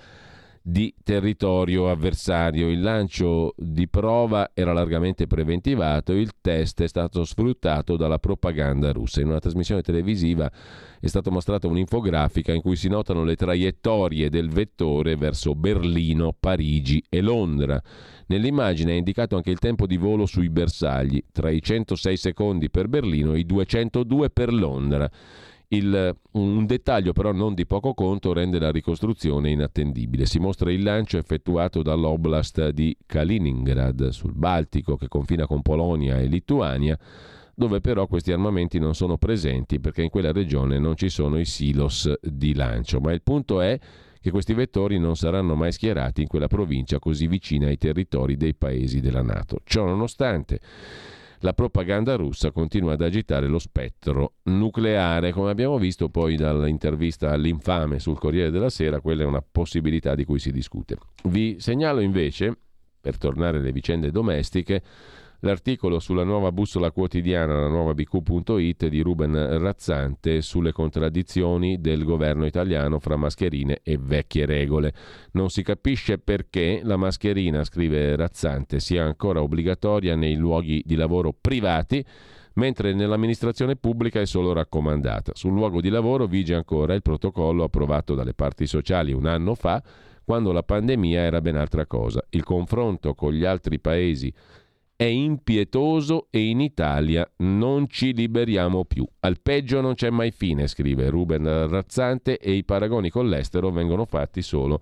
di 0.68 0.92
territorio 1.04 1.92
avversario. 1.92 2.72
Il 2.72 2.82
lancio 2.82 3.54
di 3.56 3.88
prova 3.88 4.50
era 4.52 4.74
largamente 4.74 5.28
preventivato, 5.28 6.12
il 6.12 6.32
test 6.42 6.82
è 6.82 6.88
stato 6.88 7.24
sfruttato 7.24 7.96
dalla 7.96 8.18
propaganda 8.18 8.92
russa. 8.92 9.22
In 9.22 9.28
una 9.28 9.38
trasmissione 9.38 9.84
televisiva 9.84 10.52
è 11.00 11.06
stata 11.06 11.30
mostrata 11.30 11.68
un'infografica 11.68 12.52
in 12.52 12.62
cui 12.62 12.78
si 12.78 12.88
notano 12.88 13.24
le 13.24 13.36
traiettorie 13.36 14.28
del 14.32 14.50
vettore 14.50 15.16
verso 15.16 15.54
Berlino, 15.54 16.36
Parigi 16.38 17.04
e 17.10 17.22
Londra. 17.22 17.80
Nell'immagine 18.26 18.94
è 18.94 18.96
indicato 18.96 19.36
anche 19.36 19.52
il 19.52 19.60
tempo 19.60 19.86
di 19.86 19.98
volo 19.98 20.26
sui 20.26 20.50
bersagli, 20.50 21.24
tra 21.32 21.52
i 21.52 21.62
106 21.62 22.18
secondi 22.18 22.72
per 22.72 22.88
Berlino 22.88 23.34
e 23.34 23.40
i 23.40 23.46
202 23.46 24.32
per 24.32 24.52
Londra. 24.52 25.08
Il, 25.70 26.16
un 26.32 26.66
dettaglio 26.66 27.12
però 27.12 27.32
non 27.32 27.54
di 27.54 27.66
poco 27.66 27.94
conto 27.94 28.34
rende 28.34 28.60
la 28.60 28.72
ricostruzione 28.72 29.50
inattendibile. 29.50 30.26
Si 30.26 30.40
mostra 30.40 30.72
il 30.72 30.84
lancio 30.84 31.18
effettuato 31.18 31.82
dall'oblast 31.82 32.70
di 32.70 32.96
Kaliningrad 33.06 34.10
sul 34.10 34.34
Baltico 34.34 34.96
che 34.96 35.08
confina 35.08 35.48
con 35.48 35.62
Polonia 35.62 36.20
e 36.20 36.26
Lituania, 36.26 36.98
dove 37.56 37.82
però 37.82 38.06
questi 38.06 38.32
armamenti 38.32 38.80
non 38.80 38.94
sono 38.94 39.18
presenti 39.18 39.80
perché 39.80 40.04
in 40.04 40.10
quella 40.10 40.32
regione 40.32 40.78
non 40.78 40.96
ci 40.96 41.10
sono 41.10 41.40
i 41.40 41.46
silos 41.46 42.12
di 42.22 42.54
lancio. 42.54 43.00
Ma 43.00 43.12
il 43.12 43.22
punto 43.24 43.62
è 43.62 43.80
che 44.26 44.32
questi 44.32 44.54
vettori 44.54 44.98
non 44.98 45.16
saranno 45.16 45.56
mai 45.56 45.72
schierati 45.72 46.22
in 46.22 46.28
quella 46.28 46.48
provincia 46.48 47.00
così 47.00 47.28
vicina 47.28 47.68
ai 47.68 47.78
territori 47.78 48.38
dei 48.38 48.56
paesi 48.56 49.00
della 49.00 49.22
Nato. 49.22 49.60
Ciò 49.64 49.86
nonostante 49.86 50.60
la 51.46 51.54
propaganda 51.54 52.16
russa 52.16 52.50
continua 52.50 52.94
ad 52.94 53.02
agitare 53.02 53.46
lo 53.46 53.60
spettro 53.60 54.34
nucleare, 54.46 55.32
come 55.32 55.52
abbiamo 55.52 55.78
visto 55.78 56.10
poi 56.10 56.36
dall'intervista 56.36 57.30
all'infame 57.30 58.00
sul 58.00 58.18
Corriere 58.18 58.50
della 58.50 58.72
Sera, 58.72 59.00
quella 59.00 59.22
è 59.22 59.26
una 59.28 59.44
possibilità 59.50 60.16
di 60.16 60.26
cui 60.26 60.40
si 60.40 60.52
discute. 60.52 60.98
Vi 61.26 61.58
segnalo 61.60 62.00
invece, 62.00 62.58
per 63.00 63.20
tornare 63.20 63.60
alle 63.60 63.72
vicende 63.72 64.10
domestiche, 64.10 64.82
l'articolo 65.40 66.00
sulla 66.00 66.24
nuova 66.24 66.52
bussola 66.52 66.92
quotidiana, 66.92 67.60
la 67.60 67.68
nuova 67.68 67.94
bq.it 67.94 68.88
di 68.88 69.02
Ruben 69.02 69.60
Razzante 69.60 70.42
sulle 70.42 70.72
contraddizioni 70.72 71.80
del 71.80 72.04
governo 72.04 72.46
italiano 72.46 73.00
fra 73.00 73.16
mascherine 73.16 73.80
e 73.84 73.98
vecchie 74.00 74.46
regole. 74.46 74.94
Non 75.32 75.50
si 75.50 75.64
capisce 75.64 76.18
perché 76.18 76.82
la 76.84 76.98
mascherina, 76.98 77.64
scrive 77.64 78.16
Razzante, 78.16 78.80
sia 78.80 79.04
ancora 79.04 79.42
obbligatoria 79.42 80.16
nei 80.16 80.36
luoghi 80.36 80.82
di 80.86 80.96
lavoro 80.96 81.34
privati 81.40 82.06
mentre 82.56 82.94
nell'amministrazione 82.94 83.76
pubblica 83.76 84.20
è 84.20 84.26
solo 84.26 84.54
raccomandata. 84.54 85.32
Sul 85.36 85.54
luogo 85.54 85.82
di 85.82 85.90
lavoro 85.90 86.26
vige 86.26 86.56
ancora 86.56 86.94
il 86.94 87.02
protocollo 87.02 87.64
approvato 87.64 88.16
dalle 88.16 88.34
parti 88.34 88.66
sociali 88.66 89.14
un 89.14 89.26
anno 89.26 89.56
fa, 89.56 89.82
quando 90.24 90.52
la 90.52 90.64
pandemia 90.64 91.22
era 91.22 91.42
ben 91.42 91.56
altra 91.56 91.86
cosa. 91.86 92.24
Il 92.30 92.44
confronto 92.44 93.14
con 93.14 93.32
gli 93.32 93.46
altri 93.46 93.80
paesi 93.80 94.34
è 94.98 95.04
impietoso 95.04 96.28
e 96.30 96.48
in 96.48 96.62
Italia 96.62 97.30
non 97.38 97.88
ci 97.90 98.14
liberiamo 98.14 98.86
più. 98.86 99.06
Al 99.22 99.42
peggio 99.42 99.82
non 99.82 99.94
c'è 99.94 100.10
mai 100.10 100.32
fine, 100.32 100.68
scrive 100.68 101.10
Ruben 101.10 101.68
Razzante, 101.68 102.38
e 102.38 102.54
i 102.54 102.64
paragoni 102.64 103.10
con 103.10 103.28
l'estero 103.28 103.72
vengono 103.72 104.06
fatti 104.06 104.42
solo 104.42 104.82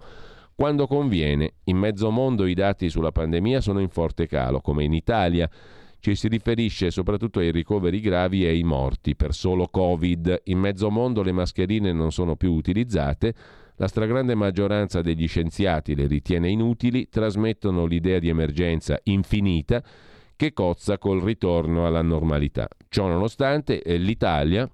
quando 0.55 0.85
conviene. 0.85 1.53
In 1.65 1.77
mezzo 1.77 2.11
mondo 2.11 2.45
i 2.45 2.53
dati 2.53 2.89
sulla 2.89 3.11
pandemia 3.11 3.59
sono 3.59 3.79
in 3.79 3.89
forte 3.89 4.27
calo, 4.27 4.61
come 4.61 4.83
in 4.83 4.93
Italia. 4.93 5.49
Ci 5.99 6.15
si 6.15 6.27
riferisce 6.27 6.91
soprattutto 6.91 7.39
ai 7.39 7.51
ricoveri 7.51 8.01
gravi 8.01 8.43
e 8.43 8.49
ai 8.49 8.63
morti 8.63 9.15
per 9.15 9.33
solo 9.33 9.67
Covid. 9.67 10.41
In 10.45 10.59
mezzo 10.59 10.91
mondo 10.91 11.23
le 11.23 11.31
mascherine 11.31 11.91
non 11.93 12.11
sono 12.11 12.35
più 12.35 12.51
utilizzate 12.51 13.33
la 13.77 13.87
stragrande 13.87 14.35
maggioranza 14.35 15.01
degli 15.01 15.27
scienziati 15.27 15.95
le 15.95 16.07
ritiene 16.07 16.49
inutili, 16.49 17.09
trasmettono 17.09 17.85
l'idea 17.85 18.19
di 18.19 18.29
emergenza 18.29 18.99
infinita 19.03 19.83
che 20.35 20.53
cozza 20.53 20.97
col 20.97 21.21
ritorno 21.21 21.85
alla 21.85 22.01
normalità. 22.01 22.67
Ciò 22.89 23.07
nonostante, 23.07 23.81
eh, 23.81 23.97
l'Italia, 23.97 24.69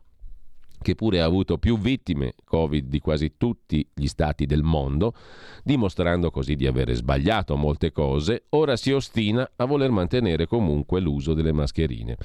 che 0.81 0.95
pure 0.95 1.21
ha 1.21 1.25
avuto 1.25 1.57
più 1.57 1.77
vittime 1.77 2.35
Covid 2.45 2.87
di 2.87 2.99
quasi 2.99 3.33
tutti 3.37 3.87
gli 3.93 4.07
stati 4.07 4.45
del 4.45 4.63
mondo, 4.63 5.13
dimostrando 5.63 6.31
così 6.31 6.55
di 6.55 6.67
avere 6.67 6.93
sbagliato 6.93 7.55
molte 7.55 7.91
cose, 7.91 8.45
ora 8.49 8.75
si 8.77 8.91
ostina 8.91 9.49
a 9.55 9.65
voler 9.65 9.91
mantenere 9.91 10.47
comunque 10.47 11.01
l'uso 11.01 11.33
delle 11.33 11.51
mascherine. 11.51 12.17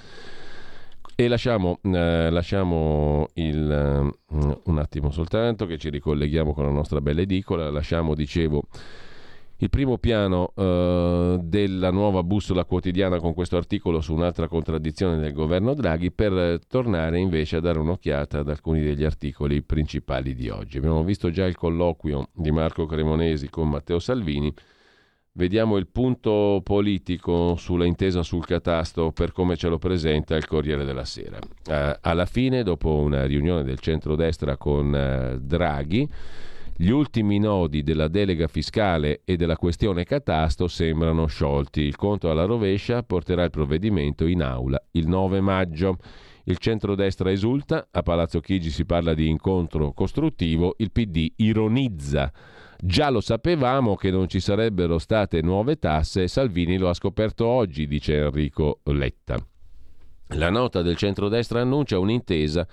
E 1.16 1.28
lasciamo, 1.28 1.78
eh, 1.82 2.28
lasciamo 2.28 3.28
il, 3.35 3.70
eh, 3.70 4.59
un 4.65 4.78
attimo 4.78 5.12
soltanto 5.12 5.65
che 5.65 5.78
ci 5.78 5.89
ricolleghiamo 5.89 6.53
con 6.53 6.65
la 6.65 6.73
nostra 6.73 7.01
bella 7.01 7.20
edicola, 7.20 7.70
lasciamo, 7.70 8.15
dicevo, 8.15 8.65
il 9.59 9.70
primo 9.70 9.97
piano 9.99 10.53
eh, 10.57 11.39
della 11.41 11.93
nuova 11.93 12.24
bussola 12.24 12.65
quotidiana 12.65 13.20
con 13.20 13.32
questo 13.32 13.57
articolo 13.57 14.01
su 14.01 14.12
un'altra 14.12 14.49
contraddizione 14.49 15.19
del 15.19 15.32
governo 15.32 15.74
Draghi 15.74 16.11
per 16.11 16.59
tornare 16.66 17.20
invece 17.20 17.57
a 17.57 17.61
dare 17.61 17.78
un'occhiata 17.78 18.41
ad 18.41 18.49
alcuni 18.49 18.82
degli 18.82 19.05
articoli 19.05 19.62
principali 19.62 20.35
di 20.35 20.49
oggi. 20.49 20.78
Abbiamo 20.78 21.05
visto 21.05 21.31
già 21.31 21.47
il 21.47 21.55
colloquio 21.55 22.31
di 22.35 22.51
Marco 22.51 22.86
Cremonesi 22.86 23.49
con 23.49 23.69
Matteo 23.69 24.01
Salvini 24.01 24.53
Vediamo 25.36 25.78
il 25.78 25.89
punto 25.89 26.61
politico 26.62 27.56
sulla 27.56 27.86
intesa 27.86 28.23
sul 28.23 28.47
catasto 28.47 29.11
per 29.11 29.32
come 29.32 29.56
ce 29.56 29.66
lo 29.66 29.78
presenta 29.78 30.36
il 30.36 30.47
Corriere 30.47 30.85
della 30.85 31.05
Sera. 31.05 31.40
Eh, 31.66 31.98
alla 32.02 32.24
fine, 32.24 32.62
dopo 32.62 32.90
una 32.98 33.27
riunione 33.27 33.65
del 33.65 33.81
centrodestra 33.81 34.56
con 34.56 34.94
eh, 34.94 35.40
Draghi, 35.40 36.09
gli 36.77 36.90
ultimi 36.90 37.40
nodi 37.40 37.82
della 37.82 38.06
delega 38.06 38.47
fiscale 38.47 39.23
e 39.24 39.35
della 39.35 39.56
questione 39.56 40.05
catasto 40.05 40.69
sembrano 40.69 41.27
sciolti. 41.27 41.81
Il 41.81 41.97
conto 41.97 42.31
alla 42.31 42.44
rovescia 42.44 43.02
porterà 43.02 43.43
il 43.43 43.51
provvedimento 43.51 44.27
in 44.27 44.40
aula 44.40 44.81
il 44.93 45.09
9 45.09 45.40
maggio. 45.40 45.97
Il 46.44 46.59
centrodestra 46.59 47.32
esulta, 47.32 47.89
a 47.90 48.02
Palazzo 48.02 48.39
Chigi 48.39 48.70
si 48.70 48.85
parla 48.85 49.15
di 49.15 49.28
incontro 49.28 49.93
costruttivo, 49.94 50.77
il 50.78 50.93
PD 50.93 51.32
ironizza 51.39 52.31
Già 52.86 53.09
lo 53.09 53.23
sapevamo 53.23 53.97
che 53.97 54.11
non 54.11 54.28
ci 54.28 54.40
sarebbero 54.40 54.98
state 54.98 55.40
nuove 55.40 55.78
tasse, 55.78 56.28
Salvini 56.28 56.77
lo 56.77 56.90
ha 56.90 56.93
scoperto 56.93 57.47
oggi, 57.47 57.86
dice 57.86 58.19
Enrico 58.19 58.81
Letta. 58.85 59.43
La 60.35 60.51
nota 60.51 60.82
del 60.82 60.94
centrodestra 60.94 61.62
annuncia 61.62 61.98
un'intesa 61.98 62.69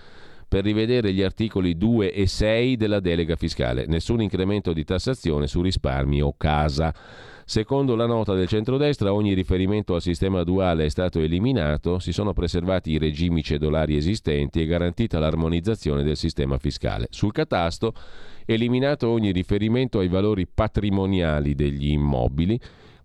per 0.50 0.66
rivedere 0.66 1.14
gli 1.14 1.22
articoli 1.22 1.78
2 1.78 2.12
e 2.12 2.28
6 2.28 2.76
della 2.76 3.00
delega 3.00 3.38
fiscale. 3.38 3.86
Nessun 3.86 4.22
incremento 4.22 4.74
di 4.74 4.84
tassazione 4.84 5.48
su 5.48 5.62
risparmi 5.62 6.22
o 6.22 6.36
casa. 6.36 6.94
Secondo 7.46 7.96
la 7.96 8.06
nota 8.06 8.34
del 8.34 8.50
centrodestra, 8.50 9.14
ogni 9.14 9.34
riferimento 9.34 9.96
al 9.96 10.02
sistema 10.02 10.44
duale 10.44 10.84
è 10.84 10.90
stato 10.90 11.20
eliminato, 11.20 12.00
si 12.00 12.12
sono 12.12 12.34
preservati 12.34 12.92
i 12.92 12.98
regimi 12.98 13.42
cedolari 13.44 13.96
esistenti 13.96 14.60
e 14.60 14.66
garantita 14.66 15.20
l'armonizzazione 15.20 16.04
del 16.04 16.18
sistema 16.18 16.58
fiscale. 16.58 17.08
Sul 17.12 17.32
catasto 17.32 17.94
eliminato 18.46 19.08
ogni 19.10 19.32
riferimento 19.32 20.00
ai 20.00 20.08
valori 20.08 20.48
patrimoniali 20.48 21.56
degli 21.56 21.92
immobili, 21.92 22.60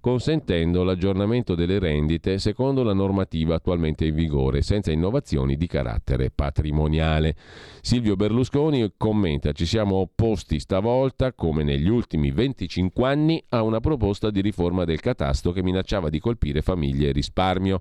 consentendo 0.07 0.85
l'aggiornamento 0.85 1.57
delle 1.57 1.81
rendite 1.81 2.39
secondo 2.39 2.85
la 2.85 2.93
normativa 2.93 3.57
attualmente 3.57 4.05
in 4.05 4.15
vigore, 4.15 4.63
senza 4.63 4.93
innovazioni 4.93 5.57
di 5.57 5.67
carattere 5.67 6.31
patrimoniale. 6.33 7.35
Silvio 7.81 8.15
Berlusconi 8.15 8.93
commenta: 8.97 9.51
Ci 9.51 9.67
siamo 9.67 9.97
opposti 9.97 10.61
stavolta, 10.61 11.33
come 11.33 11.65
negli 11.65 11.89
ultimi 11.89 12.31
25 12.31 13.05
anni, 13.05 13.43
a 13.49 13.63
una 13.63 13.81
proposta 13.81 14.31
di 14.31 14.41
riforma 14.41 14.85
del 14.85 15.01
catasto 15.01 15.51
che 15.51 15.65
minacciava 15.65 16.09
di 16.09 16.21
colpire 16.21 16.63
famiglie 16.63 17.09
e 17.09 17.13
risparmio. 17.13 17.81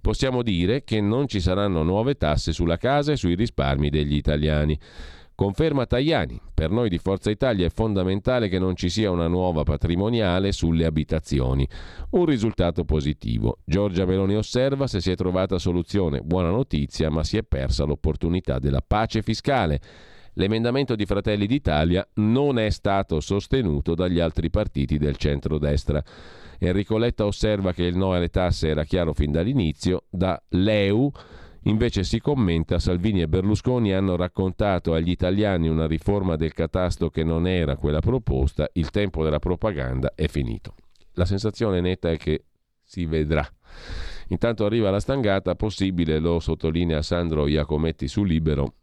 Possiamo 0.00 0.42
dire 0.42 0.82
che 0.82 1.02
non 1.02 1.28
ci 1.28 1.40
saranno 1.40 1.82
nuove 1.82 2.14
tasse 2.14 2.52
sulla 2.52 2.78
casa 2.78 3.12
e 3.12 3.16
sui 3.16 3.34
risparmi 3.34 3.90
degli 3.90 4.14
italiani. 4.14 4.78
Conferma 5.36 5.84
Tajani, 5.84 6.40
per 6.54 6.70
noi 6.70 6.88
di 6.88 6.96
Forza 6.96 7.30
Italia 7.30 7.66
è 7.66 7.68
fondamentale 7.68 8.48
che 8.48 8.58
non 8.58 8.74
ci 8.74 8.88
sia 8.88 9.10
una 9.10 9.28
nuova 9.28 9.64
patrimoniale 9.64 10.50
sulle 10.50 10.86
abitazioni. 10.86 11.68
Un 12.12 12.24
risultato 12.24 12.86
positivo. 12.86 13.58
Giorgia 13.62 14.06
Meloni 14.06 14.34
osserva 14.34 14.86
se 14.86 15.02
si 15.02 15.10
è 15.10 15.14
trovata 15.14 15.58
soluzione, 15.58 16.22
buona 16.22 16.48
notizia, 16.48 17.10
ma 17.10 17.22
si 17.22 17.36
è 17.36 17.42
persa 17.42 17.84
l'opportunità 17.84 18.58
della 18.58 18.80
pace 18.80 19.20
fiscale. 19.20 19.78
L'emendamento 20.38 20.94
di 20.94 21.04
Fratelli 21.04 21.46
d'Italia 21.46 22.08
non 22.14 22.58
è 22.58 22.70
stato 22.70 23.20
sostenuto 23.20 23.94
dagli 23.94 24.20
altri 24.20 24.48
partiti 24.48 24.96
del 24.96 25.16
centro-destra. 25.18 26.02
Enrico 26.58 26.96
Letta 26.96 27.26
osserva 27.26 27.74
che 27.74 27.82
il 27.82 27.98
no 27.98 28.14
alle 28.14 28.30
tasse 28.30 28.68
era 28.68 28.84
chiaro 28.84 29.12
fin 29.12 29.32
dall'inizio, 29.32 30.04
da 30.08 30.42
Leu 30.48 31.12
Invece 31.66 32.04
si 32.04 32.20
commenta, 32.20 32.78
Salvini 32.78 33.22
e 33.22 33.28
Berlusconi 33.28 33.92
hanno 33.92 34.14
raccontato 34.14 34.94
agli 34.94 35.10
italiani 35.10 35.68
una 35.68 35.88
riforma 35.88 36.36
del 36.36 36.54
catasto 36.54 37.10
che 37.10 37.24
non 37.24 37.48
era 37.48 37.76
quella 37.76 37.98
proposta, 37.98 38.68
il 38.74 38.90
tempo 38.90 39.24
della 39.24 39.40
propaganda 39.40 40.12
è 40.14 40.28
finito. 40.28 40.74
La 41.14 41.24
sensazione 41.24 41.80
netta 41.80 42.08
è 42.08 42.16
che 42.18 42.44
si 42.84 43.04
vedrà. 43.04 43.44
Intanto 44.28 44.64
arriva 44.64 44.90
la 44.90 45.00
stangata, 45.00 45.56
possibile, 45.56 46.20
lo 46.20 46.38
sottolinea 46.38 47.02
Sandro 47.02 47.48
Iacometti 47.48 48.06
su 48.06 48.22
Libero, 48.22 48.74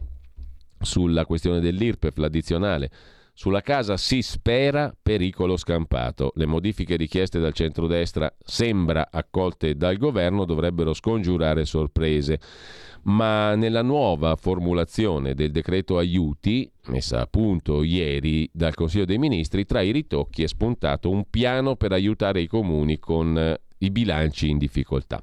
sulla 0.81 1.25
questione 1.25 1.61
dell'IRPEF, 1.61 2.17
l'addizionale. 2.17 2.91
Sulla 3.35 3.61
casa 3.61 3.97
si 3.97 4.21
spera 4.21 4.95
pericolo 5.01 5.57
scampato. 5.57 6.33
Le 6.35 6.45
modifiche 6.45 6.95
richieste 6.95 7.39
dal 7.39 7.53
centrodestra, 7.53 8.31
sembra 8.39 9.07
accolte 9.09 9.75
dal 9.75 9.97
governo, 9.97 10.45
dovrebbero 10.45 10.93
scongiurare 10.93 11.65
sorprese. 11.65 12.39
Ma 13.05 13.55
nella 13.55 13.81
nuova 13.81 14.35
formulazione 14.35 15.33
del 15.33 15.51
decreto 15.51 15.97
aiuti, 15.97 16.71
messa 16.85 17.21
a 17.21 17.25
punto 17.25 17.81
ieri 17.81 18.47
dal 18.53 18.75
Consiglio 18.75 19.05
dei 19.05 19.17
Ministri, 19.17 19.65
tra 19.65 19.81
i 19.81 19.91
ritocchi 19.91 20.43
è 20.43 20.47
spuntato 20.47 21.09
un 21.09 21.27
piano 21.27 21.75
per 21.75 21.91
aiutare 21.91 22.39
i 22.39 22.47
comuni 22.47 22.99
con 22.99 23.57
i 23.83 23.91
bilanci 23.91 24.49
in 24.49 24.57
difficoltà. 24.57 25.21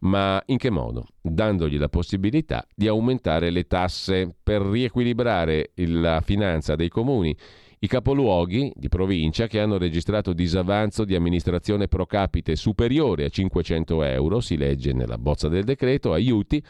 Ma 0.00 0.42
in 0.46 0.58
che 0.58 0.70
modo? 0.70 1.06
Dandogli 1.20 1.78
la 1.78 1.88
possibilità 1.88 2.66
di 2.74 2.88
aumentare 2.88 3.50
le 3.50 3.66
tasse 3.66 4.34
per 4.42 4.62
riequilibrare 4.62 5.72
la 5.74 6.20
finanza 6.20 6.76
dei 6.76 6.88
comuni. 6.88 7.36
I 7.78 7.88
capoluoghi 7.88 8.72
di 8.74 8.88
provincia 8.88 9.46
che 9.46 9.60
hanno 9.60 9.76
registrato 9.76 10.32
disavanzo 10.32 11.04
di 11.04 11.14
amministrazione 11.14 11.88
pro 11.88 12.06
capite 12.06 12.56
superiore 12.56 13.24
a 13.24 13.28
500 13.28 14.02
euro, 14.02 14.40
si 14.40 14.56
legge 14.56 14.92
nella 14.92 15.18
bozza 15.18 15.48
del 15.48 15.64
decreto, 15.64 16.12
aiuti, 16.12 16.62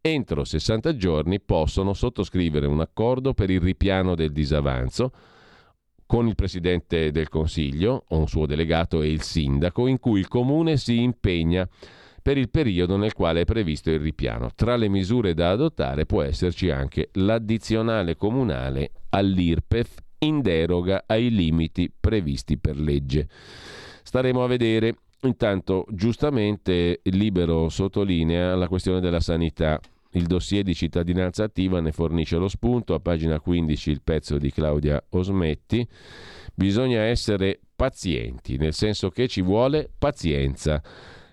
entro 0.00 0.44
60 0.44 0.96
giorni 0.96 1.40
possono 1.40 1.92
sottoscrivere 1.92 2.66
un 2.66 2.80
accordo 2.80 3.34
per 3.34 3.50
il 3.50 3.60
ripiano 3.60 4.14
del 4.14 4.32
disavanzo 4.32 5.12
con 6.06 6.28
il 6.28 6.34
Presidente 6.34 7.10
del 7.10 7.28
Consiglio, 7.28 8.04
o 8.08 8.18
un 8.18 8.28
suo 8.28 8.46
delegato 8.46 9.02
e 9.02 9.10
il 9.10 9.22
sindaco, 9.22 9.86
in 9.86 9.98
cui 9.98 10.20
il 10.20 10.28
Comune 10.28 10.76
si 10.76 11.02
impegna 11.02 11.68
per 12.22 12.38
il 12.38 12.50
periodo 12.50 12.96
nel 12.96 13.12
quale 13.12 13.42
è 13.42 13.44
previsto 13.44 13.90
il 13.90 14.00
ripiano. 14.00 14.50
Tra 14.54 14.76
le 14.76 14.88
misure 14.88 15.34
da 15.34 15.50
adottare 15.50 16.06
può 16.06 16.22
esserci 16.22 16.70
anche 16.70 17.10
l'addizionale 17.12 18.16
comunale 18.16 18.90
all'IRPEF 19.10 19.94
in 20.18 20.40
deroga 20.40 21.04
ai 21.06 21.30
limiti 21.30 21.92
previsti 21.98 22.58
per 22.58 22.78
legge. 22.78 23.28
Staremo 24.02 24.42
a 24.42 24.48
vedere. 24.48 24.96
Intanto, 25.22 25.86
giustamente, 25.90 27.00
Libero 27.04 27.68
sottolinea 27.68 28.54
la 28.54 28.68
questione 28.68 29.00
della 29.00 29.20
sanità. 29.20 29.80
Il 30.16 30.24
dossier 30.24 30.62
di 30.62 30.74
cittadinanza 30.74 31.44
attiva 31.44 31.78
ne 31.80 31.92
fornisce 31.92 32.38
lo 32.38 32.48
spunto, 32.48 32.94
a 32.94 33.00
pagina 33.00 33.38
15 33.38 33.90
il 33.90 34.00
pezzo 34.00 34.38
di 34.38 34.50
Claudia 34.50 35.04
Osmetti. 35.10 35.86
Bisogna 36.54 37.02
essere 37.02 37.60
pazienti, 37.76 38.56
nel 38.56 38.72
senso 38.72 39.10
che 39.10 39.28
ci 39.28 39.42
vuole 39.42 39.90
pazienza. 39.98 40.82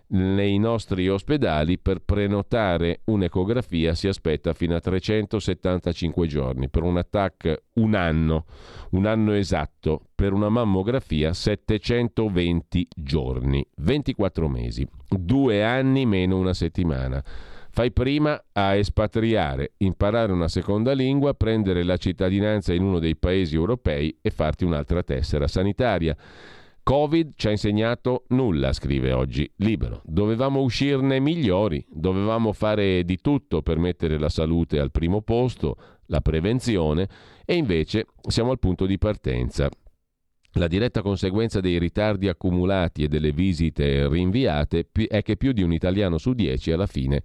Nei 0.08 0.60
nostri 0.60 1.08
ospedali 1.08 1.80
per 1.80 2.00
prenotare 2.00 3.00
un'ecografia 3.06 3.96
si 3.96 4.10
aspetta 4.10 4.52
fino 4.52 4.76
a 4.76 4.82
375 4.82 6.28
giorni, 6.28 6.70
per 6.70 6.84
un 6.84 6.98
attacco 6.98 7.56
un 7.76 7.96
anno, 7.96 8.46
un 8.92 9.06
anno 9.06 9.32
esatto, 9.32 10.02
per 10.14 10.34
una 10.34 10.50
mammografia 10.50 11.32
720 11.32 12.90
giorni, 12.94 13.66
24 13.78 14.50
mesi, 14.50 14.86
due 15.08 15.64
anni 15.64 16.06
meno 16.06 16.38
una 16.38 16.54
settimana. 16.54 17.24
Fai 17.76 17.92
prima 17.92 18.40
a 18.52 18.76
espatriare, 18.76 19.74
imparare 19.78 20.32
una 20.32 20.48
seconda 20.48 20.92
lingua, 20.92 21.34
prendere 21.34 21.82
la 21.82 21.98
cittadinanza 21.98 22.72
in 22.72 22.84
uno 22.84 23.00
dei 23.00 23.16
paesi 23.16 23.56
europei 23.56 24.16
e 24.22 24.30
farti 24.30 24.64
un'altra 24.64 25.02
tessera 25.02 25.48
sanitaria. 25.48 26.16
Covid 26.84 27.32
ci 27.36 27.48
ha 27.48 27.50
insegnato 27.50 28.26
nulla, 28.28 28.74
scrive 28.74 29.12
oggi 29.12 29.52
Libero. 29.56 30.02
Dovevamo 30.06 30.62
uscirne 30.62 31.20
migliori, 31.20 31.84
dovevamo 31.90 32.54
fare 32.54 33.04
di 33.06 33.18
tutto 33.18 33.64
per 33.64 33.80
mettere 33.80 34.20
la 34.20 34.30
salute 34.30 34.78
al 34.78 34.92
primo 34.92 35.24
posto, 35.24 35.76
la 36.06 36.22
prevenzione, 36.22 37.10
e 37.44 37.56
invece 37.56 38.06
siamo 38.28 38.52
al 38.52 38.60
punto 38.60 38.86
di 38.86 39.00
partenza. 39.00 39.68
La 40.54 40.68
diretta 40.68 41.02
conseguenza 41.02 41.60
dei 41.60 41.80
ritardi 41.80 42.28
accumulati 42.28 43.04
e 43.04 43.08
delle 43.08 43.32
visite 43.32 44.08
rinviate 44.08 44.88
è 45.08 45.24
che 45.24 45.36
più 45.36 45.52
di 45.52 45.64
un 45.64 45.74
italiano 45.74 46.18
su 46.18 46.34
dieci 46.34 46.72
alla 46.72 46.86
fine 46.86 47.24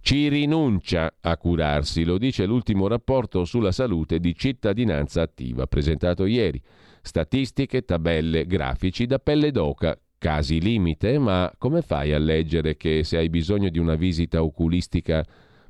ci 0.00 0.28
rinuncia 0.28 1.16
a 1.20 1.36
curarsi, 1.36 2.04
lo 2.04 2.18
dice 2.18 2.46
l'ultimo 2.46 2.88
rapporto 2.88 3.44
sulla 3.44 3.72
salute 3.72 4.18
di 4.18 4.34
cittadinanza 4.34 5.22
attiva 5.22 5.66
presentato 5.66 6.24
ieri. 6.24 6.60
Statistiche, 7.02 7.84
tabelle, 7.84 8.46
grafici 8.46 9.06
da 9.06 9.18
pelle 9.18 9.50
d'oca, 9.50 9.98
casi 10.16 10.60
limite, 10.60 11.18
ma 11.18 11.52
come 11.58 11.82
fai 11.82 12.12
a 12.12 12.18
leggere 12.18 12.76
che 12.76 13.04
se 13.04 13.18
hai 13.18 13.28
bisogno 13.28 13.68
di 13.68 13.78
una 13.78 13.94
visita 13.94 14.42
oculistica 14.42 15.24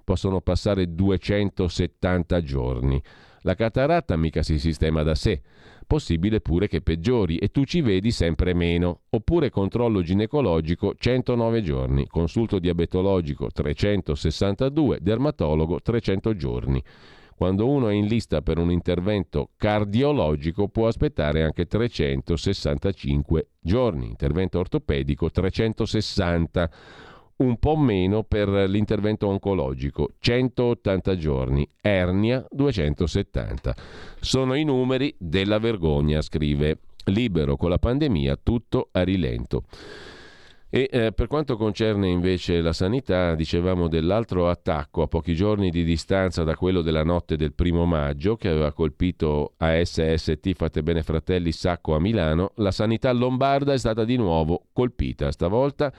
possono 0.04 0.40
passare 0.40 0.94
270 0.94 2.42
giorni? 2.42 3.02
La 3.42 3.54
cataratta 3.54 4.16
mica 4.16 4.42
si 4.42 4.58
sistema 4.58 5.02
da 5.02 5.14
sé. 5.14 5.40
Possibile 5.86 6.40
pure 6.40 6.68
che 6.68 6.82
peggiori 6.82 7.38
e 7.38 7.48
tu 7.48 7.64
ci 7.64 7.80
vedi 7.80 8.10
sempre 8.10 8.52
meno. 8.52 9.02
Oppure 9.10 9.50
controllo 9.50 10.02
ginecologico 10.02 10.94
109 10.96 11.62
giorni, 11.62 12.06
consulto 12.06 12.58
diabetologico 12.58 13.48
362, 13.50 14.98
dermatologo 15.00 15.80
300 15.80 16.36
giorni. 16.36 16.82
Quando 17.38 17.68
uno 17.68 17.88
è 17.88 17.92
in 17.92 18.06
lista 18.06 18.42
per 18.42 18.58
un 18.58 18.72
intervento 18.72 19.50
cardiologico 19.56 20.66
può 20.66 20.88
aspettare 20.88 21.44
anche 21.44 21.66
365 21.66 23.46
giorni, 23.60 24.08
intervento 24.08 24.58
ortopedico 24.58 25.30
360 25.30 26.70
un 27.38 27.58
po' 27.58 27.76
meno 27.76 28.22
per 28.22 28.48
l'intervento 28.48 29.26
oncologico, 29.28 30.12
180 30.18 31.16
giorni, 31.16 31.68
ernia 31.80 32.44
270. 32.50 33.74
Sono 34.20 34.54
i 34.54 34.64
numeri 34.64 35.14
della 35.18 35.58
vergogna, 35.58 36.20
scrive 36.20 36.78
Libero 37.04 37.56
con 37.56 37.70
la 37.70 37.78
pandemia, 37.78 38.38
tutto 38.42 38.88
a 38.92 39.02
rilento. 39.02 39.64
E 40.70 40.86
eh, 40.92 41.12
per 41.12 41.28
quanto 41.28 41.56
concerne 41.56 42.08
invece 42.08 42.60
la 42.60 42.74
sanità, 42.74 43.34
dicevamo 43.34 43.88
dell'altro 43.88 44.50
attacco 44.50 45.00
a 45.00 45.06
pochi 45.06 45.34
giorni 45.34 45.70
di 45.70 45.82
distanza 45.82 46.44
da 46.44 46.56
quello 46.56 46.82
della 46.82 47.04
notte 47.04 47.36
del 47.36 47.54
primo 47.54 47.86
maggio 47.86 48.36
che 48.36 48.48
aveva 48.48 48.72
colpito 48.72 49.54
ASST 49.56 50.52
Fate 50.52 50.82
Bene 50.82 51.02
Fratelli 51.02 51.52
Sacco 51.52 51.94
a 51.94 52.00
Milano, 52.00 52.52
la 52.56 52.70
sanità 52.70 53.10
lombarda 53.12 53.72
è 53.72 53.78
stata 53.78 54.04
di 54.04 54.16
nuovo 54.16 54.64
colpita, 54.74 55.32
stavolta 55.32 55.90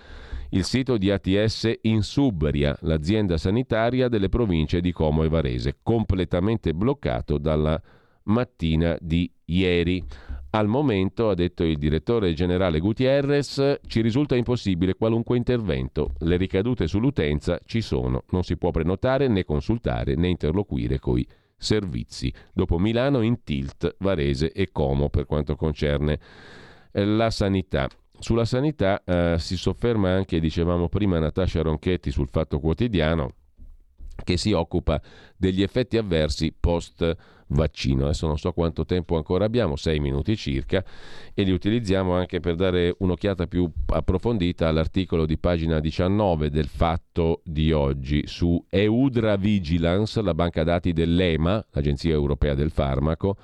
il 0.52 0.64
sito 0.64 0.98
di 0.98 1.12
ATS 1.12 1.72
in 1.82 2.02
Subria, 2.02 2.76
l'azienda 2.82 3.38
sanitaria 3.38 4.08
delle 4.08 4.30
province 4.30 4.82
di 4.82 4.92
Como 4.92 5.24
e 5.24 5.30
Varese, 5.30 5.78
completamente 5.84 6.74
bloccato 6.74 7.38
dalla 7.38 7.80
mattina 8.24 8.98
di 9.00 9.32
ieri. 9.46 10.04
Al 10.52 10.68
momento, 10.68 11.30
ha 11.30 11.36
detto 11.36 11.64
il 11.64 11.78
direttore 11.78 12.34
generale 12.34 12.80
Gutierrez, 12.80 13.82
ci 13.86 14.02
risulta 14.02 14.36
impossibile 14.36 14.96
qualunque 14.96 15.38
intervento. 15.38 16.14
Le 16.20 16.38
ricadute 16.38 16.88
sull'utenza 16.88 17.60
ci 17.66 17.82
sono, 17.82 18.24
non 18.32 18.44
si 18.44 18.58
può 18.58 18.72
prenotare 18.72 19.28
né 19.28 19.46
consultare 19.46 20.16
né 20.16 20.30
interloquire 20.30 20.98
coi 20.98 21.28
servizi. 21.56 22.34
Dopo 22.52 22.80
Milano 22.80 23.22
in 23.22 23.44
tilt, 23.44 23.96
Varese 24.00 24.52
e 24.52 24.70
Como 24.72 25.10
per 25.10 25.28
quanto 25.28 25.56
concerne 25.56 26.20
eh, 26.92 27.06
la 27.06 27.30
sanità. 27.30 27.88
Sulla 28.20 28.44
sanità 28.44 29.02
eh, 29.06 29.36
si 29.40 29.56
sofferma 29.56 30.12
anche, 30.12 30.42
dicevamo 30.42 30.90
prima, 30.90 31.20
Natascia 31.20 31.62
Ronchetti 31.62 32.12
sul 32.12 32.28
Fatto 32.28 32.60
Quotidiano, 32.60 33.34
che 34.26 34.36
si 34.36 34.52
occupa 34.52 35.02
degli 35.38 35.64
effetti 35.64 35.98
avversi 35.98 36.54
post 36.58 37.16
vaccino. 37.48 38.04
Adesso 38.04 38.28
non 38.28 38.38
so 38.38 38.52
quanto 38.52 38.86
tempo 38.86 39.16
ancora 39.16 39.46
abbiamo, 39.46 39.78
sei 39.78 40.02
minuti 40.02 40.36
circa, 40.36 40.84
e 41.34 41.44
li 41.44 41.52
utilizziamo 41.52 42.14
anche 42.14 42.42
per 42.42 42.56
dare 42.56 42.94
un'occhiata 42.98 43.48
più 43.48 43.72
approfondita 43.86 44.68
all'articolo 44.68 45.26
di 45.26 45.38
pagina 45.38 45.80
19 45.80 46.50
del 46.50 46.68
fatto 46.68 47.42
di 47.46 47.72
oggi 47.72 48.28
su 48.28 48.62
Eudra 48.70 49.38
Vigilance, 49.38 50.22
la 50.22 50.34
banca 50.34 50.64
dati 50.64 50.92
dell'EMA, 50.92 51.66
l'Agenzia 51.72 52.12
Europea 52.12 52.54
del 52.54 52.70
Farmaco 52.70 53.38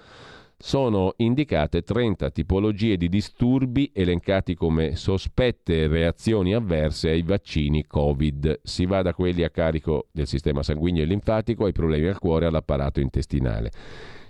sono 0.58 1.14
indicate 1.18 1.82
30 1.82 2.30
tipologie 2.30 2.98
di 2.98 3.10
disturbi 3.10 3.92
elencati 3.94 4.56
come 4.56 4.96
sospette 4.96 5.88
reazioni 5.88 6.54
avverse 6.54 7.10
ai 7.10 7.22
vaccini 7.22 7.86
Covid. 7.86 8.62
Si 8.64 8.86
va 8.86 9.02
da 9.02 9.14
quelli 9.14 9.44
a 9.44 9.50
carico 9.50 10.08
del 10.12 10.28
sistema 10.28 10.64
sanguigno 10.64 11.02
e 11.02 11.06
linfatico 11.06 11.66
ai 11.66 11.74
problemi 11.74 12.08
al 12.08 12.20
cuore 12.20 12.46
e 12.46 12.48
all'apparato 12.48 13.00
intestinale. 13.00 13.72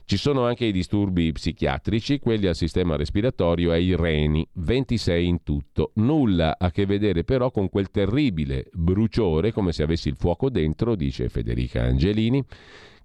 Ci 0.07 0.17
sono 0.17 0.45
anche 0.45 0.65
i 0.65 0.71
disturbi 0.71 1.31
psichiatrici, 1.31 2.19
quelli 2.19 2.45
al 2.45 2.53
sistema 2.53 2.95
respiratorio 2.95 3.71
e 3.71 3.77
ai 3.77 3.95
reni, 3.95 4.47
26 4.53 5.27
in 5.27 5.41
tutto. 5.41 5.93
Nulla 5.95 6.57
a 6.59 6.69
che 6.69 6.85
vedere 6.85 7.23
però 7.23 7.49
con 7.49 7.69
quel 7.69 7.89
terribile 7.89 8.67
bruciore, 8.71 9.51
come 9.51 9.71
se 9.71 9.81
avessi 9.81 10.09
il 10.09 10.15
fuoco 10.15 10.51
dentro, 10.51 10.93
dice 10.95 11.27
Federica 11.29 11.81
Angelini, 11.81 12.43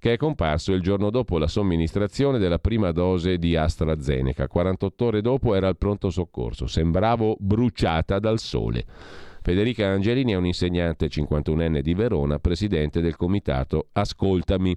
che 0.01 0.15
è 0.15 0.17
comparso 0.17 0.73
il 0.73 0.81
giorno 0.81 1.11
dopo 1.11 1.37
la 1.37 1.47
somministrazione 1.47 2.39
della 2.39 2.59
prima 2.59 2.91
dose 2.91 3.37
di 3.37 3.55
AstraZeneca. 3.55 4.49
48 4.49 5.05
ore 5.05 5.21
dopo 5.21 5.55
era 5.55 5.69
al 5.69 5.77
pronto 5.77 6.09
soccorso. 6.09 6.67
Sembravo 6.67 7.37
bruciata 7.39 8.19
dal 8.19 8.39
sole. 8.39 8.87
Federica 9.43 9.89
Angelini 9.89 10.33
è 10.33 10.37
un'insegnante 10.37 11.07
51enne 11.07 11.81
di 11.81 11.93
Verona, 11.93 12.39
presidente 12.39 13.03
del 13.03 13.17
comitato 13.17 13.89
Ascoltami. 13.93 14.75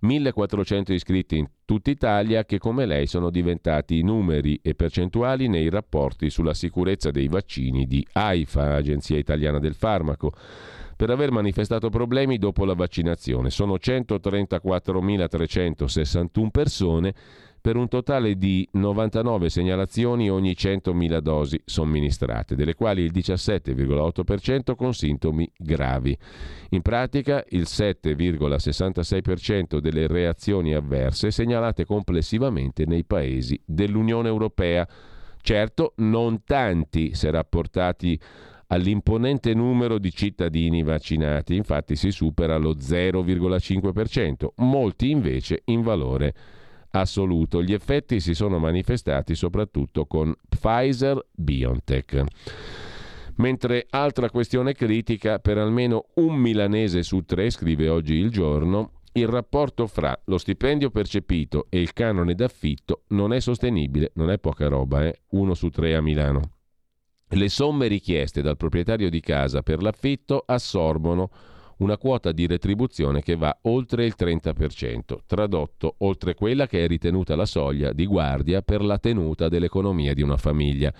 1400 0.00 0.92
iscritti 0.92 1.38
in 1.38 1.48
tutta 1.64 1.90
Italia 1.90 2.44
che 2.44 2.58
come 2.58 2.86
lei 2.86 3.06
sono 3.06 3.30
diventati 3.30 4.02
numeri 4.02 4.60
e 4.62 4.74
percentuali 4.74 5.48
nei 5.48 5.70
rapporti 5.70 6.30
sulla 6.30 6.54
sicurezza 6.54 7.10
dei 7.10 7.26
vaccini 7.26 7.86
di 7.86 8.06
AIFA, 8.12 8.76
Agenzia 8.76 9.16
Italiana 9.16 9.58
del 9.58 9.74
Farmaco 9.74 10.32
per 10.98 11.10
aver 11.10 11.30
manifestato 11.30 11.90
problemi 11.90 12.38
dopo 12.38 12.64
la 12.64 12.74
vaccinazione. 12.74 13.50
Sono 13.50 13.74
134.361 13.74 16.48
persone 16.50 17.14
per 17.60 17.76
un 17.76 17.86
totale 17.86 18.36
di 18.36 18.68
99 18.72 19.48
segnalazioni 19.48 20.28
ogni 20.28 20.56
100.000 20.58 21.20
dosi 21.20 21.62
somministrate, 21.64 22.56
delle 22.56 22.74
quali 22.74 23.02
il 23.02 23.12
17,8% 23.14 24.74
con 24.74 24.92
sintomi 24.92 25.48
gravi. 25.56 26.18
In 26.70 26.82
pratica 26.82 27.44
il 27.50 27.66
7,66% 27.68 29.78
delle 29.78 30.08
reazioni 30.08 30.74
avverse 30.74 31.30
segnalate 31.30 31.84
complessivamente 31.84 32.86
nei 32.86 33.04
paesi 33.04 33.56
dell'Unione 33.64 34.26
Europea. 34.26 34.84
Certo, 35.40 35.92
non 35.98 36.42
tanti 36.42 37.14
se 37.14 37.30
rapportati 37.30 38.18
all'imponente 38.68 39.54
numero 39.54 39.98
di 39.98 40.12
cittadini 40.12 40.82
vaccinati, 40.82 41.54
infatti 41.54 41.96
si 41.96 42.10
supera 42.10 42.56
lo 42.56 42.74
0,5%, 42.74 44.48
molti 44.56 45.10
invece 45.10 45.62
in 45.66 45.82
valore 45.82 46.34
assoluto. 46.90 47.62
Gli 47.62 47.72
effetti 47.72 48.20
si 48.20 48.34
sono 48.34 48.58
manifestati 48.58 49.34
soprattutto 49.34 50.06
con 50.06 50.34
Pfizer 50.48 51.24
BioNTech. 51.30 52.24
Mentre 53.36 53.86
altra 53.90 54.30
questione 54.30 54.72
critica 54.72 55.38
per 55.38 55.58
almeno 55.58 56.06
un 56.14 56.34
milanese 56.34 57.02
su 57.02 57.22
tre, 57.22 57.50
scrive 57.50 57.88
oggi 57.88 58.14
il 58.14 58.30
giorno, 58.30 58.92
il 59.12 59.28
rapporto 59.28 59.86
fra 59.86 60.18
lo 60.24 60.38
stipendio 60.38 60.90
percepito 60.90 61.66
e 61.68 61.80
il 61.80 61.92
canone 61.92 62.34
d'affitto 62.34 63.02
non 63.08 63.32
è 63.32 63.40
sostenibile, 63.40 64.10
non 64.14 64.30
è 64.30 64.38
poca 64.38 64.66
roba, 64.68 65.04
eh? 65.04 65.20
uno 65.30 65.54
su 65.54 65.68
tre 65.68 65.94
a 65.94 66.00
Milano. 66.00 66.57
Le 67.30 67.48
somme 67.50 67.88
richieste 67.88 68.40
dal 68.40 68.56
proprietario 68.56 69.10
di 69.10 69.20
casa 69.20 69.62
per 69.62 69.82
l'affitto 69.82 70.42
assorbono 70.46 71.30
una 71.78 71.98
quota 71.98 72.32
di 72.32 72.46
retribuzione 72.46 73.20
che 73.20 73.36
va 73.36 73.56
oltre 73.62 74.06
il 74.06 74.14
30%, 74.18 75.18
tradotto 75.26 75.96
oltre 75.98 76.34
quella 76.34 76.66
che 76.66 76.84
è 76.84 76.88
ritenuta 76.88 77.36
la 77.36 77.44
soglia 77.44 77.92
di 77.92 78.06
guardia 78.06 78.62
per 78.62 78.82
la 78.82 78.98
tenuta 78.98 79.48
dell'economia 79.48 80.14
di 80.14 80.22
una 80.22 80.38
famiglia. 80.38 80.92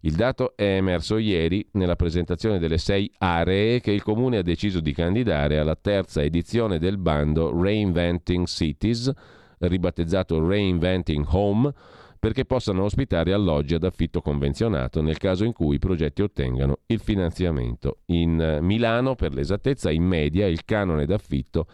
Il 0.00 0.14
dato 0.14 0.56
è 0.56 0.76
emerso 0.76 1.18
ieri 1.18 1.66
nella 1.72 1.96
presentazione 1.96 2.58
delle 2.58 2.78
sei 2.78 3.10
aree 3.18 3.80
che 3.80 3.90
il 3.90 4.02
Comune 4.02 4.38
ha 4.38 4.42
deciso 4.42 4.80
di 4.80 4.92
candidare 4.92 5.58
alla 5.58 5.76
terza 5.76 6.22
edizione 6.22 6.78
del 6.78 6.96
bando 6.96 7.52
Reinventing 7.60 8.46
Cities, 8.46 9.12
ribattezzato 9.58 10.46
Reinventing 10.46 11.26
Home, 11.28 11.72
perché 12.18 12.44
possano 12.44 12.82
ospitare 12.84 13.32
alloggi 13.32 13.74
ad 13.74 13.84
affitto 13.84 14.20
convenzionato 14.20 15.02
nel 15.02 15.18
caso 15.18 15.44
in 15.44 15.52
cui 15.52 15.76
i 15.76 15.78
progetti 15.78 16.22
ottengano 16.22 16.78
il 16.86 17.00
finanziamento. 17.00 17.98
In 18.06 18.58
Milano, 18.62 19.14
per 19.14 19.34
l'esattezza, 19.34 19.90
in 19.90 20.04
media 20.04 20.46
il 20.46 20.64
canone 20.64 21.04
d'affitto 21.06 21.66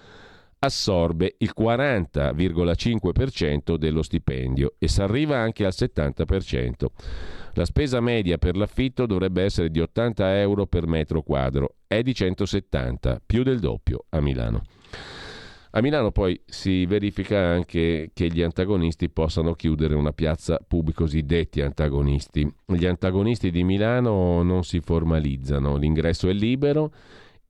assorbe 0.64 1.35
il 1.39 1.52
40,5% 1.59 3.74
dello 3.77 4.02
stipendio 4.02 4.74
e 4.78 4.86
si 4.89 5.02
arriva 5.02 5.39
anche 5.39 5.64
al 5.64 5.73
70%. 5.77 6.86
La 7.55 7.64
spesa 7.64 8.01
media 8.01 8.39
per 8.39 8.56
l'affitto 8.56 9.06
dovrebbe 9.06 9.43
essere 9.43 9.70
di 9.70 9.81
80 9.81 10.40
euro 10.40 10.66
per 10.66 10.86
metro 10.86 11.23
quadro, 11.23 11.74
è 11.86 12.02
di 12.02 12.14
170, 12.14 13.20
più 13.24 13.43
del 13.43 13.59
doppio 13.59 14.05
a 14.10 14.20
Milano. 14.20 14.62
A 15.74 15.81
Milano 15.81 16.11
poi 16.11 16.39
si 16.44 16.85
verifica 16.85 17.39
anche 17.39 18.11
che 18.12 18.27
gli 18.28 18.43
antagonisti 18.43 19.09
possano 19.09 19.55
chiudere 19.55 19.94
una 19.94 20.12
piazza 20.12 20.59
pubblica, 20.66 21.05
cosiddetti 21.05 21.62
antagonisti. 21.62 22.47
Gli 22.66 22.85
antagonisti 22.85 23.51
di 23.51 23.65
Milano 23.65 24.43
non 24.43 24.65
si 24.65 24.81
formalizzano, 24.81 25.77
l'ingresso 25.77 26.28
è 26.28 26.35
libero 26.35 26.93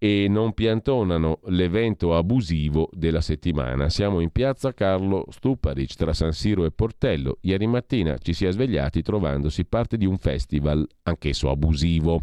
e 0.05 0.27
non 0.29 0.53
piantonano 0.53 1.39
l'evento 1.45 2.17
abusivo 2.17 2.89
della 2.93 3.21
settimana. 3.21 3.89
Siamo 3.89 4.19
in 4.19 4.31
piazza 4.31 4.75
Carlo 4.75 5.27
Stuparic 5.29 5.95
tra 5.95 6.13
San 6.13 6.33
Siro 6.33 6.65
e 6.65 6.73
Portello. 6.73 7.39
Ieri 7.43 7.69
mattina 7.69 8.19
ci 8.19 8.33
si 8.33 8.45
è 8.45 8.51
svegliati 8.51 9.01
trovandosi 9.01 9.65
parte 9.65 9.97
di 9.97 10.05
un 10.05 10.19
festival, 10.19 10.85
anch'esso 11.05 11.51
abusivo, 11.51 12.21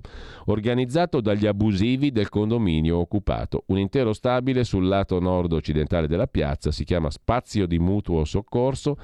organizzato 0.47 1.21
dagli 1.21 1.47
abusivi 1.47 2.11
del 2.11 2.27
condominio 2.27 2.97
occupato. 2.97 3.63
Un 3.67 3.77
intero 3.77 4.11
stabile 4.11 4.65
sul 4.65 4.85
lato 4.85 5.17
nord-occidentale 5.21 6.07
della 6.07 6.27
piazza 6.27 6.71
si 6.71 6.83
chiama 6.83 7.09
Spazio 7.09 7.65
di 7.65 7.79
Mutuo 7.79 8.25
Soccorso, 8.25 8.97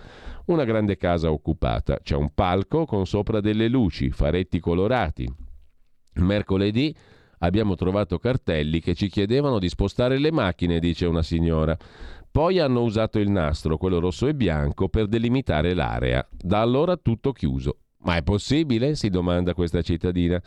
una 0.47 0.65
grande 0.65 0.97
casa 0.97 1.31
occupata. 1.31 1.99
C'è 2.03 2.17
un 2.17 2.33
palco 2.33 2.83
con 2.83 3.05
sopra 3.05 3.39
delle 3.39 3.69
luci, 3.69 4.09
faretti 4.09 4.59
colorati. 4.59 5.33
Mercoledì 6.15 6.93
Abbiamo 7.39 7.75
trovato 7.75 8.19
cartelli 8.19 8.79
che 8.79 8.95
ci 8.95 9.09
chiedevano 9.09 9.59
di 9.59 9.69
spostare 9.69 10.17
le 10.17 10.31
macchine, 10.31 10.79
dice 10.79 11.05
una 11.05 11.23
signora. 11.23 11.77
Poi 12.31 12.59
hanno 12.59 12.81
usato 12.81 13.19
il 13.19 13.29
nastro, 13.29 13.77
quello 13.77 13.99
rosso 13.99 14.27
e 14.27 14.35
bianco, 14.35 14.89
per 14.89 15.07
delimitare 15.07 15.73
l'area. 15.73 16.27
Da 16.31 16.59
allora 16.59 16.97
tutto 16.97 17.31
chiuso. 17.31 17.77
Ma 18.05 18.17
è 18.17 18.23
possibile? 18.23 18.95
si 18.95 19.09
domanda 19.09 19.53
questa 19.53 19.81
cittadina. 19.81 20.41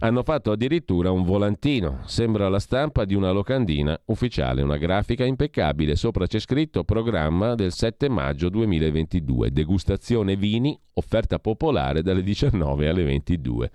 Hanno 0.00 0.22
fatto 0.24 0.50
addirittura 0.50 1.10
un 1.12 1.22
volantino, 1.22 2.00
sembra 2.06 2.48
la 2.48 2.58
stampa 2.58 3.04
di 3.04 3.14
una 3.14 3.30
locandina 3.30 3.98
ufficiale, 4.06 4.62
una 4.62 4.76
grafica 4.76 5.24
impeccabile, 5.24 5.96
sopra 5.96 6.26
c'è 6.26 6.40
scritto 6.40 6.82
programma 6.82 7.54
del 7.54 7.72
7 7.72 8.08
maggio 8.08 8.48
2022, 8.48 9.52
degustazione 9.52 10.34
vini, 10.34 10.78
offerta 10.94 11.38
popolare 11.38 12.02
dalle 12.02 12.22
19 12.22 12.88
alle 12.88 13.04
22 13.04 13.70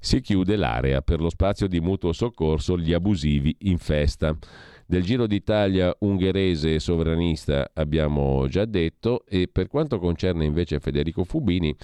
si 0.00 0.20
chiude 0.20 0.56
l'area 0.56 1.02
per 1.02 1.20
lo 1.20 1.30
spazio 1.30 1.66
di 1.66 1.80
mutuo 1.80 2.12
soccorso 2.12 2.78
gli 2.78 2.92
abusivi 2.92 3.54
in 3.60 3.78
festa. 3.78 4.36
Del 4.86 5.02
Giro 5.02 5.26
d'Italia 5.26 5.94
ungherese 6.00 6.74
e 6.74 6.80
sovranista 6.80 7.70
abbiamo 7.74 8.46
già 8.48 8.64
detto 8.64 9.24
e 9.26 9.48
per 9.50 9.68
quanto 9.68 9.98
concerne 9.98 10.44
invece 10.44 10.80
Federico 10.80 11.24
Fubini 11.24 11.76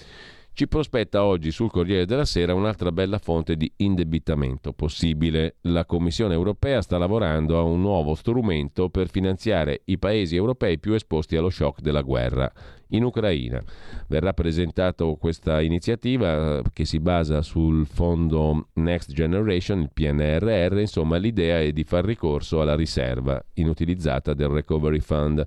ci 0.56 0.68
prospetta 0.68 1.24
oggi 1.24 1.50
sul 1.50 1.68
Corriere 1.68 2.06
della 2.06 2.24
Sera 2.24 2.54
un'altra 2.54 2.92
bella 2.92 3.18
fonte 3.18 3.56
di 3.56 3.70
indebitamento 3.78 4.72
possibile. 4.72 5.56
La 5.62 5.84
Commissione 5.84 6.32
europea 6.32 6.80
sta 6.80 6.96
lavorando 6.96 7.58
a 7.58 7.62
un 7.62 7.80
nuovo 7.80 8.14
strumento 8.14 8.88
per 8.88 9.10
finanziare 9.10 9.82
i 9.86 9.98
paesi 9.98 10.36
europei 10.36 10.78
più 10.78 10.92
esposti 10.92 11.34
allo 11.34 11.50
shock 11.50 11.80
della 11.80 12.02
guerra 12.02 12.50
in 12.96 13.04
Ucraina. 13.04 13.62
Verrà 14.06 14.32
presentata 14.32 15.04
questa 15.18 15.60
iniziativa 15.60 16.62
che 16.72 16.84
si 16.84 17.00
basa 17.00 17.42
sul 17.42 17.86
fondo 17.86 18.68
Next 18.74 19.12
Generation, 19.12 19.80
il 19.80 19.90
PNRR, 19.92 20.78
insomma 20.78 21.16
l'idea 21.16 21.60
è 21.60 21.72
di 21.72 21.84
far 21.84 22.04
ricorso 22.04 22.60
alla 22.60 22.74
riserva 22.74 23.42
inutilizzata 23.54 24.34
del 24.34 24.48
Recovery 24.48 25.00
Fund. 25.00 25.46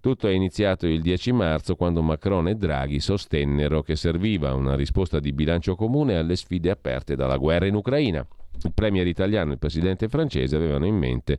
Tutto 0.00 0.28
è 0.28 0.30
iniziato 0.30 0.86
il 0.86 1.02
10 1.02 1.32
marzo 1.32 1.74
quando 1.74 2.00
Macron 2.00 2.46
e 2.46 2.54
Draghi 2.54 3.00
sostennero 3.00 3.82
che 3.82 3.96
serviva 3.96 4.54
una 4.54 4.76
risposta 4.76 5.18
di 5.18 5.32
bilancio 5.32 5.74
comune 5.74 6.16
alle 6.16 6.36
sfide 6.36 6.70
aperte 6.70 7.16
dalla 7.16 7.36
guerra 7.36 7.66
in 7.66 7.74
Ucraina. 7.74 8.24
Il 8.62 8.72
premier 8.72 9.06
italiano 9.06 9.50
e 9.50 9.54
il 9.54 9.58
presidente 9.58 10.08
francese 10.08 10.54
avevano 10.54 10.86
in 10.86 10.96
mente 10.96 11.38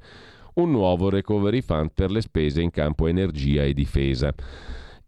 un 0.55 0.71
nuovo 0.71 1.09
recovery 1.09 1.61
fund 1.61 1.91
per 1.93 2.11
le 2.11 2.21
spese 2.21 2.61
in 2.61 2.69
campo 2.71 3.07
energia 3.07 3.63
e 3.63 3.73
difesa. 3.73 4.33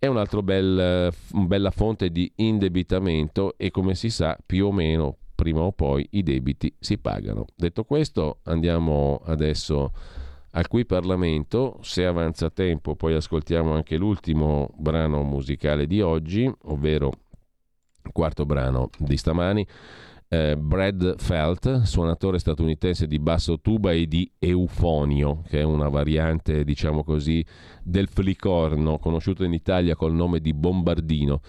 È 0.01 0.07
un 0.07 0.15
altro 0.15 0.41
bel, 0.41 1.11
bella 1.33 1.71
fonte 1.71 2.09
di 2.09 2.31
indebitamento 2.35 3.55
e 3.57 3.69
come 3.69 3.95
si 3.95 4.09
sa 4.09 4.37
più 4.45 4.67
o 4.67 4.71
meno 4.71 5.17
prima 5.35 5.59
o 5.59 5.73
poi 5.73 6.07
i 6.11 6.23
debiti 6.23 6.73
si 6.79 6.97
pagano. 6.97 7.47
Detto 7.53 7.83
questo 7.83 8.39
andiamo 8.43 9.21
adesso 9.25 9.91
al 10.51 10.67
cui 10.69 10.85
Parlamento, 10.85 11.79
se 11.81 12.05
avanza 12.05 12.49
tempo, 12.49 12.95
poi 12.95 13.13
ascoltiamo 13.13 13.73
anche 13.73 13.97
l'ultimo 13.97 14.69
brano 14.77 15.21
musicale 15.23 15.85
di 15.85 15.99
oggi, 15.99 16.49
ovvero 16.63 17.11
il 18.05 18.11
quarto 18.13 18.45
brano 18.45 18.89
di 18.97 19.17
stamani. 19.17 19.67
Eh, 20.31 20.55
Brad 20.55 21.15
Felt, 21.19 21.81
suonatore 21.81 22.37
statunitense 22.37 23.07
di 23.07 23.17
basso 23.17 23.59
tuba 23.61 23.93
e 23.93 24.05
di 24.05 24.31
eufonio, 24.37 25.41
che 25.47 25.61
è 25.61 25.63
una 25.63 25.89
variante, 25.89 26.63
diciamo 26.63 27.03
così, 27.03 27.43
del 27.81 28.07
flicorno, 28.07 28.99
conosciuto 28.99 29.43
in 29.43 29.53
Italia 29.53 29.95
col 29.95 30.13
nome 30.13 30.39
di 30.39 30.53
bombardino. 30.53 31.41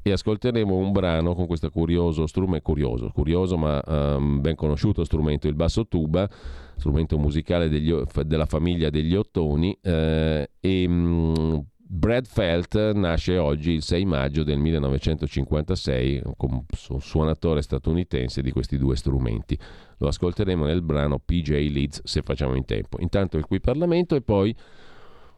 E 0.00 0.12
ascolteremo 0.12 0.74
un 0.74 0.92
brano 0.92 1.34
con 1.34 1.46
questo 1.46 1.68
curioso 1.68 2.26
strumento, 2.26 2.64
curioso, 2.64 3.10
curioso 3.12 3.58
ma 3.58 3.80
um, 3.86 4.40
ben 4.40 4.56
conosciuto 4.56 5.04
strumento, 5.04 5.46
il 5.46 5.54
basso 5.54 5.86
tuba, 5.86 6.28
strumento 6.76 7.18
musicale 7.18 7.68
degli, 7.68 7.94
della 8.24 8.46
famiglia 8.46 8.88
degli 8.88 9.14
ottoni 9.14 9.78
eh, 9.82 10.50
e 10.58 10.86
um, 10.88 11.64
Brad 11.94 12.24
Felt 12.24 12.92
nasce 12.94 13.36
oggi 13.36 13.72
il 13.72 13.82
6 13.82 14.06
maggio 14.06 14.44
del 14.44 14.56
1956 14.56 16.22
come 16.38 16.64
suonatore 16.98 17.60
statunitense 17.60 18.40
di 18.40 18.50
questi 18.50 18.78
due 18.78 18.96
strumenti. 18.96 19.58
Lo 19.98 20.08
ascolteremo 20.08 20.64
nel 20.64 20.80
brano 20.80 21.18
PJ 21.18 21.50
Leeds 21.70 22.00
se 22.04 22.22
facciamo 22.22 22.54
in 22.54 22.64
tempo. 22.64 22.96
Intanto 23.00 23.36
il 23.36 23.44
qui 23.44 23.60
Parlamento 23.60 24.14
e 24.14 24.22
poi 24.22 24.56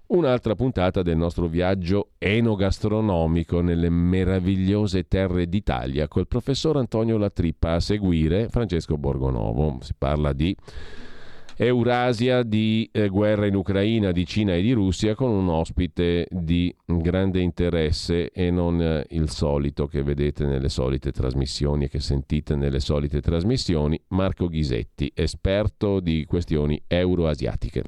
un'altra 0.07 0.55
puntata 0.55 1.03
del 1.03 1.17
nostro 1.17 1.49
viaggio 1.49 2.11
enogastronomico 2.19 3.61
nelle 3.61 3.91
meravigliose 3.91 5.09
terre 5.09 5.49
d'Italia 5.49 6.07
col 6.07 6.29
professor 6.29 6.77
Antonio 6.77 7.19
Latrippa 7.19 7.73
a 7.73 7.81
seguire 7.81 8.49
Francesco 8.49 8.97
Borgonovo. 8.97 9.79
Si 9.81 9.93
parla 9.99 10.33
di 10.33 10.57
Eurasia, 11.57 12.43
di 12.43 12.89
eh, 12.91 13.09
guerra 13.09 13.47
in 13.47 13.55
Ucraina, 13.55 14.11
di 14.11 14.27
Cina 14.27 14.55
e 14.55 14.63
di 14.63 14.73
Russia 14.73 15.15
con 15.15 15.31
un 15.31 15.49
ospite 15.49 16.27
di 16.29 16.75
grande 16.85 17.41
interesse 17.41 18.31
e 18.33 18.51
non 18.51 18.83
eh, 18.83 19.07
il 19.11 19.31
solito 19.31 19.87
che 19.87 20.03
vedete 20.03 20.47
nelle 20.47 20.69
solite 20.69 21.13
trasmissioni 21.13 21.85
e 21.85 21.89
che 21.89 22.01
sentite 22.01 22.57
nelle 22.57 22.81
solite 22.81 23.21
trasmissioni, 23.21 24.01
Marco 24.09 24.49
Ghisetti, 24.49 25.13
esperto 25.15 26.01
di 26.01 26.25
questioni 26.25 26.83
euroasiatiche. 26.89 27.83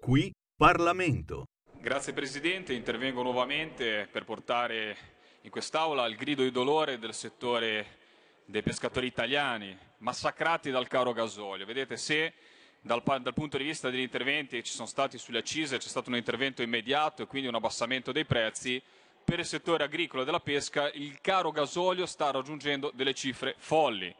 Qui 0.00 0.30
Parlamento. 0.56 1.46
Grazie 1.80 2.12
Presidente, 2.12 2.72
intervengo 2.74 3.22
nuovamente 3.22 4.06
per 4.10 4.24
portare 4.24 4.96
in 5.42 5.50
quest'Aula 5.50 6.06
il 6.06 6.14
grido 6.14 6.44
di 6.44 6.52
dolore 6.52 6.98
del 6.98 7.12
settore 7.12 8.02
dei 8.46 8.62
pescatori 8.62 9.06
italiani 9.06 9.76
massacrati 9.98 10.70
dal 10.70 10.86
caro 10.86 11.12
gasolio. 11.12 11.64
Vedete, 11.64 11.96
se 11.96 12.34
dal, 12.80 13.02
dal, 13.02 13.32
punto 13.32 13.56
di 13.56 13.64
vista 13.64 13.88
degli 13.88 14.00
interventi 14.00 14.56
che 14.56 14.62
ci 14.62 14.72
sono 14.72 14.86
stati 14.86 15.16
sulle 15.18 15.38
accise, 15.38 15.78
c'è 15.78 15.88
stato 15.88 16.10
un 16.10 16.16
intervento 16.16 16.62
immediato 16.62 17.22
e 17.22 17.26
quindi 17.26 17.48
un 17.48 17.54
abbassamento 17.54 18.12
dei 18.12 18.24
prezzi. 18.24 18.80
Per 19.24 19.38
il 19.38 19.46
settore 19.46 19.84
agricolo 19.84 20.20
e 20.20 20.24
della 20.26 20.40
pesca 20.40 20.90
il 20.92 21.18
caro 21.22 21.50
gasolio 21.50 22.04
sta 22.04 22.30
raggiungendo 22.30 22.92
delle 22.94 23.14
cifre 23.14 23.54
folli. 23.56 24.14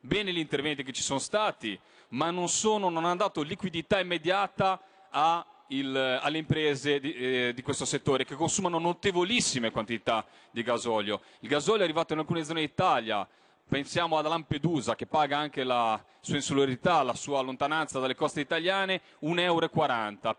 Bene 0.00 0.32
gli 0.32 0.38
interventi 0.38 0.82
che 0.82 0.92
ci 0.92 1.02
sono 1.02 1.18
stati, 1.18 1.78
ma 2.10 2.30
non, 2.30 2.48
sono, 2.48 2.88
non 2.88 3.04
hanno 3.04 3.16
dato 3.16 3.42
liquidità 3.42 4.00
immediata 4.00 4.80
a 5.10 5.44
il, 5.68 5.96
alle 5.96 6.38
imprese 6.38 7.00
di, 7.00 7.12
eh, 7.12 7.52
di, 7.54 7.62
questo 7.62 7.84
settore 7.84 8.24
che 8.24 8.34
consumano 8.34 8.78
notevolissime 8.78 9.70
quantità 9.70 10.24
di 10.50 10.62
gasolio. 10.62 11.20
Il 11.40 11.48
gasolio 11.48 11.80
è 11.80 11.84
arrivato 11.84 12.12
in 12.12 12.20
alcune 12.20 12.44
zone 12.44 12.60
d'Italia 12.60 13.26
pensiamo 13.68 14.16
ad 14.16 14.26
Lampedusa 14.26 14.94
che 14.94 15.06
paga 15.06 15.38
anche 15.38 15.64
la 15.64 16.02
sua 16.20 16.36
insularità, 16.36 17.02
la 17.02 17.14
sua 17.14 17.40
lontananza 17.40 17.98
dalle 17.98 18.14
coste 18.14 18.40
italiane, 18.40 19.00
1,40 19.22 19.40
euro 19.40 19.68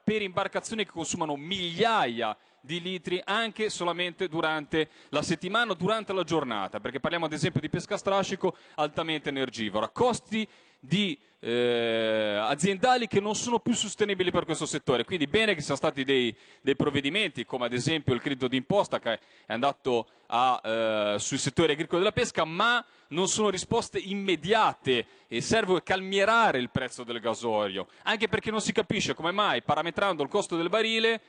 per 0.03 0.21
imbarcazioni 0.21 0.85
che 0.85 0.91
consumano 0.91 1.35
migliaia 1.35 2.35
di 2.67 2.81
litri 2.81 3.19
anche 3.23 3.69
solamente 3.69 4.27
durante 4.27 4.89
la 5.09 5.23
settimana 5.23 5.71
o 5.71 5.75
durante 5.75 6.13
la 6.13 6.23
giornata, 6.23 6.79
perché 6.79 6.99
parliamo 6.99 7.25
ad 7.25 7.33
esempio 7.33 7.61
di 7.61 7.69
pesca 7.69 7.97
strascico 7.97 8.55
altamente 8.75 9.29
energivora. 9.29 9.87
Costi 9.87 10.47
di 10.79 11.17
eh, 11.39 12.37
aziendali 12.39 13.07
che 13.07 13.19
non 13.19 13.35
sono 13.35 13.59
più 13.59 13.73
sostenibili 13.73 14.31
per 14.31 14.45
questo 14.45 14.65
settore. 14.65 15.05
Quindi 15.05 15.27
bene 15.27 15.55
che 15.55 15.61
siano 15.61 15.77
stati 15.77 16.03
dei, 16.03 16.35
dei 16.61 16.75
provvedimenti, 16.75 17.45
come 17.45 17.65
ad 17.65 17.73
esempio 17.73 18.13
il 18.13 18.21
credito 18.21 18.47
d'imposta 18.47 18.99
che 18.99 19.13
è 19.45 19.53
andato 19.53 20.07
a, 20.27 20.61
eh, 20.63 21.15
sui 21.19 21.37
settori 21.37 21.71
agricoli 21.71 22.01
della 22.01 22.13
pesca, 22.13 22.43
ma 22.43 22.83
non 23.09 23.27
sono 23.27 23.49
risposte 23.49 23.99
immediate 23.99 25.05
e 25.27 25.41
serve 25.41 25.81
calmierare 25.83 26.59
il 26.59 26.69
prezzo 26.69 27.03
del 27.03 27.19
gasolio, 27.19 27.87
anche 28.03 28.27
perché 28.27 28.51
non 28.51 28.61
si 28.61 28.73
capisce 28.73 29.13
come 29.13 29.31
mai 29.31 29.61
parametrando 29.61 30.23
il 30.23 30.29
costo 30.29 30.57
del 30.57 30.69
barile 30.69 31.21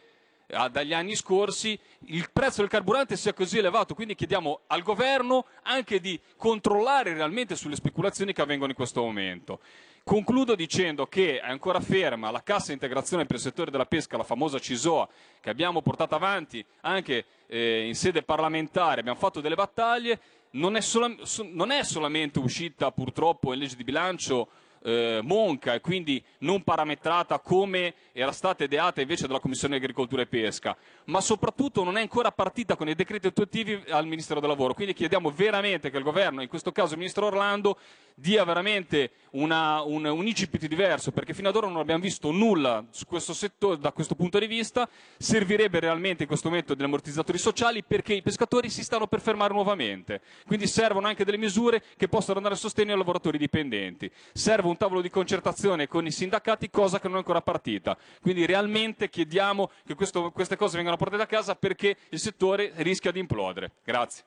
dagli 0.71 0.95
anni 0.95 1.15
scorsi 1.15 1.79
il 2.07 2.31
prezzo 2.33 2.63
del 2.63 2.71
carburante 2.71 3.17
sia 3.17 3.35
così 3.35 3.59
elevato, 3.59 3.95
quindi 3.95 4.15
chiediamo 4.15 4.61
al 4.69 4.83
governo 4.83 5.45
anche 5.65 6.01
di 6.01 6.19
controllare 6.37 7.13
realmente 7.13 7.55
sulle 7.55 7.77
speculazioni 7.77 8.33
che 8.33 8.41
avvengono 8.41 8.71
in 8.71 8.77
questo 8.77 9.03
momento. 9.03 9.61
Concludo 10.03 10.55
dicendo 10.55 11.07
che 11.07 11.39
è 11.39 11.47
ancora 11.47 11.81
ferma 11.81 12.31
la 12.31 12.43
cassa 12.43 12.73
integrazione 12.73 13.27
per 13.27 13.37
il 13.37 13.43
settore 13.43 13.71
della 13.71 13.85
pesca, 13.85 14.17
la 14.17 14.23
famosa 14.23 14.59
CISOA, 14.59 15.07
che 15.39 15.51
abbiamo 15.51 15.83
portato 15.83 16.15
avanti 16.15 16.65
anche 16.81 17.27
eh, 17.47 17.87
in 17.87 17.95
sede 17.95 18.23
parlamentare, 18.23 19.01
abbiamo 19.01 19.19
fatto 19.19 19.43
delle 19.43 19.55
battaglie, 19.55 20.19
non 20.53 20.77
è, 20.77 20.81
sola, 20.81 21.15
non 21.53 21.71
è 21.71 21.85
solamente 21.85 22.39
uscita 22.39 22.91
purtroppo 22.91 23.53
in 23.53 23.59
legge 23.59 23.77
di 23.77 23.85
bilancio 23.85 24.49
eh, 24.83 25.21
monca 25.23 25.75
e 25.75 25.81
quindi 25.81 26.23
non 26.39 26.63
parametrata 26.63 27.39
come 27.41 27.95
era 28.13 28.33
stata 28.33 28.65
ideata 28.65 29.01
invece 29.01 29.27
dalla 29.27 29.41
Commissione 29.41 29.77
Agricoltura 29.77 30.23
e 30.23 30.27
Pesca, 30.27 30.77
ma 31.05 31.21
soprattutto 31.21 31.85
non 31.85 31.97
è 31.97 32.01
ancora 32.01 32.33
partita 32.33 32.77
con 32.77 32.89
i 32.89 32.95
decreti 32.95 33.27
attuativi 33.27 33.83
al 33.89 34.07
Ministero 34.07 34.41
del 34.41 34.49
Lavoro. 34.49 34.75
Quindi 34.75 34.95
chiediamo 34.95 35.31
veramente 35.31 35.91
che 35.91 35.97
il 35.97 36.03
Governo, 36.03 36.43
in 36.43 36.49
questo 36.49 36.73
caso 36.73 36.93
il 36.93 36.99
Ministro 36.99 37.27
Orlando, 37.27 37.79
dia 38.15 38.45
veramente 38.45 39.13
una, 39.31 39.83
un, 39.83 40.05
un 40.05 40.27
incipit 40.27 40.67
diverso, 40.67 41.13
perché 41.13 41.35
fino 41.35 41.49
ad 41.49 41.57
ora 41.57 41.69
non 41.69 41.77
abbiamo 41.77 42.03
visto 42.03 42.33
nulla 42.33 42.85
questo 43.07 43.33
settore, 43.33 43.79
da 43.79 43.93
questo 43.93 44.15
punto 44.15 44.39
di 44.39 44.47
vista. 44.47 44.89
Servirebbe 45.17 45.79
realmente 45.81 46.23
in 46.23 46.29
questo 46.29 46.49
momento 46.49 46.75
degli 46.75 46.85
ammortizzatori 46.85 47.39
sociali 47.39 47.85
perché 47.85 48.15
i 48.15 48.23
pescatori 48.23 48.71
si 48.71 48.83
stanno 48.83 49.07
per 49.07 49.21
fermare 49.21 49.53
nuovamente. 49.53 50.21
Quindi 50.47 50.67
servono 50.67 51.07
anche 51.07 51.25
delle 51.25 51.37
misure 51.37 51.83
che 51.97 52.09
possano 52.09 52.41
dare 52.41 52.57
sostegno 52.57 52.93
ai 52.93 52.99
lavoratori 52.99 53.39
dipendenti. 53.39 54.11
Serve 54.33 54.68
un 54.69 54.77
tavolo 54.77 55.01
di 55.01 55.11
concertazione 55.11 55.87
con 55.87 56.07
i 56.07 56.11
sindacati, 56.11 56.71
cosa 56.71 56.99
che 56.99 57.09
non 57.09 57.17
è 57.17 57.21
ancora 57.21 57.41
partita. 57.41 57.97
Quindi 58.21 58.47
realmente 58.47 59.09
chiediamo 59.09 59.71
che 59.87 59.95
questo, 59.95 60.31
queste 60.31 60.57
cose 60.57 60.77
vengano 60.77 60.97
portate 60.97 61.23
a 61.23 61.27
casa 61.27 61.55
perché 61.55 61.97
il 62.11 62.19
settore 62.19 62.73
rischia 62.77 63.11
di 63.11 63.21
implodere. 63.21 63.73
Grazie. 63.85 64.25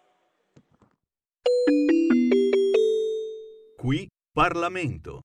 Qui 3.77 4.07
Parlamento. 4.31 5.22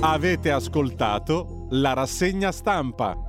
Avete 0.00 0.50
ascoltato 0.50 1.66
la 1.70 1.92
rassegna 1.92 2.52
stampa. 2.52 3.27